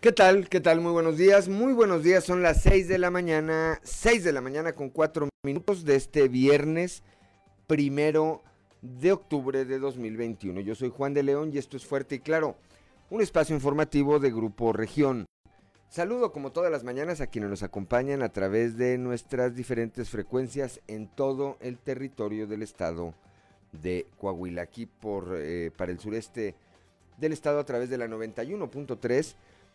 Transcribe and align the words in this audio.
¿Qué 0.00 0.12
tal? 0.12 0.48
¿Qué 0.48 0.60
tal? 0.60 0.80
Muy 0.80 0.92
buenos 0.92 1.18
días. 1.18 1.50
Muy 1.50 1.74
buenos 1.74 2.02
días. 2.02 2.24
Son 2.24 2.42
las 2.42 2.62
6 2.62 2.88
de 2.88 2.96
la 2.96 3.10
mañana, 3.10 3.78
6 3.82 4.24
de 4.24 4.32
la 4.32 4.40
mañana 4.40 4.72
con 4.72 4.88
4 4.88 5.28
minutos 5.42 5.84
de 5.84 5.94
este 5.94 6.26
viernes 6.28 7.02
primero 7.66 8.42
de 8.80 9.12
octubre 9.12 9.66
de 9.66 9.78
2021. 9.78 10.62
Yo 10.62 10.74
soy 10.74 10.88
Juan 10.88 11.12
de 11.12 11.22
León 11.22 11.50
y 11.52 11.58
esto 11.58 11.76
es 11.76 11.84
Fuerte 11.84 12.14
y 12.14 12.20
Claro, 12.20 12.56
un 13.10 13.20
espacio 13.20 13.54
informativo 13.54 14.18
de 14.20 14.30
Grupo 14.30 14.72
Región. 14.72 15.26
Saludo 15.90 16.32
como 16.32 16.50
todas 16.50 16.72
las 16.72 16.82
mañanas 16.82 17.20
a 17.20 17.26
quienes 17.26 17.50
nos 17.50 17.62
acompañan 17.62 18.22
a 18.22 18.32
través 18.32 18.78
de 18.78 18.96
nuestras 18.96 19.54
diferentes 19.54 20.08
frecuencias 20.08 20.80
en 20.86 21.08
todo 21.08 21.58
el 21.60 21.76
territorio 21.76 22.46
del 22.46 22.62
estado 22.62 23.12
de 23.72 24.06
Coahuila. 24.16 24.62
Aquí 24.62 24.86
por, 24.86 25.36
eh, 25.36 25.70
para 25.76 25.92
el 25.92 25.98
sureste 25.98 26.54
del 27.18 27.34
estado 27.34 27.60
a 27.60 27.66
través 27.66 27.90
de 27.90 27.98
la 27.98 28.08
91.3 28.08 29.36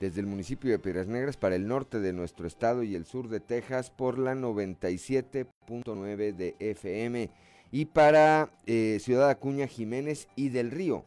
desde 0.00 0.20
el 0.20 0.26
municipio 0.26 0.70
de 0.70 0.78
Piedras 0.78 1.08
Negras 1.08 1.36
para 1.36 1.56
el 1.56 1.66
norte 1.66 1.98
de 2.00 2.12
nuestro 2.12 2.46
estado 2.46 2.82
y 2.82 2.94
el 2.94 3.04
sur 3.04 3.28
de 3.28 3.40
Texas 3.40 3.90
por 3.90 4.18
la 4.18 4.34
97.9 4.34 6.34
de 6.34 6.56
FM 6.58 7.30
y 7.70 7.84
para 7.86 8.50
eh, 8.66 8.98
Ciudad 9.00 9.28
Acuña 9.28 9.66
Jiménez 9.66 10.28
y 10.36 10.48
del 10.50 10.70
Río, 10.70 11.04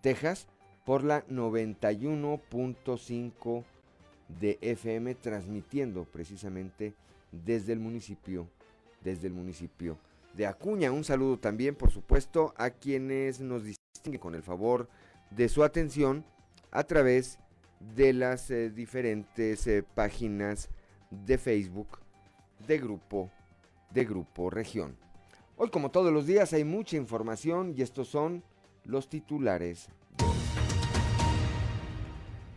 Texas 0.00 0.46
por 0.84 1.02
la 1.04 1.26
91.5 1.26 3.64
de 4.40 4.58
FM 4.60 5.14
transmitiendo 5.16 6.04
precisamente 6.04 6.94
desde 7.32 7.72
el 7.72 7.80
municipio 7.80 8.46
desde 9.02 9.26
el 9.28 9.32
municipio 9.32 9.96
de 10.34 10.46
Acuña. 10.46 10.92
Un 10.92 11.04
saludo 11.04 11.38
también, 11.38 11.74
por 11.74 11.90
supuesto, 11.90 12.52
a 12.56 12.68
quienes 12.70 13.40
nos 13.40 13.64
distinguen 13.64 14.20
con 14.20 14.34
el 14.34 14.42
favor 14.42 14.90
de 15.30 15.48
su 15.48 15.64
atención 15.64 16.22
a 16.70 16.84
través 16.84 17.36
de 17.36 17.49
de 17.80 18.12
las 18.12 18.50
eh, 18.50 18.70
diferentes 18.70 19.66
eh, 19.66 19.82
páginas 19.82 20.68
de 21.10 21.38
Facebook 21.38 21.98
de 22.66 22.78
grupo 22.78 23.30
de 23.90 24.04
grupo 24.04 24.50
región. 24.50 24.96
Hoy 25.56 25.70
como 25.70 25.90
todos 25.90 26.12
los 26.12 26.26
días 26.26 26.52
hay 26.52 26.62
mucha 26.62 26.96
información 26.96 27.74
y 27.76 27.82
estos 27.82 28.08
son 28.08 28.44
los 28.84 29.08
titulares 29.08 29.88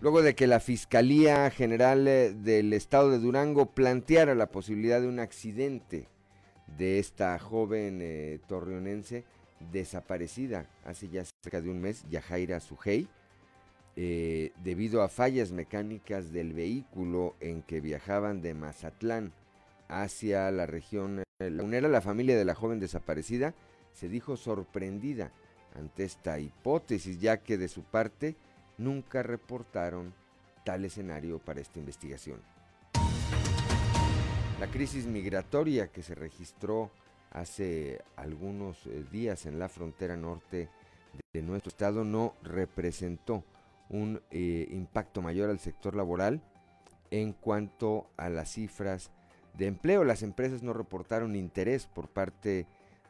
Luego 0.01 0.21
de 0.21 0.35
que 0.35 0.47
la 0.47 0.59
Fiscalía 0.59 1.49
General 1.49 2.05
eh, 2.09 2.33
del 2.33 2.73
Estado 2.73 3.09
de 3.09 3.19
Durango 3.19 3.67
planteara 3.67 4.35
la 4.35 4.51
posibilidad 4.51 4.99
de 4.99 5.07
un 5.07 5.19
accidente 5.19 6.09
de 6.77 6.99
esta 6.99 7.39
joven 7.39 8.41
torreonense 8.47 9.23
desaparecida 9.71 10.66
hace 10.85 11.07
ya 11.07 11.23
cerca 11.41 11.61
de 11.61 11.69
un 11.69 11.79
mes, 11.79 12.03
Yajaira 12.09 12.59
Sujei, 12.59 13.07
eh, 13.95 14.52
debido 14.63 15.03
a 15.03 15.09
fallas 15.09 15.52
mecánicas 15.52 16.31
del 16.31 16.53
vehículo 16.53 17.36
en 17.39 17.61
que 17.61 17.80
viajaban 17.80 18.41
de 18.41 18.53
Mazatlán 18.53 19.33
hacia 19.88 20.50
la 20.52 20.66
región 20.66 21.23
eh, 21.40 21.50
lagunera, 21.51 21.88
la 21.88 22.01
familia 22.01 22.38
de 22.38 22.45
la 22.45 22.56
joven 22.56 22.79
desaparecida 22.79 23.53
se 23.94 24.09
dijo 24.09 24.35
sorprendida 24.35 25.31
ante 25.75 26.03
esta 26.03 26.40
hipótesis, 26.40 27.19
ya 27.19 27.38
que 27.38 27.57
de 27.57 27.68
su 27.68 27.84
parte 27.84 28.35
nunca 28.78 29.22
reportaron 29.22 30.13
tal 30.66 30.85
escenario 30.85 31.39
para 31.39 31.62
esta 31.62 31.79
investigación. 31.79 32.41
La 34.59 34.72
crisis 34.72 35.06
migratoria 35.06 35.89
que 35.89 36.01
se 36.01 36.16
registró 36.16 36.89
hace 37.31 38.01
algunos 38.16 38.85
eh, 38.88 39.03
días 39.12 39.45
en 39.45 39.59
la 39.59 39.69
frontera 39.69 40.16
norte 40.16 40.69
de 41.34 41.41
nuestro 41.41 41.69
estado 41.69 42.03
no 42.03 42.35
representó 42.44 43.44
un 43.94 44.22
eh, 44.31 44.68
impacto 44.72 45.22
mayor 45.22 45.52
al 45.52 45.59
sector 45.59 45.96
laboral 45.96 46.42
en 47.12 47.31
cuanto 47.31 48.09
a 48.18 48.28
las 48.28 48.52
cifras 48.52 49.12
de 49.54 49.68
empleo. 49.68 50.04
Las 50.04 50.24
empresas 50.24 50.64
no 50.64 50.74
reportaron 50.74 51.36
interés 51.36 51.86
por 51.86 52.09
parte 52.09 52.66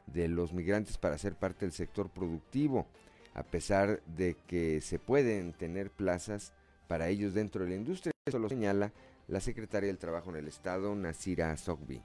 de 0.07 0.27
los 0.27 0.51
migrantes 0.51 0.97
para 0.97 1.17
ser 1.17 1.35
parte 1.35 1.65
del 1.65 1.71
sector 1.71 2.09
productivo, 2.09 2.85
a 3.33 3.43
pesar 3.43 4.03
de 4.05 4.35
que 4.45 4.81
se 4.81 4.99
pueden 4.99 5.53
tener 5.53 5.89
plazas 5.89 6.53
para 6.87 7.07
ellos 7.07 7.33
dentro 7.33 7.63
de 7.63 7.69
la 7.69 7.77
industria. 7.77 8.11
Eso 8.27 8.39
lo 8.39 8.49
señala 8.49 8.91
la 9.29 9.39
secretaria 9.39 9.87
del 9.87 9.97
Trabajo 9.97 10.31
en 10.31 10.35
el 10.35 10.49
Estado, 10.49 10.93
Nasira 10.95 11.55
Sogbi. 11.55 12.03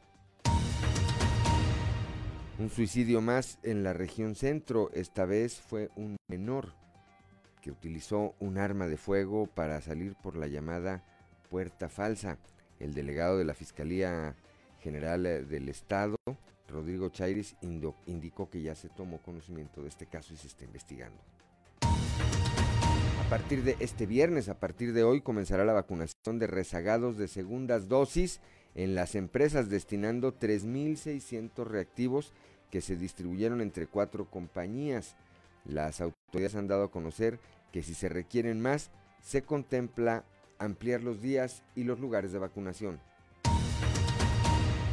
Un 2.61 2.71
suicidio 2.71 3.21
más 3.21 3.59
en 3.65 3.83
la 3.83 3.93
región 3.93 4.37
centro, 4.37 4.91
esta 4.93 5.25
vez 5.27 5.61
fue 5.61 5.91
un 5.97 6.17
menor 6.29 6.75
utilizó 7.71 8.35
un 8.41 8.59
arma 8.59 8.87
de 8.87 8.97
fuego 8.97 9.47
para 9.47 9.81
salir 9.81 10.15
por 10.17 10.37
la 10.37 10.47
llamada 10.47 11.03
puerta 11.51 11.89
falsa. 11.89 12.39
El 12.81 12.95
delegado 12.95 13.39
de 13.39 13.45
la 13.45 13.55
Fiscalía 13.55 14.35
General 14.81 15.27
eh, 15.27 15.45
del 15.45 15.69
Estado, 15.69 16.17
Rodrigo 16.69 17.09
Chairis, 17.09 17.57
indicó 17.61 18.49
que 18.51 18.63
ya 18.63 18.75
se 18.75 18.89
tomó 18.89 19.19
conocimiento 19.19 19.83
de 19.83 19.89
este 19.89 20.07
caso 20.07 20.35
y 20.35 20.37
se 20.37 20.47
está 20.47 20.65
investigando. 20.65 21.19
A 21.83 23.31
partir 23.31 23.63
de 23.63 23.77
este 23.81 24.07
viernes, 24.07 24.49
a 24.49 24.59
partir 24.59 24.93
de 24.93 25.03
hoy, 25.03 25.21
comenzará 25.21 25.65
la 25.65 25.75
vacunación 25.75 26.39
de 26.39 26.47
rezagados 26.47 27.19
de 27.19 27.29
segundas 27.29 27.89
dosis 27.89 28.41
en 28.75 28.95
las 28.95 29.15
empresas, 29.15 29.69
destinando 29.69 30.39
3.600 30.39 31.67
reactivos 31.67 32.33
que 32.71 32.81
se 32.81 32.97
distribuyeron 32.97 33.61
entre 33.61 33.87
cuatro 33.87 34.31
compañías. 34.31 35.17
Las 35.65 36.01
autoridades 36.01 36.55
han 36.55 36.69
dado 36.69 36.85
a 36.85 36.91
conocer 36.91 37.39
que 37.73 37.83
si 37.83 37.95
se 37.95 38.09
requieren 38.09 38.61
más, 38.61 38.91
se 39.21 39.43
contempla 39.43 40.25
ampliar 40.59 41.03
los 41.03 41.21
días 41.21 41.63
y 41.75 41.85
los 41.85 42.01
lugares 42.01 42.33
de 42.33 42.39
vacunación. 42.39 43.01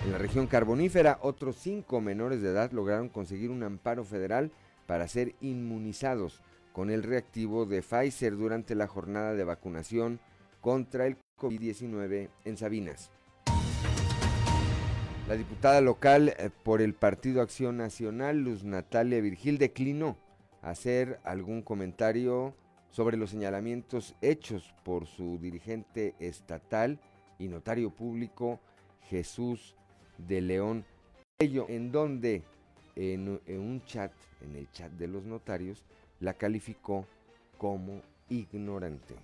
En 0.05 0.11
la 0.11 0.17
región 0.17 0.45
carbonífera, 0.45 1.17
otros 1.21 1.55
cinco 1.55 1.99
menores 1.99 2.41
de 2.41 2.49
edad 2.49 2.71
lograron 2.71 3.09
conseguir 3.09 3.49
un 3.49 3.63
amparo 3.63 4.03
federal 4.03 4.51
para 4.85 5.07
ser 5.07 5.33
inmunizados 5.41 6.41
con 6.73 6.91
el 6.91 7.03
reactivo 7.03 7.65
de 7.65 7.81
Pfizer 7.81 8.35
durante 8.35 8.75
la 8.75 8.85
jornada 8.85 9.33
de 9.33 9.43
vacunación 9.43 10.19
contra 10.61 11.07
el 11.07 11.17
COVID-19 11.39 12.29
en 12.43 12.57
Sabinas. 12.57 13.09
La 15.27 15.35
diputada 15.35 15.81
local 15.81 16.35
eh, 16.37 16.51
por 16.63 16.83
el 16.83 16.93
Partido 16.93 17.41
Acción 17.41 17.77
Nacional, 17.77 18.43
Luz 18.43 18.63
Natalia 18.63 19.21
Virgil, 19.21 19.57
declinó 19.57 20.17
hacer 20.61 21.19
algún 21.23 21.63
comentario 21.63 22.53
sobre 22.95 23.17
los 23.17 23.31
señalamientos 23.31 24.15
hechos 24.21 24.73
por 24.85 25.05
su 25.05 25.37
dirigente 25.37 26.15
estatal 26.17 26.97
y 27.37 27.49
notario 27.49 27.89
público 27.89 28.61
Jesús 29.09 29.75
de 30.17 30.39
León 30.39 30.85
Ello 31.37 31.65
en 31.67 31.91
donde 31.91 32.43
en, 32.95 33.41
en, 33.47 33.59
un 33.59 33.83
chat, 33.83 34.13
en 34.39 34.55
el 34.55 34.71
chat 34.71 34.89
de 34.93 35.09
los 35.09 35.25
notarios, 35.25 35.83
la 36.21 36.35
calificó 36.35 37.05
como 37.57 38.01
ignorante. 38.29 39.15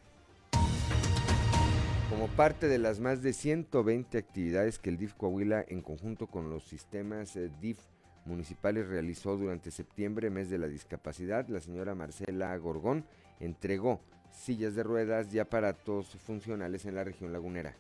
Como 2.10 2.28
parte 2.28 2.68
de 2.68 2.78
las 2.78 3.00
más 3.00 3.22
de 3.22 3.32
120 3.32 4.18
actividades 4.18 4.80
que 4.80 4.90
el 4.90 4.98
DIF 4.98 5.14
Coahuila 5.14 5.64
en 5.70 5.82
conjunto 5.82 6.28
con 6.28 6.50
los 6.50 6.66
sistemas 6.66 7.38
eh, 7.38 7.50
DIF 7.62 7.80
municipales 8.26 8.90
realizó 8.90 9.38
durante 9.38 9.72
septiembre, 9.72 10.30
mes 10.30 10.50
de 10.50 10.58
la 10.58 10.68
discapacidad, 10.68 11.48
la 11.48 11.62
señora 11.62 11.96
Marcela 11.96 12.58
Gorgón 12.58 13.06
entregó 13.42 14.00
sillas 14.32 14.76
de 14.76 14.84
ruedas 14.84 15.34
y 15.34 15.40
aparatos 15.40 16.18
funcionales 16.26 16.86
en 16.86 16.96
la 16.96 17.04
región 17.04 17.34
lagunera. 17.34 17.76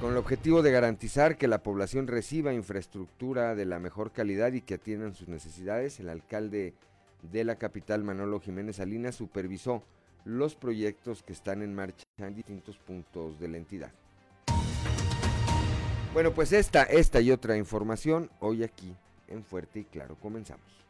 Con 0.00 0.12
el 0.12 0.16
objetivo 0.16 0.62
de 0.62 0.70
garantizar 0.70 1.36
que 1.36 1.48
la 1.48 1.62
población 1.64 2.06
reciba 2.06 2.52
infraestructura 2.52 3.56
de 3.56 3.66
la 3.66 3.80
mejor 3.80 4.12
calidad 4.12 4.52
y 4.52 4.60
que 4.60 4.74
atiendan 4.74 5.14
sus 5.14 5.26
necesidades, 5.26 5.98
el 5.98 6.08
alcalde 6.08 6.74
de 7.22 7.42
la 7.42 7.56
capital, 7.56 8.04
Manolo 8.04 8.38
Jiménez 8.38 8.76
Salinas, 8.76 9.16
supervisó 9.16 9.82
los 10.24 10.54
proyectos 10.54 11.24
que 11.24 11.32
están 11.32 11.62
en 11.62 11.74
marcha 11.74 12.04
en 12.18 12.34
distintos 12.34 12.78
puntos 12.78 13.40
de 13.40 13.48
la 13.48 13.56
entidad. 13.56 13.90
Bueno, 16.14 16.32
pues 16.32 16.52
esta, 16.52 16.84
esta 16.84 17.20
y 17.20 17.32
otra 17.32 17.56
información 17.56 18.30
hoy 18.38 18.62
aquí 18.62 18.94
en 19.26 19.42
Fuerte 19.42 19.80
y 19.80 19.84
Claro 19.84 20.16
comenzamos. 20.16 20.87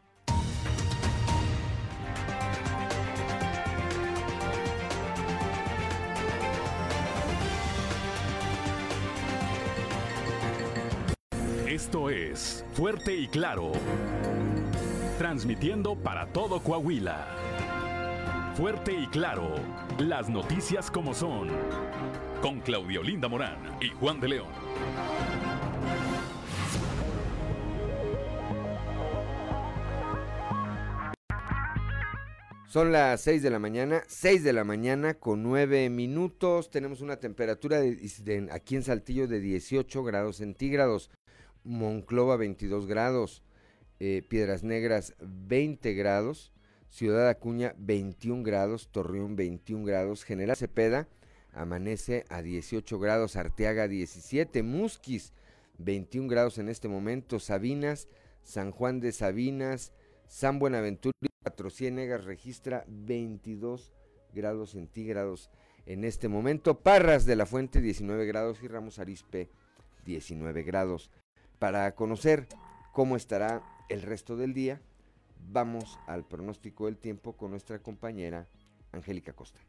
Esto 11.79 12.09
es 12.09 12.65
Fuerte 12.73 13.15
y 13.15 13.29
Claro. 13.29 13.71
Transmitiendo 15.17 15.95
para 15.95 16.27
todo 16.27 16.61
Coahuila. 16.61 17.25
Fuerte 18.55 18.91
y 18.91 19.07
Claro. 19.07 19.55
Las 19.97 20.27
noticias 20.27 20.91
como 20.91 21.13
son. 21.13 21.47
Con 22.41 22.59
Claudio 22.59 23.01
Linda 23.01 23.29
Morán 23.29 23.77
y 23.79 23.91
Juan 23.91 24.19
de 24.19 24.27
León. 24.27 24.49
Son 32.69 32.91
las 32.91 33.21
6 33.21 33.41
de 33.41 33.49
la 33.49 33.57
mañana, 33.57 34.03
6 34.05 34.43
de 34.43 34.53
la 34.53 34.63
mañana 34.63 35.15
con 35.15 35.41
9 35.41 35.89
minutos. 35.89 36.69
Tenemos 36.69 37.01
una 37.01 37.17
temperatura 37.17 37.79
de, 37.79 38.47
aquí 38.51 38.75
en 38.75 38.83
Saltillo 38.83 39.27
de 39.27 39.39
18 39.39 40.03
grados 40.03 40.35
centígrados, 40.35 41.09
Monclova 41.69 42.35
22 42.35 42.87
grados, 42.87 43.43
eh, 43.99 44.23
Piedras 44.27 44.63
Negras 44.63 45.13
20 45.21 45.93
grados, 45.93 46.51
Ciudad 46.89 47.29
Acuña 47.29 47.75
21 47.77 48.41
grados, 48.41 48.89
Torreón 48.91 49.35
21 49.35 49.85
grados, 49.85 50.23
General 50.23 50.55
Cepeda 50.55 51.07
amanece 51.53 52.25
a 52.29 52.41
18 52.41 52.99
grados, 52.99 53.35
Arteaga 53.35 53.87
17, 53.87 54.63
Musquis 54.63 55.33
21 55.77 56.27
grados 56.27 56.57
en 56.57 56.69
este 56.69 56.87
momento, 56.87 57.39
Sabinas, 57.39 58.07
San 58.41 58.71
Juan 58.71 58.99
de 58.99 59.11
Sabinas, 59.11 59.93
San 60.27 60.57
Buenaventura 60.57 61.13
y 61.21 61.27
Cuatro 61.43 61.69
Ciénegas 61.69 62.25
registra 62.25 62.83
22 62.87 63.93
grados 64.33 64.71
centígrados 64.71 65.51
en 65.85 66.03
este 66.03 66.27
momento. 66.29 66.79
Parras 66.79 67.25
de 67.25 67.35
la 67.35 67.45
Fuente 67.45 67.79
19 67.79 68.25
grados. 68.25 68.61
Y 68.63 68.67
Ramos 68.67 68.99
Arispe 68.99 69.49
19 70.05 70.63
grados. 70.63 71.09
Para 71.59 71.93
conocer 71.93 72.47
cómo 72.93 73.15
estará 73.17 73.61
el 73.89 74.01
resto 74.01 74.37
del 74.37 74.53
día, 74.53 74.81
vamos 75.51 75.99
al 76.07 76.25
pronóstico 76.25 76.85
del 76.85 76.97
tiempo 76.97 77.33
con 77.35 77.51
nuestra 77.51 77.79
compañera 77.79 78.47
Angélica 78.91 79.33
Costa. 79.33 79.59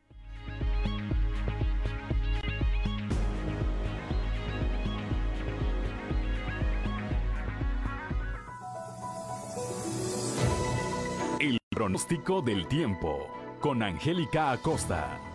pronóstico 11.81 12.43
del 12.43 12.69
tiempo 12.69 13.27
con 13.59 13.83
Angélica 13.83 14.51
Acosta. 14.51 15.30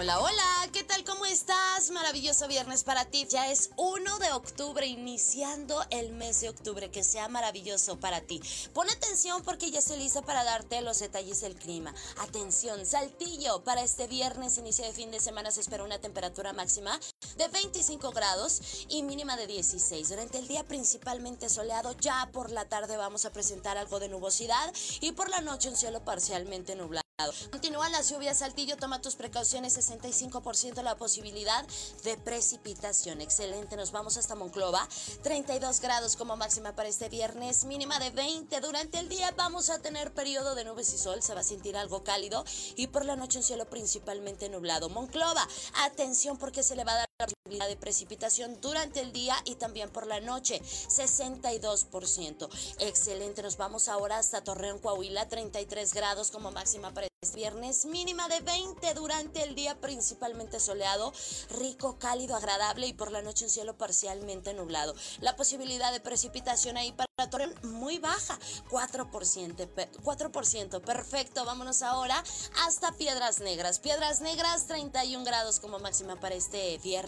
Hola, 0.00 0.20
hola, 0.20 0.70
¿qué 0.72 0.84
tal? 0.84 1.02
¿Cómo 1.02 1.26
estás? 1.26 1.90
Maravilloso 1.90 2.46
viernes 2.46 2.84
para 2.84 3.06
ti. 3.06 3.26
Ya 3.28 3.50
es 3.50 3.70
1 3.74 4.18
de 4.20 4.30
octubre, 4.30 4.86
iniciando 4.86 5.84
el 5.90 6.12
mes 6.12 6.40
de 6.40 6.50
octubre. 6.50 6.88
Que 6.88 7.02
sea 7.02 7.26
maravilloso 7.26 7.98
para 7.98 8.20
ti. 8.20 8.40
Pon 8.72 8.88
atención 8.88 9.42
porque 9.42 9.72
ya 9.72 9.80
estoy 9.80 9.98
lista 9.98 10.22
para 10.22 10.44
darte 10.44 10.82
los 10.82 11.00
detalles 11.00 11.40
del 11.40 11.56
clima. 11.56 11.92
Atención, 12.18 12.86
Saltillo, 12.86 13.64
para 13.64 13.82
este 13.82 14.06
viernes, 14.06 14.56
inicio 14.56 14.84
de 14.84 14.92
fin 14.92 15.10
de 15.10 15.18
semana, 15.18 15.50
se 15.50 15.62
espera 15.62 15.82
una 15.82 15.98
temperatura 15.98 16.52
máxima 16.52 17.00
de 17.36 17.48
25 17.48 18.12
grados 18.12 18.86
y 18.88 19.02
mínima 19.02 19.36
de 19.36 19.48
16. 19.48 20.10
Durante 20.10 20.38
el 20.38 20.46
día 20.46 20.62
principalmente 20.62 21.48
soleado, 21.48 21.90
ya 21.98 22.30
por 22.32 22.52
la 22.52 22.68
tarde 22.68 22.96
vamos 22.96 23.24
a 23.24 23.32
presentar 23.32 23.76
algo 23.76 23.98
de 23.98 24.08
nubosidad 24.08 24.72
y 25.00 25.10
por 25.10 25.28
la 25.28 25.40
noche 25.40 25.70
un 25.70 25.76
cielo 25.76 26.04
parcialmente 26.04 26.76
nublado. 26.76 27.07
Continúan 27.50 27.90
las 27.90 28.10
lluvias, 28.10 28.38
Saltillo, 28.38 28.76
toma 28.76 29.02
tus 29.02 29.16
precauciones, 29.16 29.76
65% 29.76 30.82
la 30.82 30.96
posibilidad 30.96 31.66
de 32.04 32.16
precipitación. 32.16 33.20
Excelente, 33.20 33.76
nos 33.76 33.90
vamos 33.90 34.16
hasta 34.16 34.36
Monclova, 34.36 34.88
32 35.24 35.80
grados 35.80 36.14
como 36.14 36.36
máxima 36.36 36.76
para 36.76 36.88
este 36.88 37.08
viernes, 37.08 37.64
mínima 37.64 37.98
de 37.98 38.10
20. 38.10 38.60
Durante 38.60 39.00
el 39.00 39.08
día 39.08 39.32
vamos 39.36 39.68
a 39.68 39.80
tener 39.80 40.14
periodo 40.14 40.54
de 40.54 40.64
nubes 40.64 40.94
y 40.94 40.98
sol, 40.98 41.20
se 41.20 41.34
va 41.34 41.40
a 41.40 41.42
sentir 41.44 41.76
algo 41.76 42.04
cálido 42.04 42.44
y 42.76 42.86
por 42.86 43.04
la 43.04 43.16
noche 43.16 43.38
un 43.38 43.44
cielo 43.44 43.68
principalmente 43.68 44.48
nublado. 44.48 44.88
Monclova, 44.88 45.44
atención 45.86 46.38
porque 46.38 46.62
se 46.62 46.76
le 46.76 46.84
va 46.84 46.92
a 46.92 46.96
dar 46.98 47.07
la 47.20 47.26
posibilidad 47.26 47.66
de 47.66 47.76
precipitación 47.76 48.60
durante 48.60 49.00
el 49.00 49.12
día 49.12 49.34
y 49.44 49.56
también 49.56 49.90
por 49.90 50.06
la 50.06 50.20
noche, 50.20 50.62
62%. 50.62 52.48
Excelente, 52.78 53.42
nos 53.42 53.56
vamos 53.56 53.88
ahora 53.88 54.18
hasta 54.18 54.44
Torreón, 54.44 54.78
Coahuila, 54.78 55.28
33 55.28 55.94
grados 55.94 56.30
como 56.30 56.52
máxima 56.52 56.94
para 56.94 57.08
este 57.20 57.36
viernes, 57.36 57.86
mínima 57.86 58.28
de 58.28 58.38
20 58.38 58.94
durante 58.94 59.42
el 59.42 59.56
día 59.56 59.80
principalmente 59.80 60.60
soleado, 60.60 61.12
rico, 61.50 61.98
cálido, 61.98 62.36
agradable 62.36 62.86
y 62.86 62.92
por 62.92 63.10
la 63.10 63.22
noche 63.22 63.46
un 63.46 63.50
cielo 63.50 63.76
parcialmente 63.76 64.54
nublado. 64.54 64.94
La 65.20 65.34
posibilidad 65.34 65.90
de 65.90 65.98
precipitación 65.98 66.76
ahí 66.76 66.92
para 66.92 67.08
Torreón 67.28 67.52
muy 67.64 67.98
baja, 67.98 68.38
4%, 68.70 69.90
4%. 70.04 70.80
Perfecto, 70.82 71.44
vámonos 71.44 71.82
ahora 71.82 72.22
hasta 72.64 72.92
Piedras 72.92 73.40
Negras. 73.40 73.80
Piedras 73.80 74.20
Negras 74.20 74.68
31 74.68 75.24
grados 75.24 75.58
como 75.58 75.80
máxima 75.80 76.14
para 76.14 76.36
este 76.36 76.78
viernes 76.78 77.07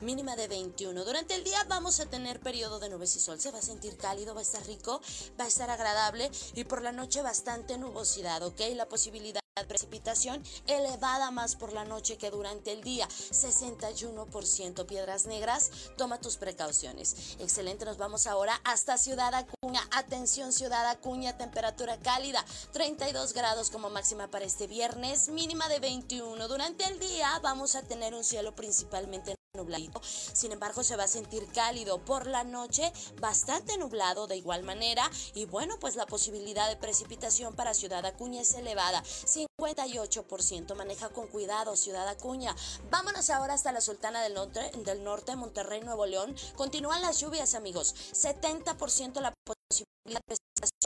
mínima 0.00 0.36
de 0.36 0.48
21. 0.48 1.04
Durante 1.04 1.34
el 1.34 1.44
día 1.44 1.64
vamos 1.68 2.00
a 2.00 2.06
tener 2.06 2.40
periodo 2.40 2.78
de 2.78 2.88
nubes 2.88 3.16
y 3.16 3.20
sol. 3.20 3.40
Se 3.40 3.50
va 3.50 3.58
a 3.58 3.62
sentir 3.62 3.96
cálido, 3.96 4.34
va 4.34 4.40
a 4.40 4.42
estar 4.42 4.64
rico, 4.66 5.00
va 5.38 5.44
a 5.44 5.48
estar 5.48 5.70
agradable 5.70 6.30
y 6.54 6.64
por 6.64 6.82
la 6.82 6.92
noche 6.92 7.22
bastante 7.22 7.78
nubosidad, 7.78 8.42
¿ok? 8.42 8.60
La 8.74 8.88
posibilidad 8.88 9.40
precipitación 9.66 10.42
elevada 10.66 11.30
más 11.30 11.56
por 11.56 11.72
la 11.72 11.84
noche 11.84 12.16
que 12.16 12.30
durante 12.30 12.72
el 12.72 12.82
día. 12.82 13.08
61% 13.08 14.86
piedras 14.86 15.26
negras. 15.26 15.70
Toma 15.96 16.20
tus 16.20 16.36
precauciones. 16.36 17.36
Excelente, 17.38 17.84
nos 17.84 17.98
vamos 17.98 18.26
ahora 18.26 18.60
hasta 18.64 18.98
Ciudad 18.98 19.34
Acuña. 19.34 19.82
Atención 19.92 20.52
Ciudad 20.52 20.86
Acuña, 20.88 21.36
temperatura 21.36 21.98
cálida. 21.98 22.44
32 22.72 23.32
grados 23.32 23.70
como 23.70 23.90
máxima 23.90 24.28
para 24.28 24.44
este 24.44 24.66
viernes, 24.66 25.28
mínima 25.28 25.68
de 25.68 25.80
21. 25.80 26.48
Durante 26.48 26.84
el 26.84 26.98
día 26.98 27.38
vamos 27.42 27.74
a 27.76 27.82
tener 27.82 28.14
un 28.14 28.24
cielo 28.24 28.54
principalmente 28.54 29.39
nubladito. 29.56 30.00
Sin 30.04 30.52
embargo, 30.52 30.84
se 30.84 30.96
va 30.96 31.04
a 31.04 31.08
sentir 31.08 31.44
cálido 31.52 31.98
por 32.04 32.26
la 32.26 32.44
noche, 32.44 32.92
bastante 33.20 33.76
nublado 33.78 34.28
de 34.28 34.36
igual 34.36 34.62
manera. 34.62 35.10
Y 35.34 35.46
bueno, 35.46 35.76
pues 35.80 35.96
la 35.96 36.06
posibilidad 36.06 36.68
de 36.68 36.76
precipitación 36.76 37.54
para 37.54 37.74
Ciudad 37.74 38.04
Acuña 38.06 38.42
es 38.42 38.54
elevada. 38.54 39.02
58%. 39.02 40.74
Maneja 40.76 41.08
con 41.08 41.26
cuidado, 41.26 41.76
Ciudad 41.76 42.06
Acuña. 42.06 42.54
Vámonos 42.90 43.28
ahora 43.30 43.54
hasta 43.54 43.72
la 43.72 43.80
Sultana 43.80 44.22
del 44.22 44.34
Norte, 44.34 44.70
del 44.84 45.02
Norte 45.02 45.34
Monterrey, 45.34 45.80
Nuevo 45.80 46.06
León. 46.06 46.36
Continúan 46.54 47.02
las 47.02 47.18
lluvias, 47.18 47.54
amigos. 47.54 47.94
70% 48.12 49.20
la 49.20 49.34
posibilidad 49.44 50.20
de 50.28 50.36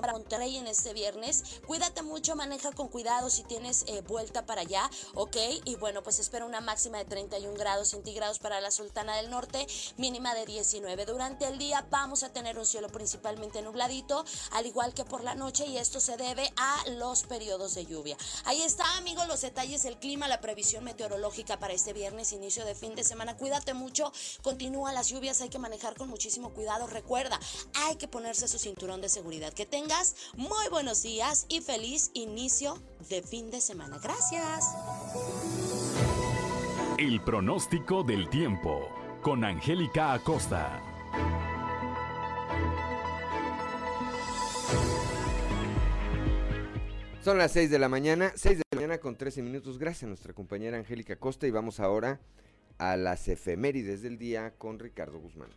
para 0.00 0.12
Monterrey 0.12 0.56
en 0.56 0.66
este 0.66 0.92
viernes. 0.92 1.42
Cuídate 1.66 2.02
mucho, 2.02 2.36
maneja 2.36 2.72
con 2.72 2.88
cuidado 2.88 3.30
si 3.30 3.42
tienes 3.42 3.84
eh, 3.86 4.02
vuelta 4.02 4.46
para 4.46 4.62
allá, 4.62 4.90
¿ok? 5.14 5.36
Y 5.64 5.76
bueno, 5.76 6.02
pues 6.02 6.18
espero 6.18 6.46
una 6.46 6.60
máxima 6.60 6.98
de 6.98 7.04
31 7.04 7.54
grados 7.56 7.88
centígrados 7.88 8.38
para 8.38 8.60
la 8.60 8.70
Sultana 8.70 9.16
del 9.16 9.30
Norte, 9.30 9.66
mínima 9.96 10.34
de 10.34 10.46
19. 10.46 11.06
Durante 11.06 11.46
el 11.46 11.58
día 11.58 11.86
vamos 11.90 12.22
a 12.22 12.32
tener 12.32 12.58
un 12.58 12.66
cielo 12.66 12.88
principalmente 12.88 13.62
nubladito, 13.62 14.24
al 14.52 14.66
igual 14.66 14.94
que 14.94 15.04
por 15.04 15.22
la 15.24 15.34
noche, 15.34 15.66
y 15.66 15.78
esto 15.78 16.00
se 16.00 16.16
debe 16.16 16.52
a 16.56 16.90
los 16.90 17.22
periodos 17.24 17.74
de 17.74 17.86
lluvia. 17.86 18.16
Ahí 18.44 18.62
está, 18.62 18.96
amigos, 18.96 19.26
los 19.28 19.40
detalles 19.40 19.82
del 19.82 19.98
clima, 19.98 20.28
la 20.28 20.40
previsión 20.40 20.84
meteorológica 20.84 21.58
para 21.58 21.74
este 21.74 21.92
viernes, 21.92 22.32
inicio 22.32 22.64
de 22.64 22.74
fin 22.74 22.94
de 22.94 23.04
semana. 23.04 23.36
Cuídate 23.36 23.74
mucho, 23.74 24.12
continúa 24.42 24.92
las 24.92 25.08
lluvias, 25.08 25.40
hay 25.40 25.48
que 25.48 25.58
manejar 25.58 25.96
con 25.96 26.08
muchísimo 26.08 26.50
cuidado. 26.50 26.86
Recuerda, 26.86 27.38
hay 27.74 27.96
que 27.96 28.08
ponerse 28.08 28.48
su 28.48 28.58
cinturón 28.58 29.00
de 29.00 29.08
seguridad. 29.08 29.52
Que 29.52 29.63
tengas 29.66 30.14
muy 30.36 30.68
buenos 30.70 31.02
días 31.02 31.46
y 31.48 31.60
feliz 31.60 32.10
inicio 32.14 32.78
de 33.08 33.22
fin 33.22 33.50
de 33.50 33.60
semana. 33.60 33.98
Gracias. 34.02 34.74
El 36.98 37.20
pronóstico 37.22 38.02
del 38.02 38.28
tiempo 38.30 38.88
con 39.22 39.44
Angélica 39.44 40.12
Acosta. 40.12 40.80
Son 47.24 47.38
las 47.38 47.52
6 47.52 47.70
de 47.70 47.78
la 47.78 47.88
mañana, 47.88 48.32
6 48.36 48.58
de 48.58 48.64
la 48.70 48.76
mañana 48.76 48.98
con 48.98 49.16
13 49.16 49.40
minutos. 49.40 49.78
Gracias 49.78 50.04
a 50.04 50.08
nuestra 50.08 50.34
compañera 50.34 50.76
Angélica 50.76 51.14
Acosta 51.14 51.46
y 51.46 51.50
vamos 51.50 51.80
ahora 51.80 52.20
a 52.76 52.96
las 52.96 53.28
efemérides 53.28 54.02
del 54.02 54.18
día 54.18 54.52
con 54.58 54.78
Ricardo 54.78 55.18
Guzmán. 55.18 55.48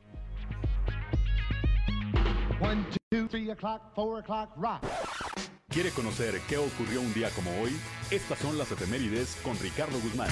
¿Quiere 5.69 5.91
conocer 5.91 6.41
qué 6.49 6.57
ocurrió 6.57 7.01
un 7.01 7.13
día 7.13 7.29
como 7.29 7.51
hoy? 7.61 7.69
Estas 8.09 8.39
son 8.39 8.57
las 8.57 8.71
efemérides 8.71 9.35
con 9.43 9.55
Ricardo 9.59 9.99
Guzmán. 9.99 10.31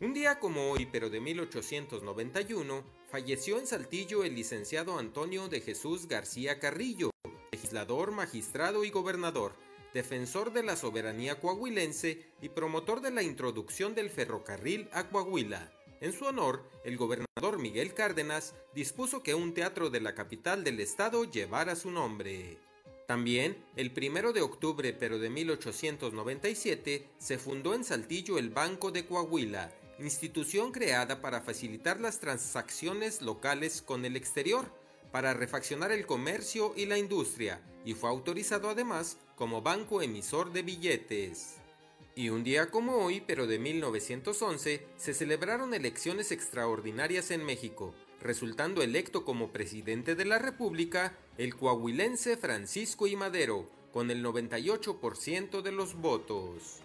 Un 0.00 0.14
día 0.14 0.38
como 0.38 0.70
hoy, 0.70 0.86
pero 0.86 1.10
de 1.10 1.20
1891, 1.20 2.84
falleció 3.10 3.58
en 3.58 3.66
Saltillo 3.66 4.22
el 4.22 4.36
licenciado 4.36 4.96
Antonio 4.96 5.48
de 5.48 5.60
Jesús 5.62 6.06
García 6.06 6.60
Carrillo, 6.60 7.10
legislador, 7.50 8.12
magistrado 8.12 8.84
y 8.84 8.90
gobernador, 8.90 9.56
defensor 9.92 10.52
de 10.52 10.62
la 10.62 10.76
soberanía 10.76 11.40
coahuilense 11.40 12.30
y 12.40 12.48
promotor 12.50 13.00
de 13.00 13.10
la 13.10 13.24
introducción 13.24 13.96
del 13.96 14.08
ferrocarril 14.08 14.88
a 14.92 15.08
Coahuila. 15.08 15.72
En 16.00 16.14
su 16.14 16.24
honor, 16.24 16.64
el 16.82 16.96
gobernador 16.96 17.58
Miguel 17.58 17.92
Cárdenas 17.92 18.54
dispuso 18.74 19.22
que 19.22 19.34
un 19.34 19.52
teatro 19.52 19.90
de 19.90 20.00
la 20.00 20.14
capital 20.14 20.64
del 20.64 20.80
estado 20.80 21.24
llevara 21.24 21.76
su 21.76 21.90
nombre. 21.90 22.58
También, 23.06 23.62
el 23.76 23.92
primero 23.92 24.32
de 24.32 24.40
octubre 24.40 24.94
pero 24.94 25.18
de 25.18 25.28
1897, 25.28 27.06
se 27.18 27.38
fundó 27.38 27.74
en 27.74 27.84
Saltillo 27.84 28.38
el 28.38 28.48
Banco 28.48 28.90
de 28.90 29.04
Coahuila, 29.04 29.72
institución 29.98 30.72
creada 30.72 31.20
para 31.20 31.42
facilitar 31.42 32.00
las 32.00 32.18
transacciones 32.18 33.20
locales 33.20 33.82
con 33.82 34.06
el 34.06 34.16
exterior, 34.16 34.72
para 35.12 35.34
refaccionar 35.34 35.92
el 35.92 36.06
comercio 36.06 36.72
y 36.76 36.86
la 36.86 36.96
industria, 36.96 37.60
y 37.84 37.92
fue 37.92 38.08
autorizado 38.08 38.70
además 38.70 39.18
como 39.36 39.60
banco 39.60 40.00
emisor 40.00 40.50
de 40.52 40.62
billetes. 40.62 41.59
Y 42.20 42.28
un 42.28 42.44
día 42.44 42.70
como 42.70 42.96
hoy, 42.96 43.22
pero 43.26 43.46
de 43.46 43.58
1911, 43.58 44.86
se 44.94 45.14
celebraron 45.14 45.72
elecciones 45.72 46.32
extraordinarias 46.32 47.30
en 47.30 47.42
México, 47.42 47.94
resultando 48.20 48.82
electo 48.82 49.24
como 49.24 49.52
presidente 49.52 50.14
de 50.14 50.26
la 50.26 50.38
República 50.38 51.16
el 51.38 51.56
coahuilense 51.56 52.36
Francisco 52.36 53.06
I. 53.06 53.16
Madero, 53.16 53.70
con 53.90 54.10
el 54.10 54.22
98% 54.22 55.62
de 55.62 55.72
los 55.72 55.94
votos. 55.94 56.82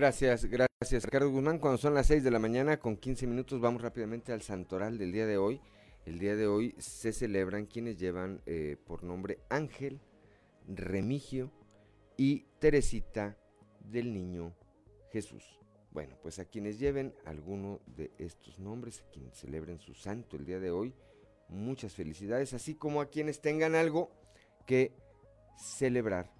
Gracias, 0.00 0.46
gracias 0.46 1.04
Ricardo 1.04 1.30
Guzmán. 1.30 1.58
Cuando 1.58 1.76
son 1.76 1.92
las 1.92 2.06
6 2.06 2.24
de 2.24 2.30
la 2.30 2.38
mañana 2.38 2.78
con 2.78 2.96
15 2.96 3.26
minutos 3.26 3.60
vamos 3.60 3.82
rápidamente 3.82 4.32
al 4.32 4.40
santoral 4.40 4.96
del 4.96 5.12
día 5.12 5.26
de 5.26 5.36
hoy. 5.36 5.60
El 6.06 6.18
día 6.18 6.36
de 6.36 6.46
hoy 6.46 6.74
se 6.78 7.12
celebran 7.12 7.66
quienes 7.66 7.98
llevan 7.98 8.40
eh, 8.46 8.78
por 8.86 9.04
nombre 9.04 9.40
Ángel, 9.50 10.00
Remigio 10.66 11.52
y 12.16 12.46
Teresita 12.60 13.36
del 13.90 14.14
Niño 14.14 14.54
Jesús. 15.12 15.60
Bueno, 15.90 16.16
pues 16.22 16.38
a 16.38 16.46
quienes 16.46 16.78
lleven 16.78 17.14
alguno 17.26 17.82
de 17.84 18.10
estos 18.16 18.58
nombres, 18.58 19.02
a 19.02 19.10
quienes 19.10 19.36
celebren 19.36 19.80
su 19.80 19.92
santo 19.92 20.38
el 20.38 20.46
día 20.46 20.60
de 20.60 20.70
hoy, 20.70 20.94
muchas 21.50 21.92
felicidades, 21.92 22.54
así 22.54 22.74
como 22.74 23.02
a 23.02 23.10
quienes 23.10 23.42
tengan 23.42 23.74
algo 23.74 24.10
que 24.64 24.94
celebrar 25.58 26.32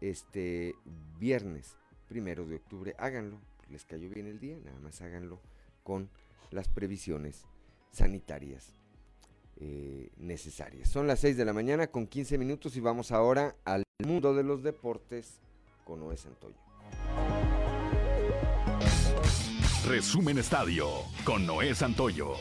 este 0.00 0.74
viernes 1.20 1.76
primero 2.08 2.44
de 2.46 2.56
octubre. 2.56 2.94
Háganlo, 2.98 3.40
les 3.70 3.84
cayó 3.84 4.08
bien 4.08 4.26
el 4.26 4.38
día, 4.38 4.58
nada 4.64 4.78
más 4.80 5.00
háganlo 5.02 5.40
con 5.82 6.08
las 6.50 6.68
previsiones 6.68 7.44
sanitarias 7.90 8.74
eh, 9.56 10.10
necesarias. 10.18 10.88
Son 10.88 11.06
las 11.06 11.20
6 11.20 11.36
de 11.36 11.44
la 11.44 11.52
mañana 11.52 11.86
con 11.86 12.06
15 12.06 12.38
minutos 12.38 12.76
y 12.76 12.80
vamos 12.80 13.12
ahora 13.12 13.56
al 13.64 13.82
mundo 14.04 14.34
de 14.34 14.42
los 14.42 14.62
deportes 14.62 15.40
con 15.84 16.00
Noé 16.00 16.16
Santoyo. 16.16 16.56
Resumen 19.86 20.38
Estadio 20.38 20.88
con 21.24 21.46
Noé 21.46 21.74
Santoyo. 21.74 22.34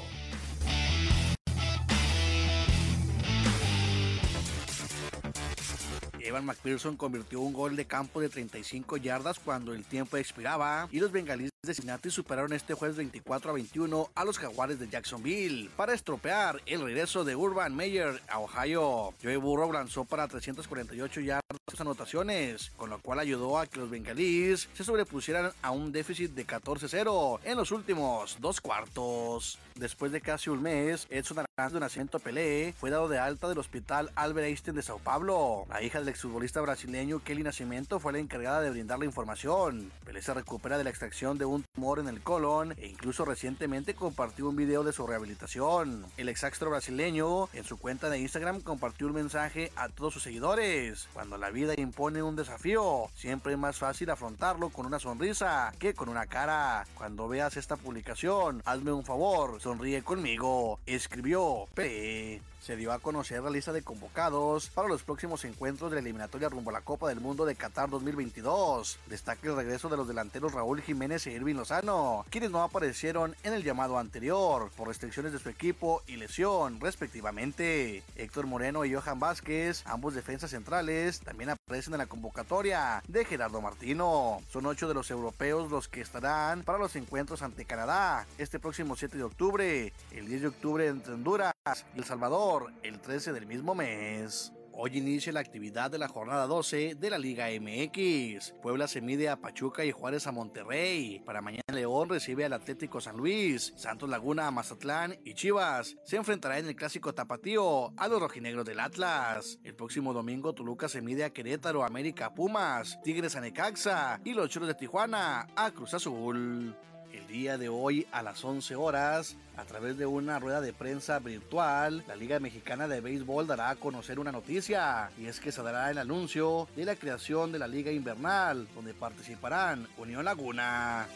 McPherson 6.44 6.98
convirtió 6.98 7.40
un 7.42 7.54
gol 7.54 7.76
de 7.76 7.86
campo 7.86 8.20
de 8.22 8.30
35 8.30 8.98
yardas 8.98 9.40
cuando 9.40 9.74
el 9.74 9.84
tiempo 9.84 10.18
expiraba 10.18 10.88
y 10.92 11.00
los 11.00 11.12
bengalíes 11.12 11.52
de 11.66 11.74
Cincinnati 11.74 12.10
superaron 12.10 12.54
este 12.54 12.74
jueves 12.74 12.98
24 12.98 13.52
a 13.52 13.54
21 13.54 14.10
a 14.14 14.26
los 14.26 14.38
jaguares 14.38 14.80
de 14.80 14.88
Jacksonville 14.88 15.70
para 15.76 15.94
estropear 15.94 16.62
el 16.66 16.82
regreso 16.82 17.24
de 17.24 17.36
Urban 17.36 17.76
Meyer 17.76 18.22
a 18.28 18.40
Ohio. 18.40 19.14
Joey 19.22 19.38
Burrow 19.38 19.72
lanzó 19.72 20.06
para 20.06 20.28
348 20.28 21.22
yardas 21.22 21.42
anotaciones, 21.80 22.72
con 22.78 22.90
lo 22.90 23.00
cual 23.00 23.20
ayudó 23.20 23.60
a 23.60 23.68
que 23.68 23.80
los 23.80 23.90
bengalíes 23.90 24.70
se 24.74 24.84
sobrepusieran 24.84 25.52
a 25.62 25.72
un 25.72 25.92
déficit 25.92 26.32
de 26.32 26.46
14-0 26.46 27.40
en 27.44 27.58
los 27.58 27.72
últimos 27.72 28.38
dos 28.40 28.62
cuartos. 28.62 29.60
Después 29.76 30.12
de 30.12 30.22
casi 30.22 30.50
un 30.50 30.62
mes, 30.62 31.06
Edson 31.10 31.46
Aranz 31.58 31.74
de 31.74 31.82
Nacimiento 31.82 32.20
Pelé 32.20 32.74
fue 32.80 32.90
dado 32.92 33.10
de 33.10 33.20
alta 33.20 33.50
del 33.50 33.58
hospital 33.58 34.10
Albert 34.16 34.48
Einstein 34.48 34.76
de 34.76 34.82
Sao 34.82 35.00
Paulo. 35.00 35.66
La 35.70 35.82
hija 35.82 36.00
del 36.00 36.08
exfutbolista 36.08 36.62
brasileño 36.62 37.22
Kelly 37.22 37.44
Nacimiento 37.44 38.00
fue 38.00 38.14
la 38.14 38.20
encargada 38.20 38.62
de 38.62 38.70
brindar 38.70 39.00
la 39.00 39.06
información. 39.06 39.92
Pelé 40.06 40.22
se 40.22 40.34
recupera 40.34 40.78
de 40.78 40.86
la 40.86 40.92
extracción 40.92 41.38
de 41.38 41.46
un 41.46 41.55
tumor 41.64 42.00
en 42.00 42.08
el 42.08 42.22
colon 42.22 42.74
e 42.78 42.88
incluso 42.88 43.26
recientemente 43.26 43.96
compartió 43.96 44.50
un 44.50 44.56
video 44.56 44.84
de 44.84 44.94
su 44.94 45.06
rehabilitación. 45.06 46.06
El 46.18 46.30
exastro 46.30 46.70
brasileño 46.70 47.50
en 47.54 47.64
su 47.64 47.78
cuenta 47.78 48.10
de 48.10 48.20
Instagram 48.20 48.62
compartió 48.62 49.08
un 49.08 49.14
mensaje 49.14 49.72
a 49.76 49.90
todos 49.90 50.14
sus 50.14 50.24
seguidores. 50.24 51.08
Cuando 51.14 51.38
la 51.38 51.50
vida 51.50 51.74
impone 51.78 52.24
un 52.24 52.36
desafío, 52.36 53.08
siempre 53.16 53.54
es 53.54 53.60
más 53.60 53.78
fácil 53.78 54.10
afrontarlo 54.10 54.70
con 54.70 54.86
una 54.86 55.00
sonrisa 55.00 55.72
que 55.80 55.94
con 55.94 56.10
una 56.10 56.28
cara. 56.28 56.86
Cuando 56.98 57.28
veas 57.28 57.58
esta 57.58 57.78
publicación, 57.78 58.62
hazme 58.66 58.92
un 58.92 59.06
favor, 59.06 59.62
sonríe 59.62 60.04
conmigo, 60.04 60.80
escribió 60.86 61.68
P 61.74 62.42
se 62.66 62.76
dio 62.76 62.92
a 62.92 62.98
conocer 62.98 63.44
la 63.44 63.52
lista 63.52 63.72
de 63.72 63.84
convocados 63.84 64.72
para 64.72 64.88
los 64.88 65.04
próximos 65.04 65.46
encuentros 65.46 65.92
de 65.92 65.98
la 65.98 66.02
eliminatoria 66.02 66.50
rumbo 66.50 66.72
a 66.72 66.74
la 66.74 66.82
Copa 66.82 67.08
del 67.08 67.20
Mundo 67.20 67.46
de 67.46 67.54
Qatar 67.54 67.92
2022. 67.92 68.98
Destaca 69.06 69.48
el 69.48 69.56
regreso 69.56 69.88
de 69.88 69.98
los 69.98 70.08
delanteros 70.08 70.52
Raúl 70.52 70.82
Jiménez 70.82 71.28
e 71.28 71.34
Irving 71.34 71.54
Lozano, 71.54 72.26
quienes 72.32 72.50
no 72.50 72.64
aparecieron 72.64 73.36
en 73.44 73.54
el 73.54 73.64
llamado 73.64 74.00
anterior 74.00 74.72
por 74.76 74.88
restricciones 74.88 75.32
de 75.32 75.38
su 75.38 75.48
equipo 75.48 76.02
y 76.08 76.16
lesión, 76.16 76.80
respectivamente. 76.82 78.02
Héctor 78.16 78.48
Moreno 78.48 78.84
y 78.84 78.96
Johan 78.96 79.20
Vázquez, 79.20 79.84
ambos 79.86 80.16
defensas 80.16 80.50
centrales, 80.50 81.20
también 81.20 81.52
aparecen 81.52 81.94
en 81.94 82.00
la 82.00 82.08
convocatoria 82.08 83.04
de 83.08 83.26
Gerardo 83.26 83.62
Martino. 83.62 84.40
Son 84.52 84.66
ocho 84.66 84.88
de 84.88 84.96
los 84.96 85.12
europeos 85.12 85.70
los 85.70 85.88
que 85.88 86.02
estarán 86.02 86.64
para 86.64 86.80
los 86.80 86.96
encuentros 86.96 87.44
ante 87.44 87.66
Canadá 87.66 88.26
este 88.40 88.58
próximo 88.58 88.96
7 88.96 89.18
de 89.18 89.24
octubre, 89.24 89.94
el 90.12 90.28
10 90.28 90.42
de 90.42 90.48
octubre 90.48 90.88
entre 90.88 91.14
Honduras 91.14 91.54
y 91.94 92.00
El 92.00 92.06
Salvador 92.06 92.55
el 92.84 93.00
13 93.00 93.34
del 93.34 93.46
mismo 93.46 93.76
mes. 93.76 94.54
Hoy 94.78 94.98
inicia 94.98 95.32
la 95.32 95.40
actividad 95.40 95.90
de 95.90 95.98
la 95.98 96.10
jornada 96.10 96.48
12 96.48 96.96
de 96.96 97.10
la 97.10 97.18
Liga 97.18 97.48
MX. 97.48 98.54
Puebla 98.62 98.88
se 98.88 99.02
mide 99.02 99.30
a 99.30 99.40
Pachuca 99.40 99.86
y 99.86 99.92
Juárez 99.92 100.28
a 100.28 100.34
Monterrey. 100.34 101.22
Para 101.26 101.42
mañana 101.42 101.64
León 101.74 102.10
recibe 102.10 102.44
al 102.44 102.54
Atlético 102.54 103.00
San 103.00 103.16
Luis. 103.16 103.74
Santos 103.78 104.10
Laguna 104.10 104.48
a 104.48 104.52
Mazatlán 104.52 105.18
y 105.24 105.34
Chivas 105.34 105.96
se 106.04 106.18
enfrentará 106.18 106.60
en 106.60 106.68
el 106.68 106.76
clásico 106.76 107.14
tapatío 107.14 107.94
a 107.98 108.08
los 108.08 108.20
rojinegros 108.20 108.66
del 108.66 108.82
Atlas. 108.82 109.60
El 109.64 109.76
próximo 109.76 110.14
domingo 110.14 110.54
Toluca 110.54 110.90
se 110.90 111.02
mide 111.02 111.24
a 111.24 111.32
Querétaro, 111.32 111.86
América 111.86 112.34
Pumas, 112.34 113.00
Tigres 113.02 113.36
a 113.38 113.42
Necaxa 113.42 114.20
y 114.26 114.34
los 114.34 114.50
Choros 114.50 114.68
de 114.68 114.76
Tijuana 114.76 115.48
a 115.56 115.72
Cruz 115.72 115.94
Azul. 115.94 116.76
El 117.16 117.28
día 117.28 117.58
de 117.58 117.70
hoy 117.70 118.06
a 118.12 118.22
las 118.22 118.44
11 118.44 118.76
horas, 118.76 119.38
a 119.56 119.64
través 119.64 119.98
de 119.98 120.06
una 120.06 120.38
rueda 120.38 120.60
de 120.60 120.74
prensa 120.74 121.20
virtual, 121.20 122.04
la 122.10 122.16
Liga 122.18 122.42
Mexicana 122.42 122.90
de 122.90 123.00
Béisbol 123.00 123.48
dará 123.48 123.70
a 123.70 123.76
conocer 123.78 124.20
una 124.20 124.34
noticia, 124.34 125.10
y 125.18 125.28
es 125.28 125.40
que 125.40 125.54
se 125.54 125.64
dará 125.64 125.90
el 125.90 125.98
anuncio 125.98 126.68
de 126.76 126.84
la 126.84 126.98
creación 126.98 127.54
de 127.54 127.60
la 127.60 127.70
Liga 127.70 127.90
Invernal, 127.90 128.68
donde 128.76 128.94
participarán 128.94 129.88
Unión 129.98 130.26
Laguna. 130.26 131.08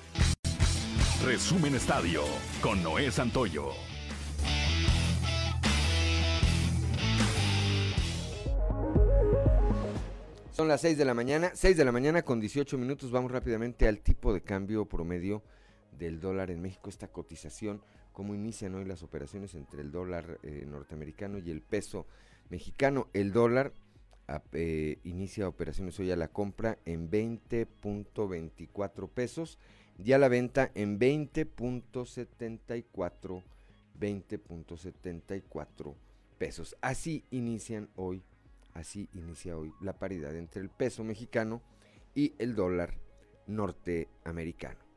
Resumen 1.26 1.76
Estadio 1.76 2.24
con 2.62 2.82
Noé 2.82 3.12
Santoyo. 3.12 3.74
Son 10.54 10.70
las 10.70 10.80
6 10.80 10.98
de 10.98 11.04
la 11.04 11.14
mañana, 11.14 11.52
6 11.54 11.76
de 11.76 11.84
la 11.84 11.92
mañana 11.92 12.22
con 12.22 12.40
18 12.40 12.78
minutos. 12.78 13.12
Vamos 13.12 13.32
rápidamente 13.32 13.86
al 13.86 14.00
tipo 14.00 14.34
de 14.34 14.42
cambio 14.42 14.86
promedio 14.86 15.44
del 15.98 16.20
dólar 16.20 16.52
en 16.52 16.62
México, 16.62 16.90
esta 16.90 17.08
cotización, 17.08 17.82
cómo 18.14 18.36
inician 18.36 18.76
hoy 18.76 18.86
las 18.86 19.02
operaciones 19.04 19.56
entre 19.56 19.82
el 19.82 19.92
dólar 19.92 20.40
eh, 20.44 20.66
norteamericano 20.68 21.40
y 21.40 21.52
el 21.52 21.62
peso 21.62 22.06
mexicano. 22.50 23.08
El 23.14 23.32
dólar 23.32 23.72
eh, 24.54 25.00
inicia 25.04 25.48
operaciones 25.48 26.00
hoy 26.00 26.12
a 26.12 26.16
la 26.16 26.28
compra 26.28 26.78
en 26.86 27.10
20.24 27.10 29.10
pesos 29.10 29.58
y 29.98 30.12
a 30.14 30.18
la 30.18 30.28
venta 30.28 30.72
en 30.76 31.00
20.74 31.00 33.44
20.74 34.00 35.96
pesos. 36.38 36.76
Así 36.82 37.26
inician 37.32 37.90
hoy, 37.96 38.24
así 38.74 39.10
inicia 39.14 39.58
hoy 39.58 39.74
la 39.82 39.94
paridad 39.94 40.36
entre 40.36 40.62
el 40.62 40.70
peso 40.70 41.04
mexicano 41.04 41.62
y 42.16 42.34
el 42.40 42.56
dólar 42.56 42.94
norteamericano. 43.48 44.89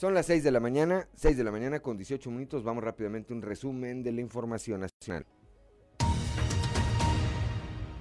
Son 0.00 0.14
las 0.14 0.24
6 0.24 0.42
de 0.44 0.50
la 0.50 0.60
mañana, 0.60 1.06
6 1.16 1.36
de 1.36 1.44
la 1.44 1.50
mañana 1.50 1.80
con 1.80 1.98
18 1.98 2.30
minutos. 2.30 2.64
Vamos 2.64 2.82
rápidamente 2.82 3.34
a 3.34 3.36
un 3.36 3.42
resumen 3.42 4.02
de 4.02 4.12
la 4.12 4.22
información 4.22 4.80
nacional. 4.80 5.26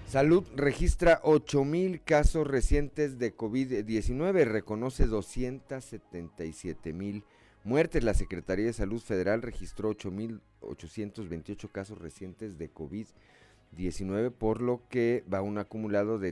Salud 0.07 0.47
registra 0.55 1.21
8.000 1.23 2.01
casos 2.05 2.47
recientes 2.47 3.19
de 3.19 3.35
COVID-19, 3.35 4.45
reconoce 4.45 5.09
277.000 5.09 7.23
muertes. 7.65 8.05
La 8.05 8.13
Secretaría 8.13 8.67
de 8.67 8.71
Salud 8.71 9.01
Federal 9.01 9.41
registró 9.41 9.91
8.828 9.91 11.69
casos 11.69 11.97
recientes 11.97 12.57
de 12.57 12.73
COVID-19, 12.73 14.31
por 14.31 14.61
lo 14.61 14.87
que 14.87 15.25
va 15.29 15.41
un 15.41 15.57
acumulado 15.57 16.17
de 16.17 16.31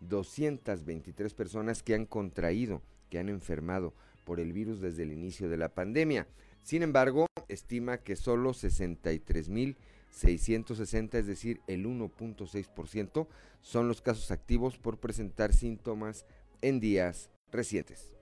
3.664.223 0.00 1.34
personas 1.34 1.82
que 1.82 1.94
han 1.94 2.06
contraído, 2.06 2.82
que 3.10 3.18
han 3.18 3.28
enfermado 3.28 3.94
por 4.24 4.40
el 4.40 4.52
virus 4.52 4.80
desde 4.80 5.02
el 5.02 5.12
inicio 5.12 5.48
de 5.48 5.56
la 5.56 5.68
pandemia. 5.68 6.26
Sin 6.62 6.82
embargo, 6.82 7.26
estima 7.48 7.98
que 7.98 8.16
solo 8.16 8.50
63.000 8.50 9.76
660, 10.14 11.18
es 11.18 11.26
decir, 11.26 11.60
el 11.66 11.86
1.6%, 11.86 13.26
son 13.60 13.88
los 13.88 14.00
casos 14.00 14.30
activos 14.30 14.78
por 14.78 14.98
presentar 14.98 15.52
síntomas 15.52 16.24
en 16.62 16.80
días 16.80 17.30
recientes. 17.50 18.12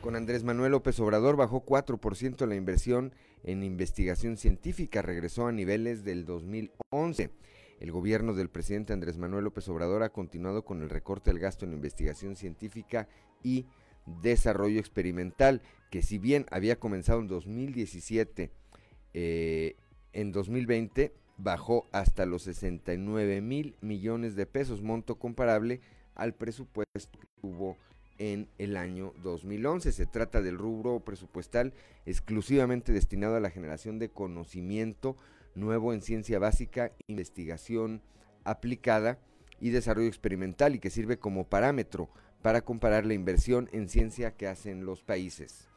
Con 0.00 0.16
Andrés 0.16 0.44
Manuel 0.44 0.72
López 0.72 0.98
Obrador 1.00 1.36
bajó 1.36 1.64
4% 1.64 2.46
la 2.46 2.54
inversión 2.54 3.12
en 3.42 3.62
investigación 3.62 4.36
científica, 4.36 5.02
regresó 5.02 5.46
a 5.46 5.52
niveles 5.52 6.04
del 6.04 6.24
2011. 6.24 7.30
El 7.80 7.92
gobierno 7.92 8.34
del 8.34 8.48
presidente 8.48 8.92
Andrés 8.92 9.18
Manuel 9.18 9.44
López 9.44 9.68
Obrador 9.68 10.02
ha 10.02 10.10
continuado 10.10 10.64
con 10.64 10.82
el 10.82 10.88
recorte 10.88 11.30
del 11.30 11.40
gasto 11.40 11.64
en 11.64 11.72
investigación 11.72 12.36
científica 12.36 13.08
y 13.42 13.66
desarrollo 14.22 14.80
experimental, 14.80 15.60
que 15.90 16.02
si 16.02 16.18
bien 16.18 16.46
había 16.50 16.78
comenzado 16.78 17.20
en 17.20 17.26
2017 17.26 18.50
eh, 19.14 19.76
en 20.12 20.32
2020 20.32 21.12
bajó 21.38 21.86
hasta 21.92 22.24
los 22.24 22.42
69 22.42 23.40
mil 23.40 23.76
millones 23.80 24.36
de 24.36 24.46
pesos, 24.46 24.82
monto 24.82 25.18
comparable 25.18 25.80
al 26.14 26.34
presupuesto 26.34 27.18
que 27.18 27.26
tuvo 27.40 27.76
en 28.18 28.48
el 28.58 28.76
año 28.76 29.12
2011. 29.22 29.92
Se 29.92 30.06
trata 30.06 30.40
del 30.40 30.58
rubro 30.58 31.00
presupuestal 31.00 31.74
exclusivamente 32.06 32.92
destinado 32.92 33.36
a 33.36 33.40
la 33.40 33.50
generación 33.50 33.98
de 33.98 34.08
conocimiento 34.08 35.16
nuevo 35.56 35.92
en 35.92 36.02
ciencia 36.02 36.38
básica, 36.38 36.92
investigación 37.08 38.02
aplicada 38.44 39.18
y 39.60 39.70
desarrollo 39.70 40.08
experimental 40.08 40.74
y 40.74 40.78
que 40.78 40.90
sirve 40.90 41.18
como 41.18 41.48
parámetro 41.48 42.08
para 42.42 42.60
comparar 42.60 43.04
la 43.04 43.14
inversión 43.14 43.68
en 43.72 43.88
ciencia 43.88 44.36
que 44.36 44.46
hacen 44.46 44.84
los 44.84 45.02
países. 45.02 45.68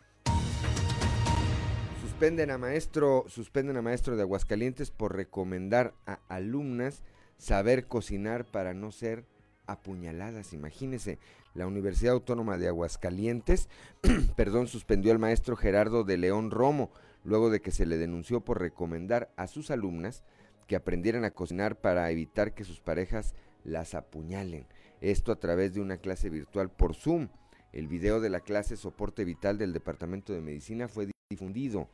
Suspenden 2.01 2.51
a 2.51 2.57
maestro, 2.57 3.25
suspenden 3.27 3.77
a 3.77 3.81
maestro 3.81 4.15
de 4.15 4.23
Aguascalientes 4.23 4.91
por 4.91 5.15
recomendar 5.15 5.93
a 6.05 6.19
alumnas 6.27 7.01
saber 7.37 7.87
cocinar 7.87 8.45
para 8.45 8.73
no 8.73 8.91
ser 8.91 9.25
apuñaladas. 9.65 10.53
Imagínense, 10.53 11.17
la 11.53 11.67
Universidad 11.67 12.13
Autónoma 12.13 12.57
de 12.57 12.67
Aguascalientes, 12.67 13.69
perdón, 14.35 14.67
suspendió 14.67 15.11
al 15.11 15.19
maestro 15.19 15.55
Gerardo 15.55 16.03
de 16.03 16.17
León 16.17 16.51
Romo 16.51 16.91
luego 17.23 17.49
de 17.49 17.61
que 17.61 17.71
se 17.71 17.85
le 17.85 17.97
denunció 17.97 18.41
por 18.41 18.59
recomendar 18.59 19.31
a 19.35 19.47
sus 19.47 19.71
alumnas 19.71 20.23
que 20.67 20.75
aprendieran 20.75 21.25
a 21.25 21.31
cocinar 21.31 21.79
para 21.79 22.09
evitar 22.11 22.53
que 22.53 22.63
sus 22.63 22.79
parejas 22.79 23.33
las 23.63 23.95
apuñalen. 23.95 24.67
Esto 25.01 25.31
a 25.31 25.39
través 25.39 25.73
de 25.73 25.81
una 25.81 25.97
clase 25.97 26.29
virtual 26.29 26.69
por 26.69 26.95
Zoom. 26.95 27.29
El 27.73 27.87
video 27.87 28.19
de 28.19 28.29
la 28.29 28.39
clase 28.39 28.77
Soporte 28.77 29.25
Vital 29.25 29.57
del 29.57 29.73
Departamento 29.73 30.33
de 30.33 30.41
Medicina 30.41 30.87
fue 30.87 31.09
difundido 31.29 31.89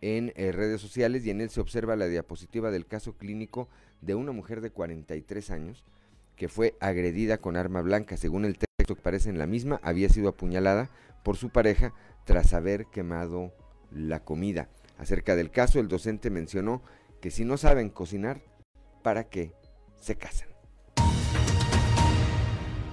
en 0.00 0.32
eh, 0.36 0.52
redes 0.52 0.80
sociales 0.80 1.24
y 1.26 1.30
en 1.30 1.40
él 1.40 1.50
se 1.50 1.60
observa 1.60 1.96
la 1.96 2.06
diapositiva 2.06 2.70
del 2.70 2.86
caso 2.86 3.16
clínico 3.16 3.68
de 4.00 4.14
una 4.14 4.32
mujer 4.32 4.60
de 4.60 4.70
43 4.70 5.50
años 5.50 5.84
que 6.36 6.48
fue 6.48 6.76
agredida 6.80 7.38
con 7.38 7.56
arma 7.56 7.82
blanca. 7.82 8.16
Según 8.16 8.44
el 8.44 8.58
que 8.94 9.00
aparece 9.00 9.30
en 9.30 9.38
la 9.38 9.46
misma, 9.46 9.80
había 9.82 10.08
sido 10.08 10.28
apuñalada 10.28 10.90
por 11.22 11.36
su 11.36 11.50
pareja 11.50 11.92
tras 12.24 12.52
haber 12.52 12.86
quemado 12.86 13.52
la 13.90 14.24
comida. 14.24 14.68
Acerca 14.98 15.36
del 15.36 15.50
caso, 15.50 15.80
el 15.80 15.88
docente 15.88 16.30
mencionó 16.30 16.82
que 17.20 17.30
si 17.30 17.44
no 17.44 17.56
saben 17.56 17.90
cocinar, 17.90 18.42
¿para 19.02 19.24
qué 19.24 19.52
se 20.00 20.16
casan? 20.16 20.48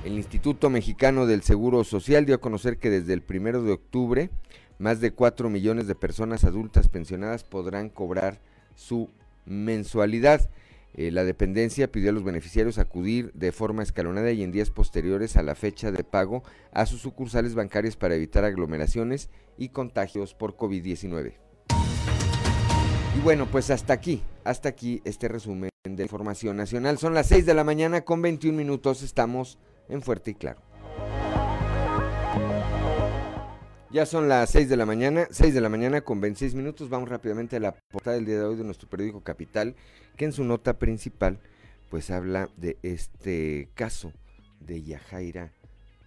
El 0.04 0.14
Instituto 0.14 0.70
Mexicano 0.70 1.26
del 1.26 1.42
Seguro 1.42 1.84
Social 1.84 2.26
dio 2.26 2.36
a 2.36 2.42
conocer 2.42 2.78
que 2.78 2.92
desde 2.92 3.14
el 3.14 3.24
primero 3.24 3.64
de 3.64 3.72
octubre 3.72 4.30
más 4.78 5.00
de 5.00 5.12
4 5.12 5.50
millones 5.50 5.88
de 5.88 5.96
personas 5.96 6.44
adultas 6.44 6.90
pensionadas 6.90 7.44
podrán 7.44 7.90
cobrar 7.90 8.40
su 8.76 9.10
mensualidad. 9.46 10.50
Eh, 10.98 11.12
la 11.12 11.26
dependencia 11.26 11.92
pidió 11.92 12.10
a 12.10 12.14
los 12.14 12.24
beneficiarios 12.24 12.78
acudir 12.78 13.32
de 13.34 13.52
forma 13.52 13.84
escalonada 13.84 14.32
y 14.32 14.44
en 14.44 14.54
días 14.54 14.70
posteriores 14.70 15.36
a 15.36 15.44
la 15.44 15.54
fecha 15.54 15.92
de 15.92 16.06
pago 16.06 16.44
a 16.72 16.86
sus 16.86 17.02
sucursales 17.02 17.54
bancarias 17.54 17.98
para 17.98 18.16
evitar 18.16 18.46
aglomeraciones 18.46 19.30
y 19.58 19.70
contagios 19.70 20.34
por 20.34 20.56
COVID-19. 20.56 21.34
Y 23.18 23.20
bueno, 23.24 23.48
pues 23.52 23.70
hasta 23.72 23.94
aquí, 23.94 24.22
hasta 24.46 24.70
aquí 24.70 25.02
este 25.04 25.28
resumen 25.28 25.70
de 25.84 26.04
información 26.04 26.56
nacional. 26.56 26.98
Son 26.98 27.14
las 27.14 27.28
6 27.28 27.46
de 27.46 27.54
la 27.54 27.66
mañana 27.66 28.02
con 28.02 28.22
21 28.22 28.58
minutos, 28.58 29.04
estamos 29.04 29.60
en 29.90 30.02
Fuerte 30.02 30.32
y 30.32 30.36
Claro. 30.36 30.62
Ya 33.96 34.06
son 34.06 34.28
las 34.28 34.50
6 34.50 34.68
de 34.68 34.76
la 34.76 34.86
mañana, 34.86 35.26
6 35.32 35.54
de 35.54 35.62
la 35.62 35.70
mañana 35.70 36.02
con 36.02 36.20
26 36.20 36.54
minutos. 36.54 36.90
Vamos 36.90 37.08
rápidamente 37.08 37.56
a 37.56 37.62
la 37.62 37.76
portada 37.88 38.18
del 38.18 38.26
día 38.26 38.40
de 38.40 38.44
hoy 38.44 38.58
de 38.58 38.66
nuestro 38.66 38.90
periódico 38.90 39.24
Capital, 39.24 39.74
que 40.18 40.26
en 40.26 40.34
su 40.34 40.44
nota 40.44 40.78
principal 40.78 41.40
pues 41.90 42.12
habla 42.12 42.50
de 42.58 42.78
este 42.84 43.70
caso 43.74 44.12
de 44.60 44.84
Yajaira 44.84 45.54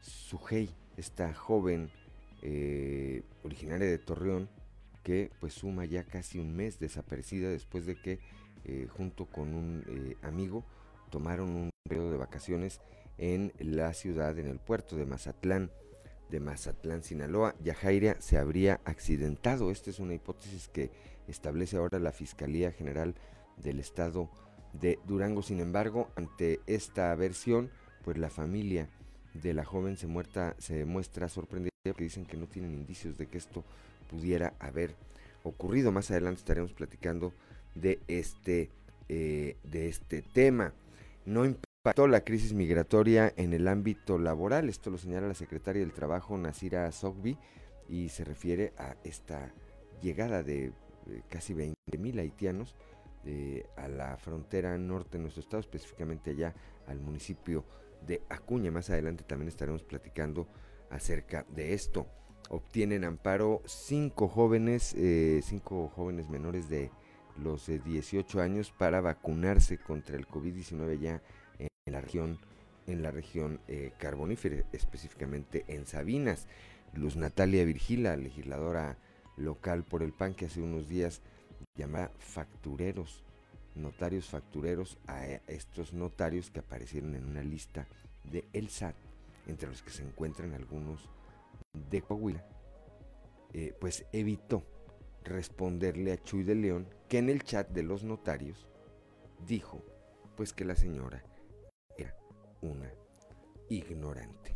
Sujei, 0.03 0.69
esta 0.99 1.33
joven 1.33 1.91
eh, 2.43 3.23
originaria 3.43 3.87
de 3.87 3.97
Torreón, 3.97 4.51
que 5.03 5.31
pues 5.41 5.55
suma 5.55 5.87
ya 5.87 6.05
casi 6.05 6.39
un 6.39 6.55
mes 6.55 6.79
desaparecida 6.79 7.49
después 7.49 7.87
de 7.87 7.95
que 7.99 8.19
eh, 8.67 8.87
junto 8.91 9.25
con 9.25 9.55
un 9.55 9.83
eh, 9.89 10.17
amigo 10.21 10.63
tomaron 11.11 11.49
un 11.49 11.71
periodo 11.89 12.11
de 12.11 12.19
vacaciones 12.19 12.83
en 13.17 13.51
la 13.59 13.95
ciudad, 13.95 14.39
en 14.39 14.49
el 14.49 14.59
puerto 14.59 14.95
de 14.95 15.07
Mazatlán 15.07 15.71
de 16.31 16.41
Mazatlán, 16.41 17.03
Sinaloa, 17.03 17.55
Yajaira 17.63 18.17
se 18.21 18.39
habría 18.39 18.81
accidentado. 18.85 19.71
Esta 19.71 19.91
es 19.91 19.99
una 19.99 20.15
hipótesis 20.15 20.69
que 20.69 20.91
establece 21.27 21.77
ahora 21.77 21.99
la 21.99 22.13
Fiscalía 22.13 22.73
General 22.73 23.15
del 23.57 23.81
Estado 23.81 24.31
de 24.73 24.99
Durango. 25.07 25.43
Sin 25.43 25.61
embargo, 25.61 26.11
ante 26.17 26.61
esta 26.67 27.15
versión, 27.15 27.71
pues 28.05 28.19
la 28.19 28.31
familia 28.31 28.89
de 29.35 29.55
la 29.55 29.65
joven 29.65 29.97
se, 29.97 30.07
muerta, 30.07 30.55
se 30.59 30.85
muestra 30.85 31.29
sorprendida 31.29 31.71
porque 31.83 32.05
dicen 32.05 32.27
que 32.27 32.37
no 32.37 32.47
tienen 32.47 32.75
indicios 32.75 33.17
de 33.19 33.27
que 33.27 33.39
esto 33.39 33.65
pudiera 34.11 34.55
haber 34.59 34.95
ocurrido. 35.43 35.93
Más 35.93 36.11
adelante 36.11 36.41
estaremos 36.41 36.73
platicando 36.73 37.33
de 37.75 38.01
este, 38.09 38.71
eh, 39.09 39.57
de 39.65 39.89
este 39.89 40.23
tema. 40.23 40.73
No 41.25 41.45
la 41.97 42.21
crisis 42.25 42.53
migratoria 42.53 43.33
en 43.37 43.53
el 43.53 43.67
ámbito 43.67 44.19
laboral. 44.19 44.69
Esto 44.69 44.91
lo 44.91 44.99
señala 44.99 45.29
la 45.29 45.35
secretaria 45.35 45.81
del 45.81 45.93
Trabajo, 45.93 46.37
Nasira 46.37 46.91
Sogbi, 46.93 47.39
y 47.89 48.09
se 48.11 48.25
refiere 48.25 48.73
a 48.77 48.97
esta 49.05 49.53
llegada 50.03 50.43
de 50.43 50.67
eh, 50.67 50.73
casi 51.29 51.55
20 51.55 51.99
mil 51.99 52.19
haitianos 52.19 52.77
eh, 53.25 53.67
a 53.77 53.89
la 53.89 54.17
frontera 54.17 54.77
norte 54.79 55.17
de 55.17 55.23
nuestro 55.23 55.43
estado, 55.43 55.61
específicamente 55.61 56.31
allá 56.31 56.55
al 56.87 57.01
municipio 57.01 57.65
de 58.07 58.23
Acuña. 58.29 58.71
Más 58.71 58.91
adelante 58.91 59.25
también 59.25 59.49
estaremos 59.49 59.83
platicando 59.83 60.47
acerca 60.91 61.47
de 61.55 61.73
esto. 61.75 62.07
Obtienen 62.51 63.05
amparo 63.05 63.63
cinco 63.67 64.29
jóvenes, 64.29 64.95
eh, 64.97 65.41
cinco 65.43 65.89
jóvenes 65.89 66.29
menores 66.29 66.69
de 66.69 66.91
los 67.43 67.67
18 67.67 68.41
años 68.41 68.73
para 68.77 69.01
vacunarse 69.01 69.79
contra 69.79 70.17
el 70.17 70.27
COVID-19 70.27 70.99
ya 70.99 71.23
en 71.89 71.93
la 71.93 72.01
región, 72.01 72.39
en 72.87 73.03
la 73.03 73.11
región 73.11 73.61
eh, 73.67 73.93
carbonífera, 73.99 74.65
específicamente 74.73 75.65
en 75.69 75.87
Sabinas. 75.87 76.47
Luz 76.95 77.17
Natalia 77.17 77.65
Virgila, 77.65 78.17
legisladora 78.17 78.97
local 79.37 79.85
por 79.85 80.03
el 80.03 80.13
PAN, 80.13 80.35
que 80.35 80.47
hace 80.47 80.61
unos 80.61 80.89
días 80.89 81.21
llamaba 81.77 82.11
factureros, 82.19 83.25
notarios 83.75 84.27
factureros 84.27 84.99
a 85.07 85.27
estos 85.47 85.93
notarios 85.93 86.51
que 86.51 86.61
aparecieron 86.61 87.15
en 87.15 87.25
una 87.25 87.43
lista 87.43 87.87
de 88.25 88.45
El 88.53 88.69
SAT, 88.69 88.95
entre 89.47 89.69
los 89.69 89.83
que 89.83 89.91
se 89.91 90.03
encuentran 90.03 90.55
algunos 90.55 91.09
de 91.91 92.03
Coahuila, 92.03 92.45
eh, 93.53 93.75
pues 93.81 94.05
evitó 94.13 94.63
responderle 95.25 96.13
a 96.13 96.23
Chuy 96.23 96.43
de 96.43 96.55
León 96.55 96.89
que 97.09 97.19
en 97.19 97.29
el 97.29 97.43
chat 97.43 97.69
de 97.71 97.83
los 97.83 98.03
notarios 98.03 98.67
dijo 99.47 99.83
pues 100.37 100.53
que 100.53 100.65
la 100.65 100.75
señora 100.75 101.23
una 102.63 102.91
ignorante. 103.69 104.55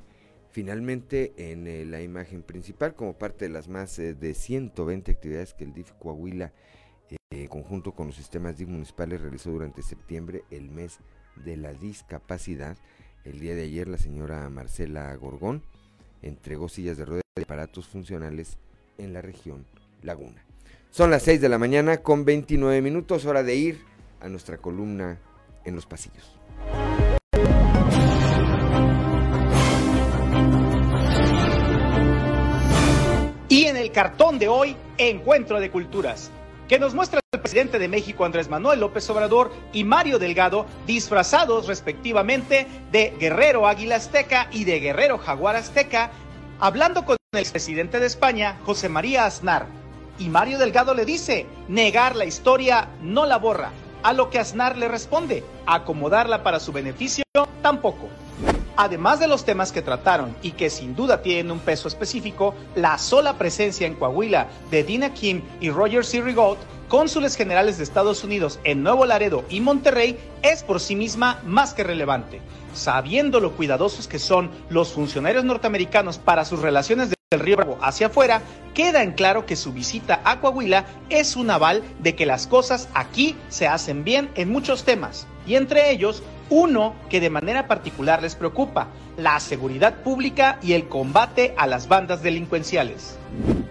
Finalmente, 0.50 1.32
en 1.36 1.66
eh, 1.66 1.84
la 1.84 2.02
imagen 2.02 2.42
principal, 2.42 2.94
como 2.94 3.16
parte 3.16 3.46
de 3.46 3.50
las 3.50 3.68
más 3.68 3.98
eh, 3.98 4.14
de 4.14 4.34
120 4.34 5.10
actividades 5.10 5.54
que 5.54 5.64
el 5.64 5.72
DIF 5.72 5.92
Coahuila 5.92 6.52
en 7.30 7.48
conjunto 7.48 7.92
con 7.92 8.08
los 8.08 8.16
sistemas 8.16 8.56
DIC 8.56 8.68
municipales, 8.68 9.20
realizó 9.20 9.50
durante 9.50 9.82
septiembre 9.82 10.44
el 10.50 10.70
mes 10.70 10.98
de 11.44 11.56
la 11.56 11.72
discapacidad. 11.72 12.76
El 13.24 13.40
día 13.40 13.54
de 13.54 13.62
ayer 13.62 13.88
la 13.88 13.98
señora 13.98 14.48
Marcela 14.50 15.14
Gorgón 15.16 15.62
entregó 16.22 16.68
sillas 16.68 16.96
de 16.96 17.04
ruedas 17.04 17.22
y 17.36 17.42
aparatos 17.42 17.88
funcionales 17.88 18.58
en 18.98 19.12
la 19.12 19.22
región 19.22 19.64
Laguna. 20.02 20.44
Son 20.90 21.10
las 21.10 21.22
6 21.22 21.40
de 21.40 21.48
la 21.48 21.58
mañana 21.58 21.98
con 21.98 22.24
29 22.24 22.82
minutos, 22.82 23.24
hora 23.24 23.42
de 23.42 23.54
ir 23.54 23.80
a 24.20 24.28
nuestra 24.28 24.58
columna 24.58 25.18
en 25.64 25.74
los 25.74 25.86
pasillos. 25.86 26.38
Cartón 33.92 34.38
de 34.38 34.48
hoy, 34.48 34.76
Encuentro 34.98 35.60
de 35.60 35.70
Culturas, 35.70 36.30
que 36.68 36.78
nos 36.78 36.94
muestra 36.94 37.20
el 37.32 37.40
presidente 37.40 37.78
de 37.78 37.88
México 37.88 38.24
Andrés 38.24 38.48
Manuel 38.48 38.80
López 38.80 39.08
Obrador 39.10 39.52
y 39.72 39.84
Mario 39.84 40.18
Delgado 40.18 40.66
disfrazados 40.86 41.66
respectivamente 41.66 42.66
de 42.90 43.14
Guerrero 43.18 43.66
Águila 43.66 43.96
Azteca 43.96 44.48
y 44.50 44.64
de 44.64 44.80
Guerrero 44.80 45.18
Jaguar 45.18 45.56
Azteca, 45.56 46.10
hablando 46.58 47.04
con 47.04 47.16
el 47.32 47.40
expresidente 47.40 48.00
de 48.00 48.06
España, 48.06 48.58
José 48.64 48.88
María 48.88 49.26
Aznar. 49.26 49.66
Y 50.18 50.28
Mario 50.28 50.58
Delgado 50.58 50.94
le 50.94 51.04
dice, 51.04 51.46
negar 51.68 52.16
la 52.16 52.24
historia 52.24 52.88
no 53.00 53.26
la 53.26 53.38
borra. 53.38 53.70
A 54.02 54.12
lo 54.12 54.30
que 54.30 54.38
Aznar 54.38 54.76
le 54.76 54.88
responde, 54.88 55.44
acomodarla 55.66 56.42
para 56.42 56.60
su 56.60 56.72
beneficio 56.72 57.24
tampoco. 57.62 58.08
Además 58.76 59.20
de 59.20 59.26
los 59.26 59.44
temas 59.44 59.70
que 59.70 59.82
trataron 59.82 60.34
y 60.42 60.52
que 60.52 60.70
sin 60.70 60.96
duda 60.96 61.22
tienen 61.22 61.50
un 61.50 61.58
peso 61.58 61.88
específico, 61.88 62.54
la 62.74 62.96
sola 62.98 63.34
presencia 63.34 63.86
en 63.86 63.94
Coahuila 63.94 64.48
de 64.70 64.82
Dina 64.82 65.12
Kim 65.12 65.42
y 65.60 65.70
Roger. 65.70 66.04
Rigaud, 66.24 66.56
cónsules 66.88 67.36
generales 67.36 67.76
de 67.76 67.84
Estados 67.84 68.24
Unidos 68.24 68.58
en 68.64 68.82
Nuevo 68.82 69.04
Laredo 69.04 69.44
y 69.50 69.60
Monterrey, 69.60 70.18
es 70.42 70.62
por 70.62 70.80
sí 70.80 70.96
misma 70.96 71.40
más 71.44 71.74
que 71.74 71.84
relevante. 71.84 72.40
Sabiendo 72.74 73.40
lo 73.40 73.52
cuidadosos 73.52 74.08
que 74.08 74.18
son 74.18 74.50
los 74.70 74.92
funcionarios 74.92 75.44
norteamericanos 75.44 76.18
para 76.18 76.44
sus 76.44 76.60
relaciones 76.60 77.10
del 77.10 77.40
Río 77.40 77.56
Bravo 77.56 77.78
hacia 77.82 78.06
afuera, 78.06 78.40
queda 78.72 79.02
en 79.02 79.12
claro 79.12 79.44
que 79.44 79.56
su 79.56 79.72
visita 79.72 80.22
a 80.24 80.40
Coahuila 80.40 80.86
es 81.10 81.36
un 81.36 81.50
aval 81.50 81.82
de 81.98 82.14
que 82.14 82.24
las 82.24 82.46
cosas 82.46 82.88
aquí 82.94 83.36
se 83.50 83.68
hacen 83.68 84.04
bien 84.04 84.30
en 84.34 84.50
muchos 84.50 84.84
temas, 84.84 85.26
y 85.46 85.56
entre 85.56 85.90
ellos 85.90 86.22
uno 86.52 86.94
que 87.08 87.18
de 87.18 87.30
manera 87.30 87.66
particular 87.66 88.20
les 88.20 88.34
preocupa, 88.34 88.88
la 89.16 89.40
seguridad 89.40 90.02
pública 90.02 90.58
y 90.62 90.74
el 90.74 90.86
combate 90.86 91.54
a 91.56 91.66
las 91.66 91.88
bandas 91.88 92.22
delincuenciales. 92.22 93.16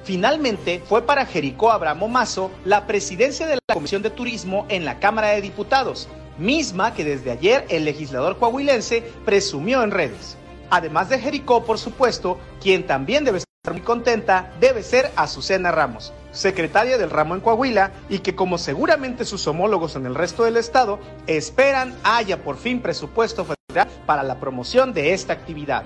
Finalmente, 0.04 0.82
fue 0.84 1.04
para 1.04 1.28
Jericó 1.28 1.72
Abramo 1.72 2.08
Mazo 2.08 2.50
la 2.66 2.88
presidencia 2.88 3.46
de 3.46 3.56
la 3.56 3.74
Comisión 3.76 4.02
de 4.02 4.10
Turismo 4.10 4.66
en 4.70 4.84
la 4.84 5.00
Cámara 5.00 5.28
de 5.30 5.42
Diputados, 5.42 6.10
misma 6.40 6.96
que 6.96 7.04
desde 7.04 7.30
ayer 7.30 7.68
el 7.70 7.86
legislador 7.86 8.40
coahuilense 8.40 9.04
presumió 9.26 9.84
en 9.84 9.92
redes. 9.92 10.36
Además 10.72 11.10
de 11.10 11.20
Jericó, 11.20 11.64
por 11.64 11.78
supuesto, 11.78 12.40
quien 12.60 12.88
también 12.88 13.24
debe 13.26 13.38
estar 13.38 13.74
muy 13.74 13.82
contenta 13.82 14.54
debe 14.60 14.82
ser 14.82 15.12
Azucena 15.16 15.72
Ramos, 15.72 16.14
secretaria 16.32 16.98
del 16.98 17.10
ramo 17.10 17.36
en 17.36 17.42
Coahuila, 17.42 17.92
y 18.10 18.20
que 18.20 18.36
como 18.36 18.58
seguramente 18.58 19.26
sus 19.26 19.46
homólogos 19.48 19.96
en 19.96 20.06
el 20.06 20.16
resto 20.16 20.44
del 20.44 20.58
estado, 20.58 21.00
esperan 21.28 21.96
haya 22.04 22.44
por 22.44 22.58
fin 22.58 22.82
presupuesto 22.82 23.46
federal 23.46 23.88
para 24.06 24.24
la 24.24 24.40
promoción 24.40 24.94
de 24.94 25.14
esta 25.14 25.34
actividad. 25.34 25.84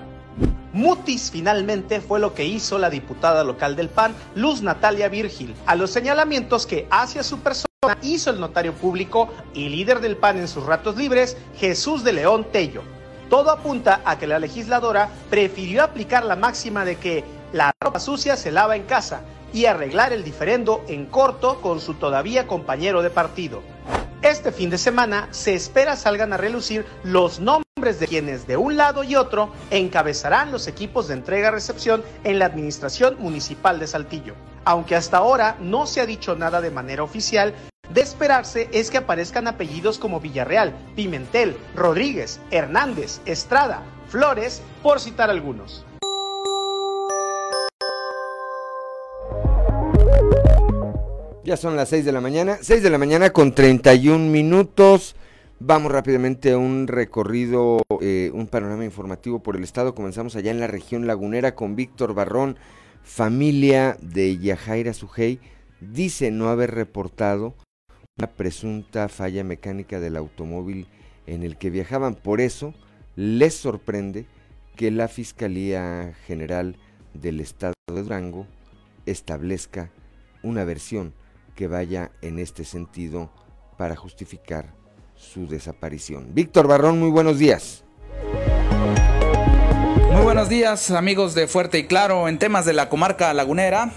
Mutis 0.72 1.30
finalmente 1.30 2.00
fue 2.00 2.20
lo 2.20 2.34
que 2.34 2.44
hizo 2.44 2.78
la 2.78 2.90
diputada 2.90 3.42
local 3.44 3.76
del 3.76 3.88
PAN, 3.88 4.14
Luz 4.34 4.60
Natalia 4.60 5.08
Virgil, 5.08 5.54
a 5.64 5.74
los 5.74 5.90
señalamientos 5.90 6.66
que 6.66 6.86
hacia 6.90 7.22
su 7.22 7.38
persona 7.38 7.66
hizo 8.02 8.30
el 8.30 8.40
notario 8.40 8.74
público 8.74 9.30
y 9.54 9.70
líder 9.70 10.00
del 10.00 10.18
PAN 10.18 10.36
en 10.38 10.48
sus 10.48 10.66
ratos 10.66 10.96
libres, 10.96 11.38
Jesús 11.56 12.04
de 12.04 12.12
León 12.12 12.46
Tello. 12.52 12.82
Todo 13.30 13.50
apunta 13.50 14.02
a 14.04 14.18
que 14.18 14.26
la 14.26 14.38
legisladora 14.38 15.08
prefirió 15.30 15.82
aplicar 15.82 16.24
la 16.24 16.36
máxima 16.36 16.84
de 16.84 16.96
que 16.96 17.24
la 17.52 17.72
ropa 17.80 17.98
sucia 17.98 18.36
se 18.36 18.52
lava 18.52 18.76
en 18.76 18.82
casa 18.82 19.22
y 19.52 19.66
arreglar 19.66 20.12
el 20.12 20.24
diferendo 20.24 20.84
en 20.88 21.06
corto 21.06 21.60
con 21.60 21.80
su 21.80 21.94
todavía 21.94 22.46
compañero 22.46 23.02
de 23.02 23.10
partido. 23.10 23.62
Este 24.22 24.50
fin 24.50 24.70
de 24.70 24.78
semana 24.78 25.28
se 25.30 25.54
espera 25.54 25.94
salgan 25.94 26.32
a 26.32 26.36
relucir 26.36 26.84
los 27.04 27.38
nombres 27.38 28.00
de 28.00 28.08
quienes 28.08 28.46
de 28.46 28.56
un 28.56 28.76
lado 28.76 29.04
y 29.04 29.14
otro 29.14 29.52
encabezarán 29.70 30.50
los 30.50 30.66
equipos 30.66 31.06
de 31.06 31.14
entrega-recepción 31.14 32.02
en 32.24 32.38
la 32.38 32.46
administración 32.46 33.16
municipal 33.20 33.78
de 33.78 33.86
Saltillo. 33.86 34.34
Aunque 34.64 34.96
hasta 34.96 35.18
ahora 35.18 35.56
no 35.60 35.86
se 35.86 36.00
ha 36.00 36.06
dicho 36.06 36.34
nada 36.34 36.60
de 36.60 36.72
manera 36.72 37.04
oficial, 37.04 37.54
de 37.90 38.00
esperarse 38.00 38.68
es 38.72 38.90
que 38.90 38.98
aparezcan 38.98 39.46
apellidos 39.46 39.98
como 39.98 40.18
Villarreal, 40.18 40.74
Pimentel, 40.96 41.56
Rodríguez, 41.76 42.40
Hernández, 42.50 43.20
Estrada, 43.26 43.82
Flores, 44.08 44.60
por 44.82 44.98
citar 44.98 45.30
algunos. 45.30 45.85
Ya 51.46 51.56
son 51.56 51.76
las 51.76 51.90
6 51.90 52.04
de 52.04 52.10
la 52.10 52.20
mañana, 52.20 52.58
6 52.60 52.82
de 52.82 52.90
la 52.90 52.98
mañana 52.98 53.30
con 53.30 53.54
31 53.54 54.32
minutos. 54.32 55.14
Vamos 55.60 55.92
rápidamente 55.92 56.50
a 56.50 56.58
un 56.58 56.88
recorrido, 56.88 57.82
eh, 58.00 58.32
un 58.34 58.48
panorama 58.48 58.84
informativo 58.84 59.44
por 59.44 59.54
el 59.54 59.62
estado. 59.62 59.94
Comenzamos 59.94 60.34
allá 60.34 60.50
en 60.50 60.58
la 60.58 60.66
región 60.66 61.06
lagunera 61.06 61.54
con 61.54 61.76
Víctor 61.76 62.14
Barrón, 62.14 62.56
familia 63.04 63.96
de 64.00 64.38
Yajaira 64.38 64.92
Sujei. 64.92 65.38
Dice 65.80 66.32
no 66.32 66.48
haber 66.48 66.74
reportado 66.74 67.54
una 68.18 68.26
presunta 68.26 69.08
falla 69.08 69.44
mecánica 69.44 70.00
del 70.00 70.16
automóvil 70.16 70.88
en 71.28 71.44
el 71.44 71.58
que 71.58 71.70
viajaban. 71.70 72.16
Por 72.16 72.40
eso 72.40 72.74
les 73.14 73.54
sorprende 73.54 74.26
que 74.74 74.90
la 74.90 75.06
Fiscalía 75.06 76.12
General 76.26 76.74
del 77.14 77.38
Estado 77.38 77.74
de 77.86 78.02
Durango 78.02 78.48
establezca 79.06 79.92
una 80.42 80.64
versión 80.64 81.14
que 81.56 81.66
vaya 81.66 82.12
en 82.22 82.38
este 82.38 82.64
sentido 82.64 83.32
para 83.76 83.96
justificar 83.96 84.74
su 85.16 85.48
desaparición. 85.48 86.28
Víctor 86.32 86.68
Barrón, 86.68 87.00
muy 87.00 87.10
buenos 87.10 87.38
días. 87.38 87.82
Muy 90.12 90.22
buenos 90.22 90.48
días 90.48 90.90
amigos 90.92 91.34
de 91.34 91.48
Fuerte 91.48 91.78
y 91.78 91.86
Claro 91.86 92.28
en 92.28 92.38
temas 92.38 92.64
de 92.64 92.74
la 92.74 92.88
comarca 92.88 93.34
lagunera. 93.34 93.90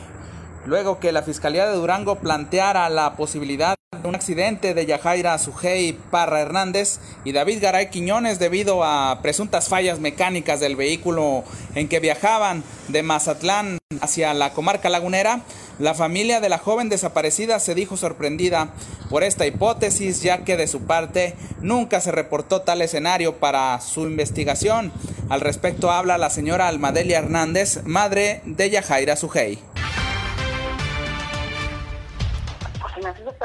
Luego 0.70 1.00
que 1.00 1.12
la 1.12 1.24
Fiscalía 1.24 1.66
de 1.66 1.76
Durango 1.76 2.20
planteara 2.20 2.88
la 2.90 3.16
posibilidad 3.16 3.74
de 3.92 4.08
un 4.08 4.14
accidente 4.14 4.76
de 4.76 4.86
Yajaira 4.86 5.36
Sujei 5.40 5.94
Parra 5.94 6.42
Hernández 6.42 7.00
y 7.26 7.32
David 7.32 7.58
Garay 7.60 7.90
Quiñones 7.90 8.38
debido 8.38 8.84
a 8.84 9.18
presuntas 9.24 9.68
fallas 9.68 10.00
mecánicas 10.00 10.60
del 10.60 10.76
vehículo 10.76 11.44
en 11.74 11.88
que 11.88 12.00
viajaban 12.00 12.64
de 12.88 13.02
Mazatlán 13.02 13.80
hacia 14.00 14.36
la 14.36 14.54
comarca 14.54 14.90
lagunera, 14.90 15.42
la 15.80 15.96
familia 15.96 16.40
de 16.40 16.50
la 16.50 16.60
joven 16.60 16.88
desaparecida 16.88 17.60
se 17.60 17.74
dijo 17.74 17.98
sorprendida 17.98 18.70
por 19.10 19.24
esta 19.24 19.48
hipótesis, 19.48 20.22
ya 20.22 20.44
que 20.44 20.56
de 20.56 20.68
su 20.68 20.82
parte 20.82 21.36
nunca 21.62 22.00
se 22.00 22.12
reportó 22.12 22.62
tal 22.62 22.84
escenario 22.84 23.38
para 23.38 23.82
su 23.82 24.02
investigación. 24.02 24.92
Al 25.30 25.42
respecto 25.42 25.90
habla 25.90 26.20
la 26.20 26.30
señora 26.30 26.68
Almadelia 26.68 27.18
Hernández, 27.18 27.82
madre 27.86 28.42
de 28.46 28.70
Yajaira 28.70 29.16
Sujei. 29.16 29.58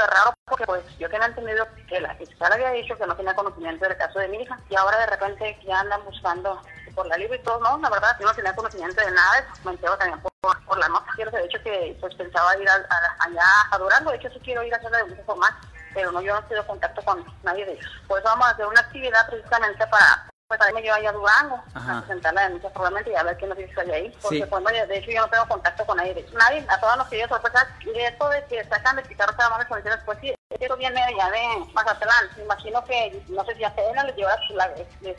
Raro 0.01 0.35
porque 0.45 0.67
pues 0.67 0.83
yo 0.99 1.09
tenía 1.09 1.27
entendido 1.27 1.67
que 1.89 2.01
la 2.01 2.15
fiscal 2.17 2.53
había 2.53 2.71
dicho 2.71 2.97
que 2.97 3.07
no 3.07 3.17
tenía 3.17 3.35
conocimiento 3.35 3.87
del 3.87 3.97
caso 3.97 4.19
de 4.19 4.29
mi 4.29 4.39
hija 4.43 4.59
y 4.69 4.77
ahora 4.77 4.99
de 4.99 5.07
repente 5.07 5.59
ya 5.67 5.81
andan 5.81 6.05
buscando 6.05 6.61
por 6.95 7.07
la 7.07 7.17
libre 7.17 7.39
y 7.39 7.43
todo, 7.43 7.59
no, 7.61 7.79
la 7.79 7.91
verdad, 7.91 8.17
yo 8.21 8.27
no 8.27 8.35
tenía 8.35 8.55
conocimiento 8.55 9.01
de 9.01 9.11
nada, 9.11 9.47
me 9.65 9.73
entero 9.73 9.97
también 9.99 10.21
por, 10.21 10.65
por 10.65 10.79
la 10.79 10.89
nota, 10.89 11.07
quiero 11.17 11.31
de 11.31 11.45
hecho 11.45 11.63
que 11.63 11.97
pues 12.01 12.15
pensaba 12.15 12.57
ir 12.57 12.69
a, 12.69 12.75
a, 12.75 13.25
allá 13.25 13.45
a 13.71 13.79
Durango, 13.79 14.11
de 14.11 14.17
hecho 14.17 14.31
sí 14.31 14.41
quiero 14.45 14.63
ir 14.63 14.73
a 14.75 14.77
hacer 14.77 14.91
la 14.91 14.99
denuncia 14.99 15.25
formal, 15.25 15.53
pero 15.93 16.13
no, 16.13 16.21
yo 16.21 16.35
no 16.35 16.41
he 16.41 16.43
tenido 16.45 16.67
contacto 16.67 17.03
con 17.03 17.25
nadie 17.43 17.67
de 17.67 17.73
ellos. 17.73 17.91
Por 18.07 18.23
vamos 18.23 18.47
a 18.47 18.51
hacer 18.51 18.67
una 18.67 18.81
actividad 18.81 19.29
precisamente 19.29 19.87
para 19.87 20.34
pues 20.49 20.61
también 20.61 20.87
yo 20.87 20.95
allá 20.95 21.09
a 21.11 21.13
Durango 21.13 21.63
Ajá. 21.75 21.99
a 21.99 22.01
presentar 22.03 22.35
la 22.35 22.43
denuncia 22.45 22.71
formalmente 22.71 23.11
y 23.11 23.15
a 23.15 23.23
ver 23.23 23.37
qué 23.37 23.47
nos 23.47 23.57
dice 23.57 23.81
ahí, 23.81 24.11
porque 24.23 24.39
Sí. 24.39 24.45
pues 24.49 24.63
no, 24.63 24.71
de 24.71 24.99
hecho 24.99 25.11
yo 25.11 25.21
no 25.23 25.29
tengo 25.31 25.49
contacto 25.49 25.87
con 25.87 25.97
nadie, 25.97 26.15
de 26.15 26.21
hecho, 26.21 26.37
nadie, 26.39 26.65
a 26.69 26.79
todos 26.81 26.97
nos 26.99 27.09
pidió 27.09 27.27
sorpresa, 27.29 27.67
y 27.81 27.99
esto 27.99 28.29
de 28.29 28.45
que 28.47 28.65
sacan 28.65 28.97
de 28.97 29.03
quitar 29.05 29.35
cada 29.37 29.51
mano 29.51 29.65
condiciones, 29.69 30.01
pues 30.05 30.19
sí, 30.21 30.34
esto 30.61 30.77
viene 30.77 31.01
ya 31.17 31.31
de 31.31 31.73
Mazatlán, 31.73 32.29
me 32.37 32.45
imagino 32.45 32.85
que, 32.85 33.23
no 33.29 33.45
sé 33.45 33.55
si 33.57 33.65
a 33.65 33.75
Sedena 33.75 34.05
les 34.05 34.17
llevó 34.17 34.31
la, 34.51 34.69
la, 34.69 34.75
les, 35.01 35.17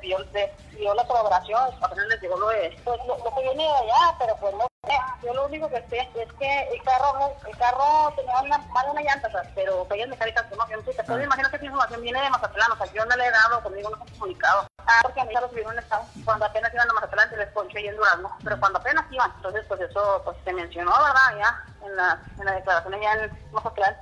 pidió 0.00 0.94
la 0.94 1.06
colaboración, 1.06 1.70
apenas 1.80 2.06
les 2.06 2.20
llegó 2.20 2.38
lo 2.38 2.48
de, 2.48 2.76
pues 2.84 2.98
lo, 3.06 3.18
lo 3.18 3.34
que 3.34 3.42
viene 3.42 3.64
de 3.64 3.70
allá, 3.70 4.16
pero 4.18 4.36
pues 4.36 4.54
no 4.54 4.66
sé, 4.84 4.94
yo 5.24 5.34
lo 5.34 5.46
único 5.46 5.68
que 5.68 5.82
sé 5.88 6.08
es 6.14 6.32
que 6.34 6.68
el 6.72 6.82
carro, 6.82 7.32
el 7.46 7.56
carro 7.56 8.12
tenía 8.16 8.40
una, 8.40 8.58
más 8.58 8.84
de 8.84 8.90
una 8.90 9.02
llanta, 9.02 9.30
sea, 9.30 9.42
pero 9.54 9.84
fallas 9.86 10.08
mecánicas 10.08 10.46
no, 10.50 10.56
no 10.56 10.82
sé, 10.82 10.92
pues 10.94 11.18
me 11.18 11.24
imagino 11.24 11.50
que 11.50 11.56
esa 11.56 11.64
información 11.64 12.02
viene 12.02 12.22
de 12.22 12.30
Mazatlán, 12.30 12.72
o 12.72 12.76
sea, 12.76 12.92
yo 12.92 13.04
no 13.04 13.16
le 13.16 13.26
he 13.26 13.30
dado, 13.30 13.62
conmigo 13.62 13.90
no 13.90 13.96
se 13.96 14.02
han 14.02 14.08
comunicado. 14.10 14.66
Ah, 14.88 15.00
porque 15.02 15.20
a 15.20 15.24
mí 15.24 15.34
ya 15.34 15.40
lo 15.40 15.48
subieron 15.48 15.72
en 15.72 15.80
estado, 15.80 16.04
cuando 16.24 16.44
apenas 16.44 16.72
iban 16.72 16.88
a 16.88 16.92
Mazatlán 16.92 17.30
se 17.30 17.36
les 17.36 17.48
ponchó 17.48 17.76
ahí 17.76 17.88
en 17.88 17.96
Durango, 17.96 18.30
pero 18.44 18.60
cuando 18.60 18.78
apenas 18.78 19.04
iban, 19.10 19.32
entonces 19.36 19.64
pues 19.66 19.80
eso 19.80 20.22
pues 20.24 20.36
se 20.44 20.52
mencionó, 20.52 20.92
¿verdad? 20.92 21.38
Ya 21.38 21.64
en 21.86 21.96
la, 21.96 22.22
en 22.38 22.44
la 22.44 22.52
declaración 22.52 22.94
allá 22.94 23.24
en 23.24 23.52
Mazatlán, 23.52 23.96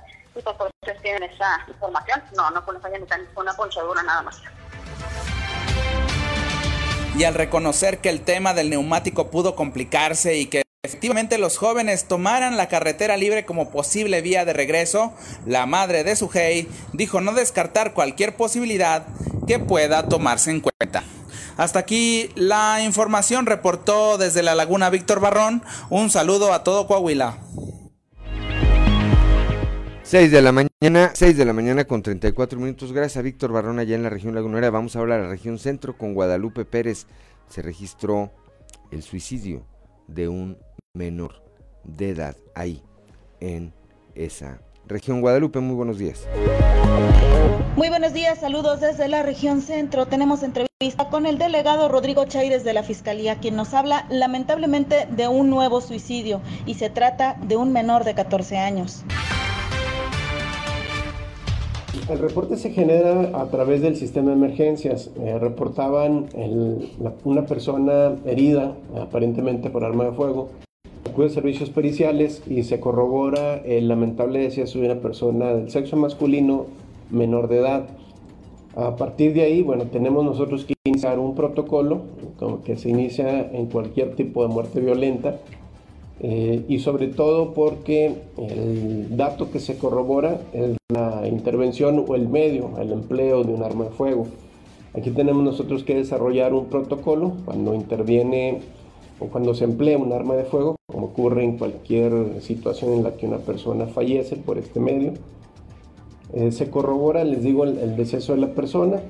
y 7.17 7.23
al 7.23 7.33
reconocer 7.33 7.99
que 7.99 8.09
el 8.09 8.21
tema 8.21 8.53
del 8.53 8.69
neumático 8.69 9.31
pudo 9.31 9.55
complicarse 9.55 10.35
y 10.35 10.47
que 10.47 10.63
efectivamente 10.83 11.37
los 11.37 11.57
jóvenes 11.57 12.07
tomaran 12.07 12.57
la 12.57 12.67
carretera 12.67 13.15
libre 13.15 13.45
como 13.45 13.69
posible 13.69 14.21
vía 14.21 14.43
de 14.43 14.53
regreso, 14.53 15.13
la 15.45 15.65
madre 15.65 16.03
de 16.03 16.15
Sujei 16.15 16.67
dijo 16.91 17.21
no 17.21 17.33
descartar 17.33 17.93
cualquier 17.93 18.35
posibilidad 18.35 19.05
que 19.47 19.59
pueda 19.59 20.09
tomarse 20.09 20.51
en 20.51 20.61
cuenta. 20.61 21.03
Hasta 21.57 21.79
aquí 21.79 22.29
la 22.35 22.81
información 22.81 23.45
reportó 23.45 24.17
desde 24.17 24.43
la 24.43 24.55
Laguna 24.55 24.89
Víctor 24.89 25.21
Barrón. 25.21 25.63
Un 25.89 26.09
saludo 26.09 26.53
a 26.53 26.63
todo 26.63 26.85
Coahuila. 26.85 27.37
6 30.05 30.31
de 30.31 30.41
la 30.43 30.51
mañana, 30.51 31.11
6 31.15 31.35
de 31.35 31.45
la 31.45 31.53
mañana 31.53 31.85
con 31.85 32.03
34 32.03 32.59
minutos. 32.59 32.93
Gracias 32.93 33.17
a 33.17 33.23
Víctor 33.23 33.51
Barrón 33.51 33.79
allá 33.79 33.95
en 33.95 34.03
la 34.03 34.11
región 34.11 34.35
lagunera. 34.35 34.69
Vamos 34.69 34.95
a 34.95 34.99
hablar 34.99 35.17
de 35.17 35.23
la 35.23 35.31
región 35.31 35.57
centro 35.57 35.97
con 35.97 36.13
Guadalupe 36.13 36.63
Pérez. 36.63 37.07
Se 37.49 37.63
registró 37.63 38.31
el 38.91 39.01
suicidio 39.01 39.65
de 40.07 40.27
un 40.27 40.59
menor 40.93 41.41
de 41.83 42.09
edad 42.09 42.35
ahí 42.53 42.83
en 43.39 43.73
esa 44.13 44.61
región. 44.85 45.21
Guadalupe, 45.21 45.59
muy 45.59 45.75
buenos 45.75 45.97
días. 45.97 46.27
Muy 47.75 47.89
buenos 47.89 48.13
días, 48.13 48.39
saludos 48.39 48.81
desde 48.81 49.07
la 49.07 49.23
región 49.23 49.63
centro. 49.63 50.05
Tenemos 50.05 50.43
entrevista 50.43 51.09
con 51.09 51.25
el 51.25 51.39
delegado 51.39 51.89
Rodrigo 51.89 52.25
Chaires 52.25 52.63
de 52.63 52.73
la 52.73 52.83
Fiscalía, 52.83 53.39
quien 53.39 53.55
nos 53.55 53.73
habla 53.73 54.05
lamentablemente 54.11 55.07
de 55.09 55.27
un 55.27 55.49
nuevo 55.49 55.81
suicidio 55.81 56.41
y 56.67 56.75
se 56.75 56.91
trata 56.91 57.37
de 57.41 57.57
un 57.57 57.73
menor 57.73 58.03
de 58.03 58.13
14 58.13 58.59
años. 58.59 59.03
El 62.07 62.19
reporte 62.19 62.55
se 62.55 62.69
genera 62.69 63.31
a 63.33 63.47
través 63.47 63.81
del 63.81 63.95
sistema 63.95 64.27
de 64.29 64.35
emergencias. 64.35 65.09
Eh, 65.19 65.39
reportaban 65.39 66.27
el, 66.35 66.91
la, 67.01 67.13
una 67.23 67.47
persona 67.47 68.15
herida, 68.25 68.75
aparentemente 69.01 69.71
por 69.71 69.83
arma 69.83 70.05
de 70.05 70.11
fuego. 70.11 70.49
Acude 71.09 71.29
servicios 71.29 71.71
periciales 71.71 72.43
y 72.47 72.61
se 72.61 72.79
corrobora 72.79 73.55
el 73.55 73.87
lamentable 73.87 74.37
deceso 74.37 74.79
de 74.79 74.85
una 74.85 75.01
persona 75.01 75.55
del 75.55 75.71
sexo 75.71 75.97
masculino 75.97 76.67
menor 77.09 77.47
de 77.47 77.57
edad. 77.57 77.87
A 78.75 78.97
partir 78.97 79.33
de 79.33 79.41
ahí, 79.41 79.63
bueno, 79.63 79.85
tenemos 79.85 80.23
nosotros 80.23 80.63
que 80.65 80.75
iniciar 80.83 81.17
un 81.17 81.33
protocolo 81.33 82.01
como 82.37 82.61
que 82.61 82.75
se 82.77 82.89
inicia 82.89 83.49
en 83.51 83.65
cualquier 83.65 84.15
tipo 84.15 84.43
de 84.43 84.53
muerte 84.53 84.79
violenta 84.79 85.39
eh, 86.21 86.63
y 86.67 86.79
sobre 86.79 87.07
todo 87.07 87.53
porque 87.53 88.15
el 88.37 89.17
dato 89.17 89.51
que 89.51 89.59
se 89.59 89.77
corrobora 89.77 90.39
es 90.53 90.77
la 90.89 91.27
intervención 91.27 92.05
o 92.07 92.15
el 92.15 92.29
medio, 92.29 92.71
el 92.79 92.91
empleo 92.91 93.43
de 93.43 93.53
un 93.53 93.63
arma 93.63 93.85
de 93.85 93.91
fuego. 93.91 94.27
Aquí 94.93 95.11
tenemos 95.11 95.43
nosotros 95.43 95.83
que 95.83 95.93
desarrollar 95.93 96.53
un 96.53 96.67
protocolo 96.67 97.33
cuando 97.43 97.73
interviene 97.73 98.61
o 99.19 99.27
cuando 99.27 99.53
se 99.53 99.65
emplea 99.65 99.97
un 99.97 100.13
arma 100.13 100.35
de 100.35 100.45
fuego, 100.45 100.77
como 100.87 101.07
ocurre 101.07 101.43
en 101.43 101.57
cualquier 101.57 102.41
situación 102.41 102.93
en 102.93 103.03
la 103.03 103.17
que 103.17 103.27
una 103.27 103.39
persona 103.39 103.87
fallece 103.87 104.37
por 104.37 104.57
este 104.57 104.79
medio. 104.79 105.13
Eh, 106.33 106.51
se 106.51 106.69
corrobora, 106.69 107.23
les 107.25 107.43
digo, 107.43 107.65
el, 107.65 107.77
el 107.77 107.97
deceso 107.97 108.33
de 108.33 108.41
la 108.41 108.53
persona. 108.53 109.01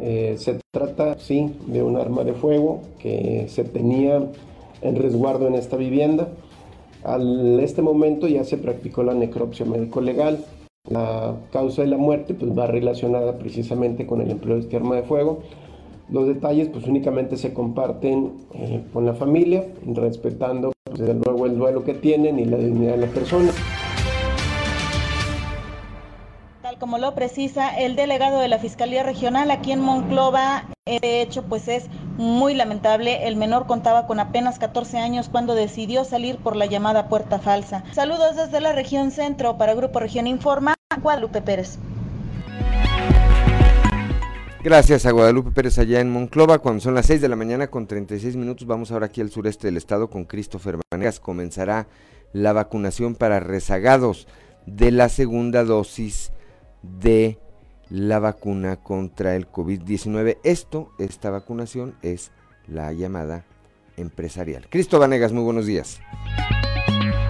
Eh, 0.00 0.34
se 0.38 0.58
trata, 0.72 1.18
sí, 1.18 1.52
de 1.66 1.82
un 1.82 1.96
arma 1.96 2.24
de 2.24 2.34
fuego 2.34 2.80
que 2.98 3.46
se 3.48 3.64
tenía 3.64 4.20
en 4.84 4.96
resguardo 4.96 5.48
en 5.48 5.54
esta 5.54 5.76
vivienda. 5.76 6.28
Al 7.02 7.58
este 7.60 7.82
momento 7.82 8.28
ya 8.28 8.44
se 8.44 8.56
practicó 8.56 9.02
la 9.02 9.14
necropsia 9.14 9.66
médico-legal. 9.66 10.44
La 10.88 11.34
causa 11.50 11.82
de 11.82 11.88
la 11.88 11.96
muerte 11.96 12.34
pues, 12.34 12.56
va 12.56 12.66
relacionada 12.66 13.38
precisamente 13.38 14.06
con 14.06 14.20
el 14.20 14.30
empleo 14.30 14.56
de 14.56 14.62
este 14.62 14.76
arma 14.76 14.94
de 14.96 15.02
fuego. 15.02 15.40
Los 16.10 16.26
detalles 16.26 16.68
pues 16.68 16.86
únicamente 16.86 17.36
se 17.36 17.54
comparten 17.54 18.32
eh, 18.54 18.82
con 18.92 19.06
la 19.06 19.14
familia, 19.14 19.64
respetando 19.86 20.72
pues, 20.84 21.00
desde 21.00 21.14
luego 21.14 21.46
el 21.46 21.56
duelo 21.56 21.84
que 21.84 21.94
tienen 21.94 22.38
y 22.38 22.44
la 22.44 22.58
dignidad 22.58 22.92
de 22.92 23.06
la 23.06 23.06
persona. 23.06 23.50
Como 26.84 26.98
lo 26.98 27.14
precisa 27.14 27.74
el 27.74 27.96
delegado 27.96 28.40
de 28.40 28.48
la 28.48 28.58
Fiscalía 28.58 29.02
Regional 29.02 29.50
aquí 29.50 29.72
en 29.72 29.80
Monclova, 29.80 30.68
de 30.84 31.22
hecho 31.22 31.42
pues 31.44 31.66
es 31.66 31.86
muy 32.18 32.52
lamentable. 32.52 33.26
El 33.26 33.36
menor 33.36 33.66
contaba 33.66 34.06
con 34.06 34.20
apenas 34.20 34.58
14 34.58 34.98
años 34.98 35.30
cuando 35.30 35.54
decidió 35.54 36.04
salir 36.04 36.36
por 36.36 36.56
la 36.56 36.66
llamada 36.66 37.08
puerta 37.08 37.38
falsa. 37.38 37.84
Saludos 37.94 38.36
desde 38.36 38.60
la 38.60 38.72
región 38.72 39.12
centro 39.12 39.56
para 39.56 39.72
Grupo 39.72 39.98
Región 39.98 40.26
Informa, 40.26 40.74
Guadalupe 41.00 41.40
Pérez. 41.40 41.78
Gracias 44.62 45.06
a 45.06 45.12
Guadalupe 45.12 45.52
Pérez 45.52 45.78
allá 45.78 46.00
en 46.00 46.10
Monclova. 46.10 46.58
Cuando 46.58 46.82
son 46.82 46.94
las 46.94 47.06
6 47.06 47.22
de 47.22 47.30
la 47.30 47.36
mañana 47.36 47.68
con 47.68 47.86
36 47.86 48.36
minutos, 48.36 48.66
vamos 48.66 48.92
ahora 48.92 49.06
aquí 49.06 49.22
al 49.22 49.30
sureste 49.30 49.68
del 49.68 49.78
estado 49.78 50.10
con 50.10 50.26
Christopher 50.26 50.76
Vanegas. 50.92 51.18
Comenzará 51.18 51.86
la 52.34 52.52
vacunación 52.52 53.14
para 53.14 53.40
rezagados 53.40 54.28
de 54.66 54.90
la 54.90 55.08
segunda 55.08 55.64
dosis 55.64 56.30
de 57.00 57.38
la 57.90 58.18
vacuna 58.18 58.76
contra 58.76 59.36
el 59.36 59.50
COVID-19. 59.50 60.38
Esto, 60.42 60.90
esta 60.98 61.30
vacunación 61.30 61.94
es 62.02 62.30
la 62.66 62.92
llamada 62.92 63.44
empresarial. 63.96 64.66
Cristo 64.68 64.98
Vanegas, 64.98 65.32
muy 65.32 65.44
buenos 65.44 65.66
días. 65.66 66.00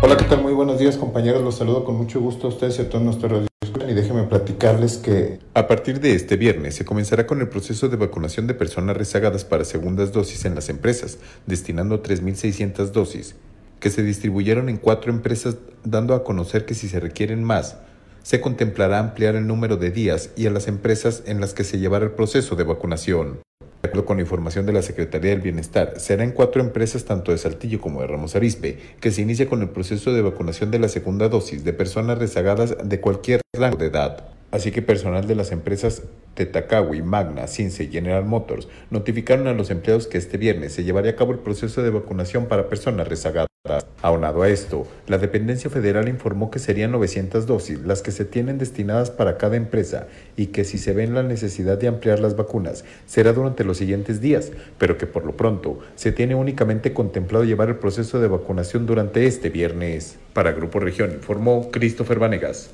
Hola, 0.03 0.17
¿qué 0.17 0.25
tal? 0.25 0.43
Muy 0.43 0.53
buenos 0.53 0.79
días, 0.79 0.97
compañeros. 0.97 1.43
Los 1.43 1.57
saludo 1.57 1.85
con 1.85 1.97
mucho 1.97 2.21
gusto 2.21 2.47
a 2.47 2.51
ustedes 2.51 2.79
y 2.79 2.83
a 2.83 2.89
todos 2.89 3.05
nuestros 3.05 3.47
y 3.89 3.93
déjenme 3.93 4.25
platicarles 4.25 4.97
que 4.97 5.41
a 5.53 5.67
partir 5.67 6.01
de 6.01 6.15
este 6.15 6.37
viernes 6.37 6.75
se 6.75 6.85
comenzará 6.85 7.27
con 7.27 7.41
el 7.41 7.49
proceso 7.49 7.89
de 7.89 7.97
vacunación 7.97 8.47
de 8.47 8.55
personas 8.55 8.97
rezagadas 8.97 9.45
para 9.45 9.65
segundas 9.65 10.13
dosis 10.13 10.45
en 10.45 10.55
las 10.55 10.69
empresas, 10.69 11.19
destinando 11.47 12.03
3.600 12.03 12.93
dosis, 12.93 13.35
que 13.81 13.91
se 13.91 14.03
distribuyeron 14.03 14.69
en 14.69 14.79
cuatro 14.79 15.13
empresas, 15.13 15.57
dando 15.85 16.15
a 16.15 16.25
conocer 16.25 16.65
que 16.65 16.75
si 16.75 16.89
se 16.89 17.01
requieren 17.01 17.45
más, 17.45 17.77
se 18.25 18.41
contemplará 18.41 18.99
ampliar 18.99 19.37
el 19.37 19.47
número 19.47 19.77
de 19.77 19.91
días 19.91 20.31
y 20.35 20.47
a 20.47 20.51
las 20.51 20.67
empresas 20.67 21.23
en 21.27 21.41
las 21.43 21.53
que 21.53 21.63
se 21.63 21.79
llevará 21.79 22.07
el 22.07 22.13
proceso 22.13 22.57
de 22.57 22.65
vacunación. 22.65 23.41
De 23.61 23.89
acuerdo 23.89 24.07
con 24.07 24.17
la 24.17 24.23
información 24.23 24.65
de 24.65 24.73
la 24.73 24.81
Secretaría 24.81 25.33
del 25.33 25.43
Bienestar, 25.43 26.01
será 26.01 26.25
en 26.25 26.33
cuatro 26.33 26.63
empresas 26.63 27.05
tanto 27.05 27.33
de 27.33 27.39
Saltillo 27.39 27.83
como 27.83 28.01
de 28.01 28.07
Ramos 28.07 28.35
Arizpe 28.35 28.79
que 28.99 29.11
se 29.11 29.21
inicia 29.21 29.47
con 29.47 29.61
el 29.61 29.69
proceso 29.69 30.15
de 30.15 30.23
vacunación 30.23 30.71
de 30.71 30.79
la 30.79 30.89
segunda 30.89 31.29
dosis 31.29 31.65
de 31.65 31.75
personas 31.75 32.17
rezagadas 32.17 32.77
de 32.83 33.01
cualquier 33.01 33.43
rango 33.53 33.77
de 33.77 33.87
edad. 33.87 34.25
Así 34.51 34.71
que 34.71 34.81
personal 34.81 35.27
de 35.27 35.35
las 35.35 35.53
empresas 35.53 36.03
Tetacawi, 36.33 37.03
Magna, 37.03 37.47
Cince 37.47 37.85
y 37.85 37.89
General 37.89 38.25
Motors 38.25 38.69
notificaron 38.91 39.49
a 39.49 39.53
los 39.53 39.71
empleados 39.71 40.07
que 40.07 40.17
este 40.17 40.39
viernes 40.39 40.73
se 40.73 40.83
llevaría 40.83 41.11
a 41.11 41.17
cabo 41.17 41.33
el 41.33 41.41
proceso 41.41 41.83
de 41.83 41.91
vacunación 41.91 42.47
para 42.47 42.71
personas 42.71 43.07
rezagadas. 43.07 43.54
Aunado 44.03 44.43
a 44.43 44.51
esto, 44.51 44.87
la 45.07 45.17
dependencia 45.17 45.71
federal 45.71 46.11
informó 46.11 46.51
que 46.51 46.59
serían 46.59 46.93
900 46.93 47.47
dosis 47.47 47.81
las 47.81 48.03
que 48.03 48.11
se 48.11 48.27
tienen 48.27 48.59
destinadas 48.59 49.11
para 49.11 49.39
cada 49.39 49.57
empresa 49.57 50.07
y 50.37 50.49
que 50.49 50.65
si 50.65 50.77
se 50.77 50.93
ven 50.93 51.15
la 51.15 51.23
necesidad 51.23 51.79
de 51.79 51.89
ampliar 51.89 52.21
las 52.21 52.37
vacunas 52.37 52.85
será 53.07 53.33
durante 53.33 53.65
los 53.65 53.79
siguientes 53.79 54.21
días, 54.21 54.53
pero 54.77 54.99
que 54.99 55.07
por 55.07 55.25
lo 55.25 55.35
pronto 55.35 55.79
se 55.95 56.13
tiene 56.13 56.35
únicamente 56.35 56.93
contemplado 56.93 57.45
llevar 57.45 57.71
el 57.71 57.77
proceso 57.77 58.21
de 58.21 58.29
vacunación 58.29 58.85
durante 58.85 59.27
este 59.27 59.49
viernes. 59.49 60.19
Para 60.35 60.53
Grupo 60.53 60.79
Región 60.79 61.13
informó 61.13 61.71
Christopher 61.71 62.19
Vanegas. 62.19 62.71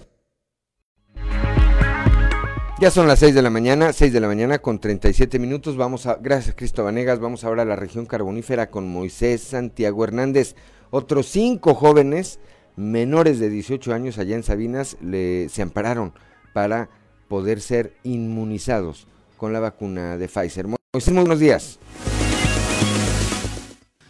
Ya 2.80 2.90
son 2.90 3.06
las 3.06 3.20
6 3.20 3.36
de 3.36 3.42
la 3.42 3.50
mañana, 3.50 3.92
6 3.92 4.12
de 4.12 4.18
la 4.20 4.26
mañana 4.26 4.58
con 4.58 4.80
37 4.80 5.38
minutos. 5.38 5.76
Vamos 5.76 6.06
a, 6.06 6.16
gracias 6.16 6.56
Cristo 6.56 6.82
Vanegas, 6.82 7.20
vamos 7.20 7.44
ahora 7.44 7.62
a 7.62 7.66
la 7.66 7.76
región 7.76 8.06
carbonífera 8.06 8.70
con 8.70 8.88
Moisés 8.88 9.42
Santiago 9.42 10.02
Hernández. 10.02 10.56
Otros 10.90 11.26
cinco 11.26 11.74
jóvenes 11.74 12.40
menores 12.74 13.38
de 13.38 13.48
18 13.48 13.92
años 13.92 14.18
allá 14.18 14.34
en 14.34 14.42
Sabinas 14.42 14.96
se 15.00 15.62
ampararon 15.62 16.12
para 16.52 16.88
poder 17.28 17.60
ser 17.60 17.94
inmunizados 18.02 19.06
con 19.36 19.52
la 19.52 19.60
vacuna 19.60 20.16
de 20.16 20.26
Pfizer. 20.26 20.66
Muy 20.66 20.78
buenos 21.12 21.38
días. 21.38 21.78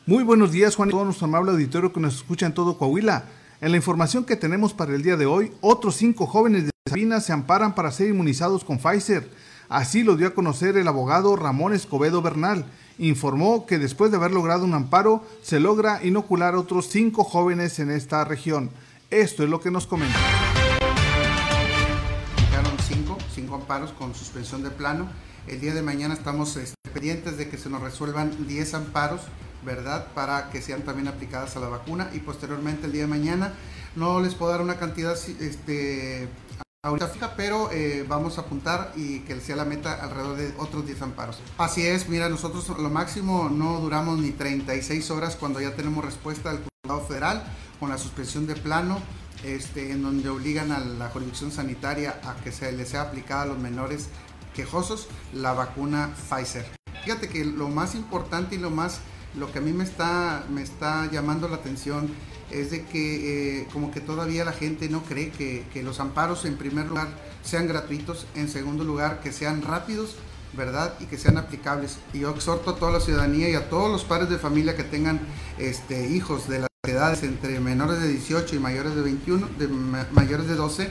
Muy 0.07 0.25
buenos 0.25 0.53
días, 0.53 0.75
Juan, 0.75 0.89
y 0.89 0.93
todo 0.93 1.05
nuestro 1.05 1.27
amable 1.27 1.53
auditorio 1.53 1.93
que 1.93 2.01
nos 2.01 2.17
escucha 2.17 2.47
en 2.47 2.55
todo 2.55 2.79
Coahuila. 2.79 3.27
En 3.61 3.73
la 3.73 3.77
información 3.77 4.25
que 4.25 4.37
tenemos 4.37 4.73
para 4.73 4.95
el 4.95 5.03
día 5.03 5.19
de 5.19 5.27
hoy, 5.27 5.53
otros 5.61 5.97
cinco 5.97 6.27
jóvenes 6.27 6.65
de 6.65 6.71
Sabinas 6.89 7.27
se 7.27 7.35
amparan 7.35 7.75
para 7.75 7.93
ser 7.93 8.09
inmunizados 8.09 8.65
con 8.65 8.79
Pfizer. 8.79 9.29
Así 9.69 10.03
lo 10.03 10.17
dio 10.17 10.29
a 10.29 10.35
conocer 10.35 10.79
el 10.79 10.89
abogado 10.89 11.37
Ramón 11.37 11.75
Escobedo 11.75 12.23
Bernal. 12.23 12.65
Informó 13.01 13.65
que 13.65 13.79
después 13.79 14.11
de 14.11 14.19
haber 14.19 14.31
logrado 14.31 14.63
un 14.63 14.75
amparo, 14.75 15.25
se 15.41 15.59
logra 15.59 16.05
inocular 16.05 16.53
a 16.53 16.59
otros 16.59 16.87
cinco 16.91 17.25
jóvenes 17.25 17.79
en 17.79 17.91
esta 17.91 18.23
región. 18.25 18.69
Esto 19.09 19.43
es 19.43 19.49
lo 19.49 19.59
que 19.59 19.71
nos 19.71 19.87
comenta. 19.87 20.19
Llegaron 22.37 22.77
cinco, 22.87 23.17
cinco 23.35 23.55
amparos 23.55 23.93
con 23.93 24.15
suspensión 24.15 24.63
de 24.63 24.71
plano. 24.71 25.09
El 25.47 25.63
día 25.63 25.73
de 25.73 25.81
mañana 25.81 26.13
estamos 26.13 26.59
este, 26.59 26.77
pendientes 26.93 27.39
de 27.39 27.49
que 27.49 27.57
se 27.57 27.71
nos 27.71 27.81
resuelvan 27.81 28.47
10 28.47 28.75
amparos 28.75 29.23
¿verdad? 29.65 30.09
Para 30.15 30.51
que 30.51 30.61
sean 30.61 30.83
también 30.83 31.09
aplicadas 31.09 31.57
a 31.57 31.61
la 31.61 31.69
vacuna 31.69 32.11
y 32.13 32.19
posteriormente 32.19 32.87
el 32.87 32.93
día 32.93 33.03
de 33.03 33.09
mañana 33.09 33.53
No 33.95 34.21
les 34.21 34.35
puedo 34.35 34.53
dar 34.53 34.61
una 34.61 34.77
cantidad 34.77 35.15
este, 35.41 36.29
ahorita 36.83 37.09
fija, 37.09 37.35
pero 37.37 37.71
eh, 37.73 38.07
vamos 38.09 38.39
a 38.39 38.43
apuntar 38.43 38.93
y 38.97 39.21
que 39.21 39.39
sea 39.41 39.57
la 39.57 39.67
meta 39.67 40.03
alrededor 40.03 40.37
de 40.37 40.55
otros 40.59 40.87
10 40.87 41.03
amparos. 41.03 41.39
Así 41.59 41.87
es, 41.87 42.09
mira, 42.09 42.29
nosotros 42.29 42.69
lo 42.69 42.89
máximo 42.89 43.51
no 43.51 43.81
duramos 43.81 44.19
ni 44.19 44.31
36 44.31 45.11
horas 45.11 45.37
cuando 45.37 45.61
ya 45.61 45.75
tenemos 45.75 46.05
respuesta 46.05 46.53
del 46.53 46.63
juzgado 46.65 47.07
federal 47.07 47.45
con 47.79 47.91
la 47.91 47.99
suspensión 47.99 48.47
de 48.47 48.57
plano, 48.57 48.99
este, 49.45 49.93
en 49.93 50.03
donde 50.03 50.29
obligan 50.31 50.73
a 50.73 50.81
la 50.81 51.09
jurisdicción 51.11 51.53
sanitaria 51.53 52.19
a 52.25 52.37
que 52.37 52.51
se 52.51 52.73
les 52.73 52.89
sea 52.89 53.03
aplicada 53.03 53.43
a 53.43 53.47
los 53.47 53.59
menores 53.59 54.09
quejosos 54.55 55.09
la 55.35 55.53
vacuna 55.53 56.15
Pfizer. 56.29 56.67
Fíjate 57.05 57.29
que 57.29 57.45
lo 57.45 57.69
más 57.69 57.95
importante 57.95 58.55
y 58.57 58.59
lo 58.59 58.71
más, 58.71 59.01
lo 59.35 59.53
que 59.53 59.59
a 59.59 59.63
mí 59.63 59.73
me 59.73 59.85
está, 59.85 60.45
me 60.51 60.63
está 60.63 61.11
llamando 61.11 61.47
la 61.49 61.57
atención 61.57 62.11
es 62.51 62.71
de 62.71 62.85
que 62.85 63.61
eh, 63.61 63.69
como 63.73 63.91
que 63.91 64.01
todavía 64.01 64.45
la 64.45 64.53
gente 64.53 64.89
no 64.89 65.03
cree 65.03 65.31
que, 65.31 65.65
que, 65.73 65.83
los 65.83 66.01
amparos 66.01 66.45
en 66.45 66.57
primer 66.57 66.87
lugar 66.87 67.09
sean 67.43 67.69
gratuitos, 67.69 68.27
en 68.35 68.49
segundo 68.49 68.85
lugar 68.85 69.21
que 69.21 69.33
sean 69.33 69.63
rápidos, 69.63 70.17
¿verdad? 70.53 70.95
Y 71.01 71.05
que 71.05 71.19
sean 71.19 71.37
aplicables. 71.37 71.99
Y 72.13 72.21
yo 72.21 72.31
exhorto 72.31 72.71
a 72.71 72.77
toda 72.77 72.93
la 72.93 73.01
ciudadanía 73.01 73.49
y 73.49 73.55
a 73.55 73.69
todos 73.69 73.91
los 73.91 74.05
padres 74.05 74.29
de 74.31 74.39
familia 74.39 74.77
que 74.77 74.85
tengan 74.85 75.21
este, 75.59 76.09
hijos 76.09 76.49
de 76.49 76.61
las 76.61 76.71
edades 76.85 77.23
entre 77.23 77.61
menores 77.61 78.01
de 78.01 78.09
18 78.09 78.57
y 78.57 78.59
mayores 78.59 78.95
de 78.95 79.03
21, 79.03 79.49
de 79.59 79.69
mayores 80.13 80.47
de 80.49 80.57
12, 80.57 80.91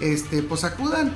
este, 0.00 0.42
pues 0.42 0.64
acudan. 0.64 1.12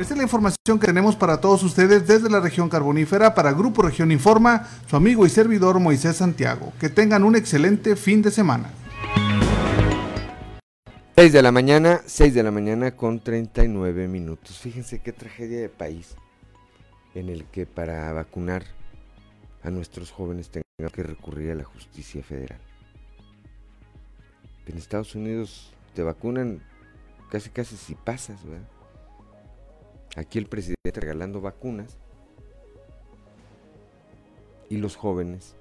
Esta 0.00 0.14
es 0.14 0.16
la 0.16 0.24
información 0.24 0.78
que 0.78 0.86
tenemos 0.86 1.14
para 1.14 1.42
todos 1.42 1.62
ustedes 1.62 2.06
desde 2.06 2.30
la 2.30 2.40
región 2.40 2.70
carbonífera 2.70 3.34
para 3.34 3.52
Grupo 3.52 3.82
Región 3.82 4.10
Informa, 4.10 4.66
su 4.88 4.96
amigo 4.96 5.26
y 5.26 5.28
servidor 5.28 5.78
Moisés 5.78 6.16
Santiago. 6.16 6.72
Que 6.80 6.88
tengan 6.88 7.22
un 7.22 7.36
excelente 7.36 7.94
fin 7.96 8.22
de 8.22 8.30
semana. 8.30 8.70
6 11.16 11.34
de 11.34 11.42
la 11.42 11.52
mañana, 11.52 12.00
6 12.06 12.32
de 12.32 12.42
la 12.42 12.50
mañana 12.50 12.96
con 12.96 13.20
39 13.20 14.08
minutos. 14.08 14.56
Fíjense 14.56 15.00
qué 15.00 15.12
tragedia 15.12 15.60
de 15.60 15.68
país 15.68 16.16
en 17.14 17.28
el 17.28 17.44
que 17.44 17.66
para 17.66 18.10
vacunar 18.14 18.64
a 19.62 19.68
nuestros 19.68 20.10
jóvenes 20.10 20.48
tengan 20.48 20.94
que 20.94 21.02
recurrir 21.02 21.50
a 21.50 21.56
la 21.56 21.64
justicia 21.64 22.22
federal. 22.22 22.60
En 24.64 24.78
Estados 24.78 25.14
Unidos 25.14 25.74
te 25.94 26.02
vacunan 26.02 26.62
casi 27.30 27.50
casi 27.50 27.76
si 27.76 27.94
pasas, 27.94 28.42
¿verdad? 28.46 28.79
Aquí 30.16 30.38
el 30.38 30.46
presidente 30.46 31.00
regalando 31.00 31.40
vacunas 31.40 31.96
y 34.68 34.76
los 34.76 34.96
jóvenes 34.96 35.54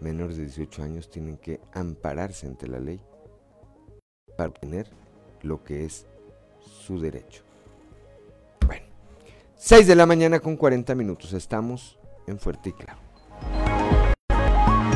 menores 0.00 0.36
de 0.36 0.44
18 0.44 0.82
años 0.82 1.10
tienen 1.10 1.36
que 1.36 1.60
ampararse 1.72 2.46
ante 2.46 2.66
la 2.66 2.80
ley 2.80 3.00
para 4.36 4.48
obtener 4.48 4.90
lo 5.42 5.62
que 5.62 5.84
es 5.84 6.06
su 6.60 6.98
derecho. 6.98 7.42
Bueno, 8.66 8.86
6 9.56 9.86
de 9.86 9.94
la 9.94 10.06
mañana 10.06 10.40
con 10.40 10.56
40 10.56 10.94
minutos, 10.94 11.32
estamos 11.34 11.98
en 12.26 12.38
Fuerte 12.38 12.70
y 12.70 12.72
Claro. 12.72 13.00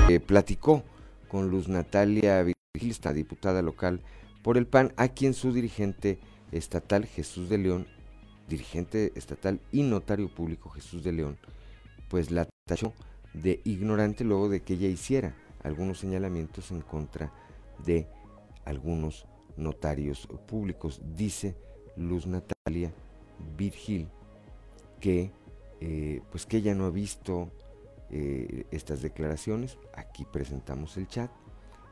Eh, 0.09 0.21
platicó 0.21 0.83
con 1.29 1.51
Luz 1.51 1.69
Natalia 1.69 2.43
Virgilista, 2.75 3.13
diputada 3.13 3.63
local 3.63 4.01
por 4.43 4.57
el 4.57 4.67
PAN, 4.67 4.93
a 4.97 5.09
quien 5.09 5.35
su 5.35 5.53
dirigente 5.53 6.19
estatal 6.53 7.07
Jesús 7.07 7.49
de 7.49 7.59
León 7.59 7.87
dirigente 8.49 9.13
estatal 9.15 9.61
y 9.73 9.83
notario 9.83 10.33
público 10.33 10.71
Jesús 10.71 11.03
de 11.05 11.13
León, 11.13 11.39
pues 12.09 12.31
la 12.31 12.49
tachó 12.67 12.93
de 13.33 13.61
ignorante 13.65 14.25
luego 14.25 14.49
de 14.49 14.61
que 14.63 14.75
ella 14.75 14.89
hiciera 14.89 15.35
algunos 15.63 15.99
señalamientos 15.99 16.71
en 16.71 16.81
contra 16.83 17.33
de 17.85 18.07
algunos 18.65 19.27
notarios 19.57 20.29
públicos. 20.47 21.01
Dice 21.17 21.57
Luz 21.97 22.27
Natalia 22.27 22.93
Virgil 23.57 24.09
que 25.01 25.33
eh, 25.81 26.23
pues 26.31 26.47
que 26.47 26.59
ella 26.59 26.75
no 26.75 26.87
ha 26.87 26.91
visto 26.91 27.51
eh, 28.11 28.65
estas 28.71 29.03
declaraciones. 29.03 29.79
Aquí 29.95 30.25
presentamos 30.25 30.97
el 30.97 31.09
chat. 31.09 31.31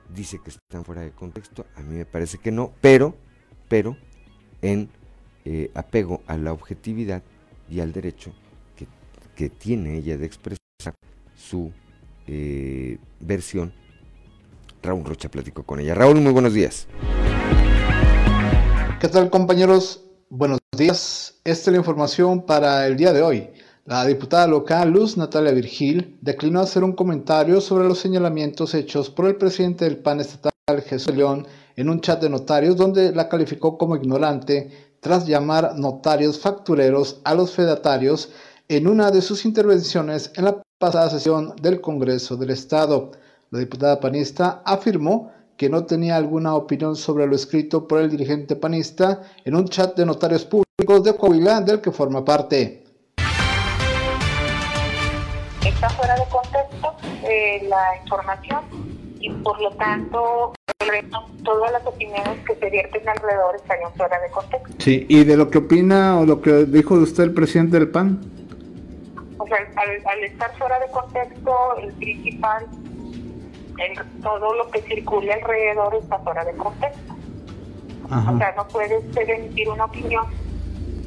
Dice 0.08 0.38
que 0.42 0.50
están 0.50 0.84
fuera 0.84 1.02
de 1.02 1.12
contexto. 1.12 1.66
A 1.74 1.80
mí 1.82 1.96
me 1.96 2.06
parece 2.06 2.38
que 2.38 2.50
no, 2.50 2.72
pero, 2.80 3.14
pero 3.68 3.96
en 4.60 4.88
eh, 5.44 5.70
apego 5.74 6.22
a 6.26 6.36
la 6.36 6.52
objetividad 6.52 7.22
y 7.68 7.80
al 7.80 7.92
derecho 7.92 8.32
que, 9.34 9.48
tiene 9.48 9.96
ella 9.96 10.16
de 10.16 10.24
expresar 10.24 10.94
su 11.34 11.72
eh, 12.28 12.96
versión. 13.18 13.72
Raúl 14.80 15.04
Rocha 15.04 15.28
platicó 15.28 15.64
con 15.64 15.80
ella. 15.80 15.96
Raúl, 15.96 16.20
muy 16.20 16.32
buenos 16.32 16.54
días. 16.54 16.86
¿Qué 19.00 19.08
tal 19.08 19.30
compañeros? 19.30 20.04
Buenos 20.28 20.60
días. 20.76 21.40
Esta 21.42 21.70
es 21.70 21.72
la 21.72 21.78
información 21.78 22.46
para 22.46 22.86
el 22.86 22.96
día 22.96 23.12
de 23.12 23.22
hoy. 23.22 23.50
La 23.84 24.06
diputada 24.06 24.46
local 24.46 24.90
Luz 24.90 25.16
Natalia 25.16 25.50
Virgil 25.50 26.16
declinó 26.20 26.60
hacer 26.60 26.84
un 26.84 26.92
comentario 26.92 27.60
sobre 27.60 27.88
los 27.88 27.98
señalamientos 27.98 28.74
hechos 28.74 29.10
por 29.10 29.26
el 29.26 29.34
presidente 29.34 29.86
del 29.86 29.96
PAN 29.96 30.20
estatal 30.20 30.52
Jesús 30.86 31.16
León 31.16 31.48
en 31.74 31.88
un 31.88 32.00
chat 32.00 32.20
de 32.22 32.30
notarios 32.30 32.76
donde 32.76 33.12
la 33.12 33.28
calificó 33.28 33.76
como 33.76 33.96
ignorante 33.96 34.91
tras 35.02 35.26
llamar 35.26 35.74
notarios 35.76 36.38
factureros 36.38 37.20
a 37.24 37.34
los 37.34 37.52
fedatarios 37.52 38.30
en 38.68 38.86
una 38.86 39.10
de 39.10 39.20
sus 39.20 39.44
intervenciones 39.44 40.30
en 40.36 40.44
la 40.44 40.62
pasada 40.78 41.10
sesión 41.10 41.56
del 41.60 41.80
Congreso 41.80 42.36
del 42.36 42.50
Estado. 42.50 43.10
La 43.50 43.58
diputada 43.58 43.98
panista 43.98 44.62
afirmó 44.64 45.32
que 45.56 45.68
no 45.68 45.84
tenía 45.86 46.16
alguna 46.16 46.54
opinión 46.54 46.94
sobre 46.94 47.26
lo 47.26 47.34
escrito 47.34 47.88
por 47.88 48.00
el 48.00 48.10
dirigente 48.10 48.54
panista 48.54 49.22
en 49.44 49.56
un 49.56 49.66
chat 49.66 49.96
de 49.96 50.06
notarios 50.06 50.44
públicos 50.44 51.02
de 51.02 51.16
Coahuila 51.16 51.60
del 51.62 51.80
que 51.80 51.90
forma 51.90 52.24
parte. 52.24 52.84
Está 55.66 55.90
fuera 55.90 56.14
de 56.14 56.24
contexto 56.30 56.96
eh, 57.24 57.66
la 57.68 58.00
información 58.00 58.91
y 59.22 59.30
por 59.30 59.60
lo 59.60 59.70
tanto 59.72 60.52
todas 61.44 61.72
las 61.72 61.86
opiniones 61.86 62.38
que 62.46 62.54
se 62.56 62.70
vierten 62.70 63.08
alrededor 63.08 63.56
estarían 63.56 63.92
fuera 63.94 64.20
de 64.20 64.30
contexto. 64.30 64.74
Sí, 64.78 65.06
¿y 65.08 65.24
de 65.24 65.36
lo 65.36 65.48
que 65.48 65.58
opina 65.58 66.18
o 66.18 66.26
lo 66.26 66.42
que 66.42 66.64
dijo 66.64 66.96
de 66.96 67.04
usted 67.04 67.24
el 67.24 67.34
presidente 67.34 67.78
del 67.78 67.88
PAN? 67.88 68.20
O 69.38 69.46
sea, 69.46 69.56
al, 69.56 70.24
estar 70.24 70.56
fuera 70.56 70.78
de 70.80 70.86
contexto, 70.90 71.76
el 71.78 71.92
principal, 71.94 72.66
todo 74.22 74.54
lo 74.54 74.70
que 74.70 74.82
circula 74.82 75.34
alrededor 75.34 75.94
está 75.96 76.18
fuera 76.18 76.44
de 76.44 76.52
contexto. 76.52 77.14
O 78.04 78.38
sea, 78.38 78.52
no 78.56 78.68
puedes 78.68 79.02
emitir 79.16 79.68
una 79.70 79.86
opinión, 79.86 80.26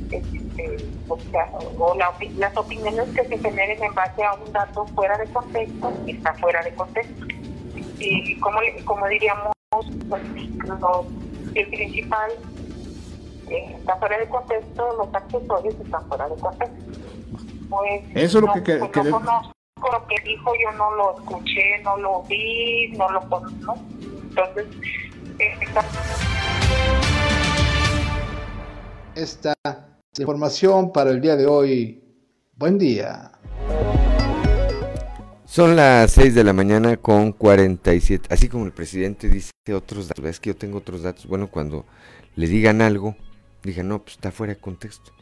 este, 0.09 0.77
o 1.07 1.19
sea, 1.31 1.49
o 1.77 1.95
las 1.95 2.57
opiniones 2.57 3.09
que 3.09 3.25
se 3.25 3.37
generen 3.37 3.83
en 3.83 3.93
base 3.93 4.23
a 4.23 4.33
un 4.33 4.51
dato 4.51 4.85
fuera 4.87 5.17
de 5.17 5.25
contexto, 5.27 5.93
está 6.07 6.33
fuera 6.33 6.63
de 6.63 6.73
contexto. 6.73 7.24
Y 7.99 8.39
como, 8.39 8.59
como 8.83 9.07
diríamos, 9.07 9.53
pues, 10.09 10.23
el 11.55 11.67
principal 11.69 12.31
eh, 13.49 13.75
está 13.77 13.95
fuera 13.97 14.17
de 14.17 14.27
contexto, 14.27 14.95
los 14.97 15.13
accesorios 15.13 15.75
están 15.75 16.07
fuera 16.07 16.29
de 16.29 16.35
contexto. 16.35 16.99
Pues, 17.69 18.03
Eso 18.13 18.39
es 18.39 18.43
lo 18.45 18.53
que, 18.53 18.63
que, 18.63 18.77
pues, 18.77 19.05
no 19.05 19.11
conozco 19.11 19.55
lo 19.91 20.07
que 20.07 20.15
dijo, 20.23 20.51
yo 20.63 20.71
no 20.77 20.95
lo 20.95 21.19
escuché, 21.19 21.79
no 21.83 21.97
lo 21.97 22.23
vi, 22.23 22.91
no 22.97 23.09
lo 23.09 23.21
conozco. 23.29 23.75
Entonces, 24.29 24.67
eh, 25.39 25.53
esta 29.15 29.55
información 30.17 30.91
para 30.91 31.11
el 31.11 31.21
día 31.21 31.35
de 31.35 31.45
hoy. 31.45 32.01
Buen 32.57 32.77
día. 32.77 33.31
Son 35.55 35.77
las 35.77 36.11
6 36.11 36.35
de 36.35 36.43
la 36.43 36.51
mañana 36.51 36.97
con 36.97 37.31
47. 37.31 38.27
Así 38.29 38.49
como 38.49 38.65
el 38.65 38.73
presidente 38.73 39.29
dice 39.29 39.51
otros 39.73 40.09
datos, 40.09 40.25
es 40.25 40.41
que 40.41 40.49
yo 40.49 40.57
tengo 40.57 40.79
otros 40.79 41.01
datos. 41.01 41.27
Bueno, 41.27 41.49
cuando 41.49 41.85
le 42.35 42.49
digan 42.49 42.81
algo, 42.81 43.15
digan, 43.63 43.87
no, 43.87 44.03
pues 44.03 44.15
está 44.15 44.33
fuera 44.33 44.53
de 44.53 44.59
contexto. 44.59 45.13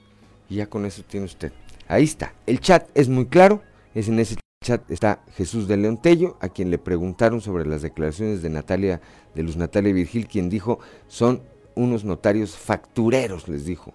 Y 0.49 0.55
ya 0.55 0.65
con 0.65 0.87
eso 0.87 1.03
tiene 1.07 1.27
usted. 1.27 1.51
Ahí 1.87 2.05
está. 2.05 2.33
El 2.47 2.59
chat 2.61 2.89
es 2.95 3.09
muy 3.09 3.27
claro. 3.27 3.61
Es 3.93 4.07
en 4.07 4.17
ese 4.17 4.37
chat 4.65 4.89
está 4.89 5.23
Jesús 5.35 5.67
de 5.67 5.77
León 5.77 6.01
Tello, 6.01 6.35
a 6.41 6.49
quien 6.49 6.71
le 6.71 6.79
preguntaron 6.79 7.39
sobre 7.39 7.67
las 7.67 7.83
declaraciones 7.83 8.41
de 8.41 8.49
Natalia, 8.49 9.01
de 9.35 9.43
Luz 9.43 9.55
Natalia 9.55 9.93
Virgil, 9.93 10.25
quien 10.25 10.49
dijo, 10.49 10.79
son 11.07 11.43
unos 11.75 12.05
notarios 12.05 12.57
factureros, 12.57 13.47
les 13.47 13.65
dijo. 13.65 13.93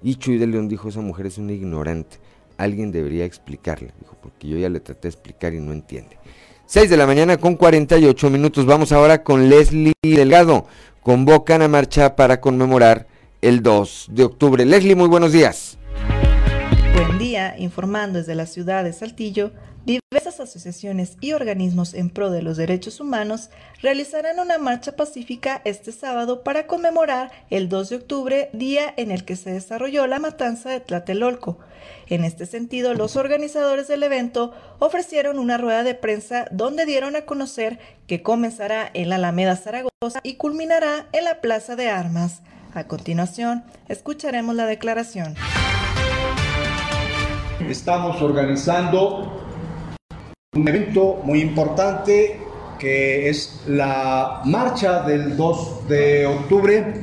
Y 0.00 0.14
Chuy 0.14 0.38
de 0.38 0.46
León 0.46 0.68
dijo, 0.68 0.90
esa 0.90 1.00
mujer 1.00 1.26
es 1.26 1.38
una 1.38 1.54
ignorante 1.54 2.18
alguien 2.62 2.92
debería 2.92 3.24
explicarle, 3.24 3.92
dijo, 4.00 4.16
porque 4.22 4.48
yo 4.48 4.56
ya 4.56 4.68
le 4.68 4.80
traté 4.80 5.08
de 5.08 5.14
explicar 5.14 5.52
y 5.54 5.60
no 5.60 5.72
entiende. 5.72 6.18
6 6.66 6.88
de 6.88 6.96
la 6.96 7.06
mañana 7.06 7.36
con 7.36 7.56
48 7.56 8.30
minutos. 8.30 8.64
Vamos 8.64 8.92
ahora 8.92 9.22
con 9.22 9.50
Leslie 9.50 9.92
Delgado. 10.02 10.66
Convocan 11.02 11.60
a 11.60 11.68
marcha 11.68 12.16
para 12.16 12.40
conmemorar 12.40 13.06
el 13.42 13.62
2 13.62 14.08
de 14.12 14.24
octubre. 14.24 14.64
Leslie, 14.64 14.94
muy 14.94 15.08
buenos 15.08 15.32
días. 15.32 15.78
Informando 17.58 18.18
desde 18.18 18.34
la 18.34 18.46
ciudad 18.46 18.84
de 18.84 18.92
Saltillo, 18.92 19.52
diversas 19.84 20.38
asociaciones 20.40 21.16
y 21.20 21.32
organismos 21.32 21.94
en 21.94 22.10
pro 22.10 22.30
de 22.30 22.42
los 22.42 22.56
derechos 22.56 23.00
humanos 23.00 23.50
realizarán 23.80 24.38
una 24.38 24.58
marcha 24.58 24.92
pacífica 24.94 25.60
este 25.64 25.90
sábado 25.90 26.44
para 26.44 26.66
conmemorar 26.66 27.32
el 27.50 27.68
2 27.68 27.90
de 27.90 27.96
octubre, 27.96 28.50
día 28.52 28.94
en 28.96 29.10
el 29.10 29.24
que 29.24 29.36
se 29.36 29.52
desarrolló 29.52 30.06
la 30.06 30.18
matanza 30.18 30.70
de 30.70 30.80
Tlatelolco. 30.80 31.58
En 32.08 32.24
este 32.24 32.46
sentido, 32.46 32.94
los 32.94 33.16
organizadores 33.16 33.88
del 33.88 34.02
evento 34.02 34.52
ofrecieron 34.78 35.38
una 35.38 35.58
rueda 35.58 35.82
de 35.82 35.94
prensa 35.94 36.46
donde 36.50 36.86
dieron 36.86 37.16
a 37.16 37.22
conocer 37.22 37.80
que 38.06 38.22
comenzará 38.22 38.90
en 38.94 39.08
la 39.08 39.16
Alameda 39.16 39.56
Zaragoza 39.56 40.20
y 40.22 40.34
culminará 40.34 41.08
en 41.12 41.24
la 41.24 41.40
Plaza 41.40 41.74
de 41.74 41.88
Armas. 41.88 42.42
A 42.74 42.84
continuación, 42.84 43.64
escucharemos 43.88 44.54
la 44.54 44.66
declaración. 44.66 45.34
Estamos 47.68 48.20
organizando 48.20 49.40
un 50.54 50.68
evento 50.68 51.20
muy 51.24 51.40
importante 51.40 52.40
que 52.78 53.28
es 53.28 53.62
la 53.66 54.42
marcha 54.44 55.02
del 55.02 55.36
2 55.36 55.88
de 55.88 56.26
octubre 56.26 56.94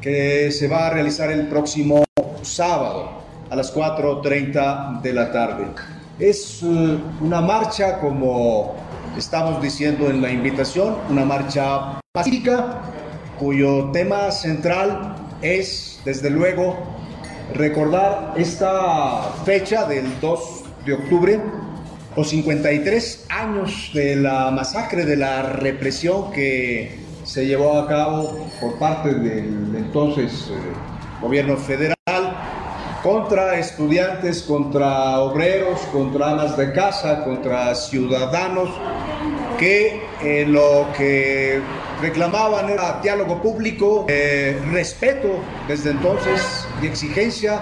que 0.00 0.50
se 0.50 0.68
va 0.68 0.88
a 0.88 0.90
realizar 0.90 1.30
el 1.30 1.46
próximo 1.46 2.04
sábado 2.42 3.10
a 3.50 3.56
las 3.56 3.74
4.30 3.74 5.00
de 5.00 5.12
la 5.12 5.32
tarde. 5.32 5.66
Es 6.18 6.62
eh, 6.62 6.98
una 7.20 7.40
marcha, 7.40 7.98
como 7.98 8.74
estamos 9.16 9.62
diciendo 9.62 10.10
en 10.10 10.20
la 10.20 10.30
invitación, 10.30 10.96
una 11.08 11.24
marcha 11.24 12.00
pacífica 12.12 12.82
cuyo 13.38 13.90
tema 13.92 14.30
central 14.30 15.16
es, 15.40 16.00
desde 16.04 16.28
luego, 16.28 16.99
recordar 17.54 18.34
esta 18.36 19.32
fecha 19.44 19.84
del 19.86 20.20
2 20.20 20.40
de 20.86 20.92
octubre, 20.94 21.40
los 22.16 22.28
53 22.30 23.26
años 23.28 23.90
de 23.94 24.16
la 24.16 24.50
masacre, 24.50 25.04
de 25.04 25.16
la 25.16 25.42
represión 25.42 26.32
que 26.32 26.98
se 27.24 27.46
llevó 27.46 27.78
a 27.78 27.86
cabo 27.86 28.48
por 28.60 28.78
parte 28.78 29.14
del 29.14 29.74
entonces 29.76 30.50
eh, 30.50 30.56
gobierno 31.20 31.56
federal 31.56 31.94
contra 33.02 33.58
estudiantes, 33.58 34.42
contra 34.42 35.20
obreros, 35.20 35.80
contra 35.92 36.30
amas 36.30 36.56
de 36.56 36.72
casa, 36.72 37.24
contra 37.24 37.74
ciudadanos 37.74 38.68
que 39.58 40.02
eh, 40.22 40.44
lo 40.46 40.86
que 40.96 41.60
reclamaban 42.00 42.70
era 42.70 43.00
diálogo 43.02 43.40
público, 43.40 44.06
eh, 44.08 44.58
respeto 44.70 45.28
desde 45.68 45.90
entonces 45.90 46.66
y 46.82 46.86
exigencia 46.86 47.60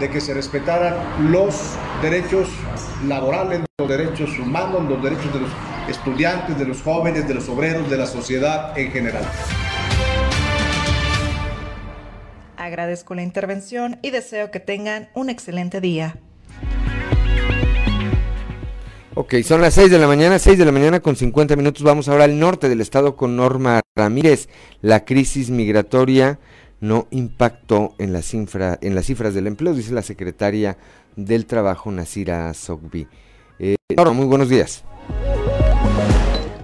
de 0.00 0.10
que 0.10 0.20
se 0.20 0.34
respetaran 0.34 1.30
los 1.30 1.54
derechos 2.02 2.48
laborales, 3.06 3.60
los 3.78 3.88
derechos 3.88 4.38
humanos, 4.38 4.88
los 4.88 5.02
derechos 5.02 5.32
de 5.32 5.40
los 5.40 5.50
estudiantes, 5.88 6.58
de 6.58 6.64
los 6.64 6.82
jóvenes, 6.82 7.28
de 7.28 7.34
los 7.34 7.48
obreros, 7.48 7.88
de 7.90 7.96
la 7.96 8.06
sociedad 8.06 8.76
en 8.78 8.90
general. 8.90 9.24
Agradezco 12.56 13.14
la 13.14 13.22
intervención 13.22 13.98
y 14.02 14.10
deseo 14.10 14.50
que 14.50 14.60
tengan 14.60 15.08
un 15.14 15.30
excelente 15.30 15.80
día. 15.80 16.18
Ok, 19.14 19.34
son 19.44 19.60
las 19.60 19.74
6 19.74 19.90
de 19.90 19.98
la 19.98 20.06
mañana, 20.06 20.38
6 20.38 20.56
de 20.56 20.64
la 20.64 20.72
mañana 20.72 21.00
con 21.00 21.16
50 21.16 21.56
minutos. 21.56 21.82
Vamos 21.82 22.08
ahora 22.08 22.24
al 22.24 22.38
norte 22.38 22.68
del 22.68 22.80
estado 22.80 23.16
con 23.16 23.36
Norma 23.36 23.80
Ramírez. 23.96 24.48
La 24.82 25.04
crisis 25.04 25.50
migratoria 25.50 26.38
no 26.80 27.06
impactó 27.10 27.94
en 27.98 28.12
las, 28.12 28.24
cifras 28.26 29.34
del 29.34 29.46
empleo, 29.46 29.74
dice 29.74 29.92
la 29.92 30.02
secretaria 30.02 30.76
del 31.16 31.46
Trabajo, 31.46 31.90
Nasira 31.90 32.52
Sogbi. 32.54 33.06
Eh, 33.58 33.76
muy 34.14 34.26
buenos 34.26 34.48
días. 34.48 34.84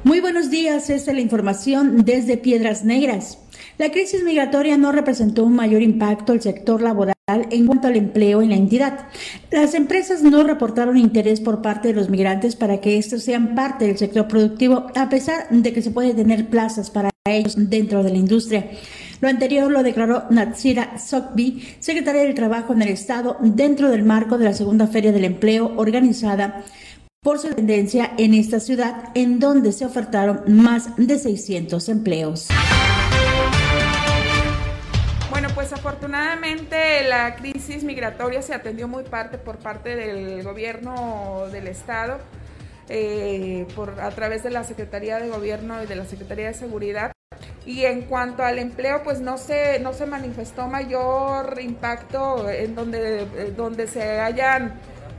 Muy 0.04 0.20
buenos 0.20 0.50
días, 0.50 0.88
esta 0.88 1.10
es 1.10 1.16
la 1.16 1.20
información 1.20 2.04
desde 2.04 2.36
Piedras 2.36 2.84
Negras. 2.84 3.38
La 3.76 3.90
crisis 3.90 4.22
migratoria 4.22 4.78
no 4.78 4.92
representó 4.92 5.44
un 5.44 5.56
mayor 5.56 5.82
impacto 5.82 6.32
al 6.32 6.40
sector 6.40 6.80
laboral 6.80 7.16
en 7.28 7.66
cuanto 7.66 7.88
al 7.88 7.96
empleo 7.96 8.40
en 8.40 8.50
la 8.50 8.56
entidad. 8.56 9.08
Las 9.50 9.74
empresas 9.74 10.22
no 10.22 10.44
reportaron 10.44 10.96
interés 10.96 11.40
por 11.40 11.60
parte 11.60 11.88
de 11.88 11.94
los 11.94 12.08
migrantes 12.08 12.54
para 12.54 12.80
que 12.80 12.98
estos 12.98 13.24
sean 13.24 13.56
parte 13.56 13.86
del 13.86 13.98
sector 13.98 14.28
productivo, 14.28 14.86
a 14.94 15.08
pesar 15.08 15.48
de 15.50 15.72
que 15.72 15.82
se 15.82 15.90
puede 15.90 16.14
tener 16.14 16.48
plazas 16.48 16.88
para 16.88 17.10
ellos 17.26 17.54
dentro 17.56 18.04
de 18.04 18.10
la 18.10 18.16
industria. 18.16 18.70
Lo 19.20 19.28
anterior 19.28 19.70
lo 19.70 19.82
declaró 19.82 20.24
Natsira 20.30 20.98
Sokbi, 20.98 21.76
secretaria 21.80 22.22
del 22.22 22.34
Trabajo 22.34 22.74
en 22.74 22.82
el 22.82 22.88
Estado, 22.88 23.38
dentro 23.40 23.88
del 23.88 24.02
marco 24.02 24.36
de 24.36 24.44
la 24.44 24.52
segunda 24.52 24.86
Feria 24.86 25.10
del 25.12 25.24
Empleo 25.24 25.72
organizada 25.76 26.64
por 27.22 27.38
su 27.38 27.48
tendencia 27.48 28.12
en 28.18 28.34
esta 28.34 28.60
ciudad, 28.60 29.10
en 29.14 29.40
donde 29.40 29.72
se 29.72 29.84
ofertaron 29.86 30.42
más 30.48 30.94
de 30.96 31.18
600 31.18 31.88
empleos. 31.88 32.48
Bueno, 35.30 35.48
pues 35.54 35.72
afortunadamente 35.72 37.02
la 37.08 37.34
crisis 37.36 37.84
migratoria 37.84 38.42
se 38.42 38.54
atendió 38.54 38.86
muy 38.86 39.02
parte 39.02 39.38
por 39.38 39.56
parte 39.56 39.96
del 39.96 40.42
gobierno 40.44 41.46
del 41.50 41.68
estado, 41.68 42.18
eh, 42.88 43.66
por, 43.74 43.98
a 43.98 44.10
través 44.10 44.42
de 44.42 44.50
la 44.50 44.62
Secretaría 44.62 45.18
de 45.18 45.28
Gobierno 45.28 45.82
y 45.82 45.86
de 45.86 45.96
la 45.96 46.04
Secretaría 46.04 46.48
de 46.48 46.54
Seguridad. 46.54 47.15
Y 47.66 47.84
en 47.84 48.02
cuanto 48.02 48.44
al 48.44 48.60
empleo, 48.60 49.02
pues 49.02 49.20
no 49.20 49.38
se, 49.38 49.80
no 49.80 49.92
se 49.92 50.06
manifestó 50.06 50.68
mayor 50.68 51.58
impacto 51.60 52.48
en 52.48 52.76
donde, 52.76 53.22
eh, 53.22 53.52
donde 53.56 53.88
se 53.88 54.20
hayan 54.20 54.74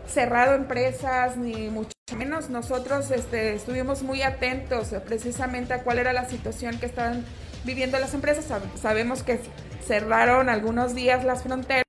cerrado 0.07 0.55
empresas, 0.55 1.35
ni 1.35 1.69
mucho 1.69 1.91
menos. 2.15 2.49
Nosotros 2.49 3.11
este, 3.11 3.53
estuvimos 3.53 4.01
muy 4.01 4.21
atentos 4.21 4.95
precisamente 5.05 5.73
a 5.73 5.83
cuál 5.83 5.99
era 5.99 6.13
la 6.13 6.29
situación 6.29 6.79
que 6.79 6.85
estaban 6.85 7.25
viviendo 7.65 7.99
las 7.99 8.13
empresas. 8.13 8.45
Sabemos 8.81 9.23
que 9.23 9.41
cerraron 9.85 10.47
algunos 10.47 10.95
días 10.95 11.25
las 11.25 11.43
fronteras, 11.43 11.83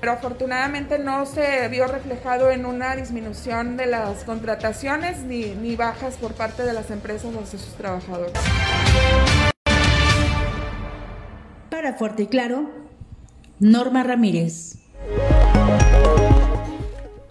pero 0.00 0.12
afortunadamente 0.12 0.98
no 0.98 1.24
se 1.24 1.66
vio 1.68 1.86
reflejado 1.86 2.50
en 2.50 2.66
una 2.66 2.94
disminución 2.94 3.78
de 3.78 3.86
las 3.86 4.24
contrataciones 4.24 5.20
ni, 5.20 5.54
ni 5.54 5.76
bajas 5.76 6.16
por 6.16 6.34
parte 6.34 6.62
de 6.64 6.74
las 6.74 6.90
empresas 6.90 7.34
hacia 7.34 7.58
sus 7.58 7.74
trabajadores. 7.74 8.34
Para 11.74 11.94
Fuerte 11.94 12.22
y 12.22 12.26
Claro, 12.28 12.66
Norma 13.58 14.04
Ramírez. 14.04 14.76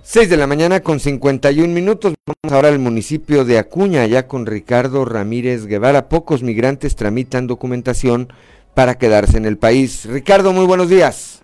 6 0.02 0.30
de 0.30 0.36
la 0.36 0.48
mañana 0.48 0.82
con 0.82 1.00
51 1.00 1.74
minutos. 1.74 2.14
Vamos 2.28 2.54
ahora 2.54 2.68
al 2.68 2.78
municipio 2.78 3.46
de 3.46 3.58
Acuña, 3.58 4.06
ya 4.06 4.28
con 4.28 4.46
Ricardo 4.46 5.06
Ramírez 5.06 5.66
Guevara. 5.66 6.10
Pocos 6.10 6.44
migrantes 6.44 6.98
tramitan 6.98 7.48
documentación 7.48 8.34
para 8.74 8.96
quedarse 8.96 9.38
en 9.38 9.46
el 9.46 9.58
país. 9.58 10.10
Ricardo, 10.12 10.52
muy 10.52 10.66
buenos 10.66 10.90
días. 10.90 11.42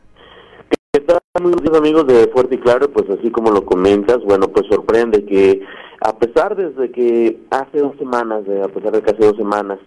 ¿Qué 0.91 1.00
tal? 1.00 1.20
Muy 1.41 1.54
buenos 1.54 1.64
días 1.64 1.78
amigos 1.78 2.06
de 2.06 2.28
Fuerte 2.34 2.56
y 2.56 2.60
Claro, 2.60 2.91
pues 2.91 3.10
así 3.18 3.32
como 3.32 3.52
lo 3.52 3.66
comentas, 3.66 4.18
bueno, 4.26 4.50
pues 4.50 4.68
sorprende 4.70 5.24
que 5.24 5.62
a 6.02 6.18
pesar 6.20 6.58
desde 6.58 6.91
que 6.91 7.39
hace 7.50 7.80
dos 7.80 7.95
semanas, 7.97 8.43
a 8.62 8.68
pesar 8.68 8.91
de 8.91 9.02
que 9.02 9.12
hace 9.12 9.26
dos 9.26 9.38
semanas, 9.38 9.80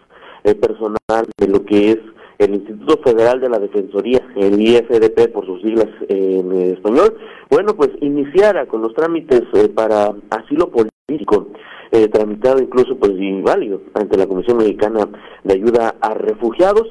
el 0.44 0.56
personal 0.56 1.26
de 1.36 1.48
lo 1.48 1.62
que 1.66 1.92
es 1.92 1.98
el 2.44 2.54
Instituto 2.54 3.00
Federal 3.02 3.40
de 3.40 3.48
la 3.48 3.58
Defensoría, 3.58 4.20
el 4.36 4.60
IFDP 4.60 5.32
por 5.32 5.46
sus 5.46 5.60
siglas 5.62 5.88
en 6.08 6.52
español, 6.52 7.16
bueno, 7.50 7.74
pues 7.74 7.90
iniciara 8.00 8.66
con 8.66 8.82
los 8.82 8.94
trámites 8.94 9.42
eh, 9.54 9.68
para 9.68 10.14
asilo 10.30 10.70
político, 10.70 11.48
eh, 11.90 12.08
tramitado 12.08 12.60
incluso 12.60 12.96
pues 12.96 13.12
inválido 13.12 13.82
ante 13.94 14.16
la 14.16 14.26
Comisión 14.26 14.56
Mexicana 14.56 15.08
de 15.44 15.54
Ayuda 15.54 15.94
a 16.00 16.14
Refugiados, 16.14 16.86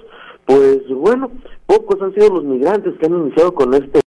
pues 0.46 0.88
bueno, 0.90 1.32
pocos 1.66 2.02
han 2.02 2.14
sido 2.14 2.30
los 2.30 2.44
migrantes 2.44 2.94
que 3.00 3.08
han 3.08 3.18
iniciado 3.18 3.54
con 3.54 3.74
este. 3.74 4.02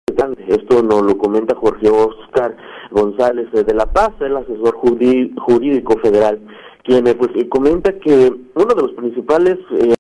Esto 0.47 0.83
nos 0.83 1.03
lo 1.03 1.19
comenta 1.19 1.57
Jorge 1.57 1.89
Oscar 1.89 2.57
González 2.91 3.51
de 3.51 3.75
La 3.75 3.87
Paz, 3.87 4.11
el 4.21 4.37
asesor 4.37 4.75
jurídico 4.77 5.99
federal, 5.99 6.39
quien 6.85 7.05
pues 7.19 7.31
comenta 7.49 7.99
que 7.99 8.33
uno 8.55 8.75
de 8.75 8.83
los 8.83 8.93
principales 8.93 9.59
eh, 9.71 9.95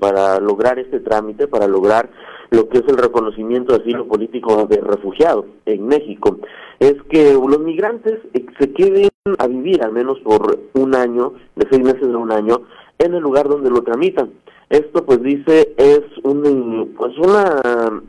para 0.00 0.40
lograr 0.40 0.78
este 0.78 1.00
trámite, 1.00 1.46
para 1.46 1.66
lograr 1.66 2.10
lo 2.50 2.68
que 2.68 2.78
es 2.78 2.88
el 2.88 2.96
reconocimiento 2.96 3.72
de 3.72 3.82
asilo 3.82 4.08
político 4.08 4.66
de 4.66 4.80
refugiado 4.80 5.46
en 5.66 5.86
México, 5.86 6.38
es 6.78 6.94
que 7.10 7.34
los 7.34 7.60
migrantes 7.60 8.18
se 8.58 8.72
queden 8.72 9.08
a 9.38 9.46
vivir 9.46 9.82
al 9.84 9.92
menos 9.92 10.18
por 10.20 10.58
un 10.74 10.94
año, 10.94 11.34
de 11.54 11.66
seis 11.70 11.82
meses 11.82 12.04
a 12.04 12.16
un 12.16 12.32
año, 12.32 12.62
en 12.98 13.14
el 13.14 13.22
lugar 13.22 13.48
donde 13.48 13.70
lo 13.70 13.82
tramitan. 13.82 14.30
Esto 14.68 15.04
pues 15.04 15.22
dice 15.22 15.74
es 15.76 16.00
un, 16.24 16.94
pues 16.96 17.16
una 17.18 18.02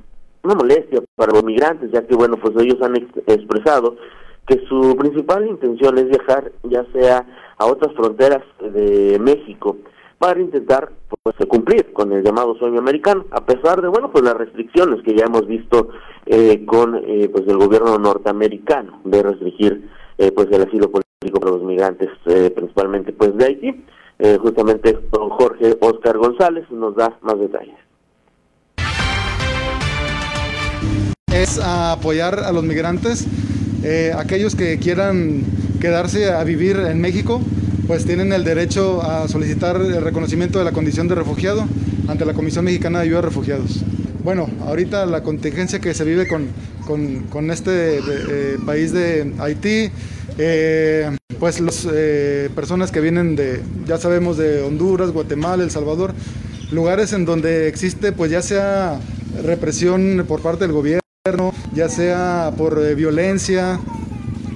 molestia 0.43 1.01
para 1.15 1.33
los 1.33 1.43
migrantes, 1.43 1.91
ya 1.91 2.05
que 2.05 2.15
bueno 2.15 2.37
pues 2.37 2.53
ellos 2.63 2.81
han 2.81 2.95
expresado 2.95 3.97
que 4.47 4.65
su 4.67 4.95
principal 4.97 5.47
intención 5.47 5.97
es 5.97 6.07
viajar 6.09 6.51
ya 6.63 6.85
sea 6.93 7.25
a 7.57 7.65
otras 7.65 7.93
fronteras 7.95 8.43
de 8.59 9.19
México 9.19 9.77
para 10.21 10.39
intentar 10.39 10.91
pues, 11.23 11.35
cumplir 11.47 11.91
con 11.93 12.13
el 12.13 12.23
llamado 12.23 12.53
sueño 12.53 12.77
americano, 12.77 13.25
a 13.31 13.43
pesar 13.43 13.81
de 13.81 13.87
bueno 13.87 14.11
pues 14.11 14.23
las 14.23 14.35
restricciones 14.35 15.01
que 15.03 15.15
ya 15.15 15.25
hemos 15.25 15.47
visto 15.47 15.89
eh, 16.27 16.63
con 16.67 16.95
eh, 16.95 17.27
pues 17.33 17.47
el 17.47 17.57
gobierno 17.57 17.97
norteamericano 17.97 19.01
de 19.03 19.23
restringir 19.23 19.89
eh, 20.19 20.31
pues 20.31 20.47
el 20.51 20.61
asilo 20.61 20.91
político 20.91 21.39
para 21.39 21.53
los 21.53 21.63
migrantes 21.63 22.09
principalmente 22.53 23.13
pues 23.13 23.35
de 23.35 23.45
Haití. 23.45 23.83
justamente 24.43 24.95
don 25.11 25.31
Jorge 25.31 25.75
Oscar 25.79 26.19
González 26.19 26.69
nos 26.69 26.95
da 26.95 27.17
más 27.21 27.39
detalles. 27.39 27.75
Es 31.33 31.59
apoyar 31.59 32.41
a 32.41 32.51
los 32.51 32.63
migrantes, 32.63 33.27
aquellos 34.15 34.55
que 34.55 34.77
quieran 34.77 35.41
quedarse 35.79 36.31
a 36.31 36.43
vivir 36.43 36.77
en 36.77 37.01
México, 37.01 37.41
pues 37.91 38.05
tienen 38.05 38.31
el 38.31 38.45
derecho 38.45 39.01
a 39.03 39.27
solicitar 39.27 39.75
el 39.75 40.01
reconocimiento 40.01 40.59
de 40.59 40.63
la 40.63 40.71
condición 40.71 41.09
de 41.09 41.15
refugiado 41.15 41.67
ante 42.07 42.23
la 42.23 42.33
Comisión 42.33 42.63
Mexicana 42.63 42.99
de 42.99 43.03
Ayuda 43.03 43.19
a 43.19 43.23
Refugiados. 43.23 43.83
Bueno, 44.23 44.49
ahorita 44.65 45.05
la 45.05 45.23
contingencia 45.23 45.79
que 45.79 45.93
se 45.93 46.05
vive 46.05 46.25
con, 46.25 46.47
con, 47.29 47.51
este 47.51 47.97
eh, 47.99 48.57
país 48.65 48.93
de 48.93 49.33
Haití, 49.39 49.91
eh, 50.37 51.17
pues 51.37 51.59
las 51.59 51.85
eh, 51.91 52.49
personas 52.55 52.93
que 52.93 53.01
vienen 53.01 53.35
de, 53.35 53.59
ya 53.85 53.97
sabemos, 53.97 54.37
de 54.37 54.61
Honduras, 54.61 55.11
Guatemala, 55.11 55.61
El 55.61 55.69
Salvador, 55.69 56.13
lugares 56.71 57.11
en 57.11 57.25
donde 57.25 57.67
existe 57.67 58.13
pues 58.13 58.31
ya 58.31 58.41
sea 58.41 59.01
represión 59.43 60.23
por 60.29 60.41
parte 60.41 60.63
del 60.63 60.71
gobierno, 60.71 61.01
ya 61.75 61.89
sea 61.89 62.53
por 62.57 62.95
violencia, 62.95 63.81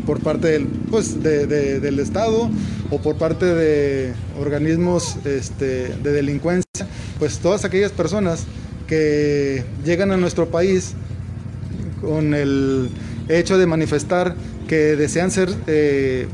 por 0.05 0.19
parte 0.21 0.47
del, 0.47 0.65
pues, 0.65 1.21
del 1.21 1.99
Estado 1.99 2.49
o 2.91 3.01
por 3.01 3.17
parte 3.17 3.45
de 3.45 4.13
organismos 4.39 5.17
este, 5.25 5.89
de 5.89 6.11
delincuencia, 6.11 6.87
pues 7.19 7.39
todas 7.39 7.65
aquellas 7.65 7.91
personas 7.91 8.45
que 8.87 9.63
llegan 9.83 10.11
a 10.11 10.17
nuestro 10.17 10.49
país 10.49 10.93
con 12.01 12.33
el 12.33 12.89
hecho 13.29 13.57
de 13.57 13.65
manifestar 13.65 14.35
que 14.67 14.95
desean 14.95 15.31
ser 15.31 15.49
eh, 15.67 16.27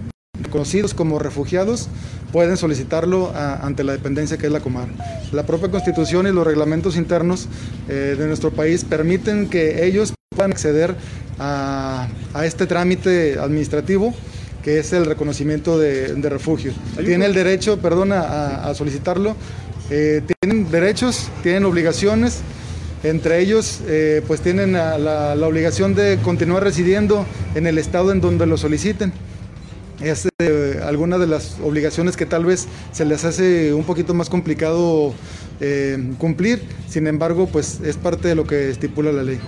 conocidos 0.52 0.94
como 0.94 1.20
refugiados, 1.20 1.88
pueden 2.32 2.58
solicitarlo 2.58 3.34
ante 3.36 3.84
la 3.84 3.94
dependencia 3.94 4.38
que 4.38 4.48
es 4.48 4.52
la 4.52 4.62
Comar. 4.62 4.88
La 5.32 5.46
propia 5.46 5.70
constitución 5.70 6.28
y 6.28 6.32
los 6.32 6.46
reglamentos 6.46 6.96
internos 6.96 7.48
eh, 7.90 8.16
de 8.18 8.28
nuestro 8.28 8.52
país 8.52 8.84
permiten 8.86 9.50
que 9.50 9.86
ellos 9.86 10.14
puedan 10.30 10.52
acceder 10.52 10.96
a, 11.42 12.08
este 12.44 12.68
trámite 12.68 13.38
administrativo 13.40 14.14
que 14.64 14.78
es 14.78 14.94
el 14.94 15.08
reconocimiento 15.08 15.80
de, 15.80 16.16
refugio. 16.30 16.72
Tiene 17.04 17.26
el 17.26 17.34
derecho, 17.34 17.80
perdona, 17.80 18.22
a 18.64 18.76
solicitarlo 18.76 19.36
eh, 19.94 20.22
tienen 20.40 20.72
derechos, 20.72 21.28
tienen 21.44 21.66
obligaciones, 21.66 22.40
entre 23.04 23.40
ellos 23.40 23.82
eh, 23.88 24.22
pues 24.26 24.40
tienen 24.40 24.72
la, 24.72 25.36
obligación 25.46 25.96
de 25.96 26.18
continuar 26.24 26.64
residiendo 26.64 27.26
en 27.56 27.68
el 27.68 27.78
estado 27.78 28.14
en 28.14 28.22
donde 28.22 28.46
lo 28.46 28.56
soliciten. 28.56 29.12
Es 30.02 30.30
eh, 30.40 30.80
alguna 30.86 31.18
de 31.18 31.28
las 31.28 31.58
obligaciones 31.62 32.16
que 32.16 32.26
tal 32.26 32.46
vez 32.46 32.68
se 32.94 33.04
les 33.04 33.26
hace 33.26 33.74
un 33.74 33.84
poquito 33.84 34.14
más 34.14 34.30
complicado 34.30 35.14
cumplir, 36.18 36.64
sin 36.90 37.06
embargo 37.06 37.46
pues 37.46 37.82
es 37.86 37.96
parte 37.96 38.30
de 38.30 38.34
lo 38.34 38.46
que 38.46 38.72
estipula 38.72 39.12
la 39.12 39.22
ley. 39.22 39.40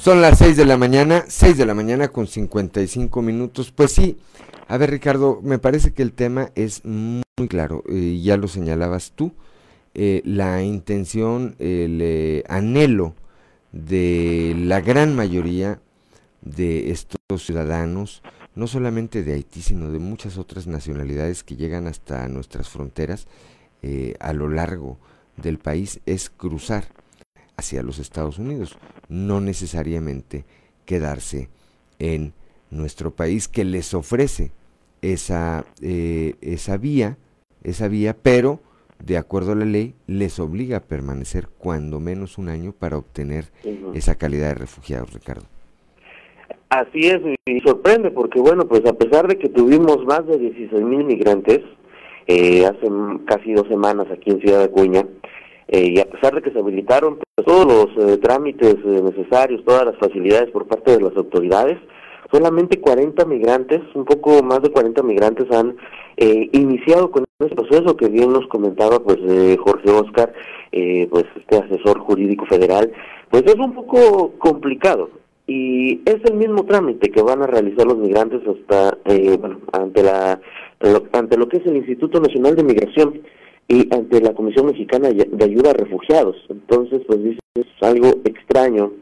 Son 0.00 0.22
las 0.22 0.38
6 0.38 0.56
de 0.56 0.64
la 0.64 0.78
mañana, 0.78 1.26
6 1.28 1.58
de 1.58 1.66
la 1.66 1.74
mañana 1.74 2.08
con 2.08 2.26
55 2.26 3.20
minutos. 3.20 3.70
Pues 3.70 3.92
sí, 3.92 4.16
a 4.66 4.78
ver, 4.78 4.88
Ricardo, 4.92 5.40
me 5.42 5.58
parece 5.58 5.92
que 5.92 6.00
el 6.00 6.14
tema 6.14 6.52
es 6.54 6.86
muy 6.86 7.22
claro, 7.50 7.84
y 7.86 8.22
ya 8.22 8.38
lo 8.38 8.48
señalabas 8.48 9.12
tú, 9.14 9.34
eh, 9.92 10.22
la 10.24 10.62
intención, 10.62 11.54
el 11.58 11.98
eh, 12.00 12.44
anhelo 12.48 13.14
de 13.72 14.54
la 14.56 14.80
gran 14.80 15.14
mayoría 15.14 15.82
de 16.40 16.92
estos 16.92 17.18
ciudadanos, 17.36 18.22
no 18.54 18.68
solamente 18.68 19.22
de 19.22 19.34
Haití, 19.34 19.60
sino 19.60 19.92
de 19.92 19.98
muchas 19.98 20.38
otras 20.38 20.66
nacionalidades 20.66 21.44
que 21.44 21.56
llegan 21.56 21.86
hasta 21.86 22.26
nuestras 22.28 22.70
fronteras 22.70 23.26
eh, 23.82 24.14
a 24.18 24.32
lo 24.32 24.48
largo 24.48 24.96
del 25.36 25.58
país, 25.58 26.00
es 26.06 26.30
cruzar 26.30 26.88
hacia 27.60 27.82
los 27.82 27.98
Estados 27.98 28.38
Unidos, 28.38 28.76
no 29.08 29.40
necesariamente 29.40 30.44
quedarse 30.84 31.48
en 31.98 32.32
nuestro 32.70 33.12
país 33.12 33.48
que 33.48 33.64
les 33.64 33.94
ofrece 33.94 34.50
esa, 35.02 35.64
eh, 35.82 36.34
esa 36.40 36.76
vía, 36.76 37.16
esa 37.62 37.88
vía, 37.88 38.16
pero 38.20 38.60
de 39.04 39.16
acuerdo 39.16 39.52
a 39.52 39.54
la 39.54 39.64
ley 39.64 39.94
les 40.06 40.38
obliga 40.38 40.78
a 40.78 40.80
permanecer 40.80 41.48
cuando 41.58 42.00
menos 42.00 42.38
un 42.38 42.48
año 42.48 42.72
para 42.72 42.98
obtener 42.98 43.46
esa 43.94 44.16
calidad 44.16 44.48
de 44.48 44.54
refugiados, 44.54 45.12
Ricardo. 45.12 45.44
Así 46.68 47.08
es, 47.08 47.20
y 47.46 47.60
sorprende 47.60 48.10
porque, 48.10 48.40
bueno, 48.40 48.66
pues 48.66 48.84
a 48.86 48.92
pesar 48.92 49.26
de 49.26 49.38
que 49.38 49.48
tuvimos 49.48 50.04
más 50.04 50.26
de 50.26 50.38
16 50.38 50.82
mil 50.82 51.04
migrantes 51.04 51.60
eh, 52.26 52.64
hace 52.64 52.86
casi 53.26 53.52
dos 53.54 53.66
semanas 53.68 54.06
aquí 54.10 54.30
en 54.30 54.40
Ciudad 54.40 54.58
de 54.58 54.64
Acuña, 54.66 55.04
eh, 55.70 55.92
y 55.94 55.98
a 55.98 56.04
pesar 56.04 56.34
de 56.34 56.42
que 56.42 56.50
se 56.50 56.58
habilitaron 56.58 57.18
pues, 57.18 57.46
todos 57.46 57.66
los 57.66 58.20
trámites 58.20 58.76
necesarios, 58.84 59.64
todas 59.64 59.86
las 59.86 59.96
facilidades 59.96 60.50
por 60.50 60.66
parte 60.66 60.96
de 60.96 61.02
las 61.02 61.16
autoridades, 61.16 61.78
solamente 62.30 62.80
40 62.80 63.24
migrantes, 63.24 63.80
un 63.94 64.04
poco 64.04 64.42
más 64.42 64.62
de 64.62 64.70
40 64.70 65.02
migrantes 65.02 65.50
han 65.50 65.76
eh, 66.16 66.48
iniciado 66.52 67.10
con 67.10 67.24
este 67.38 67.54
proceso 67.54 67.96
que 67.96 68.08
bien 68.08 68.32
nos 68.32 68.46
comentaba 68.48 69.00
pues 69.00 69.18
eh, 69.26 69.56
Jorge 69.58 69.90
Oscar, 69.90 70.32
eh, 70.72 71.08
pues 71.10 71.24
este 71.36 71.58
asesor 71.58 71.98
jurídico 72.00 72.46
federal, 72.46 72.92
pues 73.30 73.44
es 73.44 73.56
un 73.56 73.72
poco 73.74 74.32
complicado 74.38 75.10
y 75.46 76.00
es 76.04 76.18
el 76.24 76.36
mismo 76.36 76.64
trámite 76.64 77.10
que 77.10 77.22
van 77.22 77.42
a 77.42 77.46
realizar 77.46 77.86
los 77.86 77.98
migrantes 77.98 78.40
hasta 78.46 78.96
bueno 79.40 79.60
ante 79.72 80.02
la 80.02 80.40
ante 81.12 81.36
lo 81.36 81.48
que 81.48 81.56
es 81.56 81.66
el 81.66 81.76
Instituto 81.76 82.20
Nacional 82.20 82.54
de 82.54 82.62
Migración 82.62 83.20
y 83.70 83.88
ante 83.94 84.20
la 84.20 84.34
Comisión 84.34 84.66
Mexicana 84.66 85.10
de 85.10 85.44
Ayuda 85.44 85.70
a 85.70 85.74
Refugiados. 85.74 86.34
Entonces, 86.48 87.02
pues 87.06 87.22
dice, 87.22 87.38
es 87.54 87.66
algo 87.82 88.08
extraño 88.24 88.92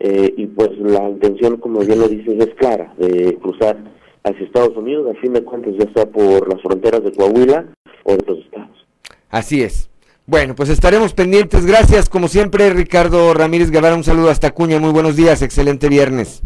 eh, 0.00 0.34
y 0.36 0.46
pues 0.46 0.70
la 0.80 1.08
intención, 1.08 1.58
como 1.58 1.78
bien 1.80 2.00
lo 2.00 2.08
dices, 2.08 2.34
es 2.36 2.52
clara, 2.56 2.92
de 2.98 3.38
cruzar 3.40 3.78
hacia 4.24 4.44
Estados 4.44 4.76
Unidos, 4.76 5.06
a 5.08 5.20
fin 5.20 5.32
de 5.34 5.44
cuentas 5.44 5.74
ya 5.78 5.86
sea 5.94 6.06
por 6.06 6.52
las 6.52 6.60
fronteras 6.62 7.04
de 7.04 7.12
Coahuila 7.12 7.66
o 8.02 8.10
de 8.10 8.18
otros 8.18 8.38
estados. 8.40 8.86
Así 9.30 9.62
es. 9.62 9.88
Bueno, 10.26 10.56
pues 10.56 10.68
estaremos 10.68 11.14
pendientes. 11.14 11.64
Gracias, 11.64 12.08
como 12.08 12.26
siempre, 12.26 12.70
Ricardo 12.70 13.32
Ramírez 13.34 13.70
Guevara. 13.70 13.94
Un 13.94 14.04
saludo 14.04 14.30
hasta 14.30 14.50
Cuña. 14.50 14.80
Muy 14.80 14.90
buenos 14.90 15.14
días. 15.14 15.42
Excelente 15.42 15.88
viernes. 15.88 16.42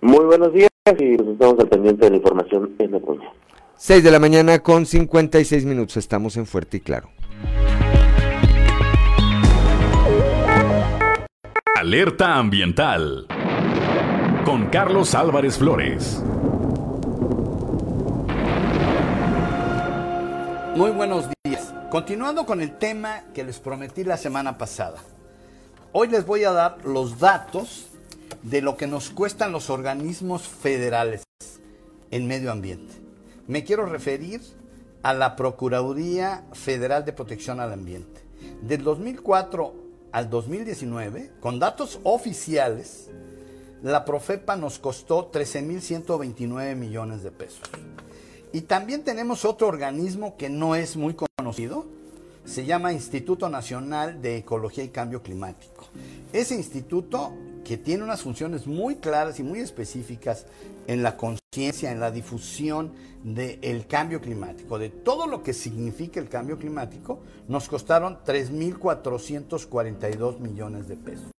Muy 0.00 0.24
buenos 0.24 0.52
días 0.52 0.70
y 0.86 1.16
pues 1.16 1.30
estamos 1.30 1.58
al 1.58 1.68
pendiente 1.68 2.04
de 2.04 2.10
la 2.12 2.16
información 2.18 2.76
en 2.78 2.94
Acuña. 2.94 3.28
6 3.80 4.02
de 4.02 4.10
la 4.10 4.18
mañana 4.18 4.58
con 4.58 4.86
56 4.86 5.64
minutos. 5.64 5.96
Estamos 5.98 6.36
en 6.36 6.46
Fuerte 6.46 6.78
y 6.78 6.80
Claro. 6.80 7.12
Alerta 11.76 12.34
ambiental. 12.34 13.28
Con 14.44 14.66
Carlos 14.66 15.14
Álvarez 15.14 15.58
Flores. 15.58 16.20
Muy 20.74 20.90
buenos 20.90 21.26
días. 21.44 21.72
Continuando 21.88 22.46
con 22.46 22.60
el 22.60 22.78
tema 22.78 23.22
que 23.32 23.44
les 23.44 23.60
prometí 23.60 24.02
la 24.02 24.16
semana 24.16 24.58
pasada. 24.58 24.98
Hoy 25.92 26.08
les 26.08 26.26
voy 26.26 26.42
a 26.42 26.50
dar 26.50 26.84
los 26.84 27.20
datos 27.20 27.86
de 28.42 28.60
lo 28.60 28.76
que 28.76 28.88
nos 28.88 29.10
cuestan 29.10 29.52
los 29.52 29.70
organismos 29.70 30.42
federales 30.48 31.22
en 32.10 32.26
medio 32.26 32.50
ambiente. 32.50 33.07
Me 33.48 33.64
quiero 33.64 33.86
referir 33.86 34.42
a 35.02 35.14
la 35.14 35.34
Procuraduría 35.34 36.44
Federal 36.52 37.06
de 37.06 37.14
Protección 37.14 37.60
al 37.60 37.72
Ambiente. 37.72 38.20
Del 38.60 38.84
2004 38.84 39.74
al 40.12 40.28
2019, 40.28 41.32
con 41.40 41.58
datos 41.58 41.98
oficiales, 42.02 43.08
la 43.82 44.04
Profepa 44.04 44.54
nos 44.54 44.78
costó 44.78 45.32
13.129 45.32 46.76
millones 46.76 47.22
de 47.22 47.30
pesos. 47.30 47.62
Y 48.52 48.60
también 48.62 49.02
tenemos 49.02 49.46
otro 49.46 49.68
organismo 49.68 50.36
que 50.36 50.50
no 50.50 50.74
es 50.74 50.98
muy 50.98 51.16
conocido, 51.38 51.86
se 52.44 52.66
llama 52.66 52.92
Instituto 52.92 53.48
Nacional 53.48 54.20
de 54.20 54.36
Ecología 54.36 54.84
y 54.84 54.88
Cambio 54.88 55.22
Climático. 55.22 55.86
Ese 56.34 56.54
instituto 56.54 57.32
que 57.68 57.76
tiene 57.76 58.02
unas 58.02 58.22
funciones 58.22 58.66
muy 58.66 58.96
claras 58.96 59.38
y 59.40 59.42
muy 59.42 59.60
específicas 59.60 60.46
en 60.86 61.02
la 61.02 61.18
conciencia, 61.18 61.92
en 61.92 62.00
la 62.00 62.10
difusión 62.10 62.94
del 63.22 63.86
cambio 63.86 64.22
climático, 64.22 64.78
de 64.78 64.88
todo 64.88 65.26
lo 65.26 65.42
que 65.42 65.52
significa 65.52 66.18
el 66.18 66.30
cambio 66.30 66.56
climático, 66.56 67.20
nos 67.46 67.68
costaron 67.68 68.20
3.442 68.24 70.38
millones 70.38 70.88
de 70.88 70.96
pesos. 70.96 71.30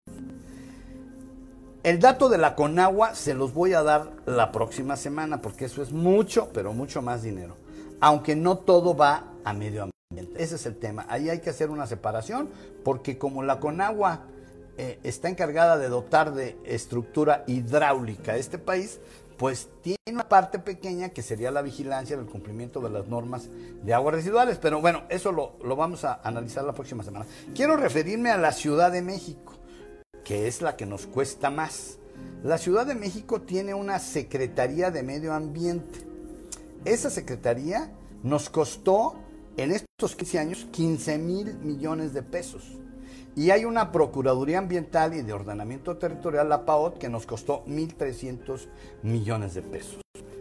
El 1.82 1.98
dato 1.98 2.28
de 2.28 2.36
la 2.36 2.54
Conagua 2.54 3.14
se 3.14 3.32
los 3.32 3.54
voy 3.54 3.72
a 3.72 3.82
dar 3.82 4.12
la 4.26 4.52
próxima 4.52 4.98
semana 4.98 5.40
porque 5.40 5.64
eso 5.64 5.82
es 5.82 5.92
mucho, 5.92 6.50
pero 6.52 6.74
mucho 6.74 7.00
más 7.00 7.22
dinero. 7.22 7.56
Aunque 8.00 8.36
no 8.36 8.58
todo 8.58 8.94
va 8.94 9.32
a 9.44 9.54
medio 9.54 9.88
ambiente. 10.10 10.42
Ese 10.42 10.56
es 10.56 10.66
el 10.66 10.76
tema. 10.76 11.06
Ahí 11.08 11.30
hay 11.30 11.40
que 11.40 11.48
hacer 11.48 11.70
una 11.70 11.86
separación 11.86 12.50
porque 12.84 13.16
como 13.16 13.42
la 13.42 13.60
Conagua 13.60 14.26
eh, 14.78 15.00
está 15.02 15.28
encargada 15.28 15.76
de 15.76 15.88
dotar 15.88 16.32
de 16.32 16.56
estructura 16.64 17.42
hidráulica 17.48 18.36
este 18.36 18.58
país, 18.58 19.00
pues 19.36 19.68
tiene 19.82 19.98
una 20.06 20.28
parte 20.28 20.60
pequeña 20.60 21.08
que 21.08 21.22
sería 21.22 21.50
la 21.50 21.62
vigilancia 21.62 22.16
del 22.16 22.26
cumplimiento 22.26 22.80
de 22.80 22.90
las 22.90 23.08
normas 23.08 23.48
de 23.82 23.92
aguas 23.92 24.14
residuales. 24.14 24.58
Pero 24.58 24.80
bueno, 24.80 25.02
eso 25.08 25.32
lo, 25.32 25.56
lo 25.64 25.74
vamos 25.74 26.04
a 26.04 26.20
analizar 26.22 26.62
la 26.64 26.74
próxima 26.74 27.02
semana. 27.02 27.26
Quiero 27.56 27.76
referirme 27.76 28.30
a 28.30 28.36
la 28.36 28.52
Ciudad 28.52 28.92
de 28.92 29.02
México, 29.02 29.54
que 30.24 30.46
es 30.46 30.62
la 30.62 30.76
que 30.76 30.86
nos 30.86 31.06
cuesta 31.06 31.50
más. 31.50 31.98
La 32.44 32.56
Ciudad 32.56 32.86
de 32.86 32.94
México 32.94 33.42
tiene 33.42 33.74
una 33.74 33.98
Secretaría 33.98 34.92
de 34.92 35.02
Medio 35.02 35.32
Ambiente. 35.32 36.06
Esa 36.84 37.10
Secretaría 37.10 37.90
nos 38.22 38.48
costó 38.48 39.16
en 39.56 39.72
estos 39.72 40.14
15 40.14 40.38
años 40.38 40.66
15 40.70 41.18
mil 41.18 41.54
millones 41.58 42.12
de 42.14 42.22
pesos. 42.22 42.78
Y 43.38 43.52
hay 43.52 43.64
una 43.64 43.92
Procuraduría 43.92 44.58
Ambiental 44.58 45.14
y 45.14 45.22
de 45.22 45.32
Ordenamiento 45.32 45.96
Territorial, 45.96 46.48
la 46.48 46.66
PAOT, 46.66 46.98
que 46.98 47.08
nos 47.08 47.24
costó 47.24 47.64
1.300 47.66 48.66
millones 49.04 49.54
de 49.54 49.62
pesos. 49.62 50.00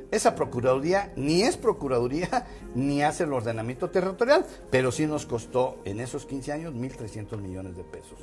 Esa 0.09 0.33
Procuraduría 0.33 1.13
ni 1.15 1.43
es 1.43 1.57
Procuraduría 1.57 2.47
ni 2.73 3.03
hace 3.03 3.25
el 3.25 3.33
ordenamiento 3.33 3.91
territorial, 3.91 4.43
pero 4.71 4.91
sí 4.91 5.05
nos 5.05 5.27
costó 5.27 5.77
en 5.85 5.99
esos 5.99 6.25
15 6.25 6.51
años 6.51 6.73
1.300 6.73 7.37
millones 7.37 7.77
de 7.77 7.83
pesos. 7.83 8.17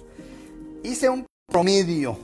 Hice 0.82 1.08
un 1.08 1.24
promedio 1.46 2.18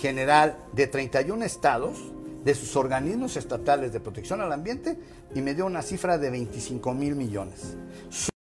general 0.00 0.58
de 0.72 0.88
31 0.88 1.44
estados 1.44 1.98
de 2.42 2.54
sus 2.56 2.74
organismos 2.74 3.36
estatales 3.36 3.92
de 3.92 4.00
protección 4.00 4.40
al 4.40 4.52
ambiente 4.52 4.98
y 5.36 5.40
me 5.40 5.54
dio 5.54 5.66
una 5.66 5.82
cifra 5.82 6.18
de 6.18 6.30
25 6.30 6.94
mil 6.94 7.14
millones. 7.14 7.76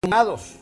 Sumados 0.01 0.55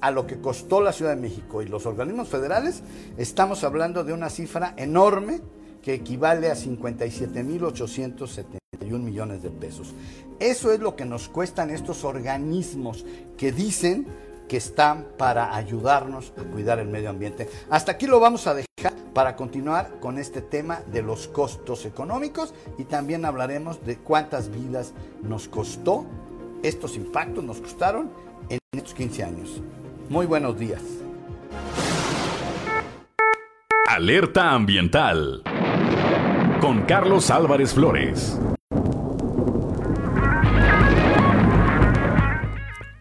a 0.00 0.10
lo 0.10 0.26
que 0.26 0.40
costó 0.40 0.80
la 0.80 0.92
Ciudad 0.92 1.14
de 1.14 1.20
México 1.20 1.62
y 1.62 1.66
los 1.66 1.86
organismos 1.86 2.28
federales, 2.28 2.82
estamos 3.16 3.62
hablando 3.64 4.04
de 4.04 4.12
una 4.12 4.30
cifra 4.30 4.74
enorme 4.76 5.40
que 5.82 5.94
equivale 5.94 6.50
a 6.50 6.54
57.871 6.54 8.98
millones 8.98 9.42
de 9.42 9.50
pesos. 9.50 9.94
Eso 10.38 10.72
es 10.72 10.80
lo 10.80 10.96
que 10.96 11.04
nos 11.04 11.28
cuestan 11.28 11.68
estos 11.70 12.04
organismos 12.04 13.04
que 13.36 13.52
dicen 13.52 14.06
que 14.48 14.56
están 14.56 15.06
para 15.18 15.54
ayudarnos 15.54 16.32
a 16.36 16.42
cuidar 16.42 16.78
el 16.78 16.88
medio 16.88 17.10
ambiente. 17.10 17.48
Hasta 17.70 17.92
aquí 17.92 18.06
lo 18.06 18.18
vamos 18.18 18.46
a 18.46 18.54
dejar 18.54 18.94
para 19.12 19.36
continuar 19.36 20.00
con 20.00 20.18
este 20.18 20.42
tema 20.42 20.80
de 20.92 21.02
los 21.02 21.28
costos 21.28 21.84
económicos 21.84 22.54
y 22.78 22.84
también 22.84 23.24
hablaremos 23.24 23.84
de 23.84 23.98
cuántas 23.98 24.50
vidas 24.50 24.94
nos 25.22 25.48
costó, 25.48 26.06
estos 26.62 26.96
impactos 26.96 27.44
nos 27.44 27.60
costaron 27.60 28.10
en 28.48 28.58
estos 28.72 28.94
15 28.94 29.24
años. 29.24 29.62
Muy 30.08 30.24
buenos 30.24 30.58
días. 30.58 30.80
Alerta 33.86 34.52
ambiental 34.52 35.42
con 36.62 36.82
Carlos 36.82 37.30
Álvarez 37.30 37.74
Flores. 37.74 38.38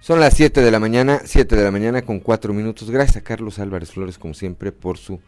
Son 0.01 0.19
las 0.19 0.33
7 0.33 0.61
de 0.61 0.69
la 0.69 0.79
mañana, 0.79 1.21
7 1.23 1.55
de 1.55 1.63
la 1.63 1.71
mañana 1.71 2.01
con 2.01 2.19
4 2.19 2.53
minutos. 2.53 2.91
Gracias 2.91 3.17
a 3.17 3.21
Carlos 3.21 3.59
Álvarez 3.59 3.91
Flores, 3.91 4.17
como 4.17 4.33
siempre, 4.33 4.73
por 4.73 4.97
su 4.97 5.21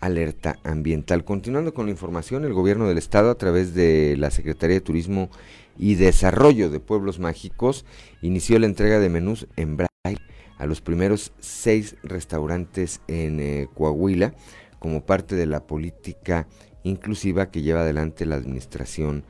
alerta 0.00 0.56
ambiental. 0.64 1.22
Continuando 1.24 1.74
con 1.74 1.84
la 1.84 1.92
información, 1.92 2.46
el 2.46 2.54
gobierno 2.54 2.88
del 2.88 2.96
estado, 2.96 3.30
a 3.30 3.34
través 3.36 3.74
de 3.74 4.16
la 4.16 4.30
Secretaría 4.30 4.76
de 4.76 4.80
Turismo 4.80 5.28
y 5.76 5.96
Desarrollo 5.96 6.70
de 6.70 6.80
Pueblos 6.80 7.18
Mágicos, 7.18 7.84
inició 8.22 8.58
la 8.58 8.66
entrega 8.66 9.00
de 9.00 9.10
menús 9.10 9.46
en 9.56 9.76
braille 9.76 10.35
a 10.58 10.66
los 10.66 10.80
primeros 10.80 11.32
seis 11.38 11.96
restaurantes 12.02 13.00
en 13.08 13.40
eh, 13.40 13.68
Coahuila, 13.74 14.34
como 14.78 15.02
parte 15.02 15.34
de 15.34 15.46
la 15.46 15.66
política 15.66 16.46
inclusiva 16.82 17.50
que 17.50 17.62
lleva 17.62 17.80
adelante 17.80 18.26
la 18.26 18.36
administración 18.36 19.24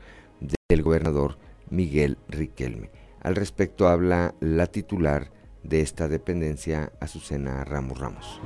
del 0.69 0.83
gobernador 0.83 1.37
Miguel 1.69 2.17
Riquelme. 2.27 2.91
Al 3.21 3.35
respecto 3.35 3.87
habla 3.87 4.35
la 4.39 4.67
titular 4.67 5.31
de 5.63 5.81
esta 5.81 6.07
dependencia, 6.07 6.91
Azucena 6.99 7.63
Ramos 7.63 7.99
Ramos. 7.99 8.39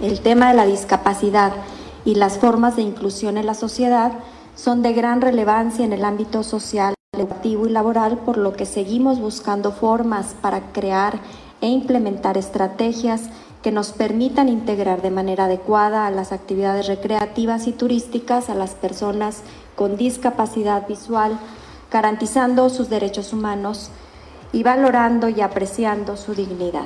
El 0.00 0.20
tema 0.20 0.50
de 0.50 0.54
la 0.54 0.66
discapacidad 0.66 1.52
y 2.04 2.16
las 2.16 2.38
formas 2.38 2.76
de 2.76 2.82
inclusión 2.82 3.38
en 3.38 3.46
la 3.46 3.54
sociedad 3.54 4.12
son 4.54 4.82
de 4.82 4.92
gran 4.92 5.20
relevancia 5.20 5.84
en 5.84 5.92
el 5.92 6.04
ámbito 6.04 6.42
social, 6.42 6.94
educativo 7.20 7.66
y 7.66 7.70
laboral, 7.70 8.18
por 8.18 8.36
lo 8.36 8.52
que 8.52 8.66
seguimos 8.66 9.20
buscando 9.20 9.72
formas 9.72 10.34
para 10.40 10.72
crear 10.72 11.20
e 11.60 11.68
implementar 11.68 12.36
estrategias 12.36 13.30
que 13.62 13.72
nos 13.72 13.92
permitan 13.92 14.50
integrar 14.50 15.00
de 15.00 15.10
manera 15.10 15.46
adecuada 15.46 16.06
a 16.06 16.10
las 16.10 16.32
actividades 16.32 16.86
recreativas 16.86 17.66
y 17.66 17.72
turísticas 17.72 18.50
a 18.50 18.54
las 18.54 18.72
personas 18.72 19.42
con 19.74 19.96
discapacidad 19.96 20.86
visual, 20.86 21.38
garantizando 21.90 22.68
sus 22.68 22.90
derechos 22.90 23.32
humanos 23.32 23.90
y 24.52 24.62
valorando 24.62 25.30
y 25.30 25.40
apreciando 25.40 26.16
su 26.16 26.34
dignidad. 26.34 26.84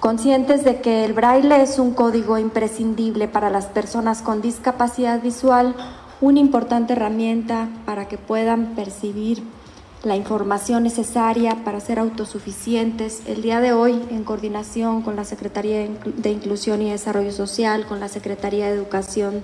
Conscientes 0.00 0.64
de 0.64 0.80
que 0.80 1.04
el 1.04 1.12
braille 1.12 1.62
es 1.62 1.78
un 1.78 1.92
código 1.92 2.38
imprescindible 2.38 3.26
para 3.26 3.50
las 3.50 3.66
personas 3.66 4.22
con 4.22 4.40
discapacidad 4.40 5.20
visual, 5.20 5.74
una 6.20 6.40
importante 6.40 6.94
herramienta 6.94 7.68
para 7.84 8.08
que 8.08 8.18
puedan 8.18 8.74
percibir 8.74 9.42
la 10.04 10.16
información 10.16 10.84
necesaria 10.84 11.64
para 11.64 11.80
ser 11.80 11.98
autosuficientes. 11.98 13.22
El 13.26 13.42
día 13.42 13.60
de 13.60 13.72
hoy, 13.72 14.00
en 14.10 14.24
coordinación 14.24 15.02
con 15.02 15.16
la 15.16 15.24
Secretaría 15.24 15.88
de 16.04 16.30
Inclusión 16.30 16.82
y 16.82 16.90
Desarrollo 16.90 17.32
Social, 17.32 17.86
con 17.86 18.00
la 18.00 18.08
Secretaría 18.08 18.66
de 18.66 18.74
Educación 18.74 19.42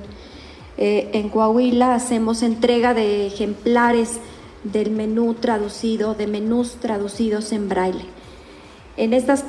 eh, 0.76 1.10
en 1.12 1.28
Coahuila, 1.28 1.94
hacemos 1.94 2.42
entrega 2.42 2.94
de 2.94 3.26
ejemplares 3.26 4.18
del 4.64 4.90
menú 4.90 5.34
traducido, 5.34 6.14
de 6.14 6.26
menús 6.26 6.76
traducidos 6.80 7.52
en 7.52 7.68
braille. 7.68 8.06
En 8.96 9.12
estas 9.12 9.44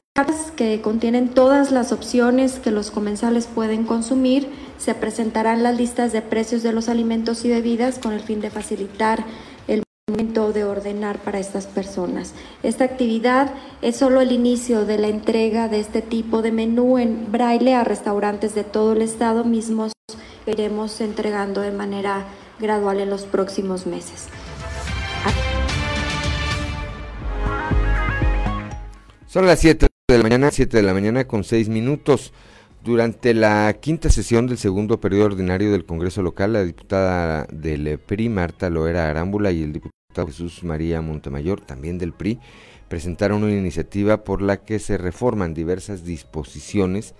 que 0.55 0.81
contienen 0.81 1.27
todas 1.27 1.71
las 1.71 1.91
opciones 1.91 2.59
que 2.59 2.71
los 2.71 2.89
comensales 2.89 3.47
pueden 3.47 3.83
consumir, 3.83 4.49
se 4.77 4.95
presentarán 4.95 5.61
las 5.61 5.75
listas 5.75 6.13
de 6.13 6.21
precios 6.21 6.63
de 6.63 6.71
los 6.71 6.87
alimentos 6.87 7.43
y 7.43 7.49
bebidas 7.49 7.99
con 7.99 8.13
el 8.13 8.21
fin 8.21 8.39
de 8.39 8.49
facilitar 8.49 9.25
momento 10.07 10.53
de 10.53 10.63
ordenar 10.63 11.17
para 11.17 11.39
estas 11.39 11.65
personas. 11.65 12.33
Esta 12.61 12.83
actividad 12.83 13.51
es 13.81 13.97
solo 13.97 14.21
el 14.21 14.31
inicio 14.31 14.85
de 14.85 14.99
la 14.99 15.07
entrega 15.07 15.67
de 15.67 15.79
este 15.79 16.03
tipo 16.03 16.43
de 16.43 16.51
menú 16.51 16.99
en 16.99 17.31
braille 17.31 17.73
a 17.73 17.83
restaurantes 17.83 18.53
de 18.53 18.63
todo 18.63 18.93
el 18.93 19.01
estado 19.01 19.43
mismos 19.43 19.93
iremos 20.45 21.01
entregando 21.01 21.61
de 21.61 21.71
manera 21.71 22.23
gradual 22.59 22.99
en 22.99 23.09
los 23.09 23.23
próximos 23.23 23.87
meses. 23.87 24.27
Son 29.25 29.47
las 29.47 29.59
7 29.59 29.94
de 30.07 30.17
la 30.19 30.23
mañana, 30.23 30.51
7 30.51 30.77
de 30.77 30.83
la 30.83 30.93
mañana 30.93 31.25
con 31.25 31.43
6 31.43 31.67
minutos. 31.69 32.31
Durante 32.83 33.33
la 33.33 33.75
quinta 33.81 34.11
sesión 34.11 34.45
del 34.45 34.59
segundo 34.59 34.99
periodo 34.99 35.25
ordinario 35.25 35.71
del 35.71 35.83
Congreso 35.83 36.21
local, 36.21 36.53
la 36.53 36.63
diputada 36.63 37.47
del 37.51 37.97
PRI, 37.97 38.29
Marta 38.29 38.69
Loera 38.69 39.09
Arámbula, 39.09 39.51
y 39.51 39.63
el 39.63 39.73
diputado 39.73 40.27
Jesús 40.27 40.63
María 40.63 41.01
Montemayor, 41.01 41.59
también 41.59 41.97
del 41.97 42.13
PRI, 42.13 42.39
presentaron 42.87 43.43
una 43.43 43.55
iniciativa 43.55 44.23
por 44.23 44.43
la 44.43 44.57
que 44.57 44.77
se 44.77 44.99
reforman 44.99 45.55
diversas 45.55 46.03
disposiciones 46.03 47.15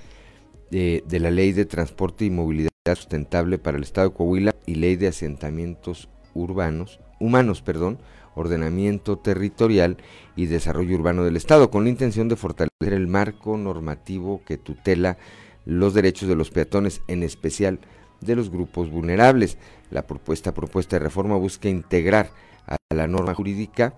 de, 0.70 1.04
de 1.08 1.20
la 1.20 1.32
Ley 1.32 1.54
de 1.54 1.66
Transporte 1.66 2.26
y 2.26 2.30
Movilidad 2.30 2.70
Sustentable 2.86 3.58
para 3.58 3.78
el 3.78 3.84
Estado 3.84 4.10
de 4.10 4.16
Coahuila 4.16 4.56
y 4.68 4.76
Ley 4.76 4.96
de 4.96 5.08
Asentamientos 5.08 6.08
Urbanos, 6.36 7.00
Humanos, 7.20 7.64
perdón, 7.64 7.98
ordenamiento 8.36 9.18
territorial 9.18 9.98
y 10.36 10.46
desarrollo 10.46 10.96
urbano 10.96 11.24
del 11.24 11.38
Estado, 11.38 11.72
con 11.72 11.84
la 11.84 11.90
intención 11.90 12.28
de 12.28 12.36
fortalecer 12.36 12.94
el 12.94 13.08
marco 13.08 13.58
normativo 13.58 14.42
que 14.46 14.58
tutela 14.58 15.18
los 15.66 15.94
derechos 15.94 16.30
de 16.30 16.36
los 16.36 16.52
peatones, 16.52 17.02
en 17.08 17.24
especial 17.24 17.80
de 18.22 18.36
los 18.36 18.50
grupos 18.52 18.90
vulnerables. 18.90 19.58
La 19.90 20.06
propuesta 20.06 20.54
propuesta 20.54 20.98
de 20.98 21.04
reforma 21.04 21.36
busca 21.38 21.70
integrar 21.70 22.30
a 22.68 22.78
la 22.94 23.08
norma 23.08 23.34
jurídica 23.34 23.94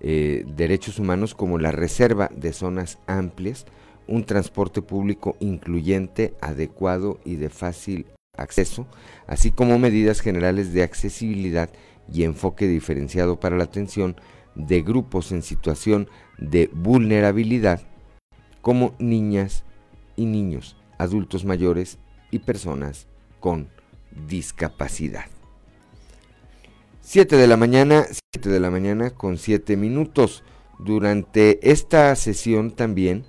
eh, 0.00 0.44
derechos 0.46 0.98
humanos 0.98 1.34
como 1.34 1.58
la 1.58 1.72
reserva 1.72 2.30
de 2.34 2.52
zonas 2.52 2.98
amplias, 3.06 3.66
un 4.06 4.24
transporte 4.24 4.80
público 4.80 5.36
incluyente, 5.40 6.34
adecuado 6.40 7.18
y 7.24 7.36
de 7.36 7.50
fácil 7.50 8.06
acceso, 8.36 8.86
así 9.26 9.50
como 9.50 9.78
medidas 9.78 10.20
generales 10.20 10.72
de 10.72 10.82
accesibilidad 10.82 11.70
y 12.12 12.24
enfoque 12.24 12.66
diferenciado 12.66 13.38
para 13.38 13.56
la 13.56 13.64
atención 13.64 14.16
de 14.54 14.82
grupos 14.82 15.32
en 15.32 15.42
situación 15.42 16.08
de 16.38 16.70
vulnerabilidad 16.72 17.82
como 18.60 18.94
niñas 18.98 19.64
y 20.16 20.26
niños, 20.26 20.76
adultos 20.98 21.44
mayores 21.44 21.98
y 22.30 22.40
personas 22.40 23.06
con 23.40 23.68
discapacidad. 24.28 25.26
7 27.00 27.36
de 27.36 27.46
la 27.46 27.56
mañana, 27.56 28.04
7 28.34 28.50
de 28.50 28.60
la 28.60 28.70
mañana 28.70 29.10
con 29.10 29.38
7 29.38 29.76
minutos. 29.76 30.44
Durante 30.78 31.58
esta 31.70 32.14
sesión 32.14 32.70
también 32.70 33.24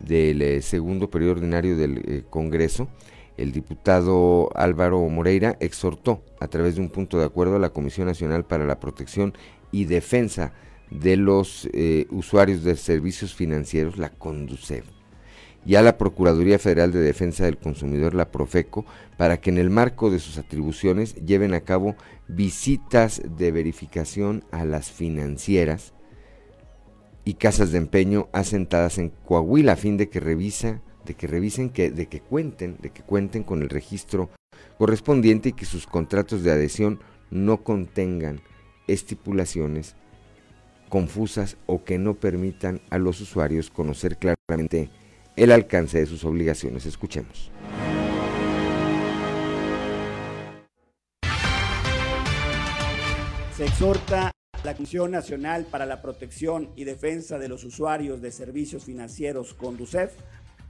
del 0.00 0.42
eh, 0.42 0.62
segundo 0.62 1.10
periodo 1.10 1.32
ordinario 1.32 1.76
del 1.76 1.98
eh, 1.98 2.24
Congreso, 2.28 2.88
el 3.36 3.52
diputado 3.52 4.50
Álvaro 4.54 5.00
Moreira 5.08 5.56
exhortó 5.60 6.22
a 6.40 6.48
través 6.48 6.76
de 6.76 6.80
un 6.80 6.90
punto 6.90 7.18
de 7.18 7.24
acuerdo 7.24 7.56
a 7.56 7.60
la 7.60 7.70
Comisión 7.70 8.06
Nacional 8.06 8.44
para 8.44 8.66
la 8.66 8.80
Protección 8.80 9.34
y 9.70 9.84
Defensa 9.84 10.52
de 10.90 11.16
los 11.16 11.68
eh, 11.72 12.06
Usuarios 12.10 12.62
de 12.62 12.76
Servicios 12.76 13.34
Financieros, 13.34 13.96
la 13.96 14.10
CONDUCEF, 14.10 14.84
y 15.64 15.76
a 15.76 15.82
la 15.82 15.96
Procuraduría 15.96 16.58
Federal 16.58 16.92
de 16.92 17.00
Defensa 17.00 17.44
del 17.44 17.56
Consumidor, 17.56 18.14
la 18.14 18.30
Profeco, 18.30 18.84
para 19.16 19.40
que 19.40 19.50
en 19.50 19.58
el 19.58 19.70
marco 19.70 20.10
de 20.10 20.18
sus 20.18 20.38
atribuciones 20.38 21.14
lleven 21.14 21.54
a 21.54 21.60
cabo 21.60 21.94
visitas 22.28 23.22
de 23.36 23.52
verificación 23.52 24.44
a 24.50 24.64
las 24.64 24.90
financieras 24.90 25.94
y 27.24 27.34
casas 27.34 27.70
de 27.72 27.78
empeño 27.78 28.28
asentadas 28.32 28.98
en 28.98 29.10
Coahuila 29.24 29.72
a 29.72 29.76
fin 29.76 29.96
de 29.96 30.08
que 30.08 30.20
revisa, 30.20 30.82
de 31.04 31.14
que 31.14 31.26
revisen 31.26 31.70
que 31.70 31.90
de 31.90 32.06
que 32.06 32.20
cuenten, 32.20 32.76
de 32.80 32.90
que 32.90 33.02
cuenten 33.02 33.42
con 33.42 33.62
el 33.62 33.68
registro 33.68 34.30
correspondiente 34.78 35.50
y 35.50 35.52
que 35.52 35.64
sus 35.64 35.86
contratos 35.86 36.42
de 36.42 36.52
adhesión 36.52 37.00
no 37.30 37.62
contengan 37.64 38.40
estipulaciones 38.86 39.96
confusas 40.88 41.56
o 41.64 41.84
que 41.84 41.98
no 41.98 42.14
permitan 42.14 42.82
a 42.90 42.98
los 42.98 43.20
usuarios 43.22 43.70
conocer 43.70 44.18
claramente 44.18 44.90
el 45.36 45.50
alcance 45.50 45.98
de 45.98 46.04
sus 46.04 46.22
obligaciones. 46.24 46.84
Escuchemos. 46.84 47.50
Se 53.56 53.64
exhorta 53.64 54.28
a 54.28 54.32
la 54.66 54.74
Comisión 54.74 55.10
Nacional 55.10 55.64
para 55.64 55.86
la 55.86 56.02
Protección 56.02 56.70
y 56.76 56.84
Defensa 56.84 57.38
de 57.38 57.48
los 57.48 57.64
Usuarios 57.64 58.20
de 58.20 58.30
Servicios 58.30 58.84
Financieros, 58.84 59.54
CONDUCEF, 59.54 60.12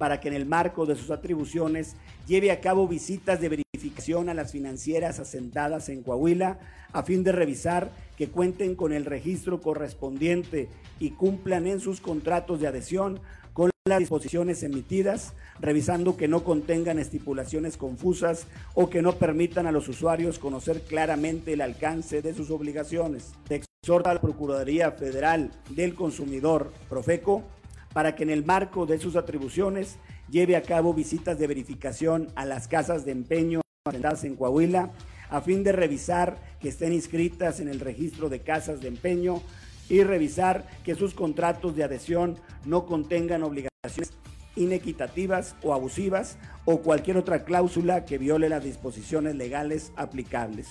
para 0.02 0.18
que 0.18 0.26
en 0.26 0.34
el 0.34 0.46
marco 0.46 0.84
de 0.84 0.96
sus 0.96 1.12
atribuciones 1.12 1.94
lleve 2.26 2.50
a 2.50 2.60
cabo 2.60 2.88
visitas 2.88 3.40
de 3.40 3.48
verificación 3.48 4.28
a 4.28 4.34
las 4.34 4.50
financieras 4.50 5.20
asentadas 5.20 5.88
en 5.90 6.02
Coahuila 6.02 6.58
a 6.92 7.04
fin 7.04 7.22
de 7.22 7.30
revisar 7.30 7.92
que 8.16 8.26
cuenten 8.26 8.74
con 8.74 8.92
el 8.92 9.04
registro 9.04 9.60
correspondiente 9.60 10.68
y 10.98 11.10
cumplan 11.10 11.68
en 11.68 11.78
sus 11.78 12.00
contratos 12.00 12.58
de 12.58 12.66
adhesión 12.66 13.20
con 13.52 13.70
las 13.84 14.00
disposiciones 14.00 14.64
emitidas, 14.64 15.34
revisando 15.60 16.16
que 16.16 16.26
no 16.26 16.42
contengan 16.42 16.98
estipulaciones 16.98 17.76
confusas 17.76 18.48
o 18.74 18.90
que 18.90 19.02
no 19.02 19.12
permitan 19.12 19.68
a 19.68 19.72
los 19.72 19.86
usuarios 19.88 20.40
conocer 20.40 20.80
claramente 20.80 21.52
el 21.52 21.60
alcance 21.60 22.22
de 22.22 22.34
sus 22.34 22.50
obligaciones. 22.50 23.34
Se 23.46 23.62
exhorta 23.84 24.10
a 24.10 24.14
la 24.14 24.20
Procuraduría 24.20 24.90
Federal 24.90 25.52
del 25.70 25.94
Consumidor, 25.94 26.72
Profeco, 26.88 27.44
para 27.92 28.14
que 28.14 28.22
en 28.22 28.30
el 28.30 28.44
marco 28.44 28.86
de 28.86 28.98
sus 28.98 29.16
atribuciones 29.16 29.96
lleve 30.30 30.56
a 30.56 30.62
cabo 30.62 30.94
visitas 30.94 31.38
de 31.38 31.46
verificación 31.46 32.28
a 32.34 32.44
las 32.44 32.68
casas 32.68 33.04
de 33.04 33.12
empeño 33.12 33.60
asentadas 33.84 34.24
en 34.24 34.36
Coahuila, 34.36 34.90
a 35.28 35.40
fin 35.40 35.64
de 35.64 35.72
revisar 35.72 36.38
que 36.60 36.68
estén 36.68 36.92
inscritas 36.92 37.58
en 37.58 37.68
el 37.68 37.80
registro 37.80 38.28
de 38.28 38.40
casas 38.40 38.80
de 38.80 38.88
empeño 38.88 39.42
y 39.88 40.04
revisar 40.04 40.66
que 40.84 40.94
sus 40.94 41.14
contratos 41.14 41.74
de 41.74 41.84
adhesión 41.84 42.36
no 42.64 42.86
contengan 42.86 43.42
obligaciones 43.42 44.12
inequitativas 44.54 45.56
o 45.62 45.74
abusivas 45.74 46.38
o 46.64 46.82
cualquier 46.82 47.16
otra 47.16 47.44
cláusula 47.44 48.04
que 48.04 48.18
viole 48.18 48.48
las 48.48 48.62
disposiciones 48.62 49.34
legales 49.34 49.92
aplicables. 49.96 50.68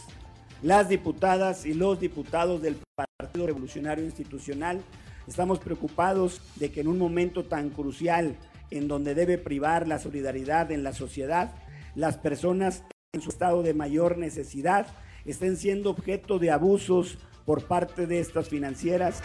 Las 0.61 0.89
diputadas 0.89 1.65
y 1.65 1.73
los 1.73 1.99
diputados 1.99 2.61
del 2.61 2.77
Partido 2.95 3.47
Revolucionario 3.47 4.05
Institucional 4.05 4.81
estamos 5.27 5.59
preocupados 5.59 6.41
de 6.55 6.71
que 6.71 6.81
en 6.81 6.87
un 6.87 6.97
momento 6.97 7.45
tan 7.45 7.69
crucial 7.69 8.35
en 8.69 8.87
donde 8.87 9.15
debe 9.15 9.37
privar 9.37 9.87
la 9.87 9.99
solidaridad 9.99 10.71
en 10.71 10.83
la 10.83 10.93
sociedad, 10.93 11.53
las 11.95 12.17
personas 12.17 12.83
en 13.13 13.21
su 13.21 13.29
estado 13.29 13.63
de 13.63 13.73
mayor 13.73 14.17
necesidad 14.17 14.87
estén 15.25 15.57
siendo 15.57 15.89
objeto 15.89 16.39
de 16.39 16.51
abusos 16.51 17.17
por 17.45 17.65
parte 17.65 18.07
de 18.07 18.19
estas 18.19 18.49
financieras. 18.49 19.21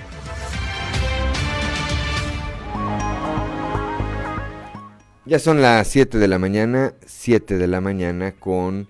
Ya 5.25 5.39
son 5.41 5.61
las 5.61 5.89
7 5.89 6.19
de 6.19 6.29
la 6.29 6.39
mañana, 6.39 6.95
7 7.05 7.59
de 7.59 7.67
la 7.67 7.81
mañana 7.81 8.33
con 8.33 8.89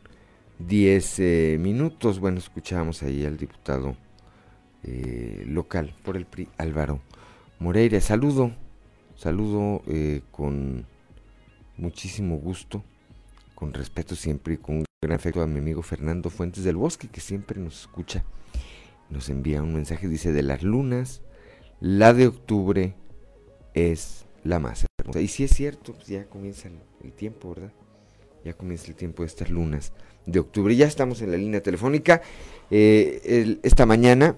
10 0.58 1.18
eh, 1.18 1.56
minutos. 1.58 2.20
Bueno, 2.20 2.38
escuchábamos 2.38 3.02
ahí 3.02 3.24
al 3.24 3.38
diputado 3.38 3.96
eh, 4.86 5.44
local 5.46 5.94
por 6.04 6.16
el 6.16 6.26
PRI, 6.26 6.48
Álvaro 6.58 7.00
Moreira. 7.58 8.00
Saludo, 8.00 8.52
saludo 9.16 9.82
eh, 9.86 10.22
con 10.30 10.86
muchísimo 11.76 12.36
gusto, 12.36 12.82
con 13.54 13.74
respeto 13.74 14.14
siempre 14.16 14.54
y 14.54 14.58
con 14.58 14.84
gran 15.02 15.16
afecto 15.16 15.42
a 15.42 15.46
mi 15.46 15.58
amigo 15.58 15.82
Fernando 15.82 16.30
Fuentes 16.30 16.64
del 16.64 16.76
Bosque, 16.76 17.08
que 17.08 17.20
siempre 17.20 17.60
nos 17.60 17.82
escucha 17.82 18.24
nos 19.10 19.28
envía 19.28 19.62
un 19.62 19.74
mensaje, 19.74 20.08
dice, 20.08 20.32
de 20.32 20.42
las 20.42 20.62
lunas, 20.62 21.22
la 21.80 22.12
de 22.12 22.26
octubre 22.26 22.94
es 23.74 24.26
la 24.42 24.58
más 24.58 24.84
hermosa. 24.98 25.20
Y 25.20 25.28
si 25.28 25.44
es 25.44 25.52
cierto, 25.52 25.92
pues 25.94 26.08
ya 26.08 26.26
comienza 26.26 26.68
el, 27.02 27.12
tiempo, 27.12 27.54
¿verdad? 27.54 27.72
Ya 28.44 28.54
comienza 28.54 28.88
el 28.88 28.94
tiempo 28.94 29.22
de 29.22 29.28
estas 29.28 29.50
lunas 29.50 29.92
de 30.24 30.40
octubre. 30.40 30.74
Ya 30.74 30.86
estamos 30.86 31.22
en 31.22 31.30
la 31.30 31.36
línea 31.36 31.62
telefónica. 31.62 32.22
Eh, 32.70 33.58
esta 33.62 33.86
mañana, 33.86 34.36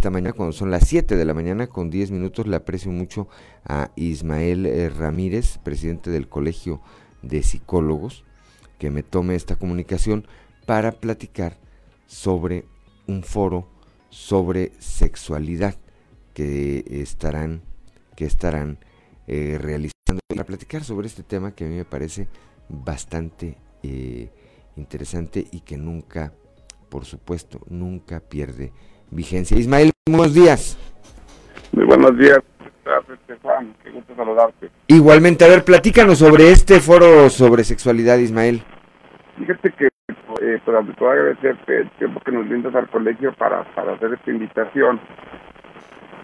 esta 0.00 0.10
mañana, 0.10 0.32
cuando 0.32 0.52
son 0.52 0.70
las 0.70 0.86
7 0.86 1.16
de 1.16 1.24
la 1.24 1.34
mañana, 1.34 1.66
con 1.66 1.90
10 1.90 2.12
minutos, 2.12 2.46
le 2.46 2.54
aprecio 2.54 2.92
mucho 2.92 3.26
a 3.64 3.90
Ismael 3.96 4.64
eh, 4.64 4.90
Ramírez, 4.90 5.58
presidente 5.58 6.08
del 6.12 6.28
Colegio 6.28 6.80
de 7.22 7.42
Psicólogos, 7.42 8.22
que 8.78 8.90
me 8.90 9.02
tome 9.02 9.34
esta 9.34 9.56
comunicación 9.56 10.24
para 10.66 10.92
platicar 10.92 11.58
sobre 12.06 12.64
un 13.08 13.24
foro 13.24 13.68
sobre 14.08 14.70
sexualidad 14.78 15.74
que 16.32 16.84
estarán, 16.88 17.62
que 18.14 18.24
estarán 18.24 18.78
eh, 19.26 19.58
realizando 19.60 20.20
para 20.28 20.44
platicar 20.44 20.84
sobre 20.84 21.08
este 21.08 21.24
tema 21.24 21.56
que 21.56 21.64
a 21.64 21.68
mí 21.68 21.74
me 21.74 21.84
parece 21.84 22.28
bastante 22.68 23.58
eh, 23.82 24.30
interesante 24.76 25.44
y 25.50 25.62
que 25.62 25.76
nunca, 25.76 26.32
por 26.88 27.04
supuesto, 27.04 27.62
nunca 27.68 28.20
pierde 28.20 28.72
vigencia. 29.10 29.56
Ismael, 29.56 29.92
buenos 30.06 30.34
días. 30.34 30.78
Muy 31.72 31.84
buenos 31.84 32.16
días. 32.18 32.40
Juan, 33.42 33.74
qué 33.82 33.90
gusto 33.90 34.14
saludarte. 34.16 34.70
Igualmente, 34.86 35.44
a 35.44 35.48
ver, 35.48 35.64
platícanos 35.64 36.18
sobre 36.18 36.50
este 36.50 36.80
foro 36.80 37.28
sobre 37.30 37.64
sexualidad, 37.64 38.18
Ismael. 38.18 38.62
Fíjate 39.38 39.70
que 39.72 39.86
eh, 40.40 40.60
pues 40.64 40.76
agradecerte 40.76 41.80
el 41.80 41.90
tiempo 41.92 42.20
que 42.20 42.32
nos 42.32 42.48
brindas 42.48 42.74
al 42.74 42.88
colegio 42.88 43.32
para, 43.34 43.64
para 43.74 43.94
hacer 43.94 44.14
esta 44.14 44.30
invitación. 44.30 45.00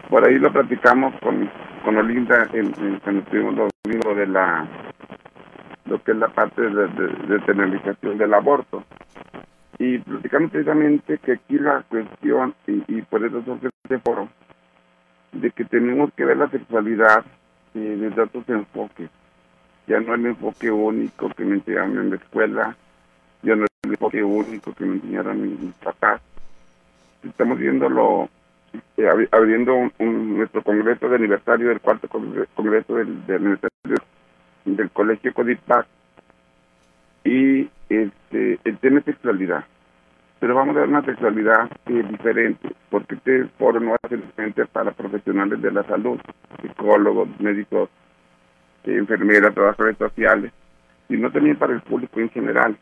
Por 0.09 0.27
ahí 0.27 0.39
lo 0.39 0.53
platicamos 0.53 1.15
con, 1.21 1.51
con 1.85 1.97
Olinda 1.97 2.49
en, 2.53 2.73
cuando 3.01 3.21
estuvimos 3.23 3.55
los 3.55 4.17
de 4.17 4.27
la 4.27 4.69
lo 5.87 6.03
que 6.03 6.13
es 6.13 6.17
la 6.17 6.29
parte 6.29 6.63
de, 6.63 6.89
de, 6.89 7.41
penalización 7.41 8.17
del 8.17 8.33
aborto. 8.33 8.85
Y 9.79 9.99
platicamos 9.99 10.51
precisamente 10.51 11.19
que 11.19 11.33
aquí 11.33 11.59
la 11.59 11.83
cuestión, 11.89 12.55
y, 12.67 13.03
por 13.03 13.25
eso 13.25 13.43
surge 13.45 13.69
este 13.83 13.99
foro, 13.99 14.29
de 15.33 15.51
que 15.51 15.65
tenemos 15.65 16.13
que 16.15 16.25
ver 16.25 16.37
la 16.37 16.49
sexualidad 16.49 17.25
eh, 17.75 17.97
desde 17.99 18.23
otros 18.23 18.49
enfoques. 18.49 19.11
Ya 19.87 20.01
no 20.01 20.15
el 20.15 20.27
enfoque 20.27 20.71
único 20.71 21.29
que 21.31 21.45
me 21.45 21.57
enseñaron 21.57 21.99
en 21.99 22.11
la 22.11 22.17
escuela, 22.17 22.77
ya 23.43 23.57
no 23.57 23.67
el 23.83 23.91
enfoque 23.91 24.23
único 24.23 24.73
que 24.73 24.85
me 24.85 24.95
enseñaron 24.95 25.43
mis 25.43 25.75
papás. 25.75 26.21
Estamos 27.25 27.59
viéndolo, 27.59 28.29
eh, 28.97 29.29
abriendo 29.33 29.91
nuestro 29.99 30.63
congreso 30.63 31.09
de 31.09 31.17
aniversario 31.17 31.69
del 31.69 31.81
cuarto 31.81 32.09
congreso 32.55 32.95
del, 32.95 33.27
del, 33.27 33.59
del 34.65 34.91
colegio 34.91 35.35
Codipac 35.35 35.87
y 37.25 37.69
este 37.89 38.59
el 38.65 38.79
tema 38.79 38.99
es 39.01 39.05
sexualidad 39.07 39.65
pero 40.41 40.55
vamos 40.55 40.77
a 40.77 40.81
ver 40.81 40.89
una 40.89 41.05
sexualidad 41.05 41.71
eh, 41.87 42.05
diferente 42.09 42.69
porque 42.91 43.15
este 43.15 43.45
foro 43.59 43.81
no 43.81 43.97
ser 44.09 44.21
diferente 44.21 44.65
para 44.67 44.93
profesionales 44.93 45.61
de 45.61 45.73
la 45.73 45.83
salud 45.85 46.19
psicólogos 46.61 47.29
médicos 47.41 47.89
eh, 48.85 48.97
enfermeras 48.97 49.55
trabajadores 49.55 49.97
sociales 49.99 50.53
sino 51.09 51.31
también 51.31 51.57
para 51.57 51.73
el 51.73 51.81
público 51.83 52.21
en 52.21 52.31
general 52.31 52.77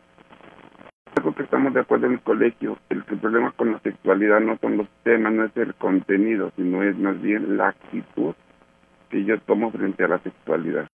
algo 1.17 1.35
que 1.35 1.43
estamos 1.43 1.75
de 1.75 1.81
acuerdo 1.81 2.07
en 2.07 2.13
el 2.15 2.21
colegio, 2.21 2.79
el, 2.89 3.05
el 3.07 3.19
problema 3.19 3.53
con 3.53 3.73
la 3.73 3.79
sexualidad 3.81 4.41
no 4.41 4.57
son 4.59 4.79
los 4.79 4.89
temas, 5.03 5.33
no 5.33 5.45
es 5.45 5.57
el 5.57 5.75
contenido, 5.75 6.51
sino 6.57 6.83
es 6.83 6.97
más 6.97 7.21
bien 7.21 7.57
la 7.57 7.69
actitud 7.69 8.35
que 9.11 9.25
yo 9.25 9.39
tomo 9.41 9.71
frente 9.71 10.05
a 10.05 10.09
la 10.09 10.19
sexualidad. 10.21 10.89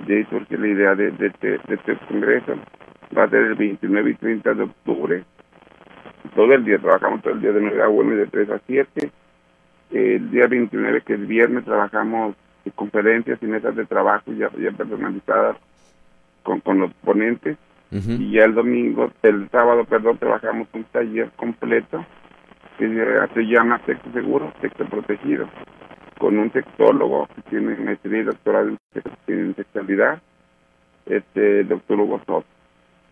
De 0.00 0.16
ahí 0.16 0.24
surge 0.30 0.58
la 0.58 0.68
idea 0.68 0.94
de, 0.94 1.10
de, 1.12 1.26
este, 1.28 1.58
de 1.58 1.74
este 1.74 1.96
congreso. 2.08 2.54
Va 3.16 3.24
a 3.24 3.30
ser 3.30 3.42
el 3.42 3.54
29 3.54 4.10
y 4.10 4.14
30 4.14 4.54
de 4.54 4.62
octubre. 4.64 5.24
Todo 6.34 6.52
el 6.52 6.64
día, 6.64 6.78
trabajamos 6.78 7.22
todo 7.22 7.34
el 7.34 7.40
día 7.40 7.52
de 7.52 7.60
9 7.60 7.82
a 7.82 7.88
1 7.88 8.12
y 8.12 8.16
de 8.16 8.26
3 8.26 8.50
a 8.50 8.60
7. 8.66 9.10
El 9.92 10.30
día 10.30 10.46
29, 10.48 11.02
que 11.02 11.14
es 11.14 11.26
viernes, 11.26 11.64
trabajamos 11.64 12.34
conferencias 12.74 13.40
y 13.42 13.46
mesas 13.46 13.76
de 13.76 13.86
trabajo 13.86 14.32
ya, 14.32 14.50
ya 14.58 14.72
personalizadas 14.72 15.56
con, 16.42 16.60
con 16.60 16.80
los 16.80 16.92
ponentes. 16.94 17.56
Y 17.88 18.32
ya 18.32 18.44
el 18.44 18.54
domingo, 18.54 19.10
el 19.22 19.48
sábado, 19.50 19.84
perdón, 19.84 20.18
trabajamos 20.18 20.68
un 20.74 20.84
taller 20.84 21.30
completo 21.36 22.04
que 22.78 22.88
se 23.32 23.42
llama 23.46 23.78
Texto 23.86 24.10
Seguro, 24.12 24.52
Texto 24.60 24.84
Protegido, 24.84 25.48
con 26.18 26.38
un 26.38 26.50
textólogo 26.50 27.28
que 27.34 27.42
tiene 27.50 27.76
maestría 27.76 28.20
y 28.20 28.24
doctorado 28.24 28.76
en 29.26 29.54
sexualidad, 29.54 30.20
este, 31.06 31.64
doctor 31.64 32.00
Hugo 32.00 32.18
Soto. 32.26 32.46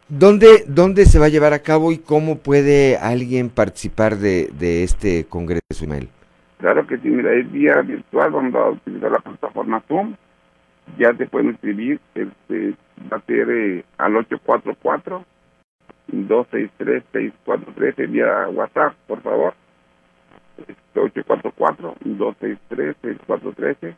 ¿Dónde, 0.08 0.64
¿Dónde 0.66 1.06
se 1.06 1.18
va 1.18 1.26
a 1.26 1.30
llevar 1.30 1.54
a 1.54 1.60
cabo 1.60 1.90
y 1.90 1.98
cómo 1.98 2.38
puede 2.38 2.98
alguien 2.98 3.48
participar 3.48 4.16
de, 4.16 4.50
de 4.58 4.82
este 4.82 5.24
congreso, 5.24 5.62
Ismael? 5.70 6.08
Claro 6.58 6.86
que 6.86 6.98
sí, 6.98 7.08
mira, 7.08 7.32
es 7.32 7.50
vía 7.50 7.80
virtual, 7.82 8.30
vamos 8.30 8.54
a 8.54 8.70
utilizar 8.70 9.10
la 9.10 9.18
plataforma 9.18 9.82
Zoom, 9.88 10.14
ya 10.98 11.12
te 11.14 11.26
pueden 11.26 11.50
escribir, 11.50 12.00
este, 12.14 12.74
va 13.10 13.16
a 13.16 13.20
ser 13.22 13.50
eh, 13.50 13.84
al 13.98 14.16
844 14.16 15.24
263 16.08 17.02
6413 17.12 18.06
vía 18.06 18.48
WhatsApp, 18.48 18.94
por 19.06 19.20
favor. 19.22 19.54
844 20.94 21.96
263 22.04 22.96
6413 23.02 23.96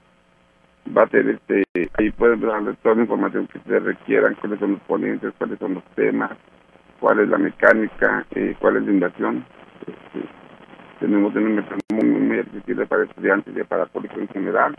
va 0.96 1.02
a 1.02 1.07
tener 1.07 1.34
este 1.34 1.64
ahí 1.98 2.11
pueden 2.11 2.40
darle 2.40 2.74
toda 2.82 2.94
la 2.94 3.02
información 3.02 3.46
que 3.48 3.59
se 3.61 3.78
requieran 3.78 4.34
cuáles 4.36 4.61
son 4.61 4.72
los 4.72 4.80
ponentes 4.82 5.32
cuáles 5.38 5.59
son 5.59 5.74
los 5.74 5.84
temas 5.94 6.30
cuál 7.00 7.20
es 7.20 7.28
la 7.28 7.38
mecánica 7.38 8.26
eh, 8.34 8.54
cuál 8.59 8.76
es 8.76 8.84
la 8.84 8.92
inversión. 8.92 9.44
Este, 9.80 10.28
tenemos 11.00 11.34
una 11.34 11.48
inversión 11.48 11.78
muy, 11.92 12.04
muy 12.04 12.38
accesible 12.38 12.86
para 12.86 13.04
estudiantes 13.04 13.57
y 13.57 13.62
para 13.64 13.86
público 13.86 14.18
en 14.18 14.28
general. 14.28 14.74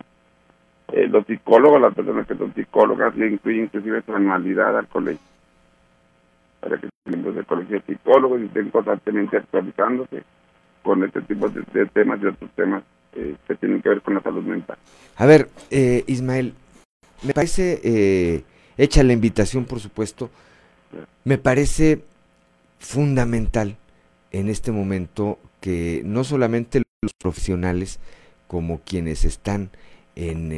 Eh, 0.92 1.08
los 1.08 1.26
psicólogos 1.26 1.82
las 1.82 1.94
personas 1.94 2.28
que 2.28 2.36
son 2.36 2.54
psicólogas 2.54 3.16
le 3.16 3.28
incluyen 3.28 3.66
inclusive 3.66 4.02
su 4.04 4.16
anualidad 4.16 4.78
al 4.78 4.88
colegio. 4.88 5.26
Para 6.62 6.78
que 6.78 6.90
miembros 7.06 7.36
del 7.36 7.46
colegio 7.46 7.80
de 7.80 7.86
psicólogos 7.86 8.42
estén 8.42 8.70
constantemente 8.72 9.38
actualizándose 9.38 10.24
con 10.88 11.04
este 11.04 11.22
tipo 11.24 11.50
de 11.50 11.86
temas 11.88 12.18
y 12.24 12.28
otros 12.28 12.50
temas 12.56 12.82
eh, 13.14 13.36
que 13.46 13.56
tienen 13.56 13.82
que 13.82 13.90
ver 13.90 14.02
con 14.02 14.14
la 14.14 14.22
salud 14.22 14.42
mental. 14.42 14.78
A 15.18 15.26
ver, 15.26 15.50
eh, 15.70 16.06
Ismael, 16.08 16.54
me 17.24 17.34
parece, 17.34 17.82
eh, 17.84 18.46
hecha 18.78 19.04
la 19.04 19.12
invitación, 19.12 19.66
por 19.66 19.82
supuesto, 19.82 20.30
me 21.26 21.38
parece 21.38 22.06
fundamental 22.80 23.76
en 24.32 24.48
este 24.48 24.72
momento 24.72 25.40
que 25.60 26.04
no 26.06 26.24
solamente 26.24 26.84
los 27.02 27.12
profesionales, 27.20 28.00
como 28.48 28.80
quienes 28.80 29.26
están 29.26 29.72
en, 30.16 30.54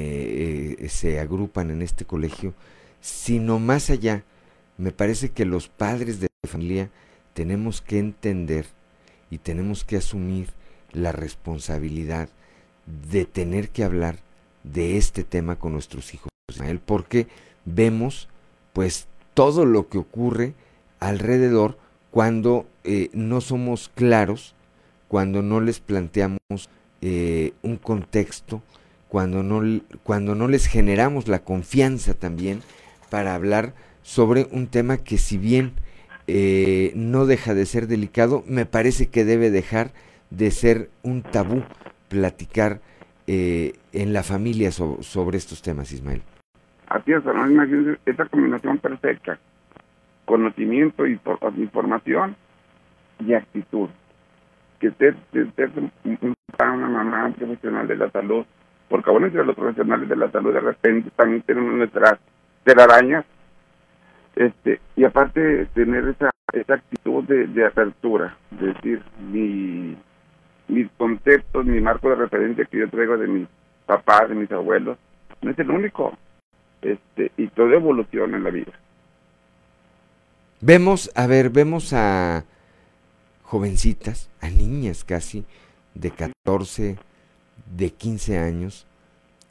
se 0.90 1.20
agrupan 1.20 1.72
en 1.72 1.82
este 1.82 2.06
colegio, 2.06 2.54
sino 3.02 3.58
más 3.58 3.90
allá, 3.90 4.24
me 4.78 4.92
parece 4.92 5.30
que 5.32 5.46
los 5.46 5.70
padres 5.70 6.20
de 6.20 6.28
familia 6.48 6.92
tenemos 7.34 7.82
que 7.82 7.98
entender 7.98 8.68
y 9.30 9.38
tenemos 9.38 9.84
que 9.84 9.98
asumir 9.98 10.50
la 10.92 11.12
responsabilidad 11.12 12.30
de 12.86 13.26
tener 13.26 13.70
que 13.70 13.84
hablar 13.84 14.20
de 14.64 14.98
este 14.98 15.24
tema 15.24 15.58
con 15.58 15.74
nuestros 15.74 16.14
hijos, 16.14 16.30
Ismael, 16.50 16.80
porque 16.80 17.28
vemos 17.66 18.28
pues 18.74 19.08
todo 19.34 19.66
lo 19.66 19.88
que 19.90 19.98
ocurre 19.98 20.54
alrededor 21.00 21.78
cuando 22.12 22.68
eh, 22.84 23.10
no 23.14 23.42
somos 23.42 23.90
claros, 23.94 24.56
cuando 25.08 25.42
no 25.42 25.62
les 25.62 25.80
planteamos 25.80 26.40
eh, 27.02 27.54
un 27.62 27.78
contexto, 27.78 28.62
cuando 29.08 29.44
no, 29.44 29.82
cuando 30.04 30.36
no 30.36 30.48
les 30.48 30.68
generamos 30.68 31.28
la 31.28 31.44
confianza 31.44 32.14
también 32.14 32.62
para 33.10 33.36
hablar 33.36 33.74
sobre 34.02 34.48
un 34.52 34.68
tema 34.68 34.98
que 34.98 35.18
si 35.18 35.38
bien 35.38 35.74
eh, 36.32 36.92
no 36.96 37.26
deja 37.26 37.56
de 37.56 37.66
ser 37.66 37.88
delicado, 37.88 38.44
me 38.48 38.68
parece 38.68 39.10
que 39.10 39.26
debe 39.26 39.50
dejar 39.50 39.92
de 40.30 40.52
ser 40.52 40.90
un 41.02 41.24
tabú 41.24 41.64
platicar 42.08 42.82
eh, 43.26 43.74
en 43.94 44.14
la 44.14 44.22
familia 44.22 44.72
sobre 44.72 45.38
estos 45.38 45.64
temas, 45.64 45.92
Ismael. 45.92 46.22
Así 46.88 47.14
es, 47.14 47.26
¿no? 47.26 47.50
Imagínense 47.50 48.00
esta 48.06 48.26
combinación 48.26 48.78
perfecta, 48.78 49.40
conocimiento, 50.26 51.08
y 51.08 51.20
información 51.58 52.36
y 53.26 53.34
actitud. 53.34 53.90
Que 54.80 54.90
usted, 54.90 55.16
usted 55.34 55.70
una 56.60 56.90
mamá 56.90 57.34
profesional 57.38 57.88
de 57.88 57.96
la 57.98 58.12
salud, 58.12 58.46
porque 58.88 59.10
aún 59.10 59.26
entre 59.26 59.44
los 59.44 59.56
profesionales 59.56 60.08
de 60.08 60.16
la 60.16 60.30
salud 60.30 60.54
de 60.54 60.62
repente 60.62 61.10
también 61.16 61.42
tienen 61.42 61.78
nuestras 61.78 62.20
telarañas, 62.64 63.26
este, 64.36 64.80
y 64.96 65.04
aparte 65.04 65.66
tener 65.74 66.08
esa, 66.08 66.32
esa 66.54 66.76
actitud 66.76 67.24
de, 67.26 67.48
de 67.48 67.66
apertura, 67.66 68.38
es 68.52 68.76
decir, 68.76 69.04
mi 69.32 69.98
mis 70.70 70.90
conceptos, 70.98 71.66
mi 71.66 71.82
marco 71.82 72.10
de 72.10 72.16
referencia 72.16 72.66
que 72.66 72.78
yo 72.78 72.90
traigo 72.90 73.18
de 73.18 73.28
mis 73.28 73.48
papás, 73.86 74.30
de 74.30 74.36
mis 74.36 74.52
abuelos, 74.52 74.98
no 75.42 75.52
es 75.52 75.60
el 75.60 75.70
único. 75.70 76.16
Este, 76.82 77.32
y 77.36 77.48
todo 77.48 77.74
evoluciona 77.74 78.38
en 78.38 78.44
la 78.44 78.52
vida. 78.52 78.72
Vemos, 80.62 81.12
a 81.16 81.28
ver, 81.28 81.50
vemos 81.50 81.92
a 81.94 82.46
jovencitas, 83.44 84.30
a 84.40 84.50
niñas 84.50 85.04
casi, 85.04 85.46
de 85.96 86.12
14, 86.12 86.98
de 87.76 87.90
15 87.90 88.38
años, 88.38 88.86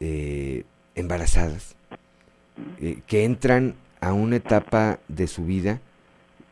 eh, 0.00 0.64
embarazadas, 0.94 1.76
eh, 2.80 3.02
que 3.06 3.24
entran 3.24 3.74
a 4.00 4.12
una 4.12 4.36
etapa 4.36 4.98
de 5.08 5.26
su 5.26 5.44
vida, 5.44 5.80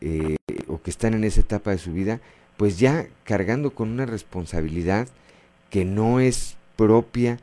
eh, 0.01 0.35
o 0.67 0.81
que 0.81 0.89
están 0.89 1.13
en 1.13 1.23
esa 1.23 1.41
etapa 1.41 1.71
de 1.71 1.77
su 1.77 1.91
vida, 1.91 2.19
pues 2.57 2.79
ya 2.79 3.07
cargando 3.23 3.73
con 3.73 3.89
una 3.89 4.05
responsabilidad 4.05 5.07
que 5.69 5.85
no 5.85 6.19
es 6.19 6.57
propia 6.75 7.39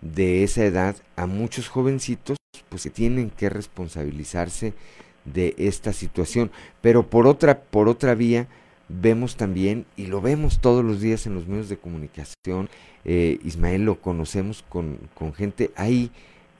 de 0.00 0.42
esa 0.42 0.64
edad, 0.64 0.96
a 1.16 1.26
muchos 1.26 1.68
jovencitos 1.68 2.36
pues 2.68 2.84
que 2.84 2.90
tienen 2.90 3.30
que 3.30 3.50
responsabilizarse 3.50 4.74
de 5.24 5.54
esta 5.58 5.92
situación. 5.92 6.50
Pero 6.80 7.08
por 7.08 7.26
otra, 7.26 7.60
por 7.60 7.88
otra 7.88 8.14
vía, 8.14 8.48
vemos 8.88 9.36
también, 9.36 9.86
y 9.96 10.06
lo 10.06 10.20
vemos 10.20 10.60
todos 10.60 10.84
los 10.84 11.00
días 11.00 11.26
en 11.26 11.34
los 11.34 11.46
medios 11.46 11.68
de 11.68 11.76
comunicación, 11.76 12.68
eh, 13.04 13.38
Ismael 13.44 13.84
lo 13.84 14.00
conocemos 14.00 14.64
con, 14.68 14.98
con 15.14 15.32
gente, 15.32 15.70
hay 15.76 16.10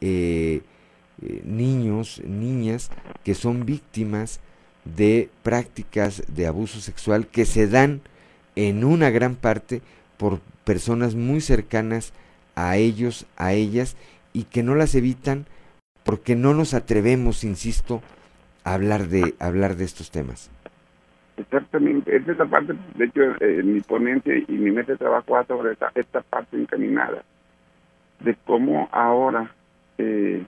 eh, 0.01 0.63
eh, 1.23 1.43
niños, 1.45 2.23
niñas 2.25 2.91
que 3.25 3.35
son 3.35 3.65
víctimas 3.65 4.41
de 4.85 5.31
prácticas 5.43 6.25
de 6.29 6.47
abuso 6.47 6.81
sexual 6.81 7.27
que 7.27 7.45
se 7.45 7.69
dan 7.69 8.01
en 8.57 8.85
una 8.85 9.11
gran 9.11 9.37
parte 9.37 9.81
por 10.17 10.41
personas 10.65 11.15
muy 11.15 11.41
cercanas 11.41 12.13
a 12.55 12.77
ellos, 12.77 13.27
a 13.37 13.53
ellas, 13.53 13.97
y 14.33 14.45
que 14.45 14.63
no 14.63 14.75
las 14.75 14.95
evitan 14.95 15.47
porque 16.05 16.37
no 16.37 16.55
nos 16.55 16.75
atrevemos, 16.75 17.45
insisto, 17.45 18.03
a 18.65 18.75
hablar 18.75 19.09
de, 19.09 19.35
hablar 19.39 19.77
de 19.77 19.85
estos 19.85 20.11
temas. 20.11 20.51
Exactamente, 21.37 22.15
esta 22.15 22.33
es 22.33 22.39
la 22.39 22.47
parte, 22.47 22.75
de 22.95 23.05
hecho, 23.05 23.23
eh, 23.41 23.63
mi 23.63 23.81
ponencia 23.81 24.35
y 24.37 24.53
mi 24.53 24.71
meta 24.71 24.93
de 24.93 24.99
trabajo 24.99 25.43
sobre 25.47 25.73
esta, 25.73 25.91
esta 25.95 26.21
parte 26.21 26.57
encaminada, 26.57 27.23
de 28.21 28.37
cómo 28.45 28.89
ahora 28.93 29.51
eh, 29.99 30.45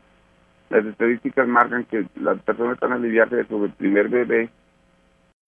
las 0.71 0.85
estadísticas 0.87 1.47
marcan 1.47 1.85
que 1.85 2.07
las 2.17 2.41
personas 2.43 2.75
están 2.75 2.93
aliviarse 2.93 3.37
de 3.37 3.47
su 3.47 3.71
primer 3.77 4.09
bebé 4.09 4.51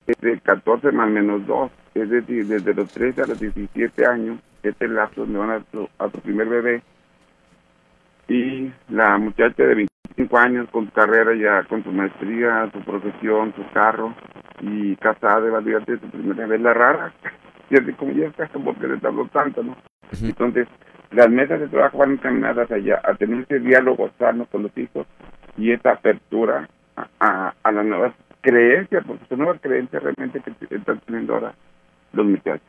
desde 0.07 0.41
14 0.41 0.93
más 0.93 1.09
menos 1.09 1.47
2, 1.47 1.71
es 1.95 2.11
decir, 2.11 2.47
desde 2.47 2.75
los 2.75 2.89
13 2.93 3.23
a 3.23 3.27
los 3.27 3.41
17 3.41 4.07
años, 4.07 4.39
este 4.63 4.89
lapso 4.89 5.23
donde 5.23 5.39
van 5.39 5.51
a 5.51 5.65
su, 5.71 5.89
a 5.99 6.11
su 6.11 6.21
primer 6.21 6.49
bebé, 6.49 6.83
y 8.29 8.71
la 8.89 9.19
muchacha 9.19 9.65
de 9.65 9.75
25 9.75 10.39
años 10.39 10.69
con 10.71 10.87
su 10.87 10.93
carrera 10.93 11.35
ya, 11.35 11.67
con 11.69 11.83
su 11.83 11.91
maestría, 11.91 12.71
su 12.73 12.81
profesión, 12.81 13.53
su 13.57 13.69
carro, 13.73 14.15
y 14.61 14.97
casada, 14.97 15.51
va 15.51 15.59
a 15.59 15.63
de 15.63 15.99
su 15.99 16.11
primer 16.11 16.37
bebé, 16.37 16.59
la 16.59 16.73
rara, 16.73 17.13
y 17.71 17.77
así 17.77 17.93
como 17.95 18.13
ya 18.13 18.27
está, 18.27 18.49
porque 18.49 18.87
le 18.87 18.99
tardó 18.99 19.27
tanto, 19.27 19.63
¿no? 19.63 19.77
Entonces, 20.23 20.69
las 21.17 21.31
mesas 21.31 21.59
de 21.59 21.69
trabajo 21.69 21.97
van 21.97 22.13
encaminadas 22.13 22.71
allá, 22.71 23.01
a 23.03 23.15
tener 23.15 23.41
ese 23.41 23.59
diálogo 23.59 24.11
sano 24.19 24.45
con 24.53 24.65
los 24.65 24.77
hijos 24.77 25.07
y 25.57 25.73
esa 25.73 25.93
apertura 25.93 26.69
a, 27.19 27.55
las 27.65 27.87
nuevas 27.87 28.15
creencias, 28.43 29.03
porque 29.07 29.25
son 29.27 29.39
nuevas 29.39 29.59
creencias 29.63 30.03
realmente 30.03 30.43
que 30.43 30.75
están 30.75 31.01
teniendo 31.07 31.35
ahora 31.35 31.55
los 32.13 32.27
muchachos. 32.27 32.67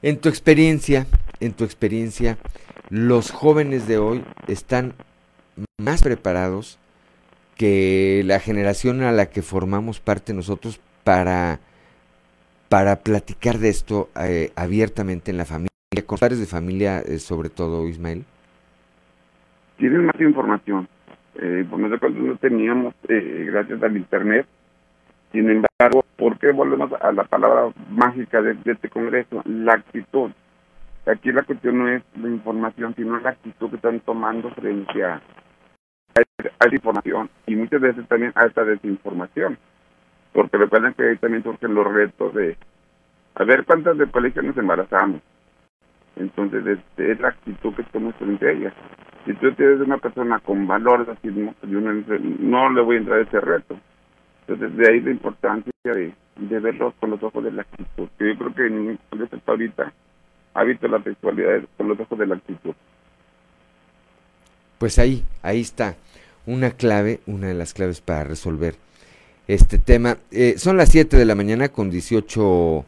En 0.00 0.18
tu 0.18 0.30
experiencia, 0.30 1.06
en 1.38 1.52
tu 1.52 1.64
experiencia, 1.64 2.38
los 2.88 3.30
jóvenes 3.30 3.86
de 3.86 3.98
hoy 3.98 4.24
están 4.46 4.94
más 5.78 6.02
preparados 6.02 6.78
que 7.56 8.22
la 8.24 8.40
generación 8.40 9.02
a 9.02 9.12
la 9.12 9.26
que 9.26 9.42
formamos 9.42 10.00
parte 10.00 10.32
nosotros 10.32 10.80
para, 11.04 11.60
para 12.70 12.96
platicar 12.96 13.58
de 13.58 13.68
esto 13.68 14.08
eh, 14.18 14.50
abiertamente 14.56 15.30
en 15.30 15.36
la 15.36 15.44
familia 15.44 15.75
con 16.04 16.18
padres 16.18 16.40
de 16.40 16.46
familia 16.46 17.00
eh, 17.00 17.18
sobre 17.18 17.48
todo, 17.48 17.86
Ismael? 17.88 18.24
Tienen 19.76 20.06
más 20.06 20.20
información. 20.20 20.88
Eh, 21.36 21.66
por 21.68 21.78
nosotros 21.78 22.14
no 22.14 22.36
teníamos, 22.36 22.94
eh, 23.08 23.46
gracias 23.50 23.82
al 23.82 23.96
Internet. 23.96 24.46
Sin 25.32 25.50
embargo, 25.50 26.04
¿por 26.16 26.38
qué 26.38 26.50
volvemos 26.50 26.90
a 27.00 27.12
la 27.12 27.24
palabra 27.24 27.72
mágica 27.90 28.40
de, 28.40 28.56
este 28.64 28.88
Congreso? 28.88 29.42
La 29.44 29.74
actitud. 29.74 30.30
Aquí 31.06 31.30
la 31.30 31.42
cuestión 31.42 31.78
no 31.78 31.88
es 31.88 32.02
la 32.20 32.28
información, 32.28 32.94
sino 32.96 33.18
la 33.20 33.30
actitud 33.30 33.70
que 33.70 33.76
están 33.76 34.00
tomando 34.00 34.50
frente 34.50 35.04
a, 35.04 35.20
a 36.14 36.20
esa 36.64 36.74
información 36.74 37.30
y 37.46 37.54
muchas 37.54 37.80
veces 37.80 38.08
también 38.08 38.32
a 38.34 38.46
esta 38.46 38.64
desinformación. 38.64 39.58
Porque 40.32 40.56
recuerden 40.56 40.94
que 40.94 41.08
ahí 41.08 41.16
también 41.16 41.42
surgen 41.42 41.74
los 41.74 41.86
retos 41.86 42.34
de 42.34 42.56
a 43.34 43.44
ver 43.44 43.64
cuántas 43.64 43.98
de 43.98 44.10
colegio 44.10 44.42
nos 44.42 44.56
embarazamos. 44.56 45.20
Entonces, 46.16 46.78
es 46.96 47.20
la 47.20 47.28
actitud 47.28 47.74
que 47.74 47.82
estamos 47.82 48.14
frente 48.16 48.48
a 48.48 48.52
ella. 48.52 48.74
Si 49.24 49.34
tú 49.34 49.52
tienes 49.52 49.80
una 49.80 49.98
persona 49.98 50.38
con 50.38 50.66
valores 50.66 51.08
así, 51.08 51.28
no, 51.28 51.54
yo 51.62 51.80
no, 51.80 52.70
le 52.70 52.80
voy 52.80 52.96
a 52.96 52.98
entrar 53.00 53.18
a 53.18 53.22
ese 53.22 53.40
reto. 53.40 53.78
Entonces, 54.46 54.76
de 54.76 54.88
ahí 54.88 55.00
la 55.00 55.10
importancia 55.10 55.72
de, 55.84 56.14
verlos 56.36 56.94
con 57.00 57.10
los 57.10 57.22
ojos 57.22 57.44
de 57.44 57.52
la 57.52 57.62
actitud. 57.62 58.08
Yo 58.18 58.38
creo 58.38 58.54
que 58.54 58.70
ningún 58.70 58.98
hasta 59.22 59.50
ahorita 59.50 59.92
ha 60.54 60.64
visto 60.64 60.88
la 60.88 61.02
sexualidad 61.02 61.62
con 61.76 61.88
los 61.88 62.00
ojos 62.00 62.18
de 62.18 62.26
la 62.26 62.36
actitud. 62.36 62.74
Pues 64.78 64.98
ahí, 64.98 65.24
ahí 65.42 65.60
está. 65.60 65.96
Una 66.46 66.70
clave, 66.70 67.20
una 67.26 67.48
de 67.48 67.54
las 67.54 67.74
claves 67.74 68.00
para 68.00 68.24
resolver 68.24 68.76
este 69.48 69.78
tema. 69.78 70.18
Eh, 70.30 70.54
son 70.56 70.76
las 70.76 70.90
7 70.90 71.16
de 71.16 71.24
la 71.24 71.34
mañana 71.34 71.68
con 71.68 71.90
18, 71.90 72.84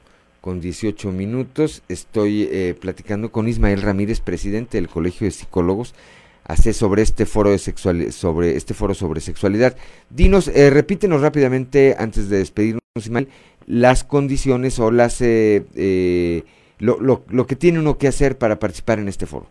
con 0.49 0.63
18 0.63 1.13
minutos. 1.13 1.83
Estoy 1.91 2.49
eh, 2.51 2.75
platicando 2.81 3.31
con 3.31 3.49
Ismael 3.49 3.83
Ramírez, 3.83 4.23
presidente 4.23 4.79
del 4.79 4.89
Colegio 4.89 5.27
de 5.27 5.31
Psicólogos, 5.31 5.95
hace 6.43 6.73
sobre 6.73 7.03
este 7.03 7.27
foro 7.27 7.51
de 7.51 7.59
sexual, 7.59 8.11
sobre 8.13 8.57
este 8.57 8.73
foro 8.73 8.95
sobre 8.95 9.21
sexualidad. 9.21 9.77
Dinos, 10.09 10.49
eh, 10.49 10.71
repítenos 10.71 11.21
rápidamente 11.21 11.97
antes 11.99 12.31
de 12.31 12.39
despedirnos, 12.39 12.81
Ismael, 12.97 13.29
las 13.67 14.05
condiciones 14.05 14.79
o 14.81 14.91
las 14.91 15.21
eh, 15.21 15.67
eh, 15.77 16.45
lo, 16.79 16.99
lo, 16.99 17.25
lo 17.29 17.47
que 17.47 17.55
tiene 17.55 17.79
uno 17.79 17.99
que 17.99 18.09
hacer 18.09 18.39
para 18.39 18.59
participar 18.59 19.01
en 19.01 19.09
este 19.09 19.27
foro. 19.27 19.49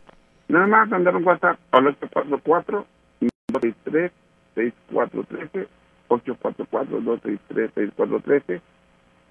Nada 0.47 0.65
más 0.65 0.89
mandar 0.89 1.15
un 1.15 1.23
WhatsApp 1.23 1.59
al 1.73 1.89
844 1.89 2.87
263 3.19 4.11
6413 4.55 5.67
844 6.07 7.01
263 7.01 7.71
6413 7.75 8.76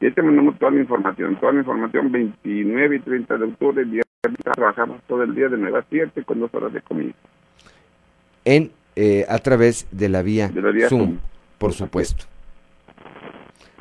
y 0.01 0.07
ahí 0.07 0.13
te 0.13 0.23
mandamos 0.23 0.59
toda 0.59 0.73
la 0.73 0.81
información, 0.81 1.37
toda 1.41 1.53
la 1.53 1.61
información 1.61 2.13
29 2.13 2.97
y 2.97 2.99
30 3.01 3.37
de 3.39 3.45
octubre, 3.45 3.85
viernes, 3.85 4.05
trabajamos 4.55 5.01
todo 5.07 5.23
el 5.23 5.35
día 5.35 5.49
de 5.49 5.57
9 5.57 5.79
a 5.79 5.85
7 5.89 6.23
con 6.25 6.41
dos 6.41 6.53
horas 6.55 6.73
de 6.73 6.81
comida. 6.83 7.13
En, 8.45 8.71
eh, 8.95 9.25
a 9.29 9.39
través 9.39 9.87
de 9.91 10.09
la 10.09 10.23
vía, 10.23 10.49
De 10.49 10.63
la 10.63 10.71
vía 10.71 10.89
Zoom, 10.89 11.01
Zoom. 11.01 11.19
por 11.59 11.73
supuesto. 11.73 12.25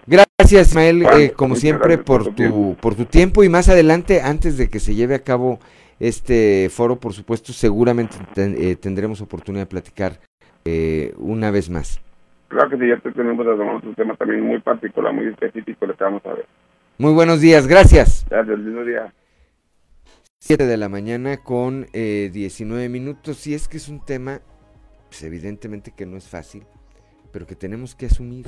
Gracias, 0.08 0.70
Ismael, 0.70 1.04
eh, 1.18 1.32
como 1.36 1.56
siempre, 1.56 1.98
por 1.98 2.06
por 2.06 2.24
tu 2.26 2.34
tiempo. 2.34 2.78
por 2.80 2.96
tu 2.96 3.06
tiempo 3.06 3.44
y 3.44 3.50
más 3.50 3.70
adelante, 3.70 4.22
antes 4.22 4.58
de 4.58 4.70
que 4.70 4.80
se 4.80 4.94
lleve 4.94 5.16
a 5.16 5.24
cabo 5.24 5.60
este 6.00 6.70
foro, 6.70 6.98
por 7.00 7.14
supuesto, 7.14 7.54
seguramente 7.54 8.16
ten- 8.34 8.56
eh, 8.60 8.76
tendremos 8.76 9.22
oportunidad 9.22 9.64
de 9.64 9.70
platicar 9.70 10.20
eh, 10.66 11.14
una 11.18 11.50
vez 11.52 11.70
más. 11.70 12.00
Claro 12.48 12.70
que 12.70 12.78
sí, 12.78 12.88
ya 12.88 12.98
te 13.00 13.12
tenemos 13.12 13.46
un 13.84 13.96
tema 13.96 14.16
también 14.16 14.42
muy 14.42 14.60
particular, 14.62 15.14
muy 15.14 15.28
específico, 15.28 15.86
lo 15.86 15.96
que 15.96 16.04
vamos 16.04 16.26
a 16.26 16.34
ver. 16.34 16.46
Muy 16.98 17.14
buenos 17.14 17.42
días, 17.42 17.68
gracias. 17.68 18.26
Gracias, 18.30 18.60
lindo 18.60 18.86
día. 18.86 19.14
7 20.40 20.66
de 20.68 20.78
la 20.78 20.88
mañana 20.90 21.38
con 21.38 21.88
eh, 21.94 22.30
19 22.32 22.88
minutos. 22.88 23.48
Y 23.48 23.54
es 23.56 23.68
que 23.68 23.78
es 23.78 23.90
un 23.90 24.06
tema, 24.06 24.42
pues 25.10 25.24
evidentemente 25.24 25.92
que 25.92 26.06
no 26.06 26.18
es 26.18 26.30
fácil, 26.30 26.64
pero 27.34 27.48
que 27.48 27.56
tenemos 27.56 27.96
que 27.96 28.06
asumir 28.06 28.48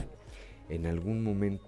en 0.69 0.85
algún 0.85 1.23
momento 1.23 1.67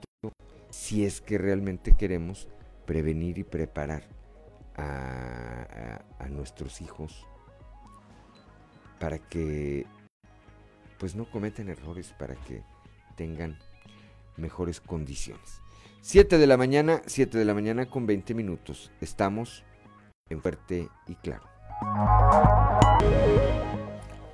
si 0.69 1.03
es 1.05 1.19
que 1.21 1.37
realmente 1.39 1.93
queremos 1.97 2.47
prevenir 2.85 3.39
y 3.39 3.43
preparar 3.43 4.03
a, 4.75 4.83
a- 6.19 6.23
a 6.23 6.29
nuestros 6.29 6.79
hijos 6.81 7.25
para 8.99 9.17
que 9.17 9.85
pues 10.99 11.15
no 11.15 11.29
cometen 11.29 11.69
errores, 11.69 12.13
para 12.19 12.35
que 12.35 12.61
tengan 13.15 13.57
mejores 14.37 14.81
condiciones. 14.81 15.61
7 16.01 16.37
de 16.37 16.47
la 16.47 16.57
mañana, 16.57 17.01
7 17.05 17.37
de 17.37 17.45
la 17.45 17.53
mañana 17.53 17.85
con 17.87 18.05
20 18.05 18.33
minutos. 18.33 18.91
Estamos 19.01 19.63
en 20.29 20.41
fuerte 20.41 20.87
y 21.07 21.15
claro. 21.15 21.43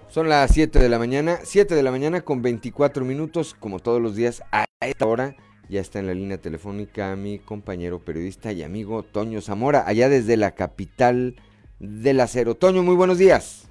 Son 0.09 0.29
las 0.29 0.51
7 0.51 0.79
de 0.79 0.89
la 0.89 0.99
mañana, 0.99 1.39
7 1.43 1.75
de 1.75 1.83
la 1.83 1.91
mañana 1.91 2.21
con 2.21 2.41
24 2.41 3.03
minutos, 3.05 3.53
como 3.53 3.79
todos 3.79 4.01
los 4.01 4.15
días 4.15 4.43
a 4.51 4.65
esta 4.81 5.05
hora. 5.05 5.35
Ya 5.67 5.81
está 5.81 5.99
en 5.99 6.07
la 6.07 6.13
línea 6.13 6.37
telefónica 6.37 7.15
mi 7.15 7.39
compañero 7.39 7.99
periodista 7.99 8.51
y 8.51 8.61
amigo 8.63 9.03
Toño 9.03 9.41
Zamora, 9.41 9.83
allá 9.87 10.09
desde 10.09 10.37
la 10.37 10.51
capital 10.51 11.35
del 11.79 12.19
acero. 12.19 12.55
Toño, 12.55 12.83
muy 12.83 12.95
buenos 12.95 13.17
días. 13.17 13.67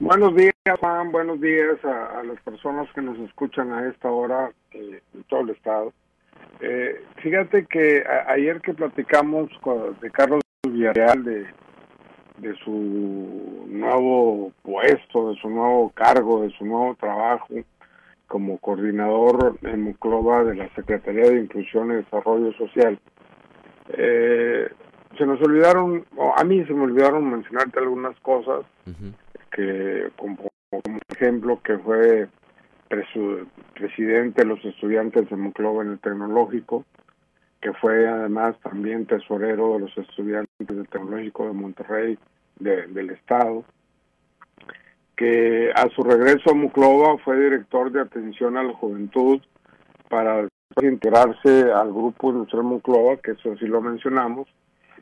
Buenos 0.00 0.34
días, 0.36 0.54
Juan. 0.80 1.10
Buenos 1.10 1.40
días 1.40 1.84
a, 1.84 2.22
las 2.22 2.40
personas 2.42 2.88
que 2.94 3.02
nos 3.02 3.18
escuchan 3.18 3.72
a 3.72 3.88
esta 3.88 4.10
hora 4.10 4.50
eh, 4.72 5.00
en 5.14 5.22
todo 5.24 5.40
el 5.40 5.50
estado. 5.50 5.92
Eh, 6.60 7.04
fíjate 7.16 7.66
que 7.66 8.04
a- 8.06 8.32
ayer 8.32 8.60
que 8.60 8.74
platicamos 8.74 9.50
de 10.00 10.10
Carlos 10.10 10.40
Villarreal, 10.66 11.24
de, 11.24 11.46
su 12.64 13.64
nuevo 13.68 14.52
puesto, 14.62 15.30
de 15.30 15.36
su 15.40 15.50
nuevo 15.50 15.90
cargo, 15.90 16.42
de 16.42 16.50
su 16.50 16.64
nuevo 16.64 16.94
trabajo 16.94 17.48
como 18.28 18.58
coordinador 18.58 19.58
en 19.62 19.82
Muclova 19.82 20.44
de 20.44 20.54
la 20.54 20.68
Secretaría 20.74 21.24
de 21.30 21.40
Inclusión 21.40 21.90
y 21.90 21.94
Desarrollo 21.96 22.52
Social, 22.52 22.98
eh, 23.88 24.68
se 25.16 25.26
nos 25.26 25.40
olvidaron, 25.40 26.04
o 26.16 26.32
a 26.36 26.44
mí 26.44 26.64
se 26.66 26.74
me 26.74 26.82
olvidaron 26.84 27.28
mencionarte 27.30 27.78
algunas 27.80 28.18
cosas 28.20 28.64
que 29.50 30.08
como, 30.16 30.36
ejemplo 31.08 31.60
que 31.62 31.78
fue 31.78 32.28
presu- 32.88 33.46
presidente 33.74 34.42
de 34.42 34.48
los 34.48 34.64
estudiantes 34.64 35.28
de 35.28 35.36
Monclova 35.36 35.82
en 35.82 35.92
el 35.92 35.98
tecnológico, 35.98 36.84
que 37.60 37.72
fue 37.74 38.06
además 38.08 38.56
también 38.62 39.06
tesorero 39.06 39.74
de 39.74 39.80
los 39.80 39.98
estudiantes 39.98 40.66
del 40.66 40.88
tecnológico 40.88 41.46
de 41.46 41.52
Monterrey 41.52 42.18
de- 42.60 42.86
del 42.88 43.10
estado, 43.10 43.64
que 45.16 45.72
a 45.74 45.88
su 45.90 46.02
regreso 46.02 46.50
a 46.50 46.54
Monclova 46.54 47.18
fue 47.18 47.38
director 47.40 47.90
de 47.90 48.00
atención 48.00 48.56
a 48.56 48.62
la 48.62 48.72
juventud 48.74 49.40
para 50.08 50.46
integrarse 50.80 51.72
al 51.72 51.92
grupo 51.92 52.30
industrial 52.30 52.64
Monclova, 52.64 53.16
que 53.16 53.32
eso 53.32 53.56
sí 53.56 53.66
lo 53.66 53.80
mencionamos, 53.80 54.46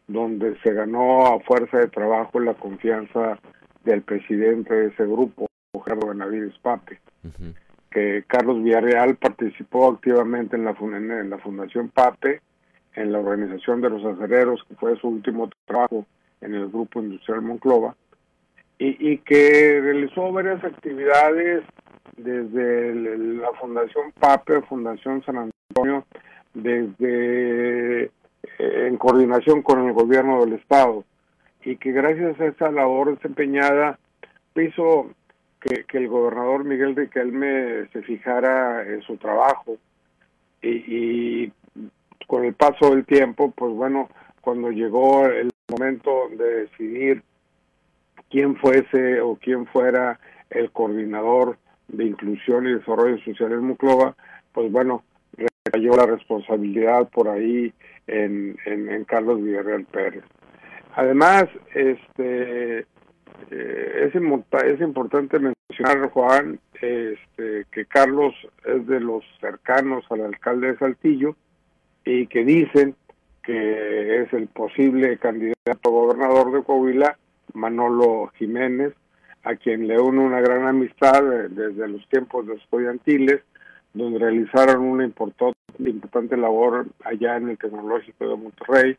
donde 0.06 0.56
se 0.60 0.72
ganó 0.72 1.26
a 1.26 1.40
fuerza 1.40 1.78
de 1.78 1.88
trabajo 1.88 2.40
la 2.40 2.54
confianza 2.54 3.38
del 3.86 4.02
presidente 4.02 4.74
de 4.74 4.86
ese 4.88 5.04
grupo, 5.04 5.46
Gerardo 5.84 6.08
Benavides 6.08 6.58
Pape, 6.60 6.98
que 7.90 8.24
Carlos 8.26 8.62
Villarreal 8.62 9.16
participó 9.16 9.90
activamente 9.92 10.56
en 10.56 10.64
la, 10.64 10.74
fun- 10.74 10.94
en 10.94 11.30
la 11.30 11.38
Fundación 11.38 11.88
Pape, 11.88 12.40
en 12.94 13.12
la 13.12 13.20
organización 13.20 13.80
de 13.80 13.88
los 13.90 14.04
acereros, 14.04 14.62
que 14.68 14.74
fue 14.74 14.96
su 14.98 15.08
último 15.08 15.48
trabajo 15.66 16.04
en 16.40 16.54
el 16.54 16.68
Grupo 16.68 17.00
Industrial 17.00 17.40
Monclova, 17.42 17.94
y, 18.78 19.12
y 19.12 19.18
que 19.18 19.80
realizó 19.80 20.30
varias 20.32 20.62
actividades 20.64 21.64
desde 22.16 22.90
el- 22.90 23.38
la 23.40 23.52
Fundación 23.60 24.12
Pape, 24.18 24.62
Fundación 24.62 25.22
San 25.24 25.36
Antonio, 25.70 26.04
desde 26.54 28.04
eh, 28.04 28.10
en 28.58 28.96
coordinación 28.96 29.62
con 29.62 29.86
el 29.86 29.92
gobierno 29.92 30.44
del 30.44 30.54
estado 30.54 31.04
y 31.66 31.76
que 31.78 31.90
gracias 31.90 32.40
a 32.40 32.46
esa 32.46 32.70
labor 32.70 33.16
desempeñada 33.16 33.98
hizo 34.54 35.10
que, 35.60 35.84
el 35.98 36.06
gobernador 36.06 36.62
Miguel 36.62 36.94
Riquelme 36.94 37.88
se 37.92 38.02
fijara 38.02 38.86
en 38.86 39.02
su 39.02 39.16
trabajo 39.16 39.76
y, 40.62 40.68
y 40.68 41.52
con 42.28 42.44
el 42.44 42.54
paso 42.54 42.94
del 42.94 43.04
tiempo, 43.04 43.50
pues 43.50 43.72
bueno, 43.74 44.08
cuando 44.40 44.70
llegó 44.70 45.26
el 45.26 45.50
momento 45.68 46.28
de 46.38 46.66
decidir 46.66 47.22
quién 48.30 48.54
fuese 48.56 49.20
o 49.20 49.34
quién 49.34 49.66
fuera 49.66 50.20
el 50.50 50.70
coordinador 50.70 51.58
de 51.88 52.04
inclusión 52.04 52.68
y 52.68 52.74
desarrollo 52.74 53.18
social 53.24 53.50
en 53.50 53.64
Muclova, 53.64 54.14
pues 54.52 54.70
bueno, 54.70 55.02
recayó 55.64 55.96
la 55.96 56.06
responsabilidad 56.06 57.08
por 57.08 57.28
ahí 57.28 57.72
en, 58.06 58.56
en, 58.66 58.88
en 58.88 59.04
Carlos 59.04 59.42
Villarreal 59.42 59.84
Pérez. 59.86 60.22
Además, 60.96 61.44
este 61.74 62.78
eh, 62.78 62.86
es, 63.50 64.14
es 64.14 64.80
importante 64.80 65.38
mencionar, 65.38 66.08
Juan, 66.08 66.58
este, 66.80 67.66
que 67.70 67.84
Carlos 67.84 68.34
es 68.64 68.86
de 68.86 69.00
los 69.00 69.22
cercanos 69.38 70.06
al 70.10 70.22
alcalde 70.22 70.72
de 70.72 70.78
Saltillo 70.78 71.36
y 72.02 72.26
que 72.28 72.44
dicen 72.44 72.94
que 73.42 74.22
es 74.22 74.32
el 74.32 74.48
posible 74.48 75.18
candidato 75.18 75.54
a 75.84 75.88
gobernador 75.88 76.50
de 76.52 76.64
Coahuila, 76.64 77.18
Manolo 77.52 78.32
Jiménez, 78.38 78.94
a 79.44 79.54
quien 79.54 79.86
le 79.86 80.00
une 80.00 80.20
una 80.20 80.40
gran 80.40 80.66
amistad 80.66 81.22
desde 81.50 81.88
los 81.88 82.08
tiempos 82.08 82.48
estudiantiles, 82.48 83.42
donde 83.92 84.18
realizaron 84.18 84.80
una 84.80 85.04
importante 85.04 86.36
labor 86.38 86.86
allá 87.04 87.36
en 87.36 87.50
el 87.50 87.58
Tecnológico 87.58 88.28
de 88.28 88.36
Monterrey 88.36 88.96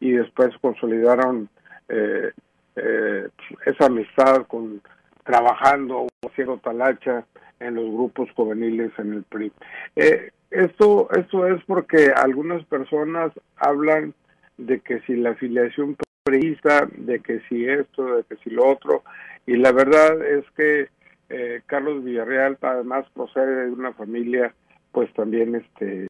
y 0.00 0.12
después 0.12 0.56
consolidaron 0.60 1.48
eh, 1.88 2.32
eh, 2.76 3.28
esa 3.66 3.86
amistad 3.86 4.46
con 4.46 4.80
trabajando 5.24 6.06
haciendo 6.26 6.58
talacha 6.58 7.24
en 7.60 7.74
los 7.74 7.84
grupos 7.90 8.30
juveniles 8.32 8.90
en 8.98 9.12
el 9.12 9.22
PRI. 9.24 9.52
Eh, 9.96 10.30
esto, 10.50 11.08
esto 11.12 11.46
es 11.46 11.62
porque 11.64 12.10
algunas 12.16 12.64
personas 12.64 13.32
hablan 13.56 14.14
de 14.56 14.80
que 14.80 15.00
si 15.02 15.14
la 15.14 15.30
afiliación 15.30 15.96
priista, 16.24 16.88
de 16.96 17.20
que 17.20 17.40
si 17.48 17.66
esto, 17.66 18.16
de 18.16 18.24
que 18.24 18.36
si 18.42 18.50
lo 18.50 18.66
otro, 18.66 19.04
y 19.46 19.56
la 19.56 19.72
verdad 19.72 20.24
es 20.24 20.44
que 20.56 20.88
eh, 21.28 21.62
Carlos 21.66 22.02
Villarreal 22.02 22.58
además 22.60 23.06
procede 23.14 23.66
de 23.66 23.70
una 23.70 23.92
familia 23.92 24.52
pues 24.92 25.12
también 25.14 25.54
este 25.54 26.08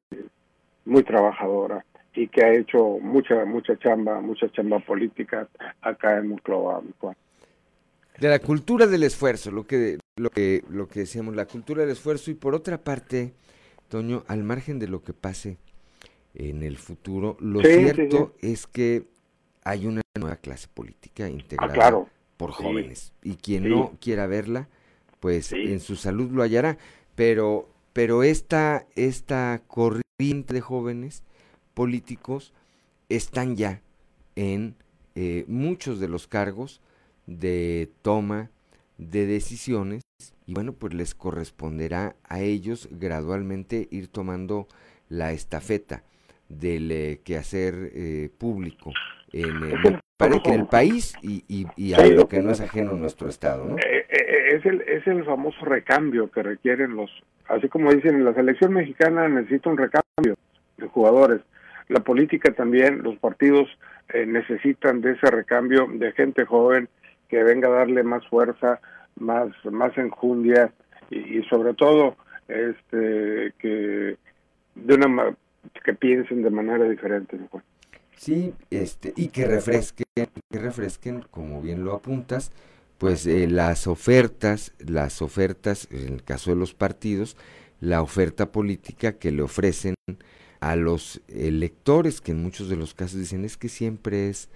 muy 0.87 1.03
trabajadora 1.03 1.85
y 2.15 2.29
que 2.29 2.45
ha 2.45 2.55
hecho 2.55 2.99
mucha 3.01 3.45
mucha 3.45 3.79
chamba, 3.79 4.21
mucha 4.21 4.51
chamba 4.51 4.81
política 4.81 5.49
acá 5.81 6.19
en 6.19 6.29
Monclova. 6.29 6.83
De 8.19 8.29
la 8.29 8.39
cultura 8.39 8.87
del 8.87 9.03
esfuerzo, 9.05 9.51
lo 9.51 9.67
que 9.67 9.99
lo 10.17 10.31
que 10.31 10.65
lo 10.69 10.89
que 10.89 11.01
decíamos, 11.01 11.37
la 11.37 11.47
cultura 11.47 11.83
del 11.83 11.91
esfuerzo 11.91 12.31
y 12.31 12.35
por 12.35 12.55
otra 12.55 12.79
parte, 12.79 13.33
Toño, 13.89 14.25
al 14.27 14.43
margen 14.43 14.79
de 14.79 14.89
lo 14.89 15.03
que 15.03 15.13
pase 15.13 15.59
en 16.35 16.63
el 16.63 16.77
futuro, 16.77 17.37
lo 17.41 17.61
cierto 17.61 18.35
es 18.41 18.67
que 18.67 19.05
hay 19.65 19.87
una 19.87 20.03
nueva 20.19 20.37
clase 20.37 20.69
política 20.73 21.29
integrada 21.29 21.89
ah, 21.89 22.05
por 22.37 22.51
jóvenes 22.53 23.13
y 23.23 23.35
quien 23.35 23.69
no 23.69 23.93
quiera 24.01 24.27
verla, 24.27 24.69
pues 25.21 25.53
en 25.53 25.81
su 25.81 25.97
salud 25.97 26.31
lo 26.31 26.43
hallará, 26.43 26.77
pero 27.15 27.69
pero 27.93 28.23
esta 28.23 28.87
esta 28.97 29.63
corriente 29.67 30.55
de 30.55 30.61
jóvenes 30.61 31.23
políticos 31.75 32.53
están 33.09 33.57
ya 33.57 33.81
en 34.37 34.75
eh, 35.15 35.45
muchos 35.49 36.01
de 36.01 36.09
los 36.09 36.27
cargos 36.27 36.81
de 37.27 37.91
toma 38.03 38.51
de 38.99 39.27
decisiones 39.27 40.03
y 40.47 40.55
bueno, 40.55 40.73
pues 40.73 40.95
les 40.95 41.15
corresponderá 41.15 42.17
a 42.29 42.41
ellos 42.41 42.89
gradualmente 42.91 43.89
ir 43.91 44.09
tomando 44.09 44.67
la 45.09 45.33
estafeta 45.33 46.03
del 46.49 46.91
eh, 46.91 47.21
quehacer 47.25 47.93
eh, 47.95 48.31
público 48.37 48.93
en, 49.33 49.63
el 50.45 50.67
país 50.67 51.15
y, 51.23 51.45
y, 51.49 51.67
y 51.77 51.95
algo 51.95 52.29
que 52.29 52.43
no 52.43 52.51
es 52.51 52.61
ajeno 52.61 52.91
a 52.91 52.95
nuestro 52.95 53.29
estado. 53.29 53.65
¿no? 53.65 53.77
es, 53.79 54.67
el, 54.67 54.81
es 54.83 55.07
el 55.07 55.25
famoso 55.25 55.65
recambio 55.65 56.31
que 56.31 56.43
requieren 56.43 56.97
los, 56.97 57.11
así 57.49 57.69
como 57.69 57.93
dicen, 57.93 58.17
en 58.17 58.25
la 58.25 58.35
selección 58.35 58.73
mexicana 58.73 59.29
necesita 59.29 59.71
un 59.71 59.79
recambio 59.79 60.37
de 60.77 60.87
jugadores. 60.89 61.41
La 61.91 61.99
política 61.99 62.53
también, 62.53 63.03
los 63.03 63.17
partidos 63.17 63.69
eh, 64.11 64.25
necesitan 64.25 65.01
de 65.01 65.11
ese 65.13 65.27
recambio 65.27 65.89
de 65.93 66.13
gente 66.13 66.45
joven 66.45 66.89
que 67.29 67.43
venga 67.43 67.67
a 67.67 67.73
darle 67.73 68.05
más 68.05 68.25
fuerza, 68.29 68.81
más, 69.17 69.49
más 69.65 69.99
enjundia 69.99 70.73
y, 71.11 71.43
sobre 71.51 71.75
todo 71.75 72.17
este 72.47 73.53
que 73.59 74.17
de 74.77 74.95
una 74.95 75.37
que 75.85 75.95
piensen 75.95 76.45
de 76.45 76.51
manera 76.51 76.89
diferente. 76.89 77.37
Sí, 78.17 78.55
este, 78.71 79.13
y 79.17 79.29
que 79.29 79.47
refresquen, 79.47 80.07
que 80.15 80.59
refresquen, 80.61 81.25
como 81.33 81.61
bien 81.61 81.85
lo 81.85 81.95
apuntas, 81.95 82.53
pues 82.99 83.27
eh, 83.27 83.49
las 83.49 83.89
ofertas, 83.89 84.75
las 84.79 85.23
ofertas, 85.23 85.89
en 85.91 86.15
el 86.15 86.23
caso 86.23 86.51
de 86.51 86.57
los 86.57 86.73
partidos, 86.73 87.37
la 87.81 88.01
oferta 88.01 88.53
política 88.53 89.19
que 89.19 89.33
le 89.33 89.43
ofrecen 89.43 89.97
a 90.61 90.77
los 90.77 91.21
electores, 91.29 92.21
que 92.21 92.33
en 92.33 92.43
muchos 92.43 92.69
de 92.69 92.77
los 92.77 92.95
casos 92.95 93.19
dicen 93.19 93.45
es 93.45 93.57
que 93.57 93.69
siempre 93.69 94.29
es 94.29 94.49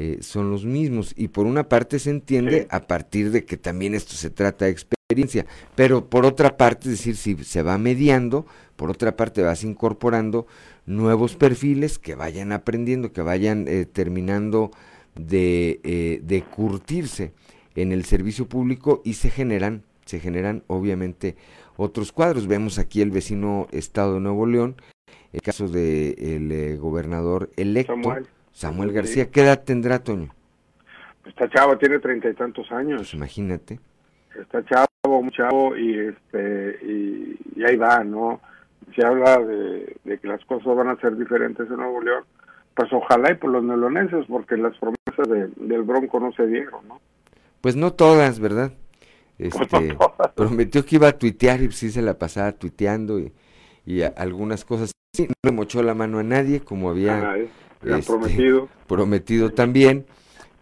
eh, 0.00 0.18
son 0.20 0.50
los 0.52 0.64
mismos. 0.64 1.12
Y 1.16 1.26
por 1.26 1.46
una 1.46 1.68
parte 1.68 1.98
se 1.98 2.10
entiende 2.10 2.68
a 2.70 2.86
partir 2.86 3.32
de 3.32 3.44
que 3.44 3.56
también 3.56 3.94
esto 3.94 4.12
se 4.12 4.30
trata 4.30 4.66
de 4.66 4.70
experiencia, 4.70 5.44
pero 5.74 6.08
por 6.08 6.24
otra 6.24 6.56
parte, 6.56 6.88
es 6.88 6.98
decir, 6.98 7.16
si 7.16 7.34
se 7.42 7.62
va 7.62 7.78
mediando, 7.78 8.46
por 8.76 8.90
otra 8.90 9.16
parte 9.16 9.42
vas 9.42 9.64
incorporando 9.64 10.46
nuevos 10.86 11.34
perfiles 11.34 11.98
que 11.98 12.14
vayan 12.14 12.52
aprendiendo, 12.52 13.12
que 13.12 13.22
vayan 13.22 13.66
eh, 13.66 13.86
terminando 13.86 14.70
de, 15.16 15.80
eh, 15.82 16.20
de 16.22 16.42
curtirse 16.42 17.32
en 17.74 17.90
el 17.90 18.04
servicio 18.04 18.48
público 18.48 19.02
y 19.04 19.14
se 19.14 19.30
generan, 19.30 19.82
se 20.04 20.20
generan 20.20 20.62
obviamente 20.68 21.34
otros 21.76 22.12
cuadros. 22.12 22.46
Vemos 22.46 22.78
aquí 22.78 23.00
el 23.00 23.10
vecino 23.10 23.66
estado 23.72 24.14
de 24.14 24.20
Nuevo 24.20 24.46
León, 24.46 24.76
el 25.32 25.42
caso 25.42 25.68
del 25.68 26.48
de 26.48 26.72
el 26.72 26.78
gobernador 26.78 27.50
electo. 27.56 27.94
Samuel 28.52 28.92
García, 28.92 29.30
¿qué 29.30 29.42
edad 29.42 29.62
tendrá, 29.62 30.00
Toño? 30.00 30.34
Está 31.26 31.48
chavo, 31.50 31.76
tiene 31.78 31.98
treinta 31.98 32.28
y 32.28 32.34
tantos 32.34 32.70
años. 32.72 33.02
Pues 33.02 33.14
imagínate. 33.14 33.78
Está 34.34 34.64
chavo, 34.64 35.22
muy 35.22 35.30
chavo, 35.32 35.76
y, 35.76 35.98
este, 35.98 36.78
y, 36.84 37.64
ahí 37.64 37.76
va, 37.76 38.02
¿no? 38.02 38.40
Se 38.96 39.04
habla 39.04 39.38
de, 39.38 39.96
que 40.04 40.26
las 40.26 40.44
cosas 40.46 40.74
van 40.74 40.88
a 40.88 40.96
ser 40.96 41.16
diferentes 41.16 41.68
en 41.68 41.76
Nuevo 41.76 42.00
León. 42.00 42.24
Pues 42.74 42.92
ojalá 42.92 43.30
y 43.30 43.34
por 43.34 43.50
los 43.50 43.62
neolonenses, 43.62 44.26
porque 44.26 44.56
las 44.56 44.76
promesas 44.78 45.28
del 45.56 45.82
Bronco 45.82 46.18
no 46.18 46.32
se 46.32 46.46
dieron, 46.46 46.88
¿no? 46.88 47.00
Pues 47.60 47.76
no 47.76 47.92
todas, 47.92 48.40
¿verdad? 48.40 48.72
Este, 49.38 49.96
prometió 50.34 50.84
que 50.84 50.96
iba 50.96 51.08
a 51.08 51.18
tuitear 51.18 51.60
y 51.60 51.70
sí 51.70 51.90
se 51.90 52.02
la 52.02 52.18
pasaba 52.18 52.52
tuiteando 52.52 53.20
y, 53.20 53.32
y 53.84 54.02
algunas 54.02 54.64
cosas. 54.64 54.92
No 55.16 55.26
le 55.42 55.52
mochó 55.52 55.82
la 55.82 55.94
mano 55.94 56.18
a 56.18 56.22
nadie, 56.22 56.60
como 56.60 56.90
había 56.90 57.36
este, 57.82 58.02
prometido. 58.06 58.68
Prometido 58.86 59.50
también. 59.50 60.06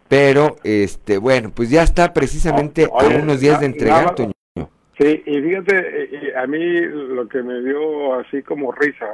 Pero, 0.07 0.55
este, 0.63 1.17
bueno, 1.17 1.51
pues 1.53 1.69
ya 1.69 1.83
está 1.83 2.13
precisamente 2.13 2.85
a 2.85 3.07
unos 3.07 3.41
días 3.41 3.59
de 3.59 3.65
entregar, 3.65 4.15
Toño. 4.15 4.31
Sí, 4.97 5.21
y 5.25 5.41
fíjate, 5.41 6.33
a 6.35 6.47
mí 6.47 6.81
lo 6.81 7.27
que 7.27 7.43
me 7.43 7.61
dio 7.61 8.15
así 8.15 8.41
como 8.41 8.71
risa 8.71 9.05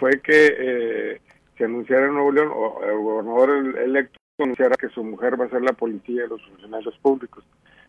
fue 0.00 0.20
que 0.20 0.54
eh, 0.58 1.20
se 1.56 1.64
anunciara 1.64 2.06
en 2.06 2.14
Nuevo 2.14 2.32
León, 2.32 2.50
o 2.52 2.82
el 2.84 2.96
gobernador 2.96 3.78
electo 3.78 4.18
anunciara 4.38 4.74
que 4.74 4.88
su 4.88 5.04
mujer 5.04 5.40
va 5.40 5.44
a 5.44 5.50
ser 5.50 5.62
la 5.62 5.72
policía 5.72 6.22
de 6.22 6.28
los 6.28 6.42
funcionarios 6.48 6.98
públicos. 6.98 7.44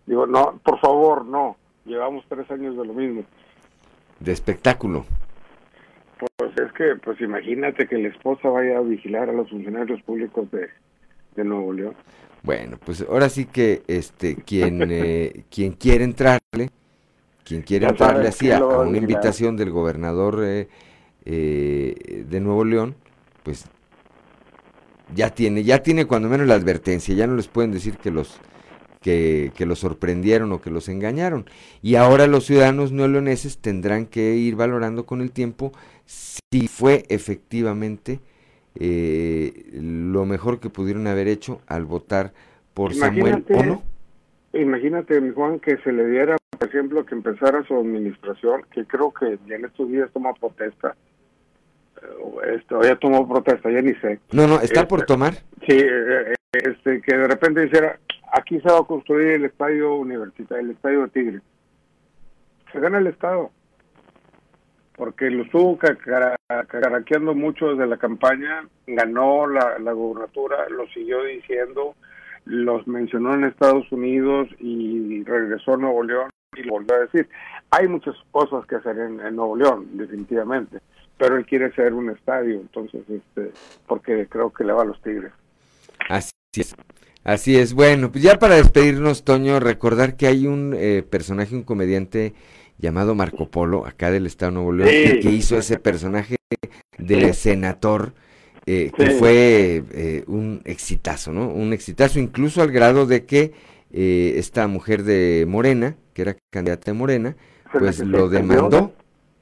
Digo, 0.05 0.27
no, 0.27 0.59
por 0.63 0.79
favor, 0.79 1.25
no, 1.25 1.57
llevamos 1.85 2.25
tres 2.27 2.51
años 2.51 2.77
de 2.77 2.85
lo 2.85 2.93
mismo. 2.93 3.23
De 4.19 4.31
espectáculo. 4.31 5.05
Pues 6.37 6.51
es 6.57 6.71
que, 6.73 6.95
pues 7.03 7.19
imagínate 7.21 7.87
que 7.87 7.97
la 7.97 8.09
esposa 8.09 8.49
vaya 8.49 8.77
a 8.77 8.81
vigilar 8.81 9.29
a 9.29 9.33
los 9.33 9.49
funcionarios 9.49 10.01
públicos 10.03 10.47
de, 10.51 11.43
Nuevo 11.43 11.73
León. 11.73 11.95
Bueno, 12.43 12.77
pues 12.83 13.05
ahora 13.09 13.29
sí 13.29 13.45
que 13.45 13.81
este 13.87 14.35
quien 14.35 14.81
eh, 14.91 15.45
quien 15.49 15.71
quiere 15.71 16.03
entrarle, 16.03 16.69
quien 17.43 17.61
quiere 17.61 17.87
entrarle 17.87 18.27
así 18.27 18.51
a, 18.51 18.63
una 18.63 18.97
invitación 18.97 19.57
del 19.57 19.71
gobernador 19.71 20.41
eh, 20.43 20.67
eh, 21.25 22.25
de 22.29 22.39
Nuevo 22.39 22.65
León, 22.65 22.95
pues 23.43 23.65
ya 25.15 25.29
tiene, 25.31 25.63
ya 25.63 25.81
tiene 25.81 26.05
cuando 26.05 26.29
menos 26.29 26.47
la 26.47 26.55
advertencia, 26.55 27.15
ya 27.15 27.27
no 27.27 27.35
les 27.35 27.47
pueden 27.47 27.71
decir 27.71 27.97
que 27.97 28.11
los 28.11 28.39
que, 29.01 29.51
que 29.55 29.65
los 29.65 29.79
sorprendieron 29.79 30.51
o 30.51 30.61
que 30.61 30.69
los 30.69 30.89
engañaron. 30.89 31.45
Y 31.81 31.95
ahora 31.95 32.25
los 32.27 32.45
ciudadanos 32.45 32.91
neoleoneses 32.91 33.57
tendrán 33.57 34.05
que 34.05 34.35
ir 34.35 34.55
valorando 34.55 35.05
con 35.05 35.21
el 35.21 35.31
tiempo 35.31 35.71
si 36.51 36.67
fue 36.67 37.03
efectivamente 37.09 38.19
eh, 38.79 39.69
lo 39.73 40.25
mejor 40.25 40.59
que 40.59 40.69
pudieron 40.69 41.07
haber 41.07 41.27
hecho 41.27 41.61
al 41.67 41.85
votar 41.85 42.31
por 42.73 42.93
Samuel 42.93 43.45
o 43.49 43.63
no. 43.63 43.83
Imagínate, 44.53 45.19
mi 45.19 45.31
Juan, 45.31 45.59
que 45.59 45.77
se 45.77 45.91
le 45.91 46.05
diera, 46.07 46.37
por 46.57 46.67
ejemplo, 46.67 47.05
que 47.05 47.15
empezara 47.15 47.63
su 47.63 47.75
administración, 47.75 48.63
que 48.71 48.85
creo 48.85 49.11
que 49.11 49.39
ya 49.47 49.55
en 49.55 49.65
estos 49.65 49.89
días 49.89 50.11
toma 50.13 50.33
protesta. 50.33 50.95
Eh, 52.01 52.55
esto, 52.57 52.81
ya 52.83 52.95
tomó 52.97 53.27
protesta, 53.27 53.71
ya 53.71 53.81
ni 53.81 53.93
sé. 53.95 54.19
No, 54.31 54.47
no, 54.47 54.59
está 54.61 54.87
por 54.87 54.99
este, 54.99 55.07
tomar. 55.07 55.33
Sí, 55.67 55.77
eh, 55.79 56.35
este, 56.51 57.01
que 57.01 57.17
de 57.17 57.27
repente 57.27 57.61
dijera, 57.61 57.99
aquí 58.31 58.59
se 58.59 58.69
va 58.69 58.79
a 58.79 58.83
construir 58.83 59.29
el 59.29 59.45
estadio 59.45 59.95
universitario, 59.95 60.63
el 60.65 60.71
estadio 60.71 61.01
de 61.01 61.07
Tigre. 61.09 61.41
Se 62.71 62.79
gana 62.79 62.99
el 62.99 63.07
Estado 63.07 63.51
porque 64.95 65.29
lo 65.29 65.43
estuvo 65.43 65.77
caraqueando 65.77 67.33
mucho 67.33 67.69
desde 67.69 67.87
la 67.87 67.97
campaña, 67.97 68.67
ganó 68.85 69.47
la, 69.47 69.79
la 69.79 69.91
gubernatura, 69.93 70.69
lo 70.69 70.87
siguió 70.87 71.23
diciendo, 71.23 71.95
los 72.45 72.85
mencionó 72.87 73.33
en 73.33 73.45
Estados 73.45 73.91
Unidos 73.91 74.49
y 74.59 75.23
regresó 75.23 75.73
a 75.73 75.77
Nuevo 75.77 76.03
León 76.03 76.29
y 76.55 76.63
lo 76.63 76.73
volvió 76.73 76.95
a 76.95 76.99
decir. 76.99 77.27
Hay 77.71 77.87
muchas 77.87 78.15
cosas 78.31 78.65
que 78.67 78.75
hacer 78.75 78.97
en, 78.99 79.17
Nuevo 79.35 79.55
León, 79.55 79.87
definitivamente, 79.93 80.79
pero 81.17 81.37
él 81.37 81.45
quiere 81.45 81.73
ser 81.73 81.93
un 81.93 82.09
estadio, 82.11 82.55
entonces, 82.55 83.01
este, 83.09 83.51
porque 83.87 84.27
creo 84.29 84.51
que 84.51 84.63
le 84.63 84.73
va 84.73 84.83
a 84.83 84.85
los 84.85 85.01
Tigres. 85.01 85.31
Así 86.09 86.31
es. 86.55 86.75
Así 87.23 87.57
es. 87.57 87.73
Bueno, 87.73 88.11
pues 88.11 88.23
ya 88.23 88.37
para 88.37 88.55
despedirnos, 88.55 89.23
Toño, 89.23 89.59
recordar 89.61 90.17
que 90.17 90.27
hay 90.27 90.45
un 90.45 90.73
eh, 90.75 91.03
personaje, 91.09 91.55
un 91.55 91.63
comediante 91.63 92.33
llamado 92.83 93.15
Marco 93.15 93.47
Polo, 93.49 93.85
acá 93.87 94.11
del 94.11 94.25
Estado 94.27 94.51
de 94.51 94.55
Nuevo 94.55 94.73
León, 94.73 94.89
Sí. 94.89 95.11
y 95.15 95.19
que 95.21 95.31
hizo 95.31 95.57
ese 95.57 95.79
personaje 95.79 96.35
de 96.97 97.33
senador, 97.33 98.13
eh, 98.65 98.91
que 98.95 99.11
fue 99.11 99.83
eh, 99.91 100.23
un 100.27 100.61
exitazo, 100.65 101.31
¿no? 101.31 101.47
Un 101.47 101.71
exitazo 101.73 102.19
incluso 102.19 102.61
al 102.61 102.71
grado 102.71 103.05
de 103.05 103.25
que 103.25 103.53
eh, 103.91 104.33
esta 104.37 104.67
mujer 104.67 105.03
de 105.03 105.45
Morena, 105.47 105.95
que 106.13 106.23
era 106.23 106.35
candidata 106.51 106.91
de 106.91 106.97
Morena, 106.97 107.35
pues 107.71 107.99
lo 107.99 108.29
demandó. 108.29 108.93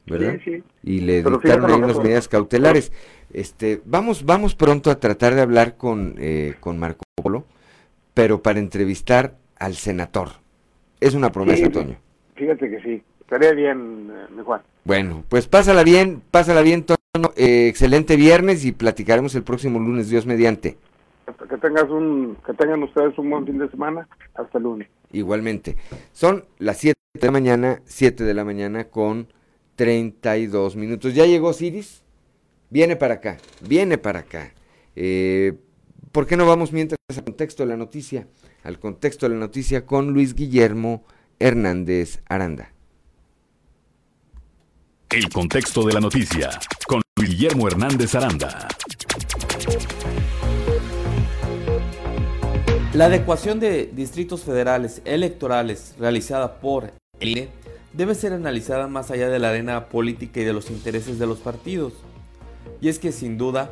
¿verdad? 0.06 0.40
Sí, 0.44 0.52
sí. 0.58 0.64
Y 0.84 1.02
le 1.02 1.22
Pero 1.24 1.38
dictaron 1.38 1.72
ahí 1.72 1.78
unas 1.78 2.00
medidas 2.00 2.28
cautelares. 2.28 2.92
Este, 3.34 3.82
vamos, 3.86 4.26
vamos 4.26 4.56
pronto 4.56 4.90
a 4.92 5.00
tratar 5.00 5.36
de 5.36 5.42
hablar 5.42 5.78
con, 5.78 6.16
eh, 6.18 6.56
con 6.60 6.80
Marco 6.80 7.04
Polo, 7.16 7.46
pero 8.14 8.42
para 8.42 8.60
entrevistar 8.60 9.38
al 9.58 9.76
senador. 9.76 10.30
Es 11.00 11.14
una 11.14 11.32
promesa, 11.32 11.70
Toño. 11.70 11.98
Fíjate 12.36 12.70
que 12.70 12.82
sí, 12.82 13.04
estaría 13.32 13.54
bien, 13.54 14.12
eh, 14.12 14.28
mi 14.36 14.44
Juan. 14.44 14.62
Bueno, 14.84 15.24
pues 15.30 15.48
pásala 15.48 15.84
bien, 15.84 16.22
pásala 16.32 16.62
bien, 16.62 16.84
Toño. 16.84 17.32
Eh, 17.38 17.68
excelente 17.70 18.18
viernes 18.18 18.66
y 18.66 18.74
platicaremos 18.74 19.34
el 19.36 19.44
próximo 19.44 19.80
lunes, 19.80 20.10
Dios 20.10 20.26
mediante. 20.26 20.78
Que 21.50 21.58
tengas 21.58 21.90
un, 21.90 22.38
que 22.46 22.54
tengan 22.54 22.84
ustedes 22.84 23.18
un 23.18 23.30
buen 23.30 23.46
fin 23.46 23.58
de 23.58 23.70
semana, 23.70 24.08
hasta 24.34 24.58
el 24.58 24.66
lunes. 24.66 24.90
Igualmente. 25.14 25.78
Son 26.12 26.44
las 26.60 26.78
7 26.78 26.96
de 27.14 27.26
la 27.26 27.32
mañana, 27.32 27.82
7 27.86 28.26
de 28.26 28.34
la 28.34 28.44
mañana 28.44 28.86
con 28.86 29.28
32 29.78 30.76
minutos. 30.76 31.14
¿Ya 31.14 31.26
llegó 31.26 31.54
Ciris? 31.54 32.04
Viene 32.70 32.98
para 32.98 33.16
acá, 33.16 33.38
viene 33.66 33.98
para 33.98 34.20
acá. 34.20 34.52
Eh, 34.98 35.54
¿Por 36.12 36.28
qué 36.28 36.36
no 36.36 36.46
vamos 36.46 36.74
mientras 36.74 37.00
al 37.16 37.24
contexto 37.24 37.64
de 37.64 37.70
la 37.70 37.78
noticia? 37.78 38.28
Al 38.64 38.78
contexto 38.78 39.28
de 39.28 39.36
la 39.36 39.40
noticia 39.40 39.86
con 39.86 40.12
Luis 40.12 40.36
Guillermo 40.36 41.06
Hernández 41.40 42.22
Aranda. 42.28 42.71
El 45.14 45.28
contexto 45.28 45.84
de 45.84 45.92
la 45.92 46.00
noticia 46.00 46.52
con 46.88 47.02
Guillermo 47.18 47.68
Hernández 47.68 48.16
Aranda. 48.16 48.70
La 52.94 53.08
adecuación 53.08 53.60
de 53.60 53.92
distritos 53.94 54.44
federales 54.44 55.02
electorales 55.04 55.96
realizada 56.00 56.62
por 56.62 56.94
el 57.20 57.28
INE 57.28 57.50
debe 57.92 58.16
ser 58.16 58.32
analizada 58.32 58.88
más 58.88 59.12
allá 59.12 59.28
de 59.28 59.40
la 59.40 59.50
arena 59.50 59.90
política 59.90 60.40
y 60.40 60.46
de 60.46 60.54
los 60.54 60.70
intereses 60.70 61.20
de 61.20 61.28
los 61.28 61.40
partidos. 61.40 61.92
Y 62.80 62.88
es 62.88 62.98
que 62.98 63.12
sin 63.12 63.38
duda 63.38 63.70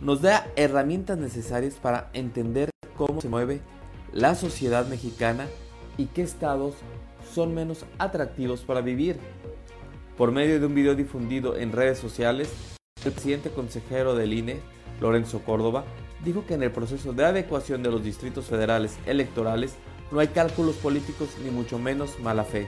nos 0.00 0.22
da 0.22 0.48
herramientas 0.56 1.18
necesarias 1.18 1.74
para 1.74 2.10
entender 2.14 2.70
cómo 2.96 3.20
se 3.20 3.28
mueve 3.28 3.60
la 4.12 4.34
sociedad 4.34 4.88
mexicana 4.88 5.46
y 5.96 6.06
qué 6.06 6.22
estados 6.22 6.74
son 7.32 7.54
menos 7.54 7.84
atractivos 7.98 8.62
para 8.62 8.80
vivir. 8.80 9.20
Por 10.20 10.32
medio 10.32 10.60
de 10.60 10.66
un 10.66 10.74
video 10.74 10.94
difundido 10.94 11.56
en 11.56 11.72
redes 11.72 11.98
sociales, 11.98 12.52
el 13.06 13.12
presidente 13.12 13.48
consejero 13.48 14.14
del 14.14 14.34
INE, 14.34 14.60
Lorenzo 15.00 15.40
Córdoba, 15.40 15.86
dijo 16.22 16.44
que 16.44 16.52
en 16.52 16.62
el 16.62 16.70
proceso 16.70 17.14
de 17.14 17.24
adecuación 17.24 17.82
de 17.82 17.90
los 17.90 18.04
distritos 18.04 18.44
federales 18.44 18.98
electorales 19.06 19.76
no 20.10 20.20
hay 20.20 20.28
cálculos 20.28 20.76
políticos 20.76 21.30
ni 21.42 21.50
mucho 21.50 21.78
menos 21.78 22.20
mala 22.20 22.44
fe, 22.44 22.66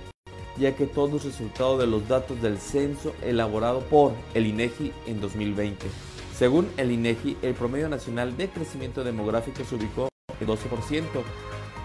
ya 0.56 0.74
que 0.74 0.86
todo 0.86 1.18
es 1.18 1.26
resultado 1.26 1.76
de 1.76 1.86
los 1.86 2.08
datos 2.08 2.40
del 2.40 2.56
censo 2.56 3.12
elaborado 3.20 3.80
por 3.80 4.12
el 4.32 4.46
INEGI 4.46 4.90
en 5.06 5.20
2020. 5.20 5.88
Según 6.34 6.68
el 6.78 6.90
INEGI, 6.90 7.36
el 7.42 7.52
promedio 7.52 7.90
nacional 7.90 8.34
de 8.34 8.48
crecimiento 8.48 9.04
demográfico 9.04 9.62
se 9.62 9.74
ubicó 9.74 10.08
en 10.40 10.46
12%. 10.46 11.04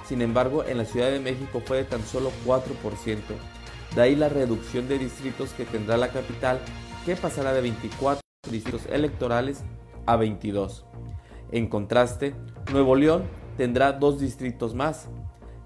Sin 0.07 0.22
embargo, 0.22 0.64
en 0.64 0.77
la 0.77 0.85
Ciudad 0.85 1.11
de 1.11 1.19
México 1.19 1.61
fue 1.65 1.76
de 1.76 1.84
tan 1.84 2.03
solo 2.03 2.31
4%. 2.45 3.18
De 3.98 4.03
ahí 4.03 4.15
la 4.15 4.30
reducción 4.30 4.88
de 4.88 4.99
distritos 4.99 5.53
que 5.53 5.65
tendrá 5.65 5.98
la 5.98 6.10
capital, 6.10 6.60
que 7.03 7.15
pasará 7.15 7.52
de 7.52 7.61
24 7.61 8.22
distritos 8.48 8.86
electorales 8.91 9.64
a 10.06 10.18
22. 10.18 10.86
En 11.52 11.68
contraste, 11.68 12.36
Nuevo 12.72 12.95
León 12.95 13.24
tendrá 13.57 13.94
dos 13.94 14.19
distritos 14.19 14.76
más, 14.76 15.10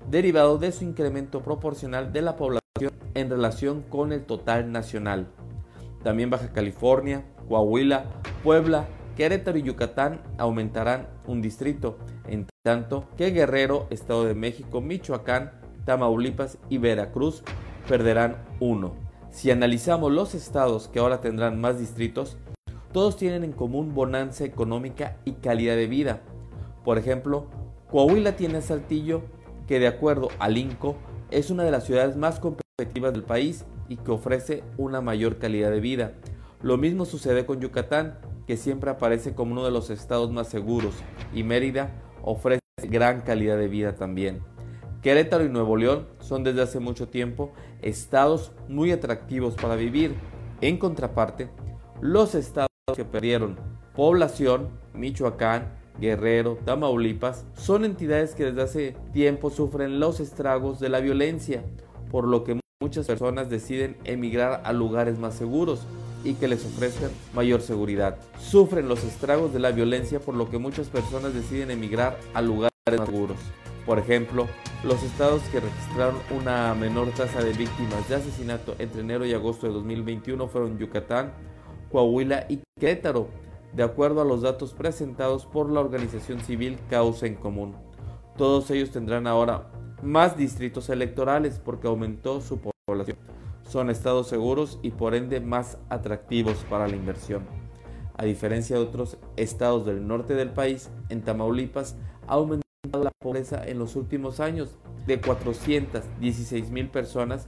derivado 0.10 0.58
de 0.58 0.72
su 0.72 0.86
incremento 0.86 1.42
proporcional 1.42 2.14
de 2.14 2.22
la 2.22 2.38
población 2.38 2.94
en 3.16 3.30
relación 3.30 3.82
con 3.82 4.14
el 4.14 4.24
total 4.24 4.72
nacional. 4.72 5.28
También 6.02 6.30
Baja 6.30 6.54
California, 6.54 7.26
Coahuila, 7.50 8.06
Puebla, 8.46 8.88
Querétaro 9.18 9.58
y 9.58 9.64
Yucatán 9.64 10.22
aumentarán 10.38 11.10
un 11.28 11.42
distrito, 11.42 11.98
en 12.30 12.48
tanto 12.64 13.10
que 13.18 13.32
Guerrero, 13.32 13.88
Estado 13.90 14.24
de 14.24 14.36
México, 14.36 14.80
Michoacán, 14.80 15.52
Tamaulipas 15.84 16.60
y 16.70 16.78
Veracruz 16.78 17.44
perderán 17.92 18.38
uno. 18.62 18.94
Si 19.32 19.52
analizamos 19.52 20.14
los 20.14 20.34
estados 20.34 20.88
que 20.88 21.00
ahora 21.00 21.20
tendrán 21.20 21.60
más 21.60 21.78
distritos, 21.78 22.38
todos 22.94 23.18
tienen 23.18 23.44
en 23.44 23.52
común 23.52 23.94
bonanza 23.94 24.46
económica 24.46 25.18
y 25.26 25.34
calidad 25.34 25.76
de 25.76 25.88
vida. 25.88 26.22
Por 26.86 26.98
ejemplo, 26.98 27.48
Coahuila 27.90 28.38
tiene 28.38 28.60
a 28.60 28.62
Saltillo, 28.62 29.24
que 29.68 29.78
de 29.80 29.88
acuerdo 29.88 30.30
al 30.40 30.58
INCO 30.58 30.96
es 31.32 31.50
una 31.50 31.66
de 31.66 31.72
las 31.72 31.84
ciudades 31.84 32.16
más 32.16 32.40
competitivas 32.40 33.12
del 33.12 33.24
país 33.24 33.66
y 33.90 33.98
que 33.98 34.12
ofrece 34.12 34.64
una 34.78 35.02
mayor 35.02 35.38
calidad 35.38 35.70
de 35.70 35.82
vida. 35.82 36.14
Lo 36.62 36.78
mismo 36.78 37.04
sucede 37.04 37.46
con 37.46 37.60
Yucatán, 37.60 38.20
que 38.48 38.56
siempre 38.56 38.90
aparece 38.90 39.36
como 39.36 39.52
uno 39.52 39.66
de 39.66 39.72
los 39.72 39.90
estados 39.90 40.32
más 40.32 40.48
seguros, 40.48 40.94
y 41.34 41.44
Mérida 41.44 41.92
ofrece 42.24 42.62
gran 42.88 43.20
calidad 43.20 43.58
de 43.58 43.68
vida 43.68 43.96
también. 43.96 44.50
Querétaro 45.02 45.44
y 45.44 45.50
Nuevo 45.50 45.78
León 45.78 46.06
son 46.20 46.44
desde 46.44 46.62
hace 46.62 46.80
mucho 46.80 47.08
tiempo 47.08 47.52
estados 47.82 48.52
muy 48.68 48.92
atractivos 48.92 49.56
para 49.56 49.76
vivir. 49.76 50.14
En 50.62 50.78
contraparte, 50.78 51.50
los 52.02 52.36
estados 52.36 52.70
que 52.96 53.04
perdieron 53.04 53.60
población, 53.96 54.70
Michoacán, 54.94 55.74
Guerrero, 56.00 56.60
Tamaulipas, 56.66 57.46
son 57.56 57.84
entidades 57.84 58.36
que 58.36 58.46
desde 58.46 58.62
hace 58.62 58.96
tiempo 59.12 59.50
sufren 59.50 60.00
los 60.00 60.20
estragos 60.20 60.80
de 60.80 60.90
la 60.90 61.00
violencia, 61.00 61.64
por 62.12 62.28
lo 62.28 62.44
que 62.44 62.60
muchas 62.80 63.08
personas 63.08 63.50
deciden 63.50 63.98
emigrar 64.04 64.62
a 64.66 64.72
lugares 64.72 65.18
más 65.18 65.34
seguros 65.34 65.88
y 66.24 66.36
que 66.36 66.48
les 66.48 66.64
ofrezcan 66.64 67.10
mayor 67.34 67.62
seguridad. 67.62 68.18
Sufren 68.40 68.88
los 68.88 69.04
estragos 69.04 69.52
de 69.52 69.60
la 69.60 69.72
violencia, 69.72 70.20
por 70.20 70.36
lo 70.36 70.52
que 70.52 70.60
muchas 70.60 70.90
personas 70.90 71.34
deciden 71.34 71.72
emigrar 71.72 72.20
a 72.36 72.42
lugares 72.42 72.72
más 72.98 73.08
seguros. 73.10 73.38
Por 73.92 74.00
ejemplo, 74.00 74.48
los 74.86 75.04
estados 75.04 75.42
que 75.52 75.60
registraron 75.60 76.16
una 76.34 76.74
menor 76.76 77.10
tasa 77.10 77.44
de 77.44 77.52
víctimas 77.52 78.08
de 78.08 78.16
asesinato 78.16 78.74
entre 78.80 79.02
enero 79.02 79.26
y 79.26 79.34
agosto 79.34 79.68
de 79.68 79.74
2021 79.74 80.48
fueron 80.48 80.78
Yucatán, 80.78 81.34
Coahuila 81.92 82.46
y 82.48 82.62
Querétaro, 82.80 83.28
de 83.74 83.84
acuerdo 83.84 84.22
a 84.22 84.24
los 84.24 84.44
datos 84.44 84.72
presentados 84.72 85.46
por 85.46 85.70
la 85.70 85.82
organización 85.82 86.40
civil 86.40 86.80
Causa 86.90 87.26
en 87.26 87.36
Común. 87.36 87.76
Todos 88.38 88.72
ellos 88.72 88.92
tendrán 88.92 89.28
ahora 89.28 89.70
más 90.02 90.38
distritos 90.38 90.88
electorales 90.88 91.60
porque 91.60 91.90
aumentó 91.90 92.40
su 92.40 92.62
población. 92.88 93.18
Son 93.64 93.90
estados 93.90 94.30
seguros 94.30 94.80
y 94.82 94.92
por 94.92 95.16
ende 95.16 95.42
más 95.42 95.78
atractivos 95.90 96.64
para 96.70 96.88
la 96.88 96.96
inversión. 96.96 97.44
A 98.16 98.24
diferencia 98.24 98.78
de 98.78 98.84
otros 98.84 99.18
estados 99.36 99.86
del 99.86 100.08
norte 100.08 100.34
del 100.34 100.52
país, 100.52 100.90
en 101.10 101.24
Tamaulipas 101.24 101.98
ha 102.26 102.36
aumentado 102.36 102.61
la 103.00 103.12
pobreza 103.20 103.64
en 103.66 103.78
los 103.78 103.96
últimos 103.96 104.40
años 104.40 104.70
de 105.06 105.22
416 105.22 106.72
mil 106.72 106.90
personas 106.90 107.48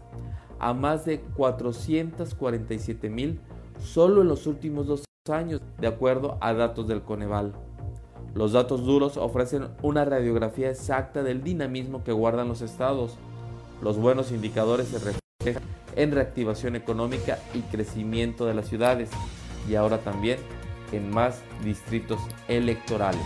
a 0.59 0.73
más 0.73 1.05
de 1.05 1.21
447 1.35 3.09
mil 3.09 3.39
solo 3.79 4.21
en 4.21 4.27
los 4.27 4.45
últimos 4.45 4.85
dos 4.85 5.03
años, 5.29 5.61
de 5.79 5.87
acuerdo 5.87 6.37
a 6.39 6.53
datos 6.53 6.87
del 6.87 7.01
Coneval. 7.01 7.53
Los 8.35 8.51
datos 8.51 8.85
duros 8.85 9.17
ofrecen 9.17 9.69
una 9.81 10.05
radiografía 10.05 10.69
exacta 10.69 11.23
del 11.23 11.43
dinamismo 11.43 12.03
que 12.03 12.11
guardan 12.11 12.47
los 12.47 12.61
estados. 12.61 13.17
Los 13.81 13.97
buenos 13.97 14.31
indicadores 14.31 14.87
se 14.89 14.99
reflejan 14.99 15.63
en 15.95 16.11
reactivación 16.11 16.75
económica 16.75 17.39
y 17.53 17.61
crecimiento 17.61 18.45
de 18.45 18.53
las 18.53 18.67
ciudades 18.67 19.09
y 19.69 19.75
ahora 19.75 19.99
también 19.99 20.39
en 20.91 21.09
más 21.09 21.41
distritos 21.63 22.19
electorales. 22.47 23.25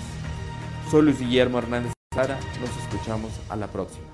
Soy 0.90 1.04
Luis 1.04 1.20
Guillermo 1.20 1.58
Hernández 1.60 1.97
Sara, 2.18 2.39
nos 2.60 2.72
escuchamos 2.84 3.31
a 3.48 3.56
la 3.56 3.68
próxima. 3.68 4.07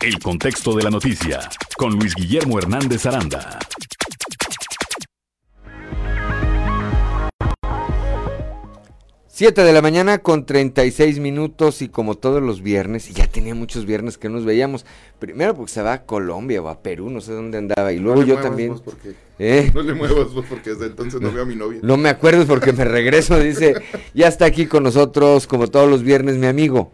El 0.00 0.18
contexto 0.18 0.74
de 0.74 0.82
la 0.82 0.90
noticia 0.90 1.38
con 1.76 1.92
Luis 1.94 2.12
Guillermo 2.16 2.58
Hernández 2.58 3.06
Aranda. 3.06 3.60
7 9.28 9.62
de 9.62 9.72
la 9.72 9.80
mañana 9.82 10.18
con 10.18 10.46
36 10.46 11.20
minutos 11.20 11.80
y 11.80 11.88
como 11.88 12.16
todos 12.16 12.42
los 12.42 12.60
viernes, 12.60 13.08
y 13.08 13.12
ya 13.12 13.28
tenía 13.28 13.54
muchos 13.54 13.86
viernes 13.86 14.18
que 14.18 14.28
nos 14.28 14.44
veíamos, 14.44 14.84
primero 15.20 15.54
porque 15.54 15.70
se 15.70 15.82
va 15.82 15.92
a 15.92 16.06
Colombia 16.06 16.60
o 16.60 16.68
a 16.68 16.82
Perú, 16.82 17.08
no 17.08 17.20
sé 17.20 17.34
dónde 17.34 17.58
andaba, 17.58 17.92
y 17.92 18.00
luego 18.00 18.22
no 18.22 18.26
yo 18.26 18.38
también... 18.38 18.70
vos 18.70 18.80
porque- 18.82 19.14
¿Eh? 19.38 19.70
No 19.72 19.82
le 19.82 19.94
muevas 19.94 20.34
vos 20.34 20.44
porque 20.48 20.70
desde 20.70 20.86
entonces 20.86 21.20
no 21.20 21.30
veo 21.30 21.44
a 21.44 21.46
mi 21.46 21.54
novia. 21.54 21.78
No 21.84 21.96
me 21.96 22.08
acuerdo 22.08 22.44
porque 22.48 22.72
me 22.72 22.84
regreso, 22.84 23.38
dice, 23.38 23.74
ya 24.12 24.26
está 24.26 24.46
aquí 24.46 24.66
con 24.66 24.82
nosotros 24.82 25.46
como 25.46 25.68
todos 25.68 25.88
los 25.88 26.02
viernes 26.02 26.34
mi 26.34 26.46
amigo 26.48 26.90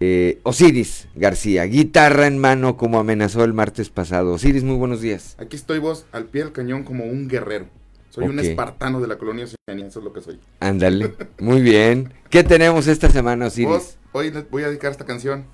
eh, 0.00 0.40
Osiris 0.42 1.08
García, 1.14 1.64
guitarra 1.64 2.26
en 2.26 2.38
mano 2.38 2.76
como 2.76 2.98
amenazó 2.98 3.44
el 3.44 3.54
martes 3.54 3.88
pasado. 3.88 4.34
Osiris, 4.34 4.64
muy 4.64 4.76
buenos 4.76 5.00
días. 5.00 5.36
Aquí 5.38 5.56
estoy 5.56 5.78
vos 5.78 6.06
al 6.12 6.26
pie 6.26 6.44
del 6.44 6.52
cañón 6.52 6.84
como 6.84 7.04
un 7.04 7.28
guerrero. 7.28 7.66
Soy 8.10 8.24
un 8.24 8.38
espartano 8.38 9.00
de 9.00 9.08
la 9.08 9.18
colonia 9.18 9.44
Oceanía, 9.44 9.86
eso 9.86 9.98
es 9.98 10.04
lo 10.04 10.12
que 10.12 10.22
soy. 10.22 10.40
Ándale, 10.60 11.14
muy 11.38 11.60
bien. 11.60 12.14
¿Qué 12.30 12.42
tenemos 12.44 12.86
esta 12.86 13.10
semana, 13.10 13.46
Osiris? 13.46 13.68
Vos, 13.68 13.98
hoy 14.12 14.30
les 14.30 14.48
voy 14.50 14.62
a 14.62 14.68
dedicar 14.68 14.90
esta 14.90 15.04
canción. 15.04 15.44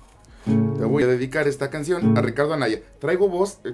Te 0.45 0.85
voy 0.85 1.03
a 1.03 1.07
dedicar 1.07 1.47
esta 1.47 1.69
canción 1.69 2.17
a 2.17 2.21
Ricardo 2.21 2.53
Anaya. 2.53 2.79
Traigo 2.99 3.29
voz, 3.29 3.59
eh, 3.65 3.73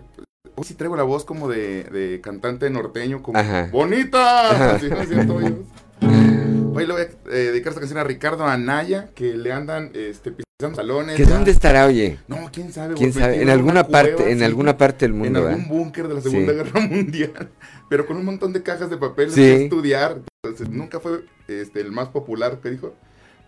hoy 0.55 0.63
sí 0.63 0.73
traigo 0.75 0.95
la 0.95 1.03
voz 1.03 1.25
como 1.25 1.47
de, 1.47 1.83
de 1.83 2.19
cantante 2.21 2.69
norteño, 2.69 3.21
como 3.23 3.39
Ajá. 3.39 3.69
bonita. 3.71 4.75
Así, 4.75 4.89
¿no 4.89 5.01
es 5.01 5.09
cierto, 5.09 5.35
oye? 5.35 5.55
Hoy 6.71 6.85
le 6.85 6.93
voy 6.93 7.01
a 7.01 7.05
eh, 7.05 7.51
dedicar 7.51 7.71
esta 7.71 7.81
canción 7.81 7.99
a 7.99 8.03
Ricardo 8.03 8.45
Anaya, 8.45 9.09
que 9.13 9.35
le 9.35 9.51
andan 9.51 9.91
este, 9.95 10.31
salones. 10.69 11.15
¿Que 11.15 11.23
dónde 11.25 11.51
estará, 11.51 11.85
oye? 11.85 12.19
No, 12.27 12.49
quién 12.51 12.73
sabe. 12.73 12.93
¿Quién 12.95 13.13
sabe? 13.13 13.41
En 13.41 13.49
alguna 13.49 13.83
cueva, 13.85 14.03
parte, 14.03 14.29
en 14.31 14.39
sí, 14.39 14.43
alguna 14.43 14.77
parte 14.77 15.05
del 15.05 15.13
mundo, 15.13 15.39
En 15.39 15.45
algún 15.45 15.63
¿verdad? 15.63 15.69
búnker 15.69 16.07
de 16.09 16.13
la 16.15 16.21
Segunda 16.21 16.51
Sí. 16.51 16.57
Guerra 16.57 16.79
Mundial, 16.89 17.49
pero 17.89 18.05
con 18.05 18.17
un 18.17 18.25
montón 18.25 18.51
de 18.51 18.61
cajas 18.61 18.89
de 18.89 18.97
papel 18.97 19.29
Sí. 19.31 19.35
que 19.41 19.63
estudiar. 19.63 20.19
Entonces, 20.43 20.69
nunca 20.69 20.99
fue 20.99 21.21
este, 21.47 21.79
el 21.79 21.93
más 21.93 22.09
popular 22.09 22.59
que 22.61 22.71
dijo, 22.71 22.93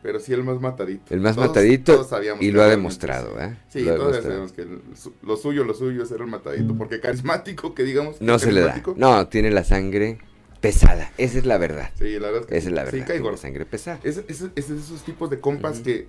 pero 0.02 0.22
sí 0.22 0.32
el 0.32 0.44
más 0.46 0.62
matadito. 0.62 1.14
El 1.14 1.20
más 1.20 1.36
Todos- 1.36 1.50
matadito 1.50 1.94
todos 1.96 2.08
sabíamos 2.08 2.42
y 2.42 2.48
que 2.48 2.54
lo 2.54 2.62
ha 2.64 2.68
demostrado, 2.68 3.38
¿eh? 3.42 3.58
Sí, 3.68 3.82
Lo 3.82 3.96
todos 3.98 4.24
sabemos 4.24 4.54
que 4.54 4.62
el- 4.62 4.82
su- 4.96 5.14
lo 5.22 5.36
suyo, 5.36 5.66
lo 5.66 5.74
suyo 5.74 6.04
es 6.04 6.10
ser 6.10 6.22
el 6.22 6.28
matadito, 6.28 6.76
porque 6.78 7.02
carismático, 7.02 7.76
que 7.76 7.84
digamos. 7.84 8.22
No 8.22 8.40
se 8.40 8.54
le 8.54 8.62
da. 8.62 8.82
No, 8.96 9.28
tiene 9.28 9.52
la 9.52 9.66
sangre 9.66 10.18
pesada. 10.62 11.12
Esa 11.18 11.40
es 11.40 11.46
la 11.46 11.58
verdad. 11.58 11.90
Sí, 12.00 12.18
la 12.20 12.28
verdad 12.28 12.42
es 12.44 12.48
que 12.48 12.58
Esa 12.58 12.68
es 12.70 12.74
la 12.74 12.86
sí, 12.90 13.00
verdad. 13.02 13.32
la 13.32 13.38
sangre 13.38 13.66
pesada. 13.66 14.00
Es, 14.04 14.22
es- 14.30 14.46
es 14.56 14.70
de 14.70 14.78
esos 14.78 15.04
tipos 15.04 15.30
de 15.30 15.42
compas 15.42 15.80
que 15.82 16.08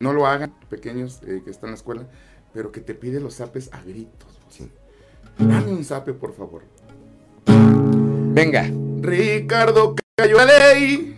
no 0.00 0.12
lo 0.12 0.26
hagan, 0.26 0.54
pequeños 0.68 1.20
eh, 1.26 1.42
que 1.44 1.50
están 1.50 1.68
en 1.68 1.72
la 1.72 1.76
escuela, 1.76 2.06
pero 2.52 2.72
que 2.72 2.80
te 2.80 2.94
pide 2.94 3.20
los 3.20 3.34
zapes 3.34 3.72
a 3.72 3.82
gritos. 3.82 4.38
Sí. 4.48 4.70
Dame 5.38 5.72
un 5.72 5.84
zape, 5.84 6.12
por 6.12 6.34
favor. 6.34 6.62
Venga. 7.46 8.70
Ricardo 9.00 9.94
cayó 10.16 10.36
la 10.36 10.46
ley. 10.46 11.16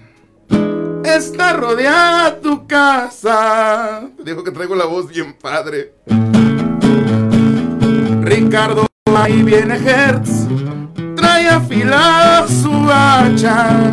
Está 1.04 1.52
rodeada 1.52 2.40
tu 2.40 2.66
casa. 2.66 4.10
Te 4.16 4.24
digo 4.24 4.42
que 4.42 4.50
traigo 4.50 4.74
la 4.74 4.86
voz 4.86 5.08
bien 5.08 5.34
padre. 5.34 5.94
Ricardo, 8.22 8.86
ahí 9.14 9.42
viene 9.42 9.76
Hertz. 9.76 10.46
Trae 11.14 11.48
afilada 11.48 12.48
su 12.48 12.72
hacha. 12.90 13.92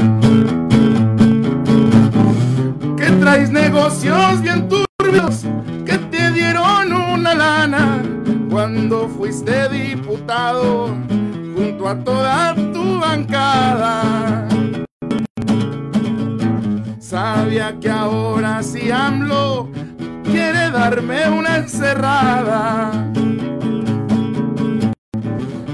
Traes 3.23 3.51
negocios 3.51 4.41
bien 4.41 4.67
turbios. 4.67 5.45
Que 5.85 5.97
te 5.97 6.29
dieron 6.31 6.91
una 6.91 7.33
lana 7.33 8.03
cuando 8.51 9.07
fuiste 9.07 9.69
diputado 9.69 10.87
junto 11.55 11.87
a 11.87 11.95
toda 12.03 12.53
tu 12.73 12.99
bancada. 12.99 14.45
Sabía 16.99 17.73
que 17.79 17.89
ahora 17.89 18.61
si 18.61 18.91
AMLO 18.91 19.69
quiere 20.25 20.69
darme 20.69 21.29
una 21.29 21.59
encerrada. 21.59 22.91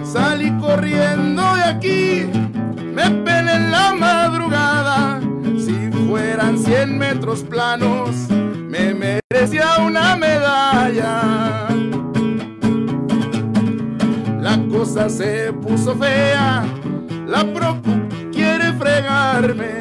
Salí 0.04 0.52
corriendo 0.60 1.56
de 1.56 1.64
aquí, 1.64 2.30
me 2.94 3.10
pelé 3.10 3.56
en 3.56 3.72
la 3.72 3.96
madrugada. 3.96 4.79
Si 6.70 6.76
fueran 6.76 6.90
100 6.90 6.98
metros 7.00 7.44
planos, 7.44 8.30
me 8.30 8.94
merecía 8.94 9.80
una 9.80 10.16
medalla. 10.16 11.68
La 14.40 14.60
cosa 14.70 15.10
se 15.10 15.52
puso 15.52 15.96
fea, 15.96 16.64
la 17.26 17.44
procu 17.54 17.90
quiere 18.32 18.72
fregarme. 18.74 19.80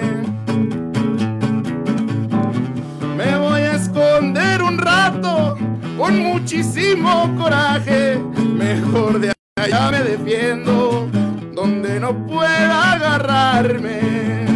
Me 3.16 3.36
voy 3.36 3.60
a 3.60 3.74
esconder 3.74 4.62
un 4.62 4.78
rato 4.78 5.58
con 5.98 6.18
muchísimo 6.20 7.34
coraje. 7.36 8.18
Mejor 8.18 9.20
de 9.20 9.34
allá 9.56 9.90
me 9.90 10.00
defiendo, 10.00 11.06
donde 11.54 12.00
no 12.00 12.26
pueda 12.26 12.92
agarrarme. 12.92 14.47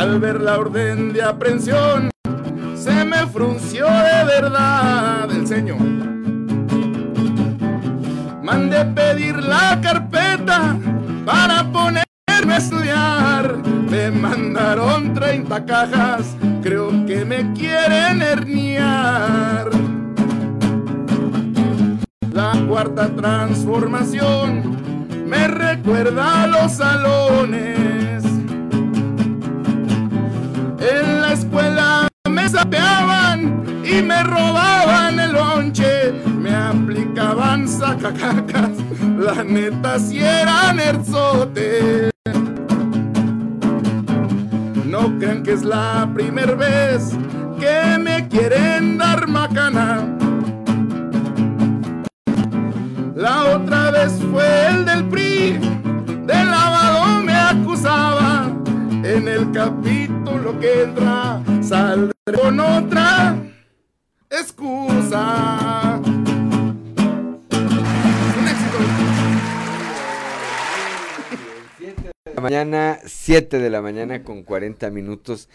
Al 0.00 0.18
ver 0.18 0.40
la 0.40 0.58
orden 0.58 1.12
de 1.12 1.22
aprehensión, 1.22 2.10
se 2.74 3.04
me 3.04 3.26
frunció 3.26 3.84
de 3.84 4.24
verdad 4.24 5.30
el 5.30 5.46
señor. 5.46 5.82
Mandé 8.42 8.82
pedir 8.94 9.36
la 9.36 9.78
carpeta 9.82 10.74
para 11.26 11.70
ponerme 11.70 12.54
a 12.54 12.56
estudiar. 12.56 13.58
Me 13.90 14.10
mandaron 14.10 15.12
30 15.12 15.66
cajas, 15.66 16.34
creo 16.62 16.88
que 17.04 17.26
me 17.26 17.52
quieren 17.52 18.22
herniar. 18.22 19.68
La 22.32 22.52
cuarta 22.66 23.14
transformación 23.14 24.78
me 25.26 25.46
recuerda 25.46 26.44
a 26.44 26.46
los 26.46 26.72
salones. 26.72 28.29
En 30.80 31.20
la 31.20 31.34
escuela 31.34 32.08
me 32.30 32.48
sapeaban 32.48 33.82
y 33.84 34.00
me 34.02 34.22
robaban 34.22 35.20
el 35.20 35.32
lonche, 35.32 36.12
me 36.38 36.54
aplicaban 36.54 37.68
sacacacas, 37.68 38.70
la 39.18 39.44
neta 39.44 39.98
si 39.98 40.20
eran 40.20 40.80
erzotes. 40.80 42.10
No 44.86 45.18
crean 45.18 45.42
que 45.42 45.52
es 45.52 45.62
la 45.62 46.08
primera 46.14 46.54
vez 46.54 47.12
que 47.58 47.98
me 47.98 48.26
quieren 48.28 48.96
dar 48.96 49.28
macana. 49.28 50.02
La 53.14 53.44
otra 53.54 53.90
vez 53.90 54.18
fue 54.32 54.68
el 54.68 54.86
del 54.86 55.04
PRI, 55.10 55.58
de 56.26 56.44
lavado 56.44 57.22
me 57.22 57.34
acusaba. 57.34 58.50
En 59.02 59.28
el 59.28 59.50
capítulo 59.50 59.99
que 60.60 60.82
entra, 60.82 61.42
saldré 61.62 62.12
con 62.40 62.60
otra 62.60 63.36
excusa. 64.30 66.00
Un 66.04 66.98
éxito. 68.48 68.78
La 72.34 72.42
mañana, 72.42 72.98
7 73.04 73.58
de 73.58 73.70
la 73.70 73.82
mañana 73.82 74.22
con 74.22 74.42
40 74.42 74.90
minutos. 74.90 75.48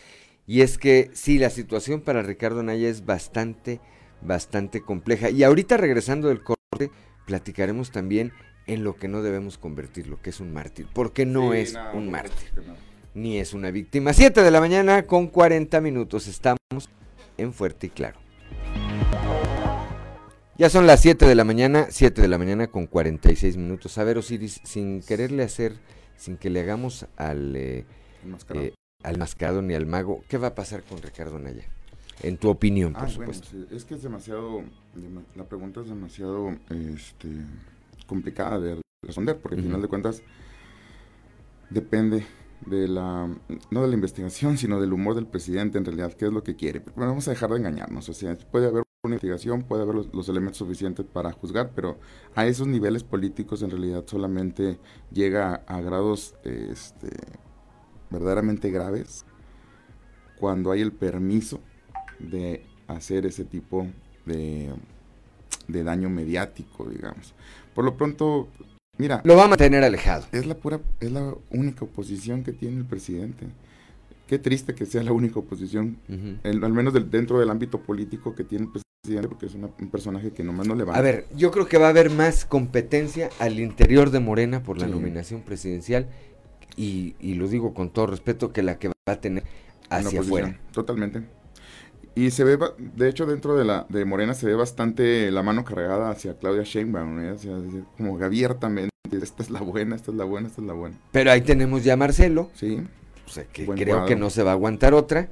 Y 0.48 0.62
es 0.62 0.78
que 0.78 1.10
sí, 1.14 1.40
la 1.40 1.50
situación 1.50 2.02
para 2.02 2.22
Ricardo 2.22 2.62
Naya 2.64 2.90
es 2.90 3.06
bastante, 3.06 3.80
bastante 4.22 4.82
compleja. 4.82 5.30
Y 5.30 5.44
ahorita 5.44 5.78
regresando 5.78 6.28
del 6.28 6.44
corte, 6.44 6.92
platicaremos 7.26 7.92
también 7.92 8.32
en 8.68 8.84
lo 8.84 8.96
que 8.96 9.08
no 9.08 9.22
debemos 9.22 9.58
convertirlo, 9.58 10.20
que 10.22 10.30
es 10.32 10.40
un 10.40 10.54
mártir. 10.54 10.88
Porque 10.94 11.26
no 11.26 11.52
Sí, 11.52 11.58
es 11.60 11.74
no, 11.74 11.94
un 11.94 12.12
mártir, 12.12 12.50
supuesto 12.50 12.62
que 12.62 12.68
no. 12.68 12.95
Ni 13.16 13.38
es 13.40 13.54
una 13.54 13.72
víctima. 13.72 14.14
7 14.14 14.42
de 14.44 14.52
la 14.52 14.60
mañana 14.60 15.04
con 15.08 15.28
40 15.28 15.82
minutos. 15.82 16.28
Estamos 16.28 16.60
en 17.38 17.54
Fuerte 17.54 17.88
y 17.88 17.90
Claro. 17.90 18.20
Ya 20.58 20.70
son 20.70 20.88
las 20.88 21.02
7 21.02 21.26
de 21.26 21.36
la 21.36 21.44
mañana, 21.44 21.88
7 21.90 22.22
de 22.22 22.28
la 22.30 22.38
mañana 22.38 22.68
con 22.68 22.88
46 22.88 23.58
minutos. 23.58 23.98
A 23.98 24.06
ver, 24.06 24.18
Osiris, 24.18 24.62
sin 24.64 25.02
quererle 25.02 25.44
hacer, 25.44 25.74
sin 26.16 26.38
que 26.38 26.50
le 26.50 26.62
hagamos 26.62 27.08
al, 27.18 27.56
eh, 27.58 27.86
eh, 28.54 28.74
al 29.04 29.18
mascarado 29.18 29.62
ni 29.62 29.74
al 29.74 29.86
mago, 29.86 30.24
¿qué 30.30 30.38
va 30.38 30.48
a 30.48 30.56
pasar 30.56 30.84
con 30.84 31.02
Ricardo 31.02 31.40
Naya? 31.40 31.66
En 32.22 32.38
tu 32.38 32.48
opinión, 32.50 32.94
por 32.94 33.02
Ah, 33.02 33.12
bueno, 33.18 33.34
supuesto. 33.34 33.48
sí, 33.52 33.76
es 33.76 33.84
que 33.84 33.96
es 33.96 34.04
demasiado, 34.04 34.62
dema- 34.96 35.26
la 35.36 35.44
pregunta 35.44 35.82
es 35.82 35.88
demasiado 35.90 36.52
este, 36.70 37.28
complicada 38.08 38.58
de 38.62 38.80
responder, 39.04 39.38
porque 39.38 39.58
al 39.58 39.64
final 39.64 39.82
de 39.82 39.88
cuentas 39.90 40.22
depende 41.70 42.26
de 42.66 42.88
la, 42.88 43.28
no 43.72 43.82
de 43.82 43.88
la 43.88 43.94
investigación, 43.94 44.58
sino 44.58 44.80
del 44.80 44.94
humor 44.94 45.16
del 45.16 45.28
presidente 45.28 45.78
en 45.78 45.86
realidad, 45.86 46.14
qué 46.14 46.26
es 46.26 46.34
lo 46.34 46.44
que 46.44 46.56
quiere. 46.56 46.82
Pero 46.82 46.96
vamos 46.98 47.28
a 47.28 47.32
dejar 47.32 47.52
de 47.52 47.58
engañarnos, 47.58 48.10
o 48.10 48.14
sea, 48.14 48.38
puede 48.52 48.68
haber 48.68 48.84
una 49.04 49.16
investigación, 49.16 49.64
puede 49.64 49.84
haber 49.84 49.96
los, 49.96 50.14
los 50.14 50.30
elementos 50.30 50.58
suficientes 50.58 51.06
para 51.06 51.32
juzgar, 51.32 51.72
pero 51.76 51.98
a 52.34 52.46
esos 52.46 52.68
niveles 52.68 53.04
políticos 53.04 53.62
en 53.62 53.70
realidad 53.70 54.04
solamente 54.08 54.80
llega 55.12 55.64
a, 55.68 55.78
a 55.78 55.82
grados, 55.82 56.36
este, 56.44 57.10
verdaderamente 58.10 58.72
graves 58.72 59.26
cuando 60.40 60.72
hay 60.72 60.82
el 60.82 60.92
permiso 60.92 61.60
de 62.20 62.66
hacer 62.88 63.26
ese 63.26 63.46
tipo 63.46 63.88
de, 64.26 64.74
de 65.68 65.84
daño 65.84 66.10
mediático, 66.10 66.86
digamos. 66.90 67.34
Por 67.74 67.86
lo 67.86 67.96
pronto, 67.98 68.50
mira... 68.98 69.22
Lo 69.24 69.36
va 69.36 69.46
a 69.46 69.48
mantener 69.48 69.84
alejado. 69.84 70.26
Es 70.32 70.46
la 70.46 70.56
pura, 70.56 70.80
es 71.00 71.12
la 71.12 71.34
única 71.50 71.86
oposición 71.86 72.44
que 72.44 72.52
tiene 72.54 72.78
el 72.78 72.86
presidente. 72.86 73.48
Qué 74.28 74.40
triste 74.40 74.74
que 74.74 74.86
sea 74.86 75.04
la 75.04 75.12
única 75.12 75.40
oposición, 75.40 75.98
al 76.44 76.74
menos 76.74 76.94
del- 76.94 77.12
dentro 77.12 77.40
del 77.40 77.50
ámbito 77.50 77.80
político 77.82 78.34
que 78.34 78.44
tiene 78.44 78.66
el 78.66 78.72
presidente, 78.72 79.28
porque 79.28 79.46
es 79.46 79.54
una- 79.54 79.70
un 79.80 79.90
personaje 79.90 80.32
que 80.32 80.44
nomás 80.44 80.68
no 80.68 80.74
le 80.76 80.84
va 80.84 80.96
A 80.96 81.02
ver, 81.02 81.28
yo 81.36 81.52
creo 81.52 81.68
que 81.68 81.78
va 81.78 81.86
a 81.88 81.90
haber 81.90 82.10
más 82.10 82.44
competencia 82.46 83.30
al 83.40 83.60
interior 83.60 84.10
de 84.10 84.20
Morena 84.20 84.64
por 84.64 84.80
la 84.80 84.86
Sí. 84.88 84.92
nominación 84.92 85.42
presidencial 85.42 86.08
y, 86.76 87.14
y 87.20 87.36
lo 87.36 87.48
digo 87.48 87.74
con 87.76 87.92
todo 87.92 88.08
respeto 88.08 88.52
que 88.52 88.64
la 88.64 88.80
que 88.80 88.88
va 88.88 88.94
a 89.06 89.22
tener 89.22 89.44
hacia 89.92 90.22
afuera. 90.22 90.60
Totalmente. 90.72 91.22
Y 92.16 92.32
se 92.32 92.44
ve, 92.46 92.58
de 92.96 93.10
hecho, 93.10 93.26
dentro 93.26 93.58
de 93.58 93.66
la 93.66 93.86
de 93.90 94.06
Morena 94.06 94.34
se 94.34 94.46
ve 94.48 94.56
bastante 94.56 95.30
la 95.32 95.44
mano 95.44 95.66
cargada 95.66 96.10
hacia 96.10 96.38
Claudia 96.38 96.64
Sheinbaum, 96.64 97.20
¿eh? 97.20 97.30
Hacia- 97.32 97.58
hacia- 97.58 97.84
como 97.98 98.18
abiertamente, 98.24 98.90
esta 99.12 99.44
es 99.44 99.50
la 99.50 99.60
buena, 99.62 99.96
esta 99.98 100.12
es 100.12 100.18
la 100.18 100.24
buena, 100.24 100.48
esta 100.48 100.62
es 100.62 100.68
la 100.68 100.74
buena. 100.74 100.96
Pero 101.12 101.32
ahí 101.32 101.42
tenemos 101.42 101.84
ya 101.84 101.94
a 101.94 101.98
Marcelo, 101.98 102.50
Sí. 102.56 102.82
o 103.28 103.30
sea, 103.30 103.44
que 103.46 103.66
Buen 103.66 103.78
creo 103.78 103.96
cuadro. 103.96 104.08
que 104.08 104.16
no 104.16 104.30
se 104.30 104.44
va 104.44 104.52
a 104.52 104.54
aguantar 104.54 104.94
otra. 104.94 105.28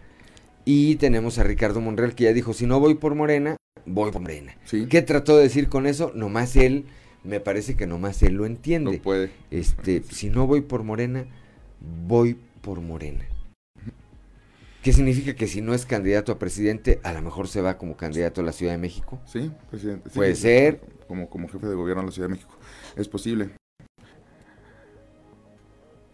Y 0.66 0.96
tenemos 0.96 1.40
a 1.40 1.44
Ricardo 1.44 1.80
Monreal 1.82 2.16
que 2.16 2.26
ya 2.26 2.34
dijo, 2.34 2.54
si 2.54 2.66
no 2.66 2.80
voy 2.82 2.96
por 2.96 3.16
Morena, 3.16 3.56
voy 3.86 4.12
por 4.12 4.22
Morena. 4.22 4.56
Sí. 4.66 4.86
¿Qué 4.90 5.02
trató 5.02 5.38
de 5.38 5.44
decir 5.44 5.70
con 5.70 5.86
eso? 5.88 6.12
Nomás 6.16 6.56
él, 6.58 6.86
me 7.24 7.40
parece 7.40 7.76
que 7.78 7.88
nomás 7.88 8.22
él 8.24 8.34
lo 8.36 8.46
entiende. 8.46 8.98
No 8.98 9.02
puede. 9.04 9.32
Este, 9.52 10.04
si 10.04 10.30
no 10.30 10.48
voy 10.48 10.62
por 10.62 10.84
Morena, 10.84 11.26
voy 12.08 12.38
por 12.62 12.80
Morena. 12.82 13.26
¿Qué 14.84 14.92
significa 14.92 15.34
que 15.34 15.48
si 15.48 15.62
no 15.62 15.74
es 15.74 15.86
candidato 15.86 16.34
a 16.34 16.38
presidente, 16.38 17.00
a 17.04 17.14
lo 17.14 17.22
mejor 17.22 17.48
se 17.48 17.62
va 17.62 17.78
como 17.78 17.96
candidato 17.96 18.42
a 18.42 18.44
la 18.44 18.52
Ciudad 18.52 18.74
de 18.74 18.80
México? 18.80 19.18
Sí, 19.26 19.50
presidente. 19.70 20.10
sí, 20.10 20.16
Puede 20.16 20.36
ser. 20.36 20.82
Como, 21.08 21.30
como 21.30 21.48
jefe 21.48 21.68
de 21.68 21.76
gobierno 21.76 22.02
de 22.02 22.08
la 22.08 22.12
Ciudad 22.12 22.28
de 22.28 22.34
México. 22.34 22.54
Es 22.98 23.08
posible. 23.08 23.52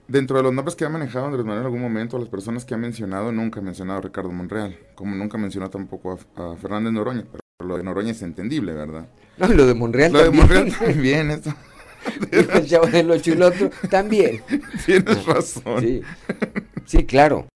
Dentro 0.07 0.37
de 0.37 0.43
los 0.43 0.53
nombres 0.53 0.75
que 0.75 0.85
ha 0.85 0.89
manejado 0.89 1.25
Andrés 1.25 1.43
Manuel 1.43 1.61
en 1.61 1.65
algún 1.65 1.81
momento, 1.81 2.19
las 2.19 2.29
personas 2.29 2.63
que 2.63 2.75
ha 2.75 2.77
mencionado, 2.77 3.31
nunca 3.31 3.59
ha 3.59 3.63
mencionado 3.63 3.99
a 3.99 4.01
Ricardo 4.03 4.31
Monreal, 4.31 4.77
como 4.93 5.15
nunca 5.15 5.39
mencionó 5.39 5.71
tampoco 5.71 6.19
a, 6.35 6.53
a 6.53 6.57
Fernández 6.57 6.93
Noroña, 6.93 7.23
pero 7.23 7.41
lo 7.67 7.77
de 7.77 7.83
Noroña 7.83 8.11
es 8.11 8.21
entendible, 8.21 8.73
¿verdad? 8.73 9.07
No, 9.37 9.47
lo 9.47 9.65
de 9.65 9.73
Monreal 9.73 10.13
Lo 10.13 10.19
de 10.19 10.25
también. 10.25 10.41
Monreal 10.43 11.41
también, 11.41 12.65
chavo 12.67 12.85
del 12.85 13.09
ocho 13.09 13.31
y 13.31 13.33
el 13.33 13.41
otro 13.41 13.71
también. 13.89 14.43
Tienes 14.85 15.25
razón. 15.25 15.81
Sí, 15.81 16.01
sí, 16.85 17.05
claro. 17.05 17.47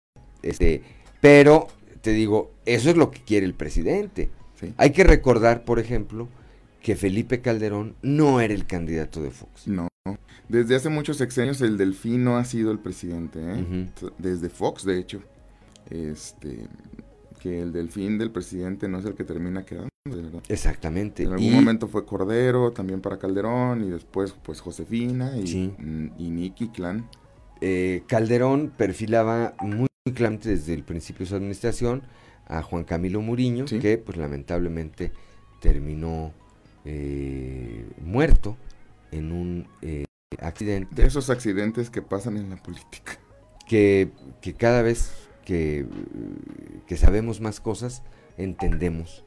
Este, 0.42 0.82
pero 1.24 1.70
te 2.02 2.12
digo, 2.12 2.52
eso 2.66 2.90
es 2.90 2.98
lo 2.98 3.10
que 3.10 3.22
quiere 3.22 3.46
el 3.46 3.54
presidente. 3.54 4.30
Sí. 4.60 4.74
Hay 4.76 4.92
que 4.92 5.06
recordar, 5.06 5.64
por 5.64 5.80
ejemplo, 5.80 6.28
que 6.82 6.98
Felipe 6.98 7.40
Calderón 7.40 7.96
no 8.02 8.42
era 8.42 8.54
el 8.54 8.66
candidato 8.68 9.24
de 9.24 9.32
Fox. 9.32 9.68
No. 9.70 9.88
Desde 10.50 10.76
hace 10.76 10.90
muchos 10.90 11.16
sexenios 11.16 11.62
el 11.62 11.78
Delfín 11.78 12.26
no 12.26 12.36
ha 12.36 12.44
sido 12.44 12.72
el 12.74 12.80
presidente, 12.80 13.40
¿eh? 13.42 13.88
Desde 14.18 14.50
Fox, 14.50 14.84
de 14.84 15.00
hecho. 15.00 15.22
Este, 15.90 16.68
que 17.40 17.62
el 17.62 17.72
Delfín 17.72 18.18
del 18.18 18.32
presidente 18.32 18.90
no 18.90 19.00
es 19.00 19.06
el 19.06 19.16
que 19.16 19.24
termina 19.24 19.64
quedando, 19.66 19.88
de 20.10 20.16
verdad. 20.22 20.42
Exactamente. 20.50 21.24
En 21.24 21.30
algún 21.32 21.46
Y- 21.46 21.52
momento 21.52 21.88
fue 21.88 22.06
Cordero, 22.06 22.72
también 22.72 23.00
para 23.00 23.18
Calderón, 23.18 23.82
y 23.86 23.90
después 23.90 24.36
pues 24.44 24.60
Josefina 24.60 25.38
y, 25.38 25.48
Sí. 25.48 25.74
y 26.18 26.30
Nicky 26.32 26.68
Clan. 26.68 27.08
eh, 27.62 28.04
Calderón 28.08 28.74
perfilaba 28.76 29.54
muy 29.62 29.88
claramente 30.12 30.50
desde 30.50 30.74
el 30.74 30.84
principio 30.84 31.26
de 31.26 31.30
su 31.30 31.36
administración 31.36 32.04
a 32.48 32.62
Juan 32.62 32.84
Camilo 32.84 33.22
Muriño, 33.22 33.64
que 33.66 33.98
pues 33.98 34.18
lamentablemente 34.18 35.14
terminó 35.62 36.34
eh, 36.84 37.86
muerto 38.02 38.58
en 39.12 39.32
un 39.32 39.68
eh, 39.82 40.04
accidente. 40.40 40.94
De 40.94 41.08
esos 41.08 41.30
accidentes 41.30 41.90
que 41.90 42.02
pasan 42.02 42.36
en 42.36 42.50
la 42.50 42.58
política. 42.58 43.18
que, 43.66 44.10
que 44.42 44.54
cada 44.56 44.82
vez 44.82 45.14
que, 45.46 45.86
que 46.86 46.98
sabemos 46.98 47.40
más 47.40 47.62
cosas, 47.62 48.04
entendemos, 48.38 49.24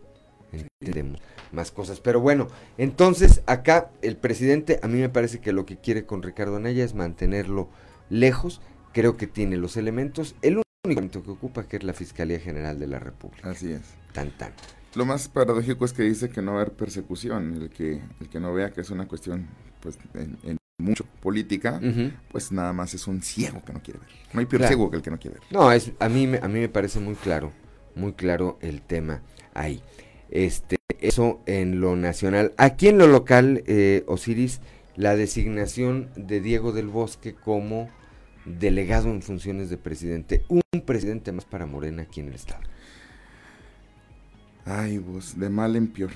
entendemos 0.53 1.23
más 1.53 1.71
cosas. 1.71 2.01
Pero 2.01 2.21
bueno, 2.21 2.49
entonces 2.77 3.43
acá 3.47 3.91
el 4.03 4.19
presidente, 4.19 4.79
a 4.83 4.89
mí 4.89 4.99
me 4.99 5.09
parece 5.09 5.41
que 5.41 5.53
lo 5.53 5.65
que 5.65 5.79
quiere 5.79 6.05
con 6.05 6.23
Ricardo 6.23 6.57
Anaya 6.57 6.85
es 6.85 6.93
mantenerlo 6.93 7.71
lejos, 8.11 8.61
creo 8.93 9.17
que 9.17 9.27
tiene 9.27 9.57
los 9.57 9.79
elementos, 9.79 10.37
el 10.43 10.59
único 10.95 11.23
que 11.23 11.31
ocupa 11.31 11.65
que 11.65 11.77
es 11.77 11.83
la 11.85 11.93
Fiscalía 11.93 12.39
General 12.41 12.79
de 12.79 12.87
la 12.87 12.99
República. 12.99 13.51
Así 13.51 13.73
es. 13.73 13.83
Tan 14.13 14.31
tan. 14.31 14.53
Lo 14.95 15.05
más 15.05 15.29
paradójico 15.29 15.85
es 15.85 15.93
que 15.93 16.03
dice 16.03 16.31
que 16.31 16.41
no 16.41 16.53
va 16.53 16.59
a 16.59 16.63
haber 16.63 16.75
persecución, 16.75 17.55
el 17.61 17.71
que, 17.71 18.01
el 18.21 18.29
que 18.31 18.41
no 18.41 18.53
vea 18.55 18.71
que 18.73 18.81
es 18.81 18.91
una 18.91 19.07
cuestión 19.07 19.47
pues 19.81 19.99
en, 20.15 20.39
en 20.43 20.57
mucho 20.79 21.05
política, 21.21 21.81
pues 22.31 22.51
nada 22.53 22.73
más 22.73 22.95
es 22.95 23.07
un 23.07 23.23
ciego 23.23 23.63
que 23.65 23.73
no 23.73 23.83
quiere 23.83 24.01
ver. 24.01 24.09
No 24.33 24.41
hay 24.41 24.47
peor 24.47 24.61
Claro. 24.61 24.69
ciego 24.75 24.91
que 24.91 24.97
el 24.97 25.03
que 25.03 25.11
no 25.11 25.19
quiere 25.19 25.39
ver. 25.39 25.47
No, 25.51 25.71
es, 25.71 25.93
a, 25.99 26.09
mí, 26.09 26.27
me- 26.27 26.39
a 26.39 26.49
mí 26.49 26.61
me 26.61 26.69
parece 26.69 26.99
muy 27.01 27.15
claro, 27.15 27.53
muy 27.95 28.13
claro 28.15 28.59
el 28.63 28.81
tema 28.83 29.21
ahí. 29.55 29.83
Este, 30.31 30.77
eso 31.01 31.41
en 31.47 31.81
lo 31.81 31.95
nacional. 31.97 32.53
Aquí 32.57 32.89
en 32.89 32.99
lo 32.99 33.07
local, 33.07 33.63
eh, 33.67 34.03
Osiris, 34.07 34.61
la 34.97 35.15
designación 35.15 36.09
de 36.17 36.41
Diego 36.41 36.73
del 36.73 36.89
Bosque 36.89 37.35
como 37.35 37.91
delegado 38.47 39.09
en 39.09 39.23
funciones 39.23 39.69
de 39.71 39.77
presidente, 39.77 40.45
un 40.49 40.63
presidente 40.85 41.33
más 41.33 41.45
para 41.45 41.67
Morena 41.67 42.03
aquí 42.03 42.21
en 42.21 42.29
el 42.29 42.35
estado. 42.35 42.63
Ay, 44.65 44.99
vos, 44.99 45.39
de 45.39 45.49
mal 45.51 45.77
en 45.77 45.89
peor. 45.89 46.11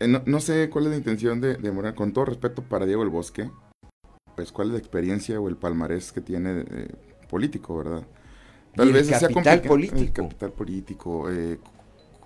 Eh, 0.00 0.08
no, 0.08 0.22
no 0.26 0.40
sé 0.40 0.68
cuál 0.70 0.86
es 0.86 0.90
la 0.92 0.96
intención 0.96 1.40
de, 1.40 1.56
de 1.56 1.72
Morena, 1.72 1.94
con 1.94 2.12
todo 2.12 2.24
respeto 2.26 2.62
para 2.62 2.86
Diego 2.86 3.02
el 3.02 3.08
Bosque, 3.08 3.50
pues 4.36 4.52
cuál 4.52 4.68
es 4.68 4.72
la 4.74 4.78
experiencia 4.78 5.40
o 5.40 5.48
el 5.48 5.56
palmarés 5.56 6.12
que 6.12 6.20
tiene 6.20 6.64
eh, 6.70 6.88
político, 7.28 7.78
¿verdad? 7.78 8.06
Y 8.76 8.88
el 8.90 9.04
sea 9.04 9.20
capital 9.20 9.60
complica- 9.60 9.68
político. 9.68 10.02
El 10.02 10.12
capital 10.12 10.52
político, 10.52 11.30
eh, 11.30 11.58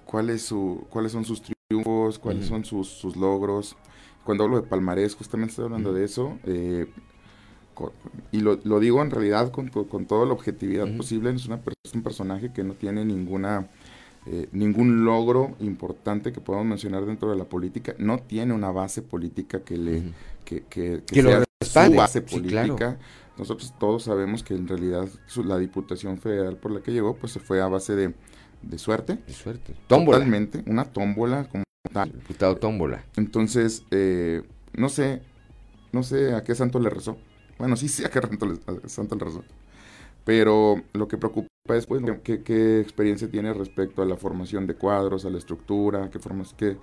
cuál 0.04 0.30
es 0.30 0.42
su, 0.42 0.86
cuáles 0.90 1.12
son 1.12 1.24
sus 1.24 1.42
triunfos, 1.42 2.18
cuáles 2.18 2.46
son 2.46 2.64
sus, 2.64 2.88
sus 2.88 3.16
logros. 3.16 3.76
Cuando 4.24 4.44
hablo 4.44 4.60
de 4.60 4.68
palmarés, 4.68 5.14
justamente 5.14 5.50
estoy 5.52 5.64
hablando 5.64 5.92
de 5.94 6.04
eso. 6.04 6.38
eh, 6.44 6.86
y 8.30 8.40
lo, 8.40 8.58
lo 8.64 8.80
digo 8.80 9.02
en 9.02 9.10
realidad 9.10 9.50
con, 9.50 9.68
con 9.68 10.06
toda 10.06 10.26
la 10.26 10.32
objetividad 10.32 10.86
posible. 10.96 11.30
Es 11.30 11.46
una 11.46 11.60
es 11.84 11.94
un 11.94 12.02
personaje 12.02 12.52
que 12.52 12.62
no 12.64 12.74
tiene 12.74 13.04
ninguna 13.04 13.68
eh, 14.26 14.48
ningún 14.52 15.04
logro 15.04 15.56
importante 15.60 16.32
que 16.32 16.40
podamos 16.40 16.66
mencionar 16.66 17.04
dentro 17.06 17.30
de 17.30 17.36
la 17.36 17.44
política. 17.44 17.94
No 17.98 18.18
tiene 18.18 18.52
una 18.54 18.70
base 18.70 19.02
política 19.02 19.60
que 19.64 19.76
le 19.76 20.02
que, 20.44 20.62
que, 20.68 21.02
Que 21.06 21.22
sea 21.22 21.44
respalde, 21.60 21.90
su 21.94 21.98
base 21.98 22.24
sí, 22.26 22.36
política. 22.36 22.76
claro. 22.76 22.96
Nosotros 23.38 23.74
todos 23.80 24.04
sabemos 24.04 24.42
que 24.42 24.54
en 24.54 24.68
realidad 24.68 25.08
su- 25.26 25.42
la 25.42 25.56
diputación 25.58 26.18
federal 26.18 26.56
por 26.56 26.70
la 26.70 26.80
que 26.82 26.92
llegó, 26.92 27.16
pues 27.16 27.32
se 27.32 27.40
fue 27.40 27.60
a 27.62 27.66
base 27.66 27.96
de, 27.96 28.14
de 28.62 28.78
suerte. 28.78 29.16
De 29.26 29.32
suerte. 29.32 29.74
Tómbola. 29.88 30.18
Totalmente, 30.18 30.62
una 30.66 30.84
tómbola 30.84 31.48
como 31.48 31.64
tal. 31.92 32.12
Diputado 32.12 32.56
tómbola. 32.56 33.04
Entonces, 33.16 33.84
eh, 33.90 34.42
no 34.74 34.88
sé, 34.90 35.22
no 35.92 36.02
sé 36.02 36.34
a 36.34 36.42
qué 36.44 36.54
santo 36.54 36.78
le 36.78 36.90
rezó. 36.90 37.16
Bueno, 37.58 37.76
sí 37.76 37.88
sé 37.88 38.06
a 38.06 38.10
qué 38.10 38.20
santo 38.20 38.46
le, 38.46 38.54
a 38.66 38.80
qué 38.80 38.88
santo 38.88 39.14
le 39.16 39.24
rezó. 39.24 39.44
Pero 40.24 40.76
lo 40.92 41.08
que 41.08 41.16
preocupa 41.18 41.48
es 41.74 41.86
pues, 41.86 42.02
qué, 42.22 42.42
qué 42.42 42.80
experiencia 42.80 43.28
tiene 43.30 43.52
respecto 43.52 44.02
a 44.02 44.06
la 44.06 44.16
formación 44.16 44.66
de 44.66 44.74
cuadros, 44.74 45.24
a 45.24 45.30
la 45.30 45.38
estructura, 45.38 46.10
qué 46.10 46.18
formas, 46.18 46.54
qué, 46.56 46.76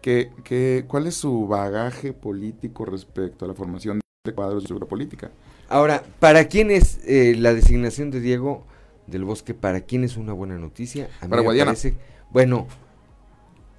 qué, 0.00 0.30
qué- 0.44 0.84
cuál 0.86 1.06
es 1.06 1.14
su 1.14 1.46
bagaje 1.48 2.12
político 2.12 2.84
respecto 2.84 3.44
a 3.44 3.48
la 3.48 3.54
formación 3.54 4.00
de 4.24 4.32
cuadros 4.34 4.62
y 4.62 4.64
estructura 4.64 4.88
política. 4.88 5.30
Ahora, 5.68 6.02
¿para 6.20 6.46
quién 6.48 6.70
es 6.70 7.00
eh, 7.06 7.34
la 7.38 7.52
designación 7.52 8.10
de 8.10 8.20
Diego 8.20 8.64
del 9.06 9.24
Bosque? 9.24 9.54
¿Para 9.54 9.80
quién 9.82 10.04
es 10.04 10.16
una 10.16 10.32
buena 10.32 10.56
noticia? 10.58 11.08
A 11.20 11.24
mí 11.24 11.30
Para 11.30 11.42
Guadiana. 11.42 11.70
parece- 11.72 11.96
bueno, 12.30 12.66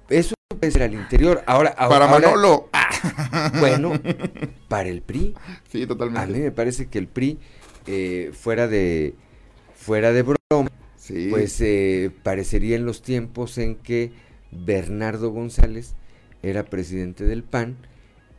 eso 0.08 0.34
puede 0.58 0.72
ser 0.72 0.82
al 0.82 0.94
interior. 0.94 1.42
Ahora, 1.46 1.70
ahora- 1.70 1.88
Para 1.98 2.10
ahora- 2.12 2.26
Manolo. 2.28 2.68
Bueno, 3.58 3.92
para 4.68 4.88
el 4.88 5.02
PRI. 5.02 5.34
Sí, 5.70 5.86
totalmente. 5.86 6.20
A 6.22 6.26
mí 6.26 6.38
me 6.40 6.50
parece 6.52 6.86
que 6.86 6.98
el 6.98 7.06
PRI, 7.08 7.38
eh, 7.86 8.30
fuera 8.32 8.68
de 8.68 9.14
fuera 9.74 10.12
de 10.12 10.22
broma, 10.22 10.70
pues 11.30 11.60
eh, 11.60 12.10
parecería 12.22 12.76
en 12.76 12.84
los 12.84 13.02
tiempos 13.02 13.56
en 13.58 13.76
que 13.76 14.12
Bernardo 14.52 15.30
González 15.30 15.94
era 16.42 16.64
presidente 16.64 17.24
del 17.24 17.42
PAN 17.42 17.76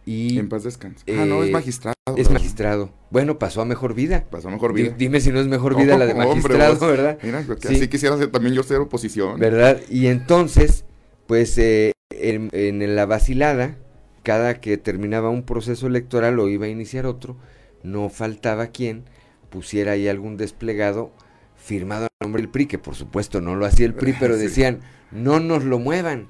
y... 0.06 0.38
En 0.40 0.50
paz 0.50 0.64
descanse. 0.64 1.04
Ah, 1.16 1.26
no, 1.26 1.44
es 1.44 1.52
magistrado, 1.52 1.96
Es 2.08 2.16
¿verdad? 2.16 2.32
magistrado. 2.34 2.94
Bueno, 3.12 3.38
pasó 3.40 3.62
a 3.62 3.66
mejor 3.66 3.94
vida. 3.94 4.26
Pasó 4.30 4.48
a 4.48 4.52
mejor 4.52 4.74
vida. 4.74 4.94
dime 4.98 5.20
si 5.22 5.32
no 5.32 5.40
es 5.40 5.48
mejor 5.48 5.76
vida 5.78 5.98
la 5.98 6.06
de 6.06 6.14
magistrado. 6.16 6.88
¿verdad? 6.88 7.18
Mira, 7.24 7.44
que 7.46 7.68
Sí. 7.68 7.76
así 7.76 7.88
quisiera 7.88 8.18
ser 8.18 8.30
también 8.32 8.54
yo 8.56 8.64
ser 8.64 8.78
oposición. 8.78 9.40
¿Verdad? 9.40 9.80
Y 9.90 10.08
entonces, 10.08 10.86
pues 11.28 11.58
eh, 11.58 11.94
en, 12.12 12.50
en 12.54 12.96
la 12.96 13.06
vacilada, 13.06 13.78
cada 14.24 14.60
que 14.62 14.78
terminaba 14.78 15.30
un 15.30 15.44
proceso 15.44 15.88
electoral 15.88 16.40
o 16.40 16.48
iba 16.50 16.66
a 16.66 16.70
iniciar 16.70 17.06
otro, 17.06 17.38
no 17.84 18.10
faltaba 18.10 18.68
quien, 18.68 19.04
pusiera 19.50 19.94
ahí 19.94 20.08
algún 20.08 20.38
desplegado 20.38 21.12
firmado 21.58 22.06
a 22.06 22.24
nombre 22.24 22.42
del 22.42 22.50
PRI, 22.52 22.66
que 22.68 22.78
por 22.80 22.96
supuesto 22.96 23.42
no 23.42 23.56
lo 23.56 23.66
hacía 23.66 23.86
el 23.86 23.94
PRI, 23.94 24.14
pero 24.20 24.36
Sí. 24.38 24.42
decían, 24.44 24.80
no 25.12 25.40
nos 25.40 25.64
lo 25.64 25.80
muevan, 25.80 26.28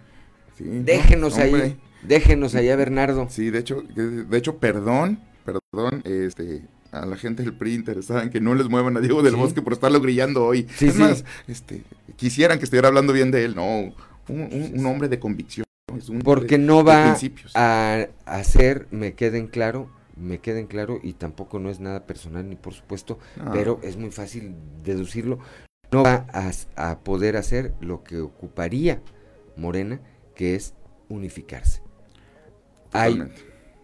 Sí, 0.58 0.66
déjenos 0.68 1.38
ahí, 1.38 1.78
déjenos 2.04 2.56
allá, 2.56 2.76
Bernardo. 2.76 3.28
Sí, 3.30 3.50
de 3.50 3.60
hecho, 3.60 3.82
de 3.96 4.38
hecho, 4.38 4.58
perdón, 4.58 5.20
perdón, 5.46 6.02
este, 6.04 6.64
a 6.92 7.06
la 7.06 7.16
gente 7.16 7.44
del 7.44 7.54
PRI 7.54 7.74
interesada 7.74 8.22
en 8.24 8.30
que 8.30 8.42
no 8.42 8.54
les 8.54 8.68
muevan 8.70 8.98
a 8.98 9.00
Diego 9.00 9.24
del. 9.24 9.36
Bosque 9.36 9.62
por 9.62 9.74
estarlo 9.74 10.02
grillando 10.02 10.46
hoy. 10.46 10.68
Es 10.82 10.98
más, 10.98 11.24
este, 11.48 11.84
quisieran 12.18 12.58
que 12.60 12.66
estuviera 12.66 12.90
hablando 12.90 13.14
bien 13.14 13.32
de 13.32 13.46
él, 13.46 13.56
no, 13.56 13.66
un, 13.80 13.94
un- 14.28 14.72
un 14.80 14.86
hombre 14.86 15.08
de 15.08 15.20
convicción. 15.20 15.66
Es 16.02 16.10
un 16.10 16.20
Porque 16.20 16.58
no 16.58 16.84
va 16.84 17.16
a 17.56 18.08
hacer, 18.26 18.88
me 18.92 19.14
queden 19.14 19.48
claro, 19.48 19.90
me 20.16 20.40
queden 20.40 20.68
claro, 20.68 21.00
y 21.02 21.14
tampoco 21.14 21.60
no 21.60 21.70
es 21.70 21.80
nada 21.80 22.06
personal 22.06 22.48
ni 22.50 22.56
por 22.56 22.74
supuesto, 22.74 23.18
No. 23.38 23.52
pero 23.52 23.80
es 23.84 23.98
muy 23.98 24.12
fácil 24.12 24.56
deducirlo, 24.84 25.40
no 25.92 26.04
va 26.04 26.26
a, 26.34 26.52
a 26.76 27.00
poder 27.00 27.38
hacer 27.38 27.74
lo 27.82 28.04
que 28.04 28.20
ocuparía 28.20 29.02
Morena, 29.58 30.00
que 30.36 30.56
es 30.56 30.74
unificarse. 31.10 31.82
Hay 32.94 33.22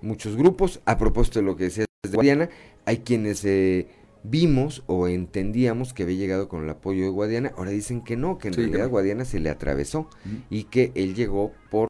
muchos 0.01 0.35
grupos, 0.35 0.81
a 0.85 0.97
propósito 0.97 1.39
de 1.39 1.45
lo 1.45 1.55
que 1.55 1.65
decías 1.65 1.87
de 2.03 2.09
Guadiana, 2.15 2.49
hay 2.85 2.99
quienes 2.99 3.43
eh, 3.45 3.87
vimos 4.23 4.83
o 4.87 5.07
entendíamos 5.07 5.93
que 5.93 6.03
había 6.03 6.17
llegado 6.17 6.47
con 6.49 6.63
el 6.63 6.69
apoyo 6.69 7.03
de 7.03 7.09
Guadiana, 7.09 7.51
ahora 7.57 7.71
dicen 7.71 8.01
que 8.01 8.15
no, 8.15 8.37
que 8.37 8.49
en 8.49 8.53
Sí, 8.53 8.61
realidad. 8.61 8.89
Guadiana 8.89 9.25
se 9.25 9.39
le 9.39 9.49
atravesó 9.49 10.09
y 10.49 10.65
que 10.65 10.91
él 10.95 11.15
llegó 11.15 11.51
por 11.69 11.87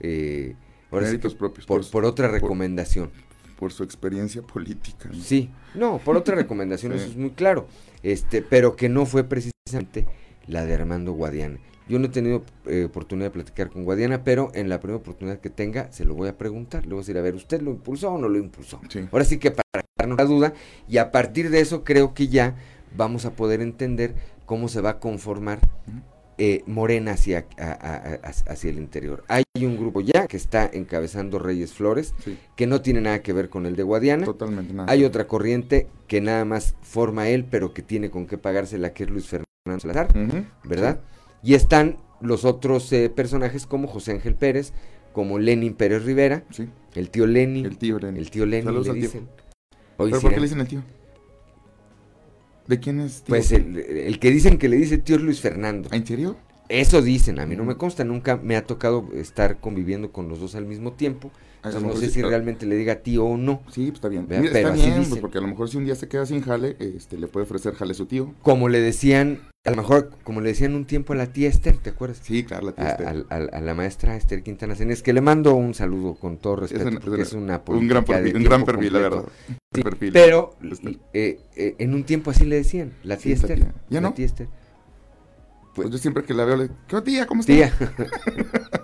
eh, 0.00 0.54
ahora 0.90 1.10
sí 1.10 1.18
que 1.18 1.30
propios, 1.30 1.66
por, 1.66 1.80
por- 1.82 1.90
por 1.90 2.04
otra 2.04 2.28
recomendación. 2.28 3.10
Por 3.58 3.72
su 3.72 3.82
experiencia 3.84 4.40
política. 4.42 5.10
¿no? 5.12 5.20
Sí, 5.22 5.50
no, 5.74 5.98
por 5.98 6.16
otra 6.16 6.34
recomendación, 6.42 6.92
eso 6.92 7.04
es 7.06 7.16
muy 7.16 7.30
claro. 7.30 7.66
Este, 8.02 8.40
pero 8.42 8.74
que 8.76 8.88
no 8.88 9.04
fue 9.06 9.24
precisamente 9.24 10.06
la 10.46 10.64
de 10.64 10.74
Armando 10.74 11.12
Guadiana. 11.12 11.58
Yo 11.86 11.98
no 11.98 12.06
he 12.06 12.10
tenido 12.10 12.42
eh, 12.66 12.84
oportunidad 12.84 13.26
de 13.26 13.30
platicar 13.32 13.68
con 13.68 13.84
Guadiana, 13.84 14.22
pero 14.24 14.50
en 14.54 14.68
la 14.68 14.78
primera 14.80 14.96
oportunidad 14.98 15.40
que 15.40 15.50
tenga 15.50 15.90
se 15.92 16.04
lo 16.04 16.14
voy 16.14 16.28
a 16.28 16.38
preguntar. 16.38 16.84
Le 16.84 16.90
voy 16.90 16.98
a 16.98 17.02
decir, 17.02 17.18
a 17.18 17.20
ver, 17.20 17.34
¿usted 17.34 17.60
lo 17.60 17.72
impulsó 17.72 18.12
o 18.12 18.18
no 18.18 18.28
lo 18.28 18.38
impulsó? 18.38 18.80
Sí. 18.88 19.06
Ahora 19.12 19.24
sí 19.24 19.38
que 19.38 19.50
para 19.50 19.84
darnos 19.98 20.16
la 20.16 20.24
duda, 20.24 20.54
y 20.88 20.96
a 20.98 21.10
partir 21.10 21.50
de 21.50 21.60
eso 21.60 21.82
creo 21.84 22.14
que 22.14 22.28
ya 22.28 22.54
vamos 22.96 23.26
a 23.26 23.32
poder 23.32 23.60
entender 23.60 24.14
cómo 24.46 24.68
se 24.68 24.80
va 24.80 24.90
a 24.90 24.98
conformar 25.00 25.58
eh, 26.42 26.62
Morena 26.66 27.12
hacia, 27.12 27.44
a- 27.58 27.64
a- 27.72 28.14
a- 28.14 28.52
hacia 28.52 28.70
el 28.70 28.78
interior. 28.78 29.24
Hay 29.28 29.44
un 29.62 29.76
grupo 29.76 30.00
ya 30.00 30.26
que 30.26 30.38
está 30.38 30.70
encabezando 30.72 31.38
Reyes 31.38 31.74
Flores, 31.74 32.14
Sí. 32.24 32.38
que 32.56 32.66
no 32.66 32.80
tiene 32.80 33.02
nada 33.02 33.20
que 33.22 33.34
ver 33.34 33.50
con 33.50 33.66
el 33.66 33.76
de 33.76 33.82
Guadiana. 33.82 34.24
Totalmente 34.24 34.72
nada. 34.72 34.90
Hay 34.90 35.04
otra 35.04 35.26
corriente 35.26 35.86
que 36.08 36.22
nada 36.22 36.46
más 36.46 36.76
forma 36.80 37.28
él, 37.28 37.44
pero 37.44 37.74
que 37.74 37.82
tiene 37.82 38.10
con 38.10 38.26
qué 38.26 38.38
pagársela, 38.38 38.94
que 38.94 39.04
es 39.04 39.10
Luis 39.10 39.26
Fernando 39.26 39.80
Salazar. 39.80 40.08
¿verdad? 40.64 41.00
Y 41.42 41.52
están 41.54 41.98
los 42.22 42.46
otros 42.46 42.90
eh, 42.94 43.10
personajes 43.10 43.66
como 43.66 43.86
José 43.86 44.12
Ángel 44.12 44.34
Pérez, 44.34 44.72
como 45.12 45.38
Lenin 45.38 45.74
Pérez 45.74 46.04
Rivera, 46.04 46.44
Sí. 46.50 46.68
el 46.94 47.10
tío 47.10 47.26
Lenin, 47.26 47.66
El 47.66 47.76
tío 47.76 47.98
Lenin. 47.98 48.16
el 48.16 48.30
tío 48.30 48.46
Lenin 48.46 48.64
Saludos 48.64 48.86
le 48.86 48.90
al 48.92 48.96
tío. 48.98 49.04
dicen. 49.08 49.28
Hoy 49.98 50.10
¿Pero 50.10 50.22
por 50.22 50.30
qué 50.30 50.36
le 50.36 50.42
dicen 50.44 50.60
el 50.60 50.68
tío? 50.68 50.82
¿De 52.70 52.78
quién 52.78 53.00
es 53.00 53.22
tío? 53.22 53.30
Pues 53.30 53.50
el, 53.50 53.76
el 53.76 54.20
que 54.20 54.30
dicen 54.30 54.56
que 54.56 54.68
le 54.68 54.76
dice 54.76 54.96
tío 54.96 55.16
es 55.16 55.22
Luis 55.22 55.40
Fernando. 55.40 55.88
¿En 55.90 56.06
serio? 56.06 56.36
Eso 56.68 57.02
dicen, 57.02 57.40
a 57.40 57.46
mí 57.46 57.56
no 57.56 57.64
me 57.64 57.74
consta, 57.74 58.04
nunca 58.04 58.36
me 58.36 58.54
ha 58.54 58.64
tocado 58.64 59.08
estar 59.12 59.58
conviviendo 59.58 60.12
con 60.12 60.28
los 60.28 60.38
dos 60.38 60.54
al 60.54 60.66
mismo 60.66 60.92
tiempo. 60.92 61.32
Entonces 61.56 61.82
no 61.82 61.96
sé 61.96 62.06
sí, 62.06 62.12
si 62.12 62.22
realmente 62.22 62.66
le 62.66 62.76
diga 62.76 63.02
tío 63.02 63.24
o 63.24 63.36
no. 63.36 63.60
Sí, 63.72 63.86
pues 63.86 63.94
está 63.94 64.08
bien. 64.08 64.26
Pero 64.28 64.44
está 64.44 64.70
bien, 64.70 65.04
pues, 65.08 65.20
porque 65.20 65.38
a 65.38 65.40
lo 65.40 65.48
mejor 65.48 65.68
si 65.68 65.78
un 65.78 65.84
día 65.84 65.96
se 65.96 66.06
queda 66.06 66.24
sin 66.26 66.42
jale, 66.42 66.76
este, 66.78 67.18
le 67.18 67.26
puede 67.26 67.42
ofrecer 67.42 67.74
jale 67.74 67.90
a 67.90 67.94
su 67.94 68.06
tío. 68.06 68.34
Como 68.42 68.68
le 68.68 68.80
decían, 68.80 69.40
a 69.64 69.70
lo 69.70 69.76
mejor 69.76 70.10
como 70.24 70.40
le 70.40 70.48
decían 70.48 70.74
un 70.74 70.86
tiempo 70.86 71.12
a 71.12 71.16
la 71.16 71.26
tía 71.32 71.48
Esther, 71.48 71.76
¿te 71.76 71.90
acuerdas? 71.90 72.20
Sí, 72.22 72.44
claro, 72.44 72.66
la 72.66 72.72
tía 72.72 72.86
a, 72.86 72.90
Esther. 72.90 73.26
al- 73.28 73.50
a 73.52 73.60
la 73.60 73.74
maestra 73.74 74.16
Esther 74.16 74.42
Quintana 74.42 74.74
Cenes, 74.74 75.02
que 75.02 75.12
le 75.12 75.20
mando 75.20 75.54
un 75.54 75.74
saludo 75.74 76.14
con 76.14 76.38
todo 76.38 76.56
respeto, 76.56 76.88
una- 76.88 77.00
porque 77.00 77.22
es 77.22 77.32
una 77.34 77.62
un 77.66 77.86
gran 77.88 78.04
perfil, 78.04 78.36
un 78.36 78.44
gran 78.44 78.64
perfil, 78.64 78.92
la 78.92 78.98
verdad. 79.00 79.24
Sí, 79.74 79.82
Perfil. 79.82 80.12
pero 80.12 80.56
eh, 81.12 81.40
eh, 81.56 81.74
en 81.78 81.94
un 81.94 82.04
tiempo 82.04 82.30
así 82.30 82.44
le 82.44 82.56
decían, 82.56 82.92
la 83.02 83.16
tía 83.16 83.36
Sí, 83.36 83.42
Esther. 83.42 83.58
tía. 83.60 83.74
¿Ya 83.90 84.00
la 84.00 84.08
no? 84.08 84.14
tía 84.14 84.26
Esther. 84.26 84.48
Pues 85.74 85.90
yo 85.90 85.98
siempre 85.98 86.24
que 86.24 86.34
la 86.34 86.44
veo 86.44 86.56
le 86.56 86.70
¿qué 86.88 87.00
tía? 87.02 87.26
¿Cómo 87.26 87.42
está? 87.42 87.52
Tía. 87.52 87.72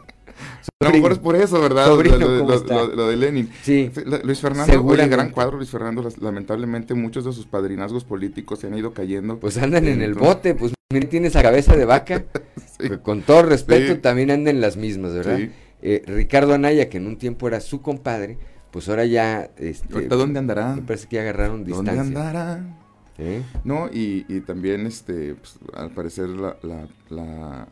A 0.80 0.84
lo 0.86 0.90
mejor 0.90 1.12
es 1.12 1.18
por 1.18 1.36
eso, 1.36 1.60
¿verdad? 1.60 1.86
Sobrino, 1.86 2.18
lo, 2.18 3.08
de 3.08 3.16
Lenin. 3.16 3.50
Sí. 3.62 3.90
Luis 4.24 4.40
Fernando, 4.40 4.84
oye, 4.84 5.08
gran 5.08 5.30
cuadro 5.30 5.56
Luis 5.56 5.70
Fernando. 5.70 6.06
Lamentablemente 6.20 6.94
muchos 6.94 7.24
de 7.24 7.32
sus 7.32 7.46
padrinazgos 7.46 8.04
políticos 8.04 8.60
se 8.60 8.66
han 8.66 8.76
ido 8.78 8.92
cayendo. 8.92 9.38
Pues 9.38 9.56
andan 9.58 9.86
en 9.86 10.02
el 10.02 10.14
bote, 10.14 10.54
pues 10.54 10.74
mira, 10.92 11.08
tiene 11.08 11.28
esa 11.28 11.42
cabeza 11.42 11.76
de 11.76 11.84
vaca. 11.84 12.24
Sí. 12.78 12.90
que 12.90 12.98
Con 12.98 13.22
todo 13.22 13.42
respeto, 13.42 13.94
Sí. 13.94 13.98
también 14.00 14.30
anda 14.30 14.50
en 14.50 14.60
las 14.60 14.76
mismas, 14.76 15.14
¿verdad? 15.14 15.38
Sí. 15.38 15.50
Eh, 15.80 16.02
Ricardo 16.06 16.52
Anaya, 16.52 16.90
que 16.90 16.98
en 16.98 17.06
un 17.06 17.16
tiempo 17.16 17.48
era 17.48 17.60
su 17.60 17.80
compadre, 17.80 18.36
pues 18.70 18.86
ahora 18.90 19.06
ya. 19.06 19.50
Este, 19.56 19.94
¿Ahorita 19.94 20.14
dónde 20.16 20.38
andará? 20.40 20.74
Me 20.76 20.82
parece 20.82 21.08
que 21.08 21.16
ya 21.16 21.22
agarraron 21.22 21.64
¿Dónde 21.64 21.72
distancia. 21.92 22.02
andará? 22.02 22.78
¿Eh? 23.16 23.40
No, 23.64 23.88
y, 23.90 24.26
y 24.28 24.40
también, 24.42 24.86
este, 24.86 25.36
pues, 25.36 25.58
al 25.72 25.90
parecer, 25.92 26.28
la, 26.28 26.58
la- 26.62 26.86
la- 27.08 27.68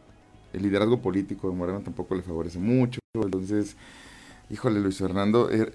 el 0.55 0.63
liderazgo 0.63 1.01
político 1.01 1.49
de 1.51 1.57
Moreno 1.57 1.81
tampoco 1.81 2.15
le 2.15 2.23
favorece 2.23 2.59
mucho. 2.59 3.01
Entonces, 3.15 3.77
híjole, 4.51 4.81
Luis 4.81 4.99
Fernando, 4.99 5.51
eh, 5.51 5.71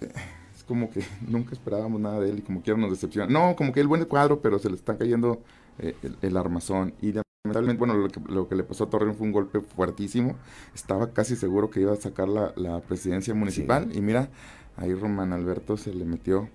es 0.56 0.64
como 0.64 0.89
que 0.89 1.03
nunca 1.27 1.51
esperábamos 1.53 1.99
nada 2.01 2.19
de 2.19 2.30
él 2.30 2.39
y 2.39 2.41
como 2.41 2.61
quiera 2.61 2.80
nos 2.80 2.91
decepciona. 2.91 3.31
No, 3.31 3.56
como 3.56 3.73
que 3.73 3.80
el 3.81 3.88
buen 3.88 4.03
cuadro, 4.06 4.41
pero 4.41 4.60
se 4.60 4.69
le 4.69 4.76
está 4.76 4.97
cayendo 4.97 5.41
eh, 5.80 5.95
el, 6.03 6.18
el 6.22 6.38
armazón. 6.38 6.93
Y 7.01 7.14
lamentablemente, 7.14 7.80
bueno, 7.80 7.93
lo 7.95 8.07
que, 8.10 8.19
lo 8.31 8.47
que 8.47 8.56
le 8.56 8.64
pasó 8.64 8.85
a 8.85 8.89
Torreón 8.89 9.15
fue 9.15 9.27
un 9.27 9.34
golpe 9.34 9.61
fuertísimo. 9.61 10.35
Estaba 10.73 11.11
casi 11.11 11.35
seguro 11.35 11.69
que 11.69 11.81
iba 11.81 11.93
a 11.93 11.97
sacar 11.97 12.27
la, 12.27 12.53
la 12.56 12.80
presidencia 12.81 13.34
municipal. 13.34 13.89
Y 13.95 14.01
mira, 14.01 14.30
ahí 14.77 14.93
Román 14.93 15.34
Alberto 15.34 15.77
se 15.77 15.93
le 15.93 16.06
metió 16.06 16.49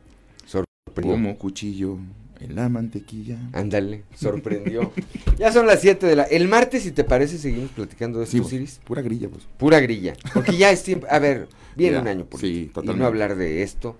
Sorprendió. 0.46 1.12
como 1.14 1.36
cuchillo 1.38 1.98
en 2.44 2.54
la 2.56 2.68
mantequilla. 2.68 3.38
Ándale, 3.52 4.04
sorprendió. 4.14 4.92
ya 5.38 5.52
son 5.52 5.66
las 5.66 5.80
7 5.80 6.06
de 6.06 6.16
la. 6.16 6.22
El 6.24 6.48
martes, 6.48 6.82
si 6.82 6.92
te 6.92 7.04
parece, 7.04 7.38
seguimos 7.38 7.70
platicando 7.70 8.20
de 8.20 8.26
Sí, 8.26 8.36
estos 8.38 8.50
pues, 8.50 8.60
Iris. 8.60 8.80
pura 8.84 9.02
grilla, 9.02 9.28
pues. 9.28 9.46
Pura 9.56 9.80
grilla. 9.80 10.14
Porque 10.32 10.56
ya 10.56 10.70
es 10.70 10.82
tiempo. 10.82 11.06
A 11.10 11.18
ver, 11.18 11.48
viene 11.76 11.96
Ya, 11.96 12.02
un 12.02 12.08
año 12.08 12.24
por 12.26 12.40
sí, 12.40 12.46
Y 12.46 12.66
totalmente. 12.66 13.00
no 13.00 13.06
hablar 13.06 13.36
de 13.36 13.62
esto 13.62 13.96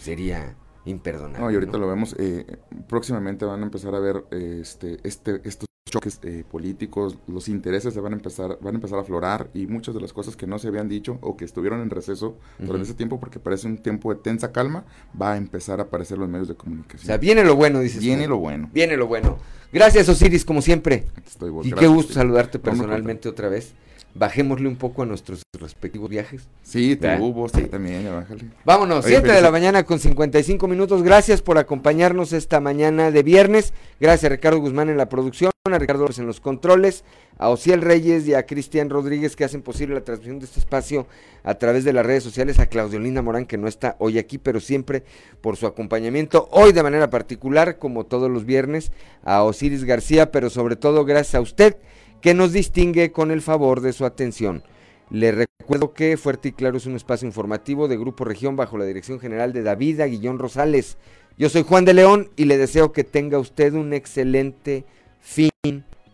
sería 0.00 0.54
imperdonable. 0.86 1.38
No, 1.40 1.50
y 1.50 1.54
ahorita 1.54 1.72
¿no? 1.72 1.78
lo 1.78 1.88
vemos. 1.88 2.16
eh, 2.18 2.46
próximamente 2.88 3.44
van 3.44 3.60
a 3.60 3.64
empezar 3.64 3.94
a 3.94 3.98
ver 4.00 4.24
eh, 4.30 4.58
este, 4.62 4.98
este, 5.04 5.40
estos 5.44 5.68
choques 5.88 6.20
eh, 6.22 6.44
políticos, 6.50 7.18
los 7.26 7.48
intereses 7.48 7.92
se 7.92 8.00
van 8.00 8.12
a 8.12 8.16
empezar, 8.16 8.58
van 8.60 8.74
a 8.74 8.76
empezar 8.76 8.98
a 8.98 9.02
aflorar 9.02 9.50
y 9.54 9.66
muchas 9.66 9.94
de 9.94 10.00
las 10.00 10.12
cosas 10.12 10.36
que 10.36 10.46
no 10.46 10.58
se 10.58 10.68
habían 10.68 10.88
dicho 10.88 11.18
o 11.20 11.36
que 11.36 11.44
estuvieron 11.44 11.80
en 11.80 11.90
receso 11.90 12.38
durante 12.58 12.84
ese 12.84 12.94
tiempo, 12.94 13.18
porque 13.18 13.38
parece 13.38 13.66
un 13.66 13.78
tiempo 13.78 14.14
de 14.14 14.20
tensa 14.20 14.52
calma, 14.52 14.84
va 15.20 15.32
a 15.32 15.36
empezar 15.36 15.80
a 15.80 15.84
aparecer 15.84 16.18
los 16.18 16.28
medios 16.28 16.48
de 16.48 16.54
comunicación. 16.54 17.02
O 17.02 17.06
sea, 17.06 17.18
viene 17.18 17.44
lo 17.44 17.56
bueno, 17.56 17.80
dices. 17.80 18.00
Viene 18.00 18.24
tú. 18.24 18.30
lo 18.30 18.38
bueno. 18.38 18.70
Viene 18.72 18.96
lo 18.96 19.06
bueno. 19.06 19.38
Gracias, 19.72 20.08
Osiris, 20.08 20.44
como 20.44 20.62
siempre. 20.62 21.06
Estoy, 21.26 21.50
vos, 21.50 21.66
Y 21.66 21.72
qué 21.72 21.86
gusto 21.86 22.08
sí. 22.08 22.14
saludarte 22.14 22.58
No 22.58 22.64
personalmente 22.64 23.28
otra 23.28 23.48
vez. 23.48 23.74
Bajémosle 24.14 24.66
un 24.66 24.76
poco 24.76 25.02
a 25.02 25.06
nuestros 25.06 25.42
respectivos 25.58 26.10
viajes. 26.10 26.42
Sí, 26.62 26.90
sí, 26.90 26.96
también, 26.96 28.04
bájale. 28.12 28.44
Vámonos, 28.64 29.04
Oye, 29.04 29.16
7 29.18 29.32
de 29.32 29.40
la 29.40 29.52
mañana 29.52 29.84
con 29.84 30.00
55 30.00 30.66
minutos. 30.66 31.02
Gracias 31.02 31.42
por 31.42 31.58
acompañarnos 31.58 32.32
esta 32.32 32.60
mañana 32.60 33.12
de 33.12 33.22
viernes. 33.22 33.72
Gracias 34.00 34.24
a 34.24 34.34
Ricardo 34.34 34.58
Guzmán 34.58 34.88
en 34.88 34.96
la 34.96 35.08
producción, 35.08 35.52
a 35.64 35.78
Ricardo 35.78 36.02
López 36.02 36.18
en 36.18 36.26
los 36.26 36.40
controles, 36.40 37.04
a 37.38 37.50
Ociel 37.50 37.82
Reyes 37.82 38.26
y 38.26 38.34
a 38.34 38.46
Cristian 38.46 38.90
Rodríguez 38.90 39.36
que 39.36 39.44
hacen 39.44 39.62
posible 39.62 39.94
la 39.94 40.00
transmisión 40.00 40.40
de 40.40 40.46
este 40.46 40.58
espacio 40.58 41.06
a 41.44 41.54
través 41.54 41.84
de 41.84 41.92
las 41.92 42.04
redes 42.04 42.24
sociales, 42.24 42.58
a 42.58 42.66
Claudio 42.66 42.98
Linda 42.98 43.22
Morán 43.22 43.46
que 43.46 43.58
no 43.58 43.68
está 43.68 43.94
hoy 43.98 44.18
aquí, 44.18 44.38
pero 44.38 44.58
siempre 44.58 45.04
por 45.40 45.56
su 45.56 45.66
acompañamiento. 45.66 46.48
Hoy 46.50 46.72
de 46.72 46.82
manera 46.82 47.10
particular, 47.10 47.78
como 47.78 48.04
todos 48.04 48.28
los 48.30 48.44
viernes, 48.44 48.90
a 49.22 49.44
Osiris 49.44 49.84
García, 49.84 50.32
pero 50.32 50.50
sobre 50.50 50.74
todo 50.76 51.04
gracias 51.04 51.36
a 51.36 51.40
usted 51.40 51.76
que 52.20 52.34
nos 52.34 52.52
distingue 52.52 53.12
con 53.12 53.30
el 53.30 53.42
favor 53.42 53.80
de 53.80 53.92
su 53.92 54.04
atención. 54.04 54.62
Le 55.10 55.32
recuerdo 55.32 55.92
que 55.92 56.16
Fuerte 56.16 56.48
y 56.48 56.52
Claro 56.52 56.76
es 56.76 56.86
un 56.86 56.96
espacio 56.96 57.26
informativo 57.26 57.88
de 57.88 57.96
Grupo 57.96 58.24
Región 58.24 58.56
bajo 58.56 58.78
la 58.78 58.84
dirección 58.84 59.18
general 59.20 59.52
de 59.52 59.62
David 59.62 60.00
Aguillón 60.00 60.38
Rosales. 60.38 60.98
Yo 61.36 61.48
soy 61.48 61.62
Juan 61.62 61.84
de 61.84 61.94
León 61.94 62.30
y 62.36 62.44
le 62.44 62.58
deseo 62.58 62.92
que 62.92 63.04
tenga 63.04 63.38
usted 63.38 63.72
un 63.72 63.92
excelente 63.92 64.84
fin 65.20 65.50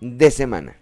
de 0.01 0.31
semana. 0.31 0.77